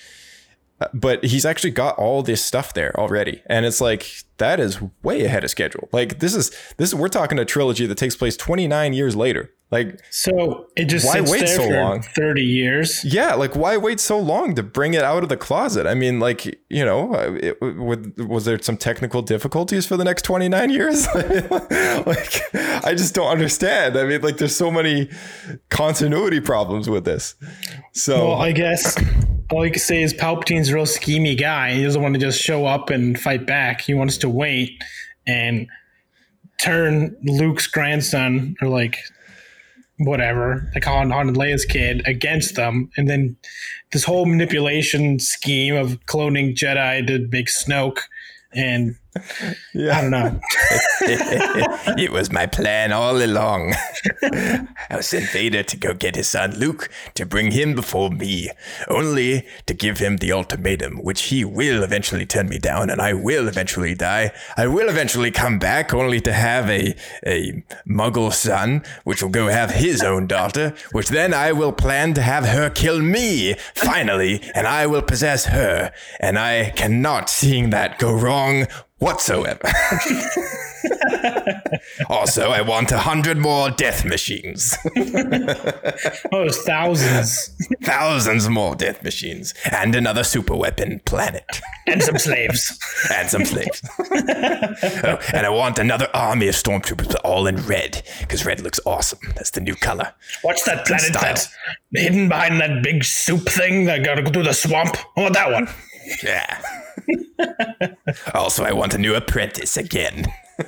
Uh, 0.81 0.89
But 0.93 1.25
he's 1.25 1.45
actually 1.45 1.71
got 1.71 1.97
all 1.99 2.23
this 2.23 2.45
stuff 2.45 2.75
there 2.75 2.99
already, 2.99 3.43
and 3.47 3.65
it's 3.65 3.81
like 3.81 4.11
that 4.39 4.59
is 4.59 4.81
way 5.03 5.25
ahead 5.25 5.45
of 5.45 5.51
schedule. 5.51 5.89
Like 5.93 6.19
this 6.19 6.35
is 6.35 6.51
this 6.79 6.89
is 6.89 6.95
we're 6.95 7.09
talking 7.09 7.39
a 7.39 7.45
trilogy 7.45 7.87
that 7.87 7.97
takes 7.97 8.17
place 8.17 8.37
29 8.37 8.93
years 8.93 9.15
later. 9.15 9.51
Like, 9.75 9.99
So 10.11 10.69
it 10.77 10.85
just 10.85 11.05
Why 11.05 11.21
wait 11.21 11.41
there 11.41 11.47
so 11.49 11.65
for 11.67 11.83
long? 11.83 12.03
thirty 12.03 12.45
years. 12.45 13.05
yeah, 13.05 13.35
like 13.35 13.57
why 13.57 13.77
wait 13.77 13.99
so 13.99 14.17
long 14.19 14.55
to 14.55 14.63
bring 14.63 14.95
it 14.95 15.03
out 15.03 15.25
of 15.25 15.29
the 15.29 15.37
closet? 15.37 15.85
I 15.85 15.95
mean, 15.95 16.21
like, 16.21 16.45
you 16.71 16.85
know, 16.85 17.13
uh, 17.13 17.37
it, 17.43 17.61
was 17.61 18.45
there 18.45 18.63
some 18.63 18.77
technical 18.77 19.21
difficulties 19.21 19.85
for 19.85 19.97
the 19.97 20.05
next 20.05 20.23
29 20.23 20.71
years? 20.71 21.07
like, 21.15 22.43
I 22.85 22.95
just 22.97 23.15
don't 23.15 23.27
understand. 23.29 23.97
I 23.97 24.05
mean, 24.05 24.23
like, 24.23 24.37
there's 24.37 24.55
so 24.55 24.71
many 24.71 25.11
continuity 25.71 26.41
problems 26.41 26.89
with 26.89 27.05
this. 27.05 27.35
So, 27.95 28.29
Well, 28.29 28.41
I 28.41 28.53
guess 28.53 28.97
all 29.51 29.65
you 29.67 29.73
can 29.73 29.81
say 29.81 30.03
is 30.05 30.15
Palpatine's 30.15 30.69
a 30.69 30.75
real 30.75 30.87
schemy 30.87 31.37
guy. 31.39 31.75
He 31.75 31.83
doesn't 31.83 32.01
want 32.01 32.15
to 32.15 32.21
just 32.21 32.41
show 32.41 32.65
up 32.67 32.91
and 32.91 33.19
fight 33.19 33.45
back. 33.45 33.81
He 33.81 33.95
wants 33.95 34.19
to 34.19 34.29
wait 34.29 34.71
and 35.27 35.67
turn 36.61 37.17
Luke's 37.25 37.67
grandson 37.67 38.55
or 38.63 38.69
like 38.69 38.97
whatever, 39.99 40.71
like 40.75 40.85
Han, 40.85 41.11
Han 41.11 41.29
and 41.29 41.37
Leia's 41.37 41.65
kid, 41.65 42.03
against 42.07 42.57
them, 42.57 42.91
and 42.97 43.09
then 43.09 43.37
this 43.93 44.05
whole 44.05 44.27
manipulation 44.27 45.19
scheme 45.19 45.77
of 45.77 46.01
cloning 46.07 46.55
Jedi 46.55 47.07
to 47.07 47.29
make 47.31 47.47
Snoke, 47.47 48.01
and 48.53 48.97
I 49.16 49.55
yeah. 49.74 50.01
don't 50.01 50.11
know. 50.11 50.41
it 51.01 52.11
was 52.11 52.32
my 52.32 52.47
plan 52.47 52.93
all 52.93 53.23
along. 53.23 53.74
I 54.91 55.01
sent 55.01 55.31
Vader 55.31 55.62
to 55.62 55.77
go 55.77 55.95
get 55.95 56.16
his 56.16 56.28
son 56.28 56.59
Luke 56.59 56.91
to 57.15 57.24
bring 57.24 57.53
him 57.53 57.74
before 57.74 58.11
me, 58.11 58.51
only 58.89 59.47
to 59.66 59.74
give 59.74 59.99
him 59.99 60.16
the 60.16 60.32
ultimatum, 60.32 60.99
which 60.99 61.23
he 61.24 61.45
will 61.45 61.82
eventually 61.82 62.27
turn 62.27 62.49
me 62.49 62.59
down, 62.59 62.91
and 62.91 63.01
I 63.01 63.12
will 63.12 63.47
eventually 63.47 63.95
die. 63.95 64.32
I 64.57 64.66
will 64.66 64.89
eventually 64.89 65.31
come 65.31 65.59
back, 65.59 65.95
only 65.95 66.20
to 66.20 66.32
have 66.32 66.69
a 66.69 66.95
a 67.24 67.62
Muggle 67.89 68.32
son, 68.32 68.82
which 69.05 69.23
will 69.23 69.31
go 69.31 69.49
have 69.49 69.70
his 69.70 70.03
own 70.03 70.27
daughter, 70.27 70.74
which 70.93 71.09
then 71.09 71.32
I 71.32 71.53
will 71.53 71.73
plan 71.73 72.15
to 72.15 72.23
have 72.23 72.47
her 72.47 72.69
kill 72.69 73.01
me 73.01 73.55
finally, 73.74 74.43
and 74.55 74.66
I 74.66 74.86
will 74.86 75.03
possess 75.03 75.47
her, 75.47 75.93
and 76.20 76.39
I 76.39 76.70
cannot 76.70 77.31
seeing 77.31 77.70
that 77.70 77.99
go 77.99 78.12
wrong 78.12 78.66
whatsoever. 78.99 79.61
also, 82.09 82.51
I 82.51 82.61
want 82.62 82.93
a 82.93 82.99
hundred 82.99 83.39
more 83.39 83.71
death 83.71 84.05
machines. 84.05 84.77
Oh, 86.33 86.41
there's 86.41 86.62
thousands 86.65 87.51
Thousands 87.83 88.49
more 88.49 88.75
death 88.75 89.03
machines. 89.05 89.55
And 89.71 89.95
another 89.95 90.25
super 90.25 90.57
weapon 90.57 91.01
planet. 91.05 91.45
and 91.87 92.03
some 92.03 92.19
slaves. 92.19 92.77
And 93.15 93.29
some 93.29 93.45
slaves. 93.45 93.83
oh, 94.01 95.19
and 95.33 95.47
I 95.47 95.51
want 95.51 95.79
another 95.79 96.09
army 96.15 96.49
of 96.49 96.55
stormtroopers, 96.55 97.09
but 97.09 97.21
all 97.25 97.47
in 97.47 97.57
red. 97.66 98.03
Because 98.21 98.45
red 98.47 98.61
looks 98.61 98.81
awesome. 98.87 99.21
That's 99.37 99.51
the 99.51 99.61
new 99.61 99.75
color. 99.77 100.12
What's 100.43 100.65
that 100.65 100.87
planet 100.87 101.12
that's 101.12 101.49
hidden 101.95 102.29
behind 102.29 102.61
that 102.61 102.83
big 102.83 103.05
soup 103.05 103.47
thing 103.49 103.85
that 103.85 104.05
gotta 104.05 104.23
go 104.23 104.31
through 104.31 104.45
the 104.45 104.55
swamp? 104.55 104.97
I 105.16 105.21
want 105.23 105.35
that 105.35 105.53
one. 105.53 105.69
Yeah. 106.23 106.61
also, 108.35 108.65
I 108.65 108.73
want 108.73 108.95
a 108.95 108.99
new 108.99 109.15
apprentice 109.15 109.77
again. 109.77 110.27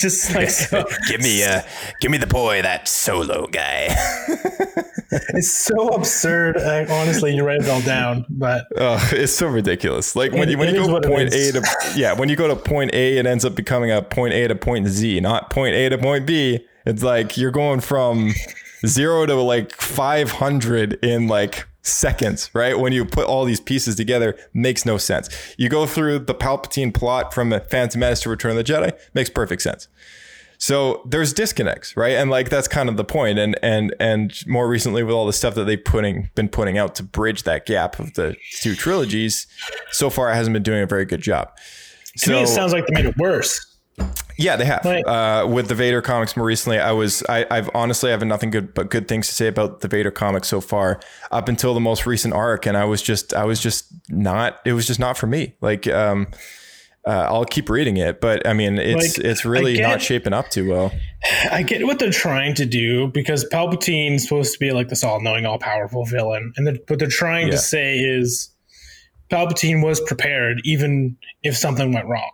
Just 0.00 0.34
like 0.34 0.50
so, 0.50 0.84
Give 1.08 1.20
me 1.20 1.42
uh 1.44 1.62
give 2.00 2.10
me 2.10 2.18
the 2.18 2.26
boy, 2.26 2.62
that 2.62 2.88
solo 2.88 3.46
guy. 3.46 3.86
it's 5.34 5.50
so 5.52 5.88
absurd. 5.88 6.56
I, 6.58 6.84
honestly, 6.86 7.34
you 7.34 7.44
write 7.44 7.60
it 7.62 7.68
all 7.68 7.80
down, 7.82 8.24
but 8.28 8.64
Oh, 8.76 8.98
it's 9.12 9.32
so 9.32 9.46
ridiculous. 9.46 10.14
Like 10.16 10.32
when 10.32 10.42
It- 10.48 10.52
you 10.52 10.58
when 10.58 10.74
you 10.74 10.86
go 10.86 11.00
point 11.00 11.32
A 11.34 11.52
to 11.52 11.62
yeah, 11.96 12.12
when 12.14 12.28
you 12.28 12.36
go 12.36 12.48
to 12.48 12.56
point 12.56 12.92
A, 12.94 13.18
it 13.18 13.26
ends 13.26 13.44
up 13.44 13.54
becoming 13.54 13.90
a 13.90 14.02
point 14.02 14.34
A 14.34 14.48
to 14.48 14.54
point 14.54 14.88
Z, 14.88 15.20
not 15.20 15.50
point 15.50 15.74
A 15.74 15.88
to 15.90 15.98
point 15.98 16.26
B. 16.26 16.66
It's 16.86 17.02
like 17.02 17.36
you're 17.36 17.50
going 17.50 17.80
from 17.80 18.32
zero 18.86 19.26
to 19.26 19.34
like 19.34 19.72
500 19.72 21.04
in 21.04 21.28
like 21.28 21.67
seconds, 21.82 22.50
right? 22.54 22.78
When 22.78 22.92
you 22.92 23.04
put 23.04 23.26
all 23.26 23.44
these 23.44 23.60
pieces 23.60 23.96
together, 23.96 24.36
makes 24.52 24.84
no 24.84 24.98
sense. 24.98 25.28
You 25.56 25.68
go 25.68 25.86
through 25.86 26.20
the 26.20 26.34
Palpatine 26.34 26.92
plot 26.92 27.32
from 27.32 27.58
Phantom 27.70 28.00
Menace 28.00 28.20
to 28.22 28.30
Return 28.30 28.52
of 28.52 28.56
the 28.56 28.64
Jedi, 28.64 28.98
makes 29.14 29.30
perfect 29.30 29.62
sense. 29.62 29.88
So 30.58 31.02
there's 31.06 31.32
disconnects, 31.32 31.96
right? 31.96 32.16
And 32.16 32.30
like 32.30 32.50
that's 32.50 32.66
kind 32.66 32.88
of 32.88 32.96
the 32.96 33.04
point. 33.04 33.38
And 33.38 33.56
and 33.62 33.94
and 34.00 34.34
more 34.46 34.68
recently 34.68 35.04
with 35.04 35.14
all 35.14 35.24
the 35.24 35.32
stuff 35.32 35.54
that 35.54 35.64
they've 35.64 35.82
putting 35.82 36.30
been 36.34 36.48
putting 36.48 36.76
out 36.76 36.96
to 36.96 37.04
bridge 37.04 37.44
that 37.44 37.64
gap 37.64 38.00
of 38.00 38.14
the 38.14 38.36
two 38.60 38.74
trilogies, 38.74 39.46
so 39.92 40.10
far 40.10 40.30
it 40.30 40.34
hasn't 40.34 40.54
been 40.54 40.64
doing 40.64 40.82
a 40.82 40.86
very 40.86 41.04
good 41.04 41.22
job. 41.22 41.56
to 42.18 42.30
me, 42.30 42.42
it 42.42 42.48
sounds 42.48 42.72
like 42.72 42.86
they 42.88 42.94
made 42.94 43.06
it 43.06 43.16
worse. 43.16 43.64
Yeah, 44.40 44.54
they 44.54 44.64
have. 44.66 44.84
Right. 44.84 45.04
Uh, 45.04 45.48
with 45.48 45.66
the 45.66 45.74
Vader 45.74 46.00
comics 46.00 46.36
more 46.36 46.46
recently, 46.46 46.78
I 46.78 46.92
was 46.92 47.24
I, 47.28 47.44
I've 47.50 47.68
honestly 47.74 48.10
I 48.10 48.12
have 48.12 48.24
nothing 48.24 48.50
good 48.50 48.72
but 48.72 48.88
good 48.88 49.08
things 49.08 49.26
to 49.26 49.34
say 49.34 49.48
about 49.48 49.80
the 49.80 49.88
Vader 49.88 50.12
comics 50.12 50.46
so 50.46 50.60
far 50.60 51.00
up 51.32 51.48
until 51.48 51.74
the 51.74 51.80
most 51.80 52.06
recent 52.06 52.32
arc, 52.34 52.64
and 52.64 52.76
I 52.76 52.84
was 52.84 53.02
just 53.02 53.34
I 53.34 53.44
was 53.44 53.58
just 53.60 53.86
not 54.08 54.60
it 54.64 54.74
was 54.74 54.86
just 54.86 55.00
not 55.00 55.18
for 55.18 55.26
me. 55.26 55.56
Like 55.60 55.88
um, 55.88 56.28
uh, 57.04 57.26
I'll 57.28 57.46
keep 57.46 57.68
reading 57.68 57.96
it, 57.96 58.20
but 58.20 58.46
I 58.46 58.52
mean 58.52 58.78
it's 58.78 59.18
Like, 59.18 59.26
it's 59.26 59.44
really 59.44 59.74
get- 59.74 59.88
not 59.88 60.00
shaping 60.00 60.32
up 60.32 60.50
too 60.50 60.70
well. 60.70 60.92
I 61.50 61.64
get 61.64 61.84
what 61.84 61.98
they're 61.98 62.12
trying 62.12 62.54
to 62.56 62.64
do 62.66 63.08
because 63.08 63.44
Palpatine's 63.52 64.22
supposed 64.22 64.52
to 64.52 64.58
be 64.60 64.70
like 64.70 64.88
this 64.88 65.02
all-knowing, 65.02 65.46
all-powerful 65.46 66.04
villain, 66.04 66.52
and 66.56 66.64
the, 66.64 66.80
what 66.86 67.00
they're 67.00 67.08
trying 67.08 67.46
Yeah. 67.48 67.54
to 67.54 67.58
say 67.58 67.98
is 67.98 68.50
Palpatine 69.30 69.82
was 69.84 70.00
prepared 70.02 70.60
even 70.64 71.16
if 71.42 71.56
something 71.56 71.92
went 71.92 72.06
wrong. 72.06 72.30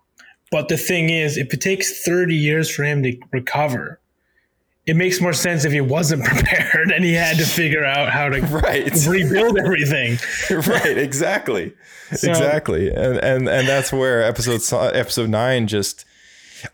But 0.50 0.68
the 0.68 0.76
thing 0.76 1.10
is, 1.10 1.36
if 1.36 1.52
it 1.52 1.60
takes 1.60 2.04
30 2.04 2.34
years 2.34 2.70
for 2.70 2.84
him 2.84 3.02
to 3.02 3.16
recover, 3.32 4.00
it 4.86 4.94
makes 4.96 5.20
more 5.20 5.32
sense 5.32 5.64
if 5.64 5.72
he 5.72 5.80
wasn't 5.80 6.24
prepared 6.26 6.90
and 6.90 7.04
he 7.04 7.14
had 7.14 7.36
to 7.38 7.44
figure 7.44 7.84
out 7.84 8.10
how 8.10 8.28
to 8.28 8.40
Right. 8.42 8.92
rebuild 9.08 9.58
everything. 9.58 10.18
right 10.50 10.98
exactly 10.98 11.72
exactly 12.10 12.90
and 12.90 13.16
and 13.18 13.48
and 13.48 13.66
that's 13.66 13.90
where 13.92 14.22
episode 14.22 14.60
episode 14.94 15.30
9 15.30 15.66
just 15.66 16.04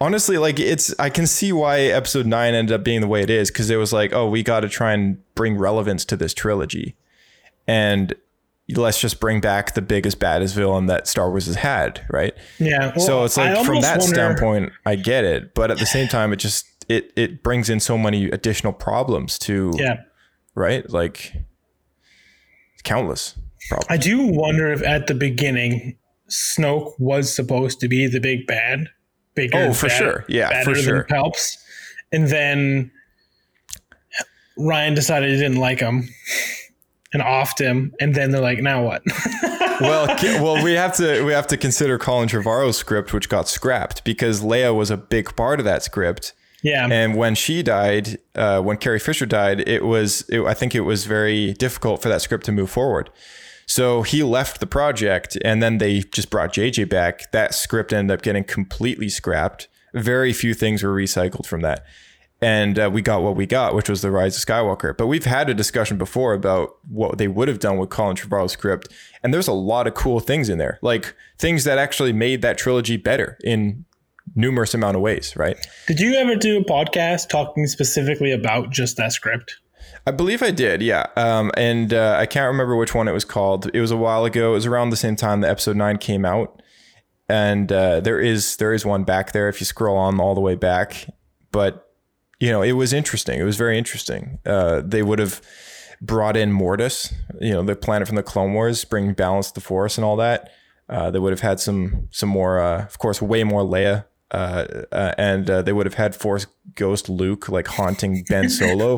honestly 0.01 0.37
like 0.39 0.59
it's 0.59 0.93
i 0.99 1.09
can 1.09 1.27
see 1.27 1.53
why 1.53 1.79
episode 1.83 2.27
9 2.27 2.53
ended 2.55 2.75
up 2.75 2.83
being 2.83 3.01
the 3.01 3.07
way 3.07 3.23
it 3.23 3.31
is 3.31 3.49
because 3.51 3.71
it 3.71 3.77
was 3.77 3.93
like 3.93 4.13
oh 4.13 4.29
we 4.29 4.43
got 4.43 4.61
to 4.61 4.69
try 4.69 4.93
and 4.93 5.19
bring 5.37 5.57
relevance 5.57 6.05
to 6.05 6.17
this 6.17 6.35
trilogy 6.35 6.97
and 7.69 8.15
let's 8.77 9.01
just 9.01 9.21
bring 9.21 9.41
back 9.41 9.75
the 9.75 9.83
biggest 9.83 10.19
baddest 10.19 10.55
villain 10.55 10.87
that 10.87 11.07
star 11.07 11.31
wars 11.31 11.47
has 11.47 11.57
had 11.57 12.05
right 12.11 12.35
Yeah. 12.59 12.93
well, 12.97 13.05
so 13.07 13.25
it's 13.25 13.37
like 13.37 13.65
from 13.65 13.81
that 13.81 13.99
wonder- 14.01 14.15
standpoint 14.15 14.73
i 14.87 14.95
get 14.97 15.25
it 15.25 15.55
but 15.55 15.71
at 15.71 15.79
the 15.79 15.87
same 15.87 16.09
time 16.09 16.33
it 16.33 16.37
just 16.37 16.67
it 16.89 17.13
it 17.17 17.43
brings 17.43 17.69
in 17.71 17.81
so 17.81 17.97
many 17.99 18.27
additional 18.31 18.73
problems 18.73 19.39
to 19.41 19.73
Yeah. 19.77 19.99
right 20.55 20.89
like 20.91 21.33
countless 22.85 23.37
problems 23.69 23.87
I 23.91 23.97
do 23.97 24.27
wonder 24.27 24.73
if 24.73 24.83
at 24.83 25.07
the 25.07 25.15
beginning 25.15 25.97
Snoke 26.31 26.93
was 26.99 27.35
supposed 27.35 27.81
to 27.81 27.89
be 27.89 28.07
the 28.07 28.21
big 28.21 28.47
bad. 28.47 28.87
Bigger, 29.35 29.59
Oh, 29.59 29.73
for 29.73 29.89
bad- 29.89 29.99
sure. 29.99 30.25
Yeah, 30.29 30.63
for 30.65 30.75
than 30.75 30.83
sure. 30.85 31.05
Palps, 31.11 31.57
and 32.13 32.29
then 32.29 32.91
Rian 34.59 34.95
decided 34.95 35.31
he 35.31 35.37
didn't 35.37 35.59
like 35.59 35.81
him 35.81 36.09
and 37.12 37.23
offed 37.23 37.59
him, 37.59 37.93
and 38.01 38.15
then 38.15 38.31
they're 38.31 38.41
like, 38.41 38.59
"Now 38.61 38.85
what?" 38.85 39.03
well, 39.81 40.07
well, 40.43 40.62
we 40.62 40.73
have 40.73 40.97
to 40.97 41.24
we 41.24 41.32
have 41.32 41.47
to 41.49 41.57
consider 41.57 41.99
Colin 41.99 42.28
Trevorrow's 42.28 42.77
script, 42.77 43.12
which 43.12 43.28
got 43.28 43.49
scrapped 43.49 44.05
because 44.05 44.43
Leia 44.43 44.74
was 44.74 44.91
a 44.91 44.97
big 44.97 45.35
part 45.37 45.59
of 45.59 45.65
that 45.65 45.82
script. 45.82 46.35
yeah, 46.62 46.87
And 46.91 47.16
when 47.16 47.35
she 47.35 47.62
died, 47.62 48.19
uh, 48.35 48.61
when 48.61 48.77
Carrie 48.77 48.99
Fisher 48.99 49.27
died, 49.27 49.66
it 49.69 49.85
was 49.85 50.23
it, 50.28 50.43
I 50.43 50.55
think 50.55 50.74
it 50.74 50.81
was 50.81 51.07
very 51.07 51.55
difficult 51.55 52.03
for 52.03 52.09
that 52.09 52.23
script 52.23 52.45
to 52.47 52.53
move 52.53 52.70
forward. 52.70 53.11
So 53.66 54.03
he 54.03 54.24
left 54.24 54.59
the 54.59 54.66
project, 54.66 55.39
and 55.45 55.62
then 55.62 55.78
they 55.78 56.01
just 56.01 56.28
brought 56.28 56.53
JJ 56.53 56.89
back. 56.89 57.31
That 57.31 57.55
script 57.55 57.93
ended 57.93 58.12
up 58.12 58.23
getting 58.23 58.43
completely 58.43 59.09
scrapped. 59.09 59.69
Very 59.95 60.32
few 60.32 60.55
things 60.55 60.82
were 60.82 60.93
recycled 60.95 61.47
from 61.47 61.61
that, 61.61 61.85
and 62.43 62.79
uh, 62.79 62.91
we 62.93 63.03
got 63.03 63.23
what 63.23 63.37
we 63.37 63.47
got, 63.47 63.75
which 63.75 63.89
was 63.89 64.03
the 64.03 64.11
Rise 64.11 64.37
of 64.37 64.45
Skywalker. 64.45 64.97
But 64.97 65.07
we've 65.09 65.25
had 65.25 65.51
a 65.51 65.55
discussion 65.55 65.99
before 65.99 66.33
about 66.33 66.77
what 66.89 67.19
they 67.19 67.29
would 67.29 67.49
have 67.49 67.59
done 67.59 67.79
with 67.79 67.91
Colin 67.91 68.17
Trevorrow's 68.17 68.53
script, 68.53 68.89
and 69.23 69.35
there's 69.35 69.49
a 69.49 69.53
lot 69.53 69.87
of 69.87 69.95
cool 69.95 70.21
things 70.21 70.49
in 70.49 70.59
there, 70.59 70.79
like 70.83 71.15
things 71.39 71.65
that 71.65 71.79
actually 71.79 72.12
made 72.12 72.43
that 72.43 72.57
trilogy 72.57 72.97
better 72.97 73.39
in 73.45 73.85
numerous 74.35 74.75
amount 74.75 74.97
of 74.97 75.03
ways, 75.03 75.35
right? 75.37 75.57
did 75.87 76.01
you 76.01 76.15
ever 76.15 76.37
do 76.37 76.59
a 76.59 76.65
podcast 76.65 77.29
talking 77.29 77.67
specifically 77.67 78.31
about 78.31 78.71
just 78.71 78.97
that 78.97 79.12
script? 79.12 79.59
I 80.07 80.12
believe 80.12 80.43
I 80.43 80.51
did, 80.51 80.83
yeah. 80.83 81.07
Um, 81.17 81.51
and 81.57 81.93
uh, 81.93 82.17
I 82.19 82.27
can't 82.27 82.47
remember 82.47 82.77
which 82.77 82.95
one 82.95 83.09
it 83.09 83.12
was 83.12 83.25
called. 83.25 83.71
It 83.75 83.81
was 83.81 83.91
a 83.91 83.97
while 83.97 84.25
ago. 84.25 84.53
It 84.53 84.55
was 84.55 84.67
around 84.67 84.91
the 84.91 84.97
same 84.97 85.17
time 85.17 85.41
that 85.41 85.51
episode 85.51 85.77
nine 85.77 85.99
came 85.99 86.25
out, 86.25 86.62
and 87.29 87.71
uh, 87.71 88.01
there 88.01 88.21
is 88.21 88.57
there 88.57 88.73
is 88.73 88.87
one 88.87 89.05
back 89.05 89.33
there 89.33 89.49
if 89.49 89.61
you 89.61 89.67
scroll 89.67 89.97
on 89.97 90.19
all 90.21 90.35
the 90.35 90.41
way 90.41 90.55
back. 90.55 91.07
But 91.53 91.90
you 92.41 92.51
know, 92.51 92.62
it 92.62 92.73
was 92.73 92.93
interesting. 92.93 93.39
It 93.39 93.45
was 93.45 93.57
very 93.57 93.79
interesting. 93.79 94.39
Uh, 94.47 94.81
they 94.85 95.03
would 95.03 95.19
have 95.19 95.41
brought 96.01 96.37
in 96.37 96.51
Mortis, 96.53 97.12
you 97.41 97.53
know, 97.53 97.62
the 97.62 97.77
planet 97.77 98.09
from 98.09 98.17
the 98.17 98.23
Clone 98.23 98.55
Wars, 98.55 98.85
bring 98.85 99.12
balance 99.12 99.49
to 99.49 99.55
the 99.55 99.61
Force 99.61 99.99
and 99.99 100.05
all 100.05 100.17
that. 100.17 100.51
Uh, 100.89 101.11
they 101.11 101.19
would 101.19 101.33
have 101.33 101.41
had 101.41 101.61
some 101.61 102.09
some 102.11 102.29
more, 102.29 102.59
uh, 102.59 102.83
of 102.85 102.99
course, 102.99 103.21
way 103.23 103.45
more 103.45 103.62
Leia 103.62 104.07
uh, 104.33 104.65
uh, 104.93 105.12
and 105.19 105.49
uh, 105.51 105.61
they 105.62 105.73
would 105.73 105.87
have 105.87 105.95
had 105.95 106.15
Force 106.15 106.47
Ghost 106.75 107.09
Luke 107.09 107.49
like 107.49 107.67
haunting 107.69 108.25
Ben 108.29 108.49
Solo. 108.61 108.97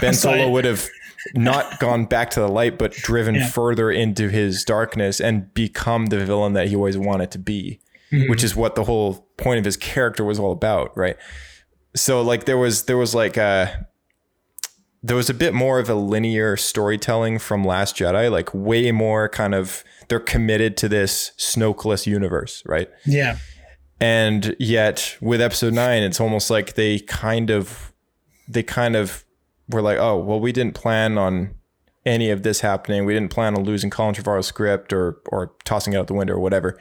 ben. 0.00 0.14
Solo 0.14 0.48
would 0.50 0.64
have 0.64 0.88
not 1.34 1.78
gone 1.80 2.04
back 2.04 2.30
to 2.30 2.40
the 2.40 2.48
light, 2.48 2.78
but 2.78 2.92
driven 2.92 3.34
Yeah. 3.34 3.48
further 3.48 3.90
into 3.90 4.28
his 4.28 4.62
darkness 4.64 5.20
and 5.20 5.52
become 5.54 6.06
the 6.06 6.24
villain 6.24 6.52
that 6.52 6.68
he 6.68 6.76
always 6.76 6.98
wanted 6.98 7.30
to 7.32 7.38
be, 7.38 7.80
which 8.28 8.44
is 8.44 8.54
what 8.54 8.74
the 8.74 8.84
whole 8.84 9.26
point 9.38 9.58
of 9.58 9.64
his 9.64 9.76
character 9.78 10.22
was 10.22 10.38
all 10.38 10.52
about, 10.52 10.94
right? 10.96 11.16
So 11.96 12.22
like 12.22 12.44
there 12.44 12.58
was 12.58 12.84
there 12.84 12.96
was 12.96 13.14
like 13.14 13.36
a 13.36 13.86
there 15.02 15.16
was 15.16 15.28
a 15.28 15.34
bit 15.34 15.52
more 15.54 15.78
of 15.78 15.88
a 15.90 15.94
linear 15.94 16.56
storytelling 16.56 17.38
from 17.38 17.62
Last 17.64 17.96
Jedi, 17.96 18.30
like 18.30 18.52
way 18.54 18.90
more 18.90 19.28
kind 19.28 19.54
of 19.54 19.84
they're 20.08 20.18
committed 20.20 20.76
to 20.78 20.88
this 20.88 21.32
Snokeless 21.38 22.06
universe, 22.06 22.62
right? 22.66 22.88
Yeah. 23.06 23.36
and 24.00 24.56
yet 24.58 25.16
with 25.20 25.40
episode 25.40 25.72
9 25.72 26.02
it's 26.02 26.20
almost 26.20 26.50
like 26.50 26.74
they 26.74 26.98
kind 26.98 27.48
of 27.50 27.92
they 28.48 28.62
kind 28.62 28.96
of 28.96 29.24
were 29.68 29.80
like 29.80 29.98
oh 29.98 30.18
well 30.18 30.40
we 30.40 30.50
didn't 30.52 30.74
plan 30.74 31.16
on 31.16 31.54
any 32.04 32.28
of 32.30 32.42
this 32.42 32.60
happening 32.60 33.04
we 33.04 33.14
didn't 33.14 33.30
plan 33.30 33.54
on 33.54 33.62
losing 33.64 33.90
colin 33.90 34.12
trevorrow's 34.12 34.48
script 34.48 34.92
or 34.92 35.18
or 35.28 35.52
tossing 35.64 35.92
it 35.92 35.96
out 35.96 36.08
the 36.08 36.12
window 36.14 36.34
or 36.34 36.40
whatever 36.40 36.78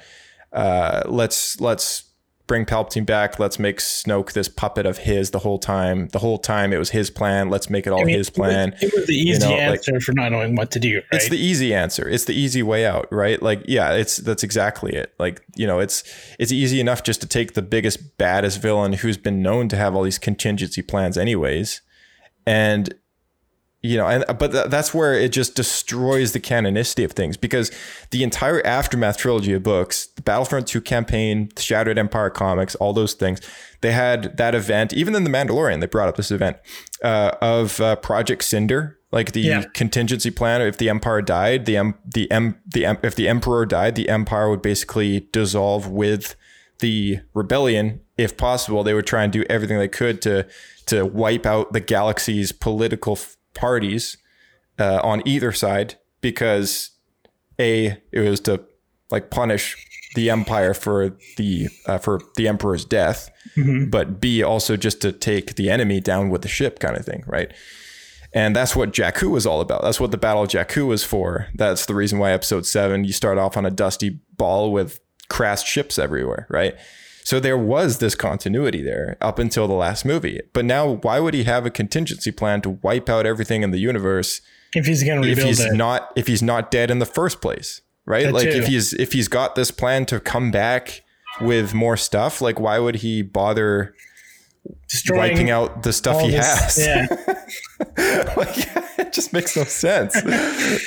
uh, 0.54 1.04
let's 1.06 1.62
let's 1.62 2.04
bring 2.46 2.66
palpatine 2.66 3.06
back 3.06 3.40
let's 3.40 3.58
make 3.58 3.80
snoke 3.80 4.34
this 4.34 4.50
puppet 4.50 4.86
of 4.86 4.98
his 5.00 5.32
the 5.32 5.40
whole 5.40 5.58
time 5.58 6.10
the 6.10 6.20
whole 6.20 6.38
time 6.38 6.74
it 6.74 6.78
was 6.78 6.90
his 6.90 7.10
plan 7.10 7.50
let's 7.50 7.70
make 7.70 7.88
it 7.88 7.92
all 7.94 8.02
I 8.02 8.04
mean, 8.04 8.18
his 8.18 8.30
plan 8.30 8.74
It 8.74 8.74
was, 8.74 8.84
it 8.84 8.94
was 8.96 9.08
the 9.08 9.16
easy 9.16 9.46
You 9.46 9.50
know, 9.50 9.56
like- 9.70 9.80
answer 9.88 10.00
for 10.02 10.12
not 10.12 10.32
knowing 10.34 10.56
what 10.56 10.70
to 10.72 10.80
do, 10.80 10.96
right? 10.98 11.04
it's 11.14 11.30
the 11.30 11.38
easy 11.38 11.74
answer. 11.74 12.08
It's 12.08 12.26
the 12.26 12.36
easy 12.36 12.62
way 12.62 12.86
out, 12.86 13.08
right? 13.12 13.42
Like, 13.42 13.64
yeah, 13.66 13.94
it's 13.94 14.18
that's 14.18 14.44
exactly 14.44 14.94
it. 14.94 15.14
Like, 15.20 15.42
you 15.56 15.66
know, 15.66 15.80
it's 15.80 16.04
it's 16.38 16.52
easy 16.52 16.80
enough 16.82 17.04
just 17.04 17.22
to 17.22 17.28
take 17.28 17.54
the 17.54 17.62
biggest, 17.62 18.18
baddest 18.18 18.62
villain 18.62 18.94
who's 18.94 19.18
been 19.18 19.42
known 19.42 19.70
to 19.70 19.78
have 19.78 19.96
all 19.96 20.04
these 20.04 20.20
contingency 20.20 20.82
plans, 20.82 21.18
anyways, 21.18 21.82
and 22.46 22.94
you 23.84 23.98
know, 23.98 24.08
and 24.08 24.24
but 24.40 24.52
th- 24.54 24.68
that's 24.68 24.94
where 24.94 25.14
it 25.14 25.32
just 25.34 25.56
destroys 25.56 26.32
the 26.32 26.40
canonicity 26.40 27.04
of 27.04 27.12
things 27.12 27.36
because 27.38 27.70
the 28.12 28.24
entire 28.24 28.66
aftermath 28.66 29.18
trilogy 29.18 29.52
of 29.54 29.62
books, 29.62 30.08
the 30.16 30.22
Battlefront 30.22 30.68
2 30.68 30.80
campaign, 30.82 31.50
the 31.56 31.62
Shattered 31.62 31.98
Empire 32.00 32.30
comics, 32.30 32.76
all 32.76 32.94
those 32.94 33.14
things, 33.14 33.42
they 33.82 33.92
had 33.92 34.38
that 34.38 34.56
event. 34.56 34.94
Even 34.94 35.14
in 35.16 35.26
the 35.26 35.30
Mandalorian, 35.30 35.82
they 35.82 35.86
brought 35.88 36.08
up 36.08 36.16
this 36.16 36.32
event 36.32 36.58
uh, 37.04 37.32
of 37.42 37.82
uh, 37.82 37.98
Project 37.98 38.44
Cinder, 38.46 38.98
like 39.12 39.34
the 39.34 39.42
Yeah. 39.42 39.64
contingency 39.74 40.32
plan. 40.32 40.62
If 40.62 40.78
the 40.78 40.88
Empire 40.90 41.22
died, 41.22 41.66
the 41.66 41.76
em- 41.76 41.96
the 42.06 42.32
em- 42.32 42.56
the 42.66 42.86
em- 42.86 42.98
if 43.04 43.16
the 43.16 43.28
Emperor 43.28 43.66
died, 43.66 43.96
the 43.96 44.08
Empire 44.08 44.50
would 44.50 44.62
basically 44.62 45.28
dissolve 45.34 45.88
with 45.90 46.36
the 46.80 47.20
rebellion 47.34 48.00
if 48.18 48.38
possible. 48.38 48.82
They 48.84 48.94
would 48.94 49.06
try 49.08 49.24
and 49.26 49.34
do 49.34 49.44
everything 49.50 49.78
they 49.78 49.90
could 49.90 50.22
to 50.22 50.48
to 50.86 51.06
wipe 51.06 51.46
out 51.46 51.74
the 51.74 51.80
galaxy's 51.80 52.52
political 52.54 53.14
f- 53.14 53.36
parties 53.54 54.18
uh, 54.80 55.00
on 55.04 55.22
either 55.28 55.52
side 55.52 55.96
because 56.22 56.92
a 57.60 57.98
it 58.12 58.20
was 58.20 58.40
to 58.40 58.64
like 59.12 59.30
punish 59.30 59.76
the 60.16 60.30
empire 60.30 60.74
for 60.74 61.18
the 61.38 61.68
uh, 61.88 61.98
for 61.98 62.22
the 62.36 62.48
emperor's 62.48 62.86
death 62.86 63.30
but 63.90 64.20
b 64.20 64.42
also 64.44 64.76
just 64.76 65.02
to 65.02 65.12
take 65.12 65.56
the 65.56 65.70
enemy 65.70 66.00
down 66.00 66.30
with 66.30 66.42
the 66.42 66.48
ship 66.48 66.80
kind 66.80 66.98
of 66.98 67.06
thing 67.06 67.24
right 67.28 67.52
and 68.34 68.56
that's 68.56 68.76
what 68.76 68.92
Jakku 68.92 69.30
was 69.30 69.46
all 69.46 69.62
about. 69.62 69.84
That's 69.84 70.00
what 70.00 70.12
the 70.12 70.18
Battle 70.18 70.44
of 70.44 70.50
Jakku 70.50 70.88
was 70.88 71.04
for. 71.04 71.48
That's 71.54 71.86
the 71.86 71.94
reason 71.94 72.18
why 72.18 72.32
episode 72.32 72.66
seven, 72.66 73.04
you 73.04 73.14
start 73.14 73.38
off 73.38 73.56
on 73.56 73.66
a 73.66 73.72
dusty 73.72 74.20
ball 74.36 74.72
with 74.72 75.00
crashed 75.30 75.68
ships 75.68 76.00
everywhere, 76.00 76.48
right? 76.50 76.76
So 77.24 77.40
there 77.40 77.58
was 77.58 78.00
this 78.00 78.16
continuity 78.16 78.82
there 78.82 79.18
up 79.22 79.40
until 79.40 79.68
the 79.68 79.74
last 79.74 80.06
movie. 80.06 80.42
But 80.52 80.66
now, 80.66 80.96
why 81.02 81.20
would 81.20 81.34
he 81.34 81.44
have 81.46 81.66
a 81.66 81.70
contingency 81.70 82.32
plan 82.32 82.62
to 82.62 82.70
wipe 82.70 83.10
out 83.10 83.26
everything 83.26 83.64
in 83.64 83.72
the 83.72 83.80
universe 83.80 84.42
if 84.76 84.86
he's 84.86 85.04
going 85.04 85.22
to 85.22 85.30
if 85.30 85.42
he's 85.42 85.60
it. 85.60 85.74
not 85.74 86.12
if 86.16 86.28
he's 86.28 86.42
not 86.44 86.72
dead 86.72 86.92
in 86.92 87.00
the 87.00 87.06
first 87.06 87.42
place, 87.42 87.82
right? 88.06 88.26
That 88.26 88.34
like 88.34 88.52
too. 88.52 88.58
if 88.58 88.68
he's 88.68 88.94
if 88.94 89.14
he's 89.14 89.28
got 89.28 89.56
this 89.56 89.72
plan 89.72 90.06
to 90.08 90.20
come 90.20 90.52
back 90.52 91.04
with 91.42 91.74
more 91.74 91.98
stuff, 91.98 92.42
like 92.42 92.60
why 92.60 92.80
would 92.80 92.96
he 92.96 93.22
bother 93.22 93.96
destroying 94.88 95.34
wiping 95.34 95.50
out 95.50 95.84
the 95.84 95.94
stuff 95.94 96.22
he 96.22 96.32
this- 96.32 96.76
has? 96.76 96.78
Yeah. 96.80 97.08
like, 98.38 98.56
it 98.98 99.14
just 99.14 99.34
makes 99.34 99.56
no 99.56 99.64
sense. 99.64 100.16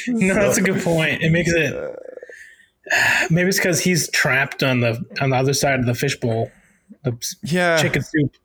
No, 0.08 0.34
that's 0.34 0.58
a 0.58 0.62
good 0.62 0.82
point. 0.82 1.22
It 1.22 1.30
makes 1.30 1.52
it. 1.52 1.74
Maybe 3.30 3.48
it's 3.48 3.58
because 3.58 3.80
he's 3.80 4.10
trapped 4.10 4.62
on 4.62 4.80
the 4.80 5.04
on 5.20 5.30
the 5.30 5.36
other 5.36 5.52
side 5.52 5.80
of 5.80 5.86
the 5.86 5.94
fishbowl, 5.94 6.50
the 7.02 7.16
yeah, 7.42 7.80
chicken 7.80 8.02
soup. 8.02 8.36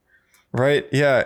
right. 0.51 0.87
Yeah, 0.91 1.25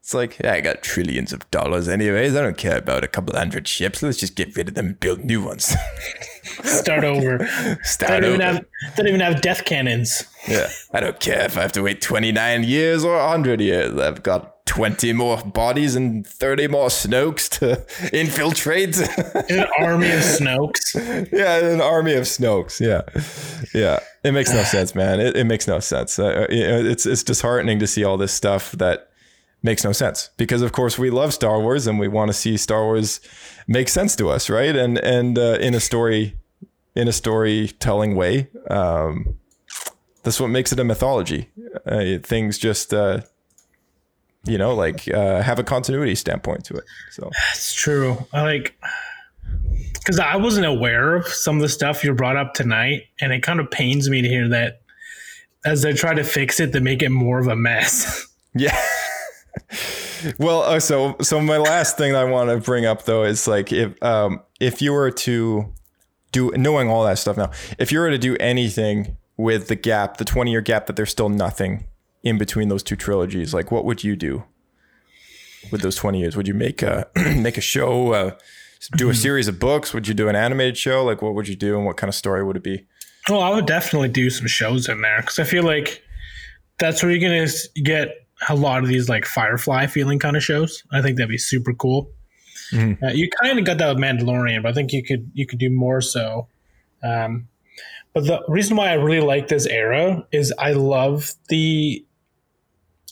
it's 0.00 0.14
like 0.14 0.38
yeah, 0.38 0.52
I 0.52 0.60
got 0.60 0.82
trillions 0.82 1.32
of 1.32 1.50
dollars 1.50 1.88
anyways. 1.88 2.36
I 2.36 2.42
don't 2.42 2.56
care 2.56 2.78
about 2.78 3.04
a 3.04 3.08
couple 3.08 3.36
hundred 3.36 3.66
ships. 3.66 4.02
Let's 4.02 4.18
just 4.18 4.36
get 4.36 4.56
rid 4.56 4.68
of 4.68 4.74
them 4.74 4.86
and 4.86 5.00
build 5.00 5.24
new 5.24 5.44
ones. 5.44 5.74
Start 6.62 7.04
over. 7.04 7.46
Start 7.82 8.22
don't 8.22 8.24
even 8.24 8.42
over. 8.42 8.52
have 8.52 8.64
don't 8.96 9.08
even 9.08 9.20
have 9.20 9.42
death 9.42 9.64
cannons. 9.64 10.24
Yeah, 10.46 10.70
I 10.92 11.00
don't 11.00 11.18
care 11.18 11.44
if 11.44 11.58
I 11.58 11.62
have 11.62 11.72
to 11.72 11.82
wait 11.82 12.00
29 12.00 12.62
years 12.62 13.04
or 13.04 13.16
100 13.16 13.60
years. 13.60 13.98
I've 13.98 14.22
got 14.22 14.55
20 14.66 15.12
more 15.14 15.38
bodies 15.38 15.94
and 15.96 16.26
30 16.26 16.68
more 16.68 16.88
Snokes 16.88 17.48
to 17.58 17.84
infiltrate. 18.16 18.98
An 18.98 19.66
army 19.78 20.10
of 20.10 20.20
Snokes. 20.20 20.94
yeah, 21.32 21.72
an 21.72 21.80
army 21.80 22.14
of 22.14 22.24
Snokes. 22.24 22.78
Yeah, 22.80 23.02
yeah. 23.74 24.00
It 24.22 24.32
makes 24.32 24.52
no 24.52 24.62
sense, 24.64 24.94
man. 24.94 25.20
It, 25.20 25.36
it 25.36 25.44
makes 25.44 25.66
no 25.66 25.80
sense. 25.80 26.18
Uh, 26.18 26.46
it's 26.50 27.06
it's 27.06 27.22
disheartening 27.22 27.78
to 27.78 27.86
see 27.86 28.04
all 28.04 28.16
this 28.16 28.32
stuff 28.32 28.72
that 28.72 29.10
makes 29.62 29.84
no 29.84 29.92
sense 29.92 30.30
because, 30.36 30.62
of 30.62 30.72
course, 30.72 30.98
we 30.98 31.10
love 31.10 31.32
Star 31.32 31.60
Wars 31.60 31.86
and 31.86 31.98
we 31.98 32.08
want 32.08 32.28
to 32.28 32.34
see 32.34 32.56
Star 32.56 32.84
Wars 32.84 33.20
make 33.66 33.88
sense 33.88 34.14
to 34.16 34.28
us, 34.30 34.50
right? 34.50 34.76
And 34.76 34.98
and 34.98 35.38
uh, 35.38 35.58
in 35.60 35.74
a 35.74 35.80
story, 35.80 36.36
in 36.94 37.08
a 37.08 37.12
storytelling 37.12 38.16
way. 38.16 38.48
Um, 38.70 39.38
that's 40.24 40.40
what 40.40 40.48
makes 40.48 40.72
it 40.72 40.80
a 40.80 40.84
mythology. 40.84 41.50
Uh, 41.86 42.18
things 42.20 42.58
just, 42.58 42.92
uh, 42.92 43.20
you 44.46 44.58
know, 44.58 44.74
like 44.74 45.12
uh, 45.12 45.42
have 45.42 45.58
a 45.58 45.64
continuity 45.64 46.14
standpoint 46.14 46.64
to 46.66 46.76
it. 46.76 46.84
So 47.12 47.30
It's 47.52 47.74
true. 47.74 48.26
I 48.32 48.42
like 48.42 48.78
because 49.94 50.18
I 50.18 50.36
wasn't 50.36 50.66
aware 50.66 51.16
of 51.16 51.26
some 51.26 51.56
of 51.56 51.62
the 51.62 51.68
stuff 51.68 52.04
you 52.04 52.14
brought 52.14 52.36
up 52.36 52.54
tonight, 52.54 53.02
and 53.20 53.32
it 53.32 53.42
kind 53.42 53.60
of 53.60 53.70
pains 53.70 54.08
me 54.08 54.22
to 54.22 54.28
hear 54.28 54.48
that 54.48 54.80
as 55.64 55.82
they 55.82 55.92
try 55.92 56.14
to 56.14 56.22
fix 56.24 56.60
it, 56.60 56.72
they 56.72 56.80
make 56.80 57.02
it 57.02 57.10
more 57.10 57.38
of 57.38 57.48
a 57.48 57.56
mess. 57.56 58.22
Yeah. 58.58 58.74
well, 60.38 60.62
uh, 60.62 60.80
so 60.80 61.16
so 61.20 61.42
my 61.42 61.58
last 61.58 61.98
thing 61.98 62.16
I 62.16 62.24
want 62.24 62.48
to 62.48 62.56
bring 62.56 62.86
up 62.86 63.04
though 63.04 63.24
is 63.24 63.46
like 63.46 63.70
if 63.70 64.02
um 64.02 64.40
if 64.60 64.80
you 64.80 64.94
were 64.94 65.10
to 65.10 65.74
do 66.32 66.50
knowing 66.52 66.88
all 66.88 67.04
that 67.04 67.18
stuff 67.18 67.36
now, 67.36 67.50
if 67.78 67.92
you 67.92 67.98
were 67.98 68.08
to 68.08 68.16
do 68.16 68.34
anything 68.40 69.18
with 69.36 69.68
the 69.68 69.74
gap, 69.76 70.16
the 70.16 70.24
20 70.24 70.50
year 70.50 70.62
gap 70.62 70.86
that 70.86 70.96
there's 70.96 71.10
still 71.10 71.28
nothing 71.28 71.84
in 72.26 72.38
between 72.38 72.68
those 72.68 72.82
two 72.82 72.96
trilogies, 72.96 73.54
like 73.54 73.70
what 73.70 73.84
would 73.84 74.04
you 74.04 74.16
do 74.16 74.44
with 75.70 75.82
those 75.82 75.96
20 75.96 76.18
years? 76.18 76.36
Would 76.36 76.48
you 76.48 76.54
make 76.54 76.82
a 76.82 77.08
make 77.16 77.56
a 77.56 77.60
show, 77.62 78.12
uh, 78.12 78.30
do 78.96 79.08
a 79.08 79.14
series 79.14 79.48
of 79.48 79.58
books? 79.58 79.94
Would 79.94 80.08
you 80.08 80.14
do 80.14 80.28
an 80.28 80.36
animated 80.36 80.76
show? 80.76 81.04
Like 81.04 81.22
what 81.22 81.34
would 81.34 81.48
you 81.48 81.56
do 81.56 81.76
and 81.76 81.86
what 81.86 81.96
kind 81.96 82.08
of 82.08 82.14
story 82.14 82.44
would 82.44 82.56
it 82.56 82.62
be? 82.62 82.86
Well, 83.28 83.40
I 83.40 83.50
would 83.50 83.66
definitely 83.66 84.08
do 84.08 84.30
some 84.30 84.46
shows 84.46 84.88
in 84.88 85.00
there 85.00 85.20
because 85.20 85.38
I 85.38 85.44
feel 85.44 85.64
like 85.64 86.02
that's 86.78 87.02
where 87.02 87.10
you're 87.10 87.28
gonna 87.28 87.50
get 87.82 88.26
a 88.48 88.54
lot 88.54 88.82
of 88.82 88.88
these 88.88 89.08
like 89.08 89.24
Firefly 89.24 89.86
feeling 89.86 90.18
kind 90.18 90.36
of 90.36 90.44
shows. 90.44 90.82
I 90.92 91.02
think 91.02 91.16
that'd 91.16 91.28
be 91.28 91.38
super 91.38 91.72
cool. 91.72 92.10
Uh, 93.02 93.08
you 93.12 93.28
kind 93.42 93.58
of 93.58 93.64
got 93.64 93.78
that 93.78 93.94
with 93.94 94.02
Mandalorian, 94.02 94.62
but 94.62 94.70
I 94.70 94.72
think 94.72 94.92
you 94.92 95.02
could 95.02 95.30
you 95.34 95.46
could 95.46 95.58
do 95.58 95.70
more 95.70 96.00
so. 96.00 96.48
Um, 97.02 97.48
but 98.12 98.24
the 98.24 98.42
reason 98.48 98.76
why 98.76 98.88
I 98.88 98.94
really 98.94 99.24
like 99.24 99.48
this 99.48 99.66
era 99.66 100.26
is 100.32 100.52
I 100.58 100.72
love 100.72 101.32
the. 101.48 102.04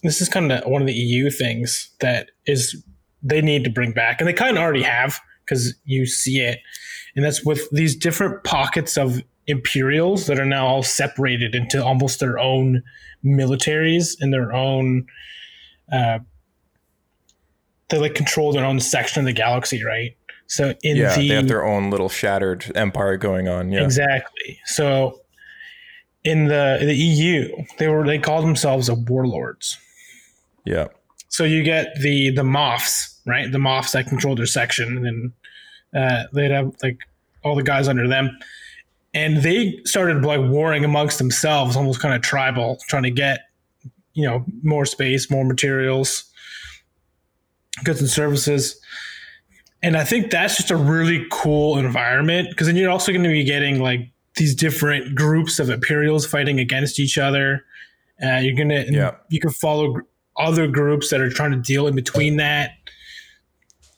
This 0.05 0.21
is 0.21 0.29
kind 0.29 0.53
of 0.53 0.65
one 0.71 0.83
of 0.83 0.87
the 0.87 0.95
EU 0.95 1.31
things 1.31 1.91
that 2.01 2.31
is 2.47 2.85
they 3.23 3.41
need 3.41 3.65
to 3.65 3.71
bring 3.71 3.93
back, 3.93 4.21
and 4.21 4.29
they 4.29 4.33
kind 4.33 4.57
of 4.57 4.63
already 4.63 4.83
have 4.83 5.19
because 5.45 5.75
you 5.85 6.07
see 6.07 6.41
it, 6.41 6.61
and 7.17 7.25
that's 7.25 7.45
with 7.45 7.69
these 7.71 7.97
different 7.97 8.45
pockets 8.45 8.97
of 8.97 9.21
Imperials 9.47 10.27
that 10.27 10.39
are 10.39 10.47
now 10.47 10.67
all 10.67 10.83
separated 10.83 11.55
into 11.55 11.85
almost 11.85 12.21
their 12.21 12.39
own 12.39 12.83
militaries 13.25 14.17
and 14.21 14.33
their 14.33 14.53
own. 14.53 15.07
Uh, 15.93 16.21
they 17.91 17.99
like 17.99 18.15
control 18.15 18.53
their 18.53 18.65
own 18.65 18.81
section 18.81 19.21
of 19.21 19.27
the 19.27 19.33
galaxy, 19.33 19.85
right? 19.85 20.17
So 20.47 20.75
in 20.83 20.97
Yeah, 20.97 21.15
the 21.17 21.29
they 21.29 21.35
have 21.35 21.49
their 21.49 21.65
own 21.65 21.91
little 21.91 22.09
shattered 22.09 22.73
empire 22.75 23.17
going 23.17 23.49
on. 23.49 23.71
Yeah. 23.71 23.85
Exactly. 23.85 24.61
So 24.67 25.21
in 26.23 26.47
the 26.47 26.79
the 26.81 26.95
EU, 26.95 27.65
they 27.79 27.89
were 27.89 28.05
they 28.07 28.19
called 28.19 28.45
themselves 28.45 28.89
a 28.89 28.95
warlords. 28.95 29.79
Yeah. 30.65 30.89
So 31.29 31.45
you 31.45 31.63
get 31.63 31.95
the 32.01 32.31
the 32.31 32.43
Moffs, 32.43 33.19
right? 33.27 33.51
The 33.51 33.59
Moffs 33.59 33.93
that 33.93 34.07
control 34.07 34.35
their 34.37 34.47
section, 34.47 35.07
and 35.07 35.33
uh, 35.95 36.25
they'd 36.33 36.51
have 36.51 36.75
like 36.83 36.99
all 37.43 37.55
the 37.57 37.63
guys 37.63 37.89
under 37.89 38.07
them, 38.09 38.37
and 39.13 39.39
they 39.43 39.81
started 39.85 40.25
like 40.25 40.41
warring 40.41 40.85
amongst 40.85 41.19
themselves, 41.19 41.77
almost 41.77 42.01
kind 42.01 42.15
of 42.15 42.23
tribal, 42.23 42.79
trying 42.89 43.03
to 43.03 43.11
get 43.11 43.41
you 44.13 44.25
know 44.27 44.45
more 44.63 44.87
space, 44.87 45.31
more 45.31 45.45
materials, 45.45 46.25
goods 47.83 48.01
and 48.01 48.09
services. 48.11 48.81
And 49.83 49.97
I 49.99 50.05
think 50.05 50.31
that's 50.31 50.57
just 50.57 50.71
a 50.71 50.77
really 50.77 51.27
cool 51.31 51.77
environment 51.79 52.49
because 52.51 52.67
then 52.69 52.77
you're 52.77 52.91
also 52.91 53.13
going 53.13 53.25
to 53.25 53.29
be 53.29 53.45
getting 53.45 53.81
like 53.81 54.09
these 54.37 54.55
different 54.55 55.15
groups 55.15 55.59
of 55.59 55.69
Imperials 55.69 56.27
fighting 56.27 56.59
against 56.59 56.99
each 56.99 57.19
other. 57.19 57.65
Uh, 58.25 58.37
you're 58.37 58.57
gonna 58.57 58.85
Yeah. 58.89 59.17
you 59.29 59.41
can 59.41 59.51
follow 59.51 60.01
other 60.37 60.67
groups 60.67 61.11
that 61.11 61.21
are 61.21 61.31
trying 61.31 61.53
to 61.53 61.59
deal 61.59 61.87
in 61.87 61.95
between 61.95 62.37
that. 62.37 62.73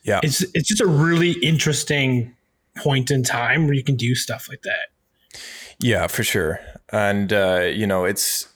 Yeah. 0.03 0.21
It's 0.23 0.43
it's 0.55 0.69
just 0.69 0.81
a 0.81 0.87
really 0.87 1.33
interesting 1.33 2.35
point 2.77 3.11
in 3.11 3.23
time 3.23 3.65
where 3.65 3.75
you 3.75 3.83
can 3.83 3.97
do 3.97 4.15
stuff 4.15 4.49
like 4.49 4.63
that. 4.63 5.41
Yeah, 5.81 6.07
for 6.07 6.23
sure. 6.23 6.61
And 6.91 7.33
uh, 7.33 7.71
you 7.73 7.87
know, 7.87 8.05
it's 8.05 8.49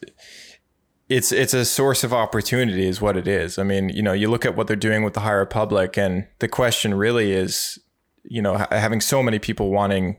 it's 1.09 1.32
it's 1.32 1.52
a 1.52 1.65
source 1.65 2.05
of 2.05 2.12
opportunity 2.12 2.86
is 2.86 3.01
what 3.01 3.16
it 3.16 3.27
is. 3.27 3.59
I 3.59 3.65
mean, 3.65 3.89
you 3.89 4.02
know, 4.02 4.12
you 4.12 4.31
look 4.31 4.47
at 4.47 4.57
what 4.57 4.69
they're 4.69 4.77
doing 4.77 5.02
with 5.02 5.15
the 5.15 5.20
higher 5.20 5.44
public 5.44 5.98
and 5.98 6.27
the 6.39 6.48
question 6.48 6.94
really 6.94 7.32
is, 7.32 7.78
you 8.23 8.40
know, 8.40 8.59
ha- 8.59 8.69
having 8.70 9.01
so 9.01 9.23
many 9.23 9.39
people 9.39 9.70
wanting 9.70 10.19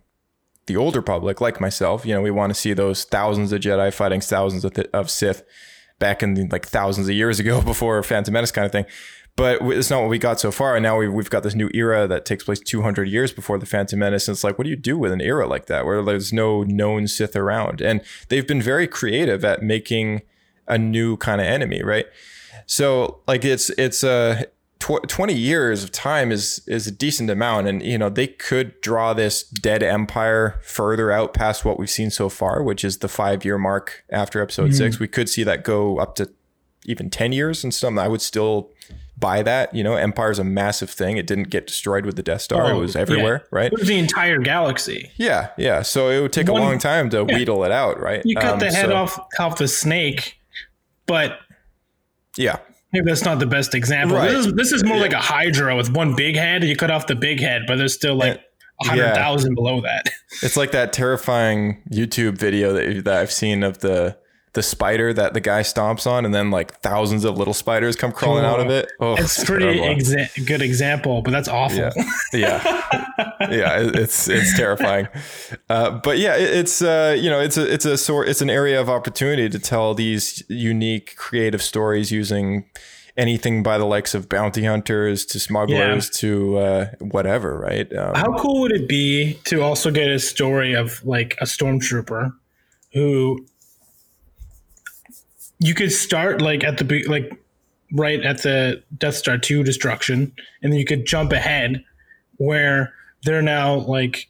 the 0.65 0.75
older 0.75 1.01
public 1.01 1.41
like 1.41 1.61
myself, 1.61 2.05
you 2.05 2.13
know, 2.13 2.21
we 2.21 2.29
want 2.29 2.53
to 2.53 2.59
see 2.59 2.73
those 2.73 3.05
thousands 3.05 3.51
of 3.51 3.61
Jedi 3.61 3.93
fighting 3.93 4.21
thousands 4.21 4.65
of, 4.65 4.73
th- 4.73 4.89
of 4.93 5.09
Sith 5.09 5.43
back 6.01 6.21
in 6.21 6.33
the, 6.33 6.45
like 6.47 6.65
thousands 6.65 7.07
of 7.07 7.15
years 7.15 7.39
ago 7.39 7.61
before 7.71 8.03
Phantom 8.03 8.33
Menace 8.33 8.51
kind 8.51 8.65
of 8.65 8.73
thing. 8.73 8.85
But 9.37 9.61
it's 9.61 9.89
not 9.89 10.01
what 10.01 10.09
we 10.09 10.17
got 10.17 10.41
so 10.41 10.51
far. 10.51 10.75
And 10.75 10.83
now 10.83 10.97
we've, 10.97 11.13
we've 11.13 11.29
got 11.29 11.43
this 11.43 11.55
new 11.55 11.69
era 11.73 12.05
that 12.05 12.25
takes 12.25 12.43
place 12.43 12.59
200 12.59 13.07
years 13.07 13.31
before 13.31 13.57
the 13.57 13.65
Phantom 13.65 13.97
Menace. 13.97 14.27
And 14.27 14.35
it's 14.35 14.43
like, 14.43 14.57
what 14.57 14.65
do 14.65 14.69
you 14.69 14.75
do 14.75 14.97
with 14.97 15.13
an 15.13 15.21
era 15.21 15.47
like 15.47 15.67
that 15.67 15.85
where 15.85 16.03
there's 16.03 16.33
no 16.33 16.63
known 16.63 17.07
Sith 17.07 17.33
around? 17.37 17.79
And 17.79 18.01
they've 18.27 18.45
been 18.45 18.61
very 18.61 18.87
creative 18.87 19.45
at 19.45 19.63
making 19.63 20.23
a 20.67 20.77
new 20.77 21.15
kind 21.15 21.39
of 21.39 21.47
enemy, 21.47 21.81
right? 21.81 22.07
So 22.65 23.21
like 23.25 23.45
it's 23.45 23.69
it's 23.71 24.03
a 24.03 24.45
tw- 24.81 25.07
20 25.07 25.33
years 25.33 25.83
of 25.83 25.91
time 25.91 26.31
is 26.31 26.61
is 26.67 26.87
a 26.87 26.91
decent 26.91 27.29
amount. 27.29 27.67
And 27.67 27.81
you 27.81 27.97
know 27.97 28.09
they 28.09 28.27
could 28.27 28.79
draw 28.81 29.13
this 29.13 29.43
dead 29.43 29.81
empire 29.83 30.59
further 30.63 31.11
out 31.11 31.33
past 31.33 31.63
what 31.63 31.79
we've 31.79 31.89
seen 31.89 32.09
so 32.09 32.27
far 32.27 32.61
which 32.63 32.83
is 32.83 32.97
the 32.97 33.07
5 33.07 33.45
year 33.45 33.57
mark 33.57 34.03
after 34.11 34.41
episode 34.41 34.73
6 34.75 34.99
we 34.99 35.07
could 35.07 35.29
see 35.29 35.43
that 35.43 35.63
go 35.63 35.97
up 35.99 36.15
to 36.15 36.29
even 36.85 37.09
10 37.11 37.31
years 37.31 37.63
and 37.63 37.71
some. 37.73 37.99
I 37.99 38.07
would 38.07 38.21
still 38.21 38.71
buy 39.17 39.43
that. 39.43 39.73
You 39.75 39.83
know 39.83 39.95
empire's 39.95 40.39
a 40.39 40.43
massive 40.43 40.89
thing. 40.89 41.17
It 41.17 41.27
didn't 41.27 41.49
get 41.51 41.67
destroyed 41.67 42.05
with 42.07 42.15
the 42.15 42.23
death 42.23 42.41
star. 42.41 42.71
It 42.71 42.73
Oh, 42.73 42.79
was 42.79 42.95
everywhere 42.95 43.41
yeah. 43.43 43.47
right? 43.59 43.71
It 43.71 43.77
was 43.79 43.87
the 43.87 43.99
entire 43.99 44.39
galaxy. 44.39 45.11
yeah 45.17 45.49
yeah. 45.57 45.83
So 45.83 46.09
it 46.09 46.19
would 46.21 46.33
take 46.33 46.47
a 46.49 46.53
long 46.53 46.79
time 46.79 47.09
to 47.11 47.17
yeah. 47.17 47.35
wheedle 47.37 47.63
it 47.63 47.71
out 47.71 47.99
right? 47.99 48.21
You 48.25 48.35
cut 48.35 48.53
Um, 48.53 48.59
the 48.59 48.71
head 48.71 48.87
so- 48.87 48.95
off 48.95 49.19
off 49.39 49.57
the 49.59 49.67
snake, 49.67 50.39
but 51.05 51.37
yeah 52.37 52.57
maybe 52.93 53.05
that's 53.05 53.23
not 53.23 53.39
the 53.39 53.45
best 53.45 53.75
example. 53.75 54.17
Right. 54.17 54.31
This 54.31 54.45
is 54.45 54.53
this 54.53 54.71
is 54.71 54.83
more 54.83 54.97
like 54.97 55.13
a 55.13 55.19
Hydra 55.19 55.75
with 55.75 55.91
one 55.91 56.15
big 56.15 56.35
head. 56.35 56.63
You 56.63 56.75
cut 56.75 56.91
off 56.91 57.07
the 57.07 57.15
big 57.15 57.39
head, 57.39 57.63
but 57.67 57.77
there's 57.77 57.93
still 57.93 58.15
like 58.15 58.37
eh, 58.37 58.41
a 58.81 58.85
yeah. 58.85 58.89
hundred 58.89 59.15
thousand 59.15 59.55
below 59.55 59.81
that. 59.81 60.05
It's 60.43 60.55
like 60.55 60.71
that 60.71 60.93
terrifying 60.93 61.83
YouTube 61.91 62.37
video 62.37 62.71
that, 62.71 63.03
that 63.03 63.19
I've 63.19 63.33
seen 63.33 63.63
of 63.63 63.79
the 63.79 64.17
the 64.53 64.61
spider 64.61 65.13
that 65.13 65.33
the 65.33 65.39
guy 65.39 65.61
stomps 65.61 66.05
on, 66.05 66.25
and 66.25 66.33
then 66.35 66.51
like 66.51 66.73
thousands 66.81 67.23
of 67.23 67.37
little 67.37 67.53
spiders 67.53 67.95
come 67.95 68.11
crawling 68.11 68.43
out 68.43 68.59
of 68.59 68.69
it. 68.69 68.91
Oh, 68.99 69.15
it's 69.17 69.43
pretty 69.45 69.79
exa- 69.79 70.45
good 70.45 70.61
example, 70.61 71.21
but 71.21 71.31
that's 71.31 71.47
awful. 71.47 71.77
Yeah, 71.79 71.91
yeah, 72.33 72.81
yeah. 73.49 73.79
it- 73.79 73.95
It's 73.95 74.27
it's 74.27 74.55
terrifying, 74.57 75.07
uh, 75.69 75.91
but 76.03 76.17
yeah, 76.17 76.35
it, 76.35 76.49
it's 76.57 76.81
uh, 76.81 77.15
you 77.17 77.29
know 77.29 77.39
it's 77.39 77.57
a 77.57 77.71
it's 77.73 77.85
a 77.85 77.97
sort 77.97 78.27
it's 78.27 78.41
an 78.41 78.49
area 78.49 78.79
of 78.81 78.89
opportunity 78.89 79.47
to 79.49 79.59
tell 79.59 79.93
these 79.93 80.43
unique 80.49 81.15
creative 81.15 81.61
stories 81.61 82.11
using 82.11 82.65
anything 83.17 83.61
by 83.63 83.77
the 83.77 83.85
likes 83.85 84.13
of 84.15 84.27
bounty 84.29 84.63
hunters 84.63 85.25
to 85.25 85.39
smugglers 85.39 86.09
to 86.09 86.57
uh, 86.57 86.85
whatever, 86.99 87.57
right? 87.59 87.93
Um, 87.93 88.15
How 88.15 88.37
cool 88.37 88.61
would 88.61 88.71
it 88.71 88.87
be 88.87 89.33
to 89.45 89.61
also 89.61 89.91
get 89.91 90.09
a 90.09 90.17
story 90.19 90.73
of 90.73 91.05
like 91.05 91.35
a 91.41 91.45
stormtrooper 91.45 92.33
who 92.93 93.45
you 95.61 95.75
could 95.75 95.91
start 95.91 96.41
like 96.41 96.63
at 96.63 96.77
the 96.77 97.03
like 97.07 97.31
right 97.93 98.21
at 98.21 98.41
the 98.41 98.83
Death 98.97 99.15
Star 99.15 99.37
2 99.37 99.63
destruction 99.63 100.33
and 100.61 100.71
then 100.71 100.79
you 100.79 100.85
could 100.85 101.05
jump 101.05 101.31
ahead 101.31 101.83
where 102.37 102.93
they're 103.23 103.41
now 103.41 103.75
like 103.75 104.27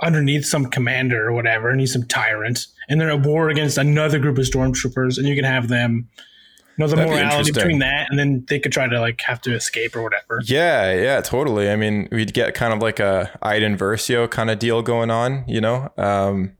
underneath 0.00 0.44
some 0.46 0.66
commander 0.66 1.28
or 1.28 1.32
whatever 1.32 1.68
and 1.70 1.78
he's 1.80 1.92
some 1.92 2.04
tyrant 2.04 2.66
and 2.88 3.00
they're 3.00 3.10
at 3.10 3.20
war 3.20 3.50
against 3.50 3.78
another 3.78 4.18
group 4.18 4.38
of 4.38 4.44
stormtroopers 4.44 5.18
and 5.18 5.28
you 5.28 5.34
can 5.34 5.44
have 5.44 5.68
them 5.68 6.08
you 6.16 6.74
know 6.78 6.88
the 6.88 6.96
That'd 6.96 7.10
morality 7.10 7.36
interesting. 7.36 7.54
between 7.54 7.78
that 7.80 8.06
and 8.10 8.18
then 8.18 8.44
they 8.48 8.58
could 8.58 8.72
try 8.72 8.88
to 8.88 9.00
like 9.00 9.20
have 9.20 9.40
to 9.42 9.54
escape 9.54 9.94
or 9.94 10.02
whatever 10.02 10.40
Yeah, 10.46 10.92
yeah, 10.94 11.20
totally. 11.20 11.70
I 11.70 11.76
mean, 11.76 12.08
we'd 12.10 12.32
get 12.32 12.54
kind 12.54 12.72
of 12.72 12.80
like 12.80 12.98
a 12.98 13.30
Iden 13.42 13.76
Versio 13.76 14.30
kind 14.30 14.50
of 14.50 14.58
deal 14.58 14.80
going 14.80 15.10
on, 15.10 15.44
you 15.46 15.60
know, 15.60 15.92
um, 15.98 16.56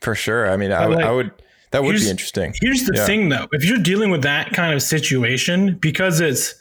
for 0.00 0.14
sure. 0.14 0.48
I 0.50 0.58
mean, 0.58 0.70
I, 0.70 0.84
like, 0.84 1.04
I 1.04 1.10
would, 1.10 1.32
that 1.74 1.84
would 1.84 1.96
be 1.96 2.08
interesting. 2.10 2.54
Here's 2.60 2.84
the 2.84 2.94
Yeah. 2.96 3.06
thing, 3.06 3.28
though. 3.28 3.46
If 3.52 3.64
you're 3.64 3.78
dealing 3.78 4.10
with 4.10 4.22
that 4.22 4.52
kind 4.52 4.72
of 4.74 4.82
situation, 4.82 5.76
because 5.80 6.20
it's 6.20 6.54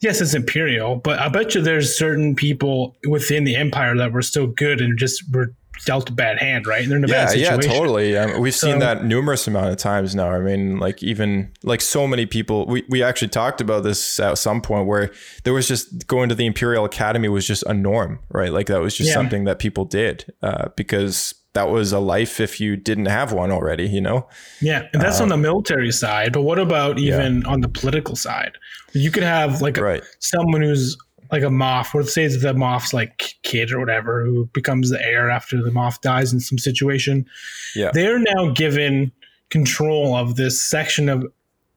yes, 0.00 0.20
it's 0.20 0.34
imperial, 0.34 0.96
but 0.96 1.18
I 1.18 1.28
bet 1.28 1.54
you 1.56 1.60
there's 1.60 1.96
certain 1.98 2.36
people 2.36 2.96
within 3.08 3.42
the 3.44 3.56
empire 3.56 3.96
that 3.96 4.12
were 4.12 4.22
still 4.22 4.46
good 4.46 4.80
and 4.80 4.96
just 4.98 5.24
were 5.32 5.52
dealt 5.86 6.08
a 6.10 6.12
bad 6.12 6.38
hand, 6.40 6.66
right? 6.66 6.82
And 6.82 6.90
they're 6.90 6.98
in 6.98 7.04
a 7.04 7.08
Yeah, 7.08 7.26
bad 7.26 7.38
yeah, 7.38 7.50
situation. 7.50 7.70
totally. 7.70 8.16
Um, 8.16 8.40
we've 8.40 8.54
seen 8.54 8.80
that 8.80 9.04
numerous 9.04 9.46
amount 9.46 9.70
of 9.70 9.76
times 9.76 10.12
now. 10.14 10.28
I 10.30 10.40
mean, 10.40 10.78
like 10.80 11.02
even 11.04 11.52
like 11.62 11.80
so 11.80 12.06
many 12.06 12.26
people. 12.26 12.66
We 12.66 12.84
we 12.88 13.02
actually 13.02 13.28
talked 13.28 13.60
about 13.60 13.84
this 13.84 14.18
at 14.20 14.38
some 14.38 14.60
point 14.60 14.86
where 14.86 15.10
there 15.44 15.52
was 15.52 15.66
just 15.68 16.06
going 16.08 16.28
to 16.30 16.34
the 16.34 16.46
Imperial 16.46 16.84
Academy 16.84 17.28
was 17.28 17.46
just 17.46 17.62
a 17.64 17.74
norm, 17.74 18.18
right? 18.30 18.52
Like 18.52 18.66
that 18.66 18.80
was 18.80 18.96
just 18.96 19.08
Yeah. 19.08 19.14
something 19.14 19.44
that 19.44 19.58
people 19.60 19.84
did 19.84 20.24
uh, 20.42 20.68
because 20.76 21.34
that 21.54 21.68
was 21.70 21.92
a 21.92 21.98
life 21.98 22.40
if 22.40 22.60
you 22.60 22.76
didn't 22.76 23.06
have 23.06 23.32
one 23.32 23.50
already, 23.50 23.88
you 23.88 24.00
know. 24.00 24.28
Yeah, 24.60 24.86
and 24.92 25.02
that's 25.02 25.20
on 25.20 25.28
the 25.28 25.34
um, 25.34 25.42
military 25.42 25.90
side. 25.92 26.32
But 26.32 26.42
what 26.42 26.58
about 26.58 26.98
even 26.98 27.44
on 27.46 27.60
the 27.62 27.68
political 27.68 28.16
side? 28.16 28.52
You 28.92 29.10
could 29.10 29.22
have 29.22 29.60
like 29.60 29.76
a- 29.78 29.82
Right. 29.82 30.02
someone 30.20 30.62
who's 30.62 30.96
like 31.32 31.42
a 31.42 31.46
Moff, 31.46 31.94
or 31.94 32.02
say 32.04 32.24
it's 32.24 32.40
the 32.40 32.54
Moff's 32.54 32.92
like 32.94 33.34
kid 33.42 33.70
or 33.72 33.78
whatever, 33.80 34.24
who 34.24 34.46
becomes 34.54 34.90
the 34.90 35.02
heir 35.04 35.28
after 35.30 35.62
the 35.62 35.70
Moff 35.70 36.00
dies 36.00 36.32
in 36.32 36.40
some 36.40 36.58
situation. 36.58 37.26
Yeah. 37.74 37.90
They're 37.92 38.18
now 38.18 38.50
given 38.52 39.12
control 39.50 40.14
of 40.16 40.36
this 40.36 40.60
section 40.62 41.08
of 41.08 41.26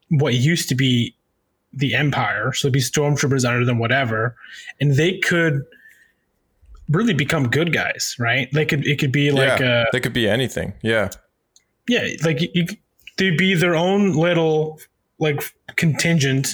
what 0.10 0.35
used 0.35 0.69
to 0.69 0.76
be 0.76 1.15
the 1.73 1.95
Empire. 1.95 2.52
So 2.53 2.68
it'd 2.68 2.73
be 2.73 2.80
stormtroopers 2.81 3.45
under 3.49 3.65
them, 3.65 3.80
whatever, 3.80 4.35
and 4.80 4.95
they 4.95 5.18
could 5.19 5.61
really 6.89 7.13
become 7.13 7.49
good 7.49 7.73
guys, 7.73 8.15
right? 8.19 8.49
They 8.51 8.65
could. 8.65 8.85
It 8.85 8.99
could 8.99 9.11
be 9.11 9.31
like 9.31 9.59
yeah, 9.59 9.83
a 9.83 9.91
they 9.91 9.99
could 9.99 10.13
be 10.13 10.27
anything. 10.29 10.73
Yeah. 10.81 11.09
yeah, 11.87 12.07
like 12.23 12.41
you, 12.53 12.65
they'd 13.17 13.37
be 13.37 13.53
their 13.53 13.75
own 13.75 14.13
little 14.13 14.79
like 15.19 15.43
contingent 15.75 16.49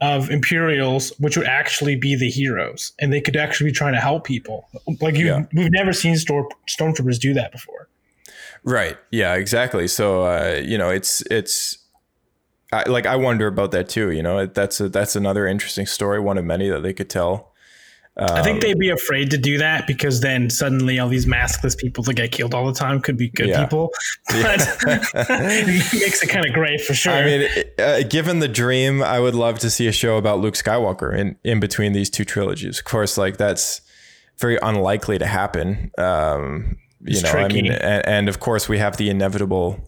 of 0.00 0.30
Imperials, 0.30 1.12
which 1.18 1.36
would 1.36 1.46
actually 1.46 1.94
be 1.96 2.16
the 2.16 2.28
heroes, 2.28 2.92
and 3.00 3.12
they 3.12 3.20
could 3.20 3.36
actually 3.36 3.70
be 3.70 3.74
trying 3.74 3.92
to 3.94 4.00
help 4.00 4.24
people. 4.24 4.68
Like 5.00 5.16
you, 5.16 5.26
Yeah. 5.26 5.44
we've 5.54 5.70
never 5.70 5.92
seen 5.92 6.16
storm, 6.16 6.46
stormtroopers 6.68 7.20
do 7.20 7.32
that 7.34 7.52
before. 7.52 7.88
Right. 8.64 8.96
Yeah. 9.10 9.34
Exactly. 9.34 9.88
So 9.88 10.22
uh, 10.24 10.60
you 10.64 10.76
know, 10.78 10.90
it's 10.90 11.22
it's 11.30 11.78
I, 12.72 12.88
like 12.88 13.06
I 13.06 13.16
wonder 13.16 13.46
about 13.46 13.70
that 13.72 13.88
too. 13.88 14.10
You 14.10 14.22
know, 14.22 14.46
that's 14.46 14.80
a, 14.80 14.88
that's 14.88 15.14
another 15.14 15.46
interesting 15.46 15.86
story, 15.86 16.18
one 16.20 16.38
of 16.38 16.44
many 16.44 16.68
that 16.68 16.82
they 16.82 16.92
could 16.92 17.10
tell. 17.10 17.51
I 18.18 18.38
Um, 18.40 18.44
think 18.44 18.60
they'd 18.60 18.78
be 18.78 18.90
afraid 18.90 19.30
to 19.30 19.38
do 19.38 19.56
that 19.58 19.86
because 19.86 20.20
then 20.20 20.50
suddenly 20.50 20.98
all 20.98 21.08
these 21.08 21.24
maskless 21.24 21.76
people 21.76 22.04
that 22.04 22.14
get 22.14 22.30
killed 22.30 22.52
all 22.54 22.66
the 22.66 22.78
time 22.78 23.00
could 23.00 23.16
be 23.16 23.28
good 23.30 23.48
Yeah. 23.48 23.64
people. 23.64 23.90
But 24.28 24.60
it 25.14 25.66
makes 25.66 26.22
it 26.22 26.28
kind 26.28 26.44
of 26.46 26.52
great 26.52 26.80
for 26.82 26.92
sure. 26.94 27.12
I 27.14 27.24
mean, 27.24 27.48
uh, 27.78 28.02
given 28.08 28.40
the 28.40 28.48
dream, 28.48 29.02
I 29.02 29.18
would 29.18 29.34
love 29.34 29.58
to 29.60 29.70
see 29.70 29.86
a 29.86 29.92
show 29.92 30.16
about 30.18 30.40
Luke 30.40 30.54
Skywalker 30.54 31.16
in 31.16 31.36
in 31.42 31.58
between 31.60 31.92
these 31.92 32.10
two 32.10 32.24
trilogies. 32.24 32.78
Of 32.78 32.84
course, 32.84 33.16
like 33.16 33.38
that's 33.38 33.80
very 34.38 34.58
unlikely 34.62 35.18
to 35.18 35.26
happen. 35.26 35.90
Um, 35.98 36.76
you 37.00 37.12
It's 37.18 37.22
know, 37.22 37.30
I 37.40 37.48
mean, 37.48 37.72
and, 37.72 38.06
and 38.06 38.28
of 38.28 38.40
course, 38.40 38.68
we 38.68 38.78
have 38.78 38.96
the 38.98 39.08
inevitable 39.10 39.80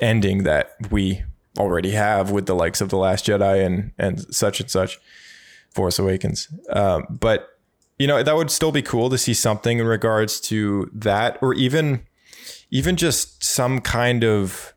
ending 0.00 0.44
that 0.44 0.72
we 0.90 1.22
already 1.58 1.90
have 1.90 2.30
with 2.30 2.46
the 2.46 2.54
likes 2.54 2.80
of 2.80 2.88
the 2.90 2.96
Last 2.96 3.26
Jedi 3.26 3.64
and 3.66 3.90
and 3.98 4.20
such 4.34 4.60
and 4.60 4.70
such, 4.70 4.98
Force 5.70 5.98
Awakens. 5.98 6.48
Um, 6.70 7.06
but 7.08 7.48
you 7.98 8.06
know, 8.06 8.22
that 8.22 8.34
would 8.34 8.50
still 8.50 8.72
be 8.72 8.80
cool 8.80 9.10
to 9.10 9.18
see 9.18 9.34
something 9.34 9.78
in 9.78 9.86
regards 9.86 10.40
to 10.40 10.90
that, 10.94 11.38
or 11.42 11.52
even 11.54 12.06
even 12.70 12.96
just 12.96 13.42
some 13.44 13.80
kind 13.80 14.24
of 14.24 14.74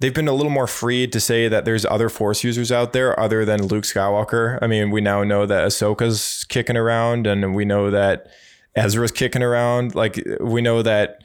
they've 0.00 0.14
been 0.14 0.28
a 0.28 0.32
little 0.32 0.50
more 0.50 0.66
free 0.66 1.06
to 1.06 1.20
say 1.20 1.48
that 1.48 1.64
there's 1.64 1.84
other 1.84 2.08
force 2.08 2.42
users 2.42 2.72
out 2.72 2.92
there 2.92 3.18
other 3.18 3.44
than 3.44 3.66
Luke 3.66 3.84
Skywalker. 3.84 4.58
I 4.60 4.66
mean, 4.66 4.90
we 4.90 5.00
now 5.00 5.22
know 5.22 5.46
that 5.46 5.66
Ahsoka's 5.66 6.44
kicking 6.48 6.76
around 6.76 7.26
and 7.26 7.54
we 7.54 7.64
know 7.64 7.90
that 7.90 8.26
Ezra's 8.74 9.12
kicking 9.12 9.42
around. 9.42 9.94
Like 9.94 10.20
we 10.40 10.60
know 10.60 10.82
that 10.82 11.22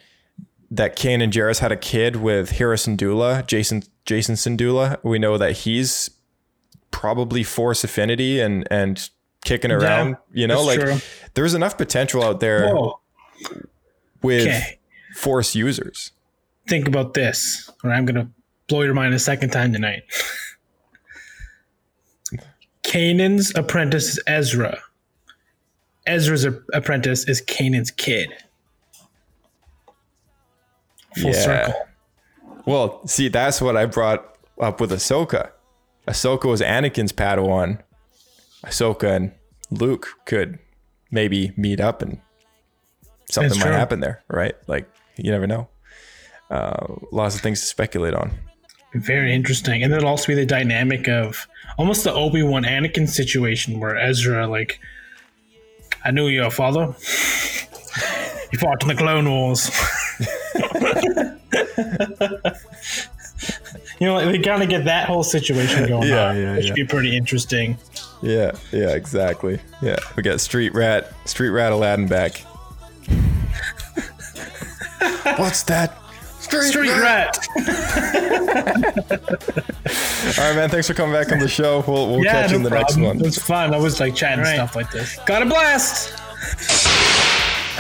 that 0.72 0.96
Kanan 0.96 1.32
Jarrus 1.32 1.60
had 1.60 1.72
a 1.72 1.78
kid 1.78 2.18
with 2.18 2.52
Hera 2.52 2.76
Syndulla, 2.76 3.44
Jacen 3.44 3.88
Jacen 4.06 4.36
Syndulla. 4.36 5.04
We 5.04 5.18
know 5.18 5.38
that 5.38 5.54
he's 5.54 6.12
probably 6.92 7.44
Force 7.44 7.84
Affinity 7.84 8.40
and 8.40 8.68
and 8.72 9.10
kicking 9.46 9.72
around. 9.72 10.18
you 10.34 10.48
know, 10.48 10.62
like 10.64 10.80
true. 10.80 10.98
there's 11.34 11.54
enough 11.54 11.78
potential 11.78 12.24
out 12.24 12.40
there 12.40 12.74
Whoa. 12.76 13.00
with 14.22 14.48
Okay. 14.48 14.80
Force 15.16 15.56
users. 15.56 16.12
Think 16.68 16.88
about 16.88 17.14
this, 17.14 17.70
or 17.84 17.92
I'm 17.92 18.06
gonna 18.06 18.30
blow 18.68 18.82
your 18.84 18.94
mind 18.94 19.14
a 19.14 19.20
second 19.20 19.50
time 19.52 19.74
tonight. 19.74 20.04
Kanan's 22.84 23.52
apprentice 23.56 24.10
is 24.18 24.24
Ezra. 24.28 24.80
Ezra's 26.08 26.46
apprentice 26.74 27.28
is 27.28 27.42
Kanan's 27.42 27.92
kid. 27.92 28.30
Full 31.22 31.32
Yeah. 31.32 31.44
circle. 31.44 31.88
Well, 32.66 33.06
see, 33.08 33.30
that's 33.30 33.62
what 33.62 33.76
I 33.78 33.86
brought 33.86 34.38
up 34.60 34.80
with 34.82 34.92
Ahsoka. 34.92 35.52
Ahsoka 36.10 36.50
was 36.50 36.60
Anakin's 36.62 37.14
Padawan. 37.14 37.80
Ahsoka 38.66 39.16
and 39.16 39.32
Luke 39.70 40.08
could 40.26 40.58
maybe 41.12 41.54
meet 41.56 41.80
up 41.80 42.02
and 42.02 42.20
something 43.30 43.50
That's 43.50 43.60
might 43.60 43.68
true. 43.68 43.78
happen 43.78 44.00
there, 44.00 44.24
right? 44.28 44.56
Like, 44.68 44.90
you 45.18 45.32
never 45.32 45.46
know. 45.48 45.70
Uh, 46.50 46.96
lots 47.12 47.36
of 47.36 47.42
things 47.42 47.60
to 47.62 47.68
speculate 47.68 48.16
on. 48.16 48.32
Very 48.96 49.34
interesting. 49.36 49.84
And 49.84 49.94
then 49.94 50.00
it'll 50.00 50.10
also 50.10 50.28
be 50.28 50.34
the 50.34 50.48
dynamic 50.48 51.08
of 51.08 51.48
almost 51.78 52.04
the 52.04 52.12
Obi 52.12 52.42
Wan 52.42 52.64
Anakin 52.64 53.08
situation 53.08 53.80
where 53.80 53.96
Ezra, 53.96 54.48
like, 54.48 54.80
I 56.04 56.10
knew 56.12 56.28
your 56.28 56.50
father. 56.52 56.96
You 58.52 58.58
fought 58.58 58.82
in 58.82 58.88
the 58.88 58.96
Clone 58.96 59.30
Wars. 59.30 59.70
you 64.00 64.08
know, 64.08 64.32
we 64.32 64.40
kind 64.40 64.64
of 64.64 64.70
get 64.70 64.86
that 64.86 65.08
whole 65.08 65.24
situation 65.24 65.88
going 65.88 66.08
Yeah, 66.08 66.30
on, 66.30 66.38
yeah, 66.38 66.56
which 66.56 66.66
yeah. 66.66 66.72
would 66.72 66.76
be 66.76 66.86
pretty 66.86 67.16
interesting. 67.18 67.78
Yeah, 68.22 68.52
yeah, 68.72 68.90
exactly. 68.90 69.60
Yeah, 69.82 69.98
we 70.16 70.24
got 70.24 70.40
Street 70.42 70.74
Rat, 70.74 71.12
Street 71.28 71.50
Rat 71.50 71.72
Aladdin 71.72 72.08
back. 72.08 72.38
What's 75.38 75.64
that? 75.64 75.98
Street 76.40 76.88
Rat. 76.90 77.38
All 80.38 80.46
right, 80.46 80.56
man. 80.56 80.70
Thanks 80.70 80.88
for 80.88 80.94
coming 80.94 81.14
back 81.14 81.32
on 81.32 81.40
the 81.40 81.48
show. 81.48 81.84
We'll, 81.88 82.08
we'll 82.10 82.24
yeah, 82.24 82.42
catch 82.42 82.52
you 82.52 82.58
in 82.58 82.64
no 82.64 82.70
the 82.70 82.76
next 82.76 82.94
problem. 82.94 83.18
one. 83.18 83.20
It 83.20 83.26
was 83.26 83.38
fun. 83.38 83.74
I 83.74 83.78
was 83.78 84.00
like 84.00 84.16
chatting 84.16 84.46
stuff 84.46 84.76
like 84.76 84.92
this. 84.92 85.18
Got 85.26 85.44
a 85.44 85.46
blast. 85.46 86.14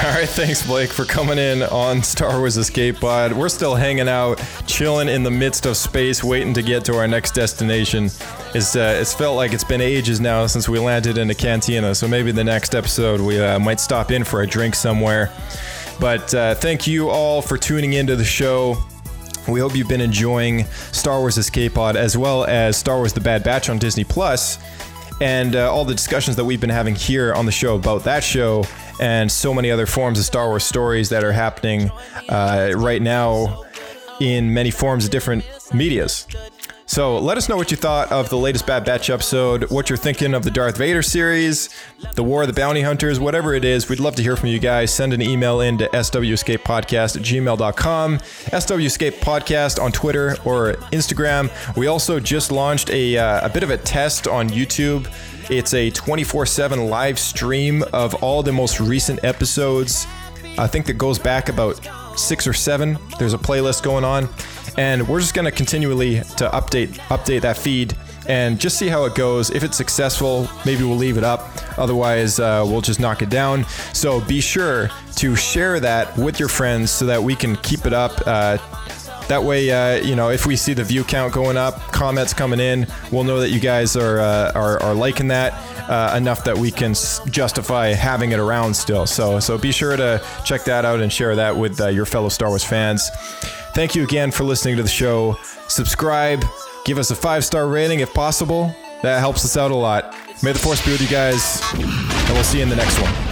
All 0.01 0.05
right, 0.11 0.29
thanks, 0.29 0.65
Blake, 0.65 0.93
for 0.93 1.03
coming 1.03 1.37
in 1.37 1.61
on 1.61 2.01
Star 2.01 2.39
Wars 2.39 2.55
Escape 2.55 3.01
Pod. 3.01 3.33
We're 3.33 3.49
still 3.49 3.75
hanging 3.75 4.07
out, 4.07 4.41
chilling 4.65 5.09
in 5.09 5.23
the 5.23 5.29
midst 5.29 5.65
of 5.65 5.75
space, 5.75 6.23
waiting 6.23 6.53
to 6.53 6.61
get 6.61 6.85
to 6.85 6.95
our 6.95 7.05
next 7.05 7.31
destination. 7.31 8.05
It's, 8.55 8.77
uh, 8.77 8.97
it's 9.01 9.13
felt 9.13 9.35
like 9.35 9.51
it's 9.51 9.65
been 9.65 9.81
ages 9.81 10.21
now 10.21 10.45
since 10.47 10.69
we 10.69 10.79
landed 10.79 11.17
in 11.17 11.29
a 11.29 11.35
cantina, 11.35 11.93
so 11.93 12.07
maybe 12.07 12.31
the 12.31 12.45
next 12.45 12.75
episode 12.75 13.19
we 13.19 13.41
uh, 13.41 13.59
might 13.59 13.81
stop 13.81 14.09
in 14.09 14.23
for 14.23 14.41
a 14.41 14.47
drink 14.47 14.73
somewhere. 14.73 15.33
But 15.99 16.33
uh, 16.33 16.55
thank 16.55 16.87
you 16.87 17.09
all 17.09 17.41
for 17.41 17.57
tuning 17.57 17.91
into 17.91 18.15
the 18.15 18.23
show. 18.23 18.77
We 19.49 19.59
hope 19.59 19.75
you've 19.75 19.89
been 19.89 19.99
enjoying 19.99 20.63
Star 20.93 21.19
Wars 21.19 21.37
Escape 21.37 21.73
Pod 21.73 21.97
as 21.97 22.15
well 22.17 22.45
as 22.45 22.77
Star 22.77 22.95
Wars 22.95 23.11
The 23.11 23.19
Bad 23.19 23.43
Batch 23.43 23.69
on 23.69 23.77
Disney 23.77 24.05
Plus 24.05 24.59
and 25.19 25.57
uh, 25.57 25.69
all 25.69 25.83
the 25.83 25.93
discussions 25.93 26.37
that 26.37 26.45
we've 26.45 26.61
been 26.61 26.69
having 26.69 26.95
here 26.95 27.33
on 27.33 27.45
the 27.45 27.51
show 27.51 27.75
about 27.75 28.05
that 28.05 28.23
show 28.23 28.63
and 28.99 29.31
so 29.31 29.53
many 29.53 29.71
other 29.71 29.85
forms 29.85 30.19
of 30.19 30.25
Star 30.25 30.47
Wars 30.47 30.63
stories 30.63 31.09
that 31.09 31.23
are 31.23 31.31
happening 31.31 31.91
uh, 32.29 32.71
right 32.75 33.01
now 33.01 33.63
in 34.19 34.53
many 34.53 34.71
forms 34.71 35.05
of 35.05 35.11
different 35.11 35.43
medias. 35.73 36.27
So 36.89 37.19
let 37.19 37.37
us 37.37 37.47
know 37.47 37.55
what 37.55 37.69
you 37.69 37.77
thought 37.77 38.11
of 38.11 38.29
the 38.29 38.37
latest 38.37 38.65
Bad 38.65 38.83
Batch 38.83 39.11
episode, 39.11 39.69
what 39.69 39.91
you're 39.91 39.97
thinking 39.97 40.33
of 40.33 40.41
the 40.41 40.49
Darth 40.49 40.75
Vader 40.75 41.03
series, 41.03 41.69
the 42.15 42.23
War 42.23 42.41
of 42.41 42.47
the 42.47 42.53
Bounty 42.53 42.81
Hunters, 42.81 43.19
whatever 43.19 43.53
it 43.53 43.63
is. 43.63 43.87
We'd 43.87 43.99
love 43.99 44.15
to 44.15 44.23
hear 44.23 44.35
from 44.35 44.49
you 44.49 44.57
guys. 44.57 44.91
Send 44.91 45.13
an 45.13 45.21
email 45.21 45.61
in 45.61 45.77
to 45.77 45.87
swescapepodcast 45.89 47.15
at 47.15 47.21
gmail.com, 47.21 48.17
swescapepodcast 48.17 49.79
on 49.79 49.91
Twitter 49.91 50.35
or 50.43 50.73
Instagram. 50.91 51.77
We 51.77 51.85
also 51.85 52.19
just 52.19 52.51
launched 52.51 52.89
a, 52.89 53.19
uh, 53.19 53.45
a 53.45 53.49
bit 53.49 53.61
of 53.61 53.69
a 53.69 53.77
test 53.77 54.27
on 54.27 54.49
YouTube. 54.49 55.07
It's 55.49 55.73
a 55.73 55.89
24 55.89 56.45
7 56.45 56.89
live 56.89 57.17
stream 57.17 57.83
of 57.91 58.23
all 58.23 58.43
the 58.43 58.53
most 58.53 58.79
recent 58.79 59.23
episodes. 59.23 60.05
I 60.59 60.67
think 60.67 60.85
that 60.85 60.93
goes 60.93 61.17
back 61.17 61.49
about 61.49 61.79
six 62.15 62.45
or 62.45 62.53
seven. 62.53 62.99
There's 63.17 63.33
a 63.33 63.37
playlist 63.39 63.81
going 63.81 64.03
on, 64.03 64.29
and 64.77 65.07
we're 65.07 65.19
just 65.19 65.33
gonna 65.33 65.51
continually 65.51 66.15
to 66.37 66.49
update 66.49 66.89
update 67.09 67.41
that 67.41 67.57
feed 67.57 67.97
and 68.27 68.59
just 68.59 68.77
see 68.77 68.89
how 68.89 69.05
it 69.05 69.15
goes. 69.15 69.49
If 69.49 69.63
it's 69.63 69.75
successful, 69.75 70.47
maybe 70.67 70.83
we'll 70.83 70.97
leave 70.97 71.17
it 71.17 71.23
up. 71.23 71.49
Otherwise, 71.79 72.39
uh, 72.39 72.63
we'll 72.67 72.81
just 72.81 72.99
knock 72.99 73.23
it 73.23 73.29
down. 73.29 73.65
So 73.93 74.21
be 74.21 74.41
sure 74.41 74.91
to 75.15 75.35
share 75.35 75.79
that 75.79 76.15
with 76.15 76.39
your 76.39 76.49
friends 76.49 76.91
so 76.91 77.07
that 77.07 77.23
we 77.23 77.35
can 77.35 77.55
keep 77.57 77.87
it 77.87 77.93
up. 77.93 78.21
Uh, 78.27 78.59
that 79.29 79.43
way, 79.43 79.71
uh, 79.71 80.03
you 80.03 80.15
know, 80.15 80.29
if 80.29 80.45
we 80.45 80.55
see 80.55 80.73
the 80.73 80.83
view 80.83 81.03
count 81.03 81.33
going 81.33 81.55
up, 81.55 81.79
comments 81.91 82.33
coming 82.33 82.59
in, 82.59 82.87
we'll 83.11 83.23
know 83.23 83.39
that 83.39 83.49
you 83.49 83.59
guys 83.59 83.95
are 83.95 84.19
uh, 84.19 84.51
are, 84.53 84.81
are 84.81 84.93
liking 84.93 85.27
that 85.29 85.53
uh, 85.89 86.15
enough 86.17 86.43
that 86.43 86.57
we 86.57 86.71
can 86.71 86.93
justify 87.29 87.87
having 87.87 88.31
it 88.31 88.39
around 88.39 88.75
still. 88.75 89.05
So, 89.05 89.39
so 89.39 89.57
be 89.57 89.71
sure 89.71 89.95
to 89.95 90.23
check 90.45 90.63
that 90.65 90.85
out 90.85 90.99
and 90.99 91.11
share 91.11 91.35
that 91.35 91.55
with 91.55 91.79
uh, 91.79 91.87
your 91.87 92.05
fellow 92.05 92.29
Star 92.29 92.49
Wars 92.49 92.63
fans. 92.63 93.09
Thank 93.73 93.95
you 93.95 94.03
again 94.03 94.31
for 94.31 94.43
listening 94.43 94.77
to 94.77 94.83
the 94.83 94.89
show. 94.89 95.37
Subscribe, 95.67 96.43
give 96.85 96.97
us 96.97 97.11
a 97.11 97.15
five 97.15 97.45
star 97.45 97.67
rating 97.67 97.99
if 97.99 98.13
possible. 98.13 98.73
That 99.01 99.19
helps 99.19 99.45
us 99.45 99.55
out 99.55 99.71
a 99.71 99.75
lot. 99.75 100.15
May 100.43 100.51
the 100.53 100.59
force 100.59 100.83
be 100.83 100.91
with 100.91 101.01
you 101.01 101.07
guys, 101.07 101.61
and 101.73 102.29
we'll 102.33 102.43
see 102.43 102.57
you 102.57 102.63
in 102.63 102.69
the 102.69 102.75
next 102.75 102.99
one. 102.99 103.28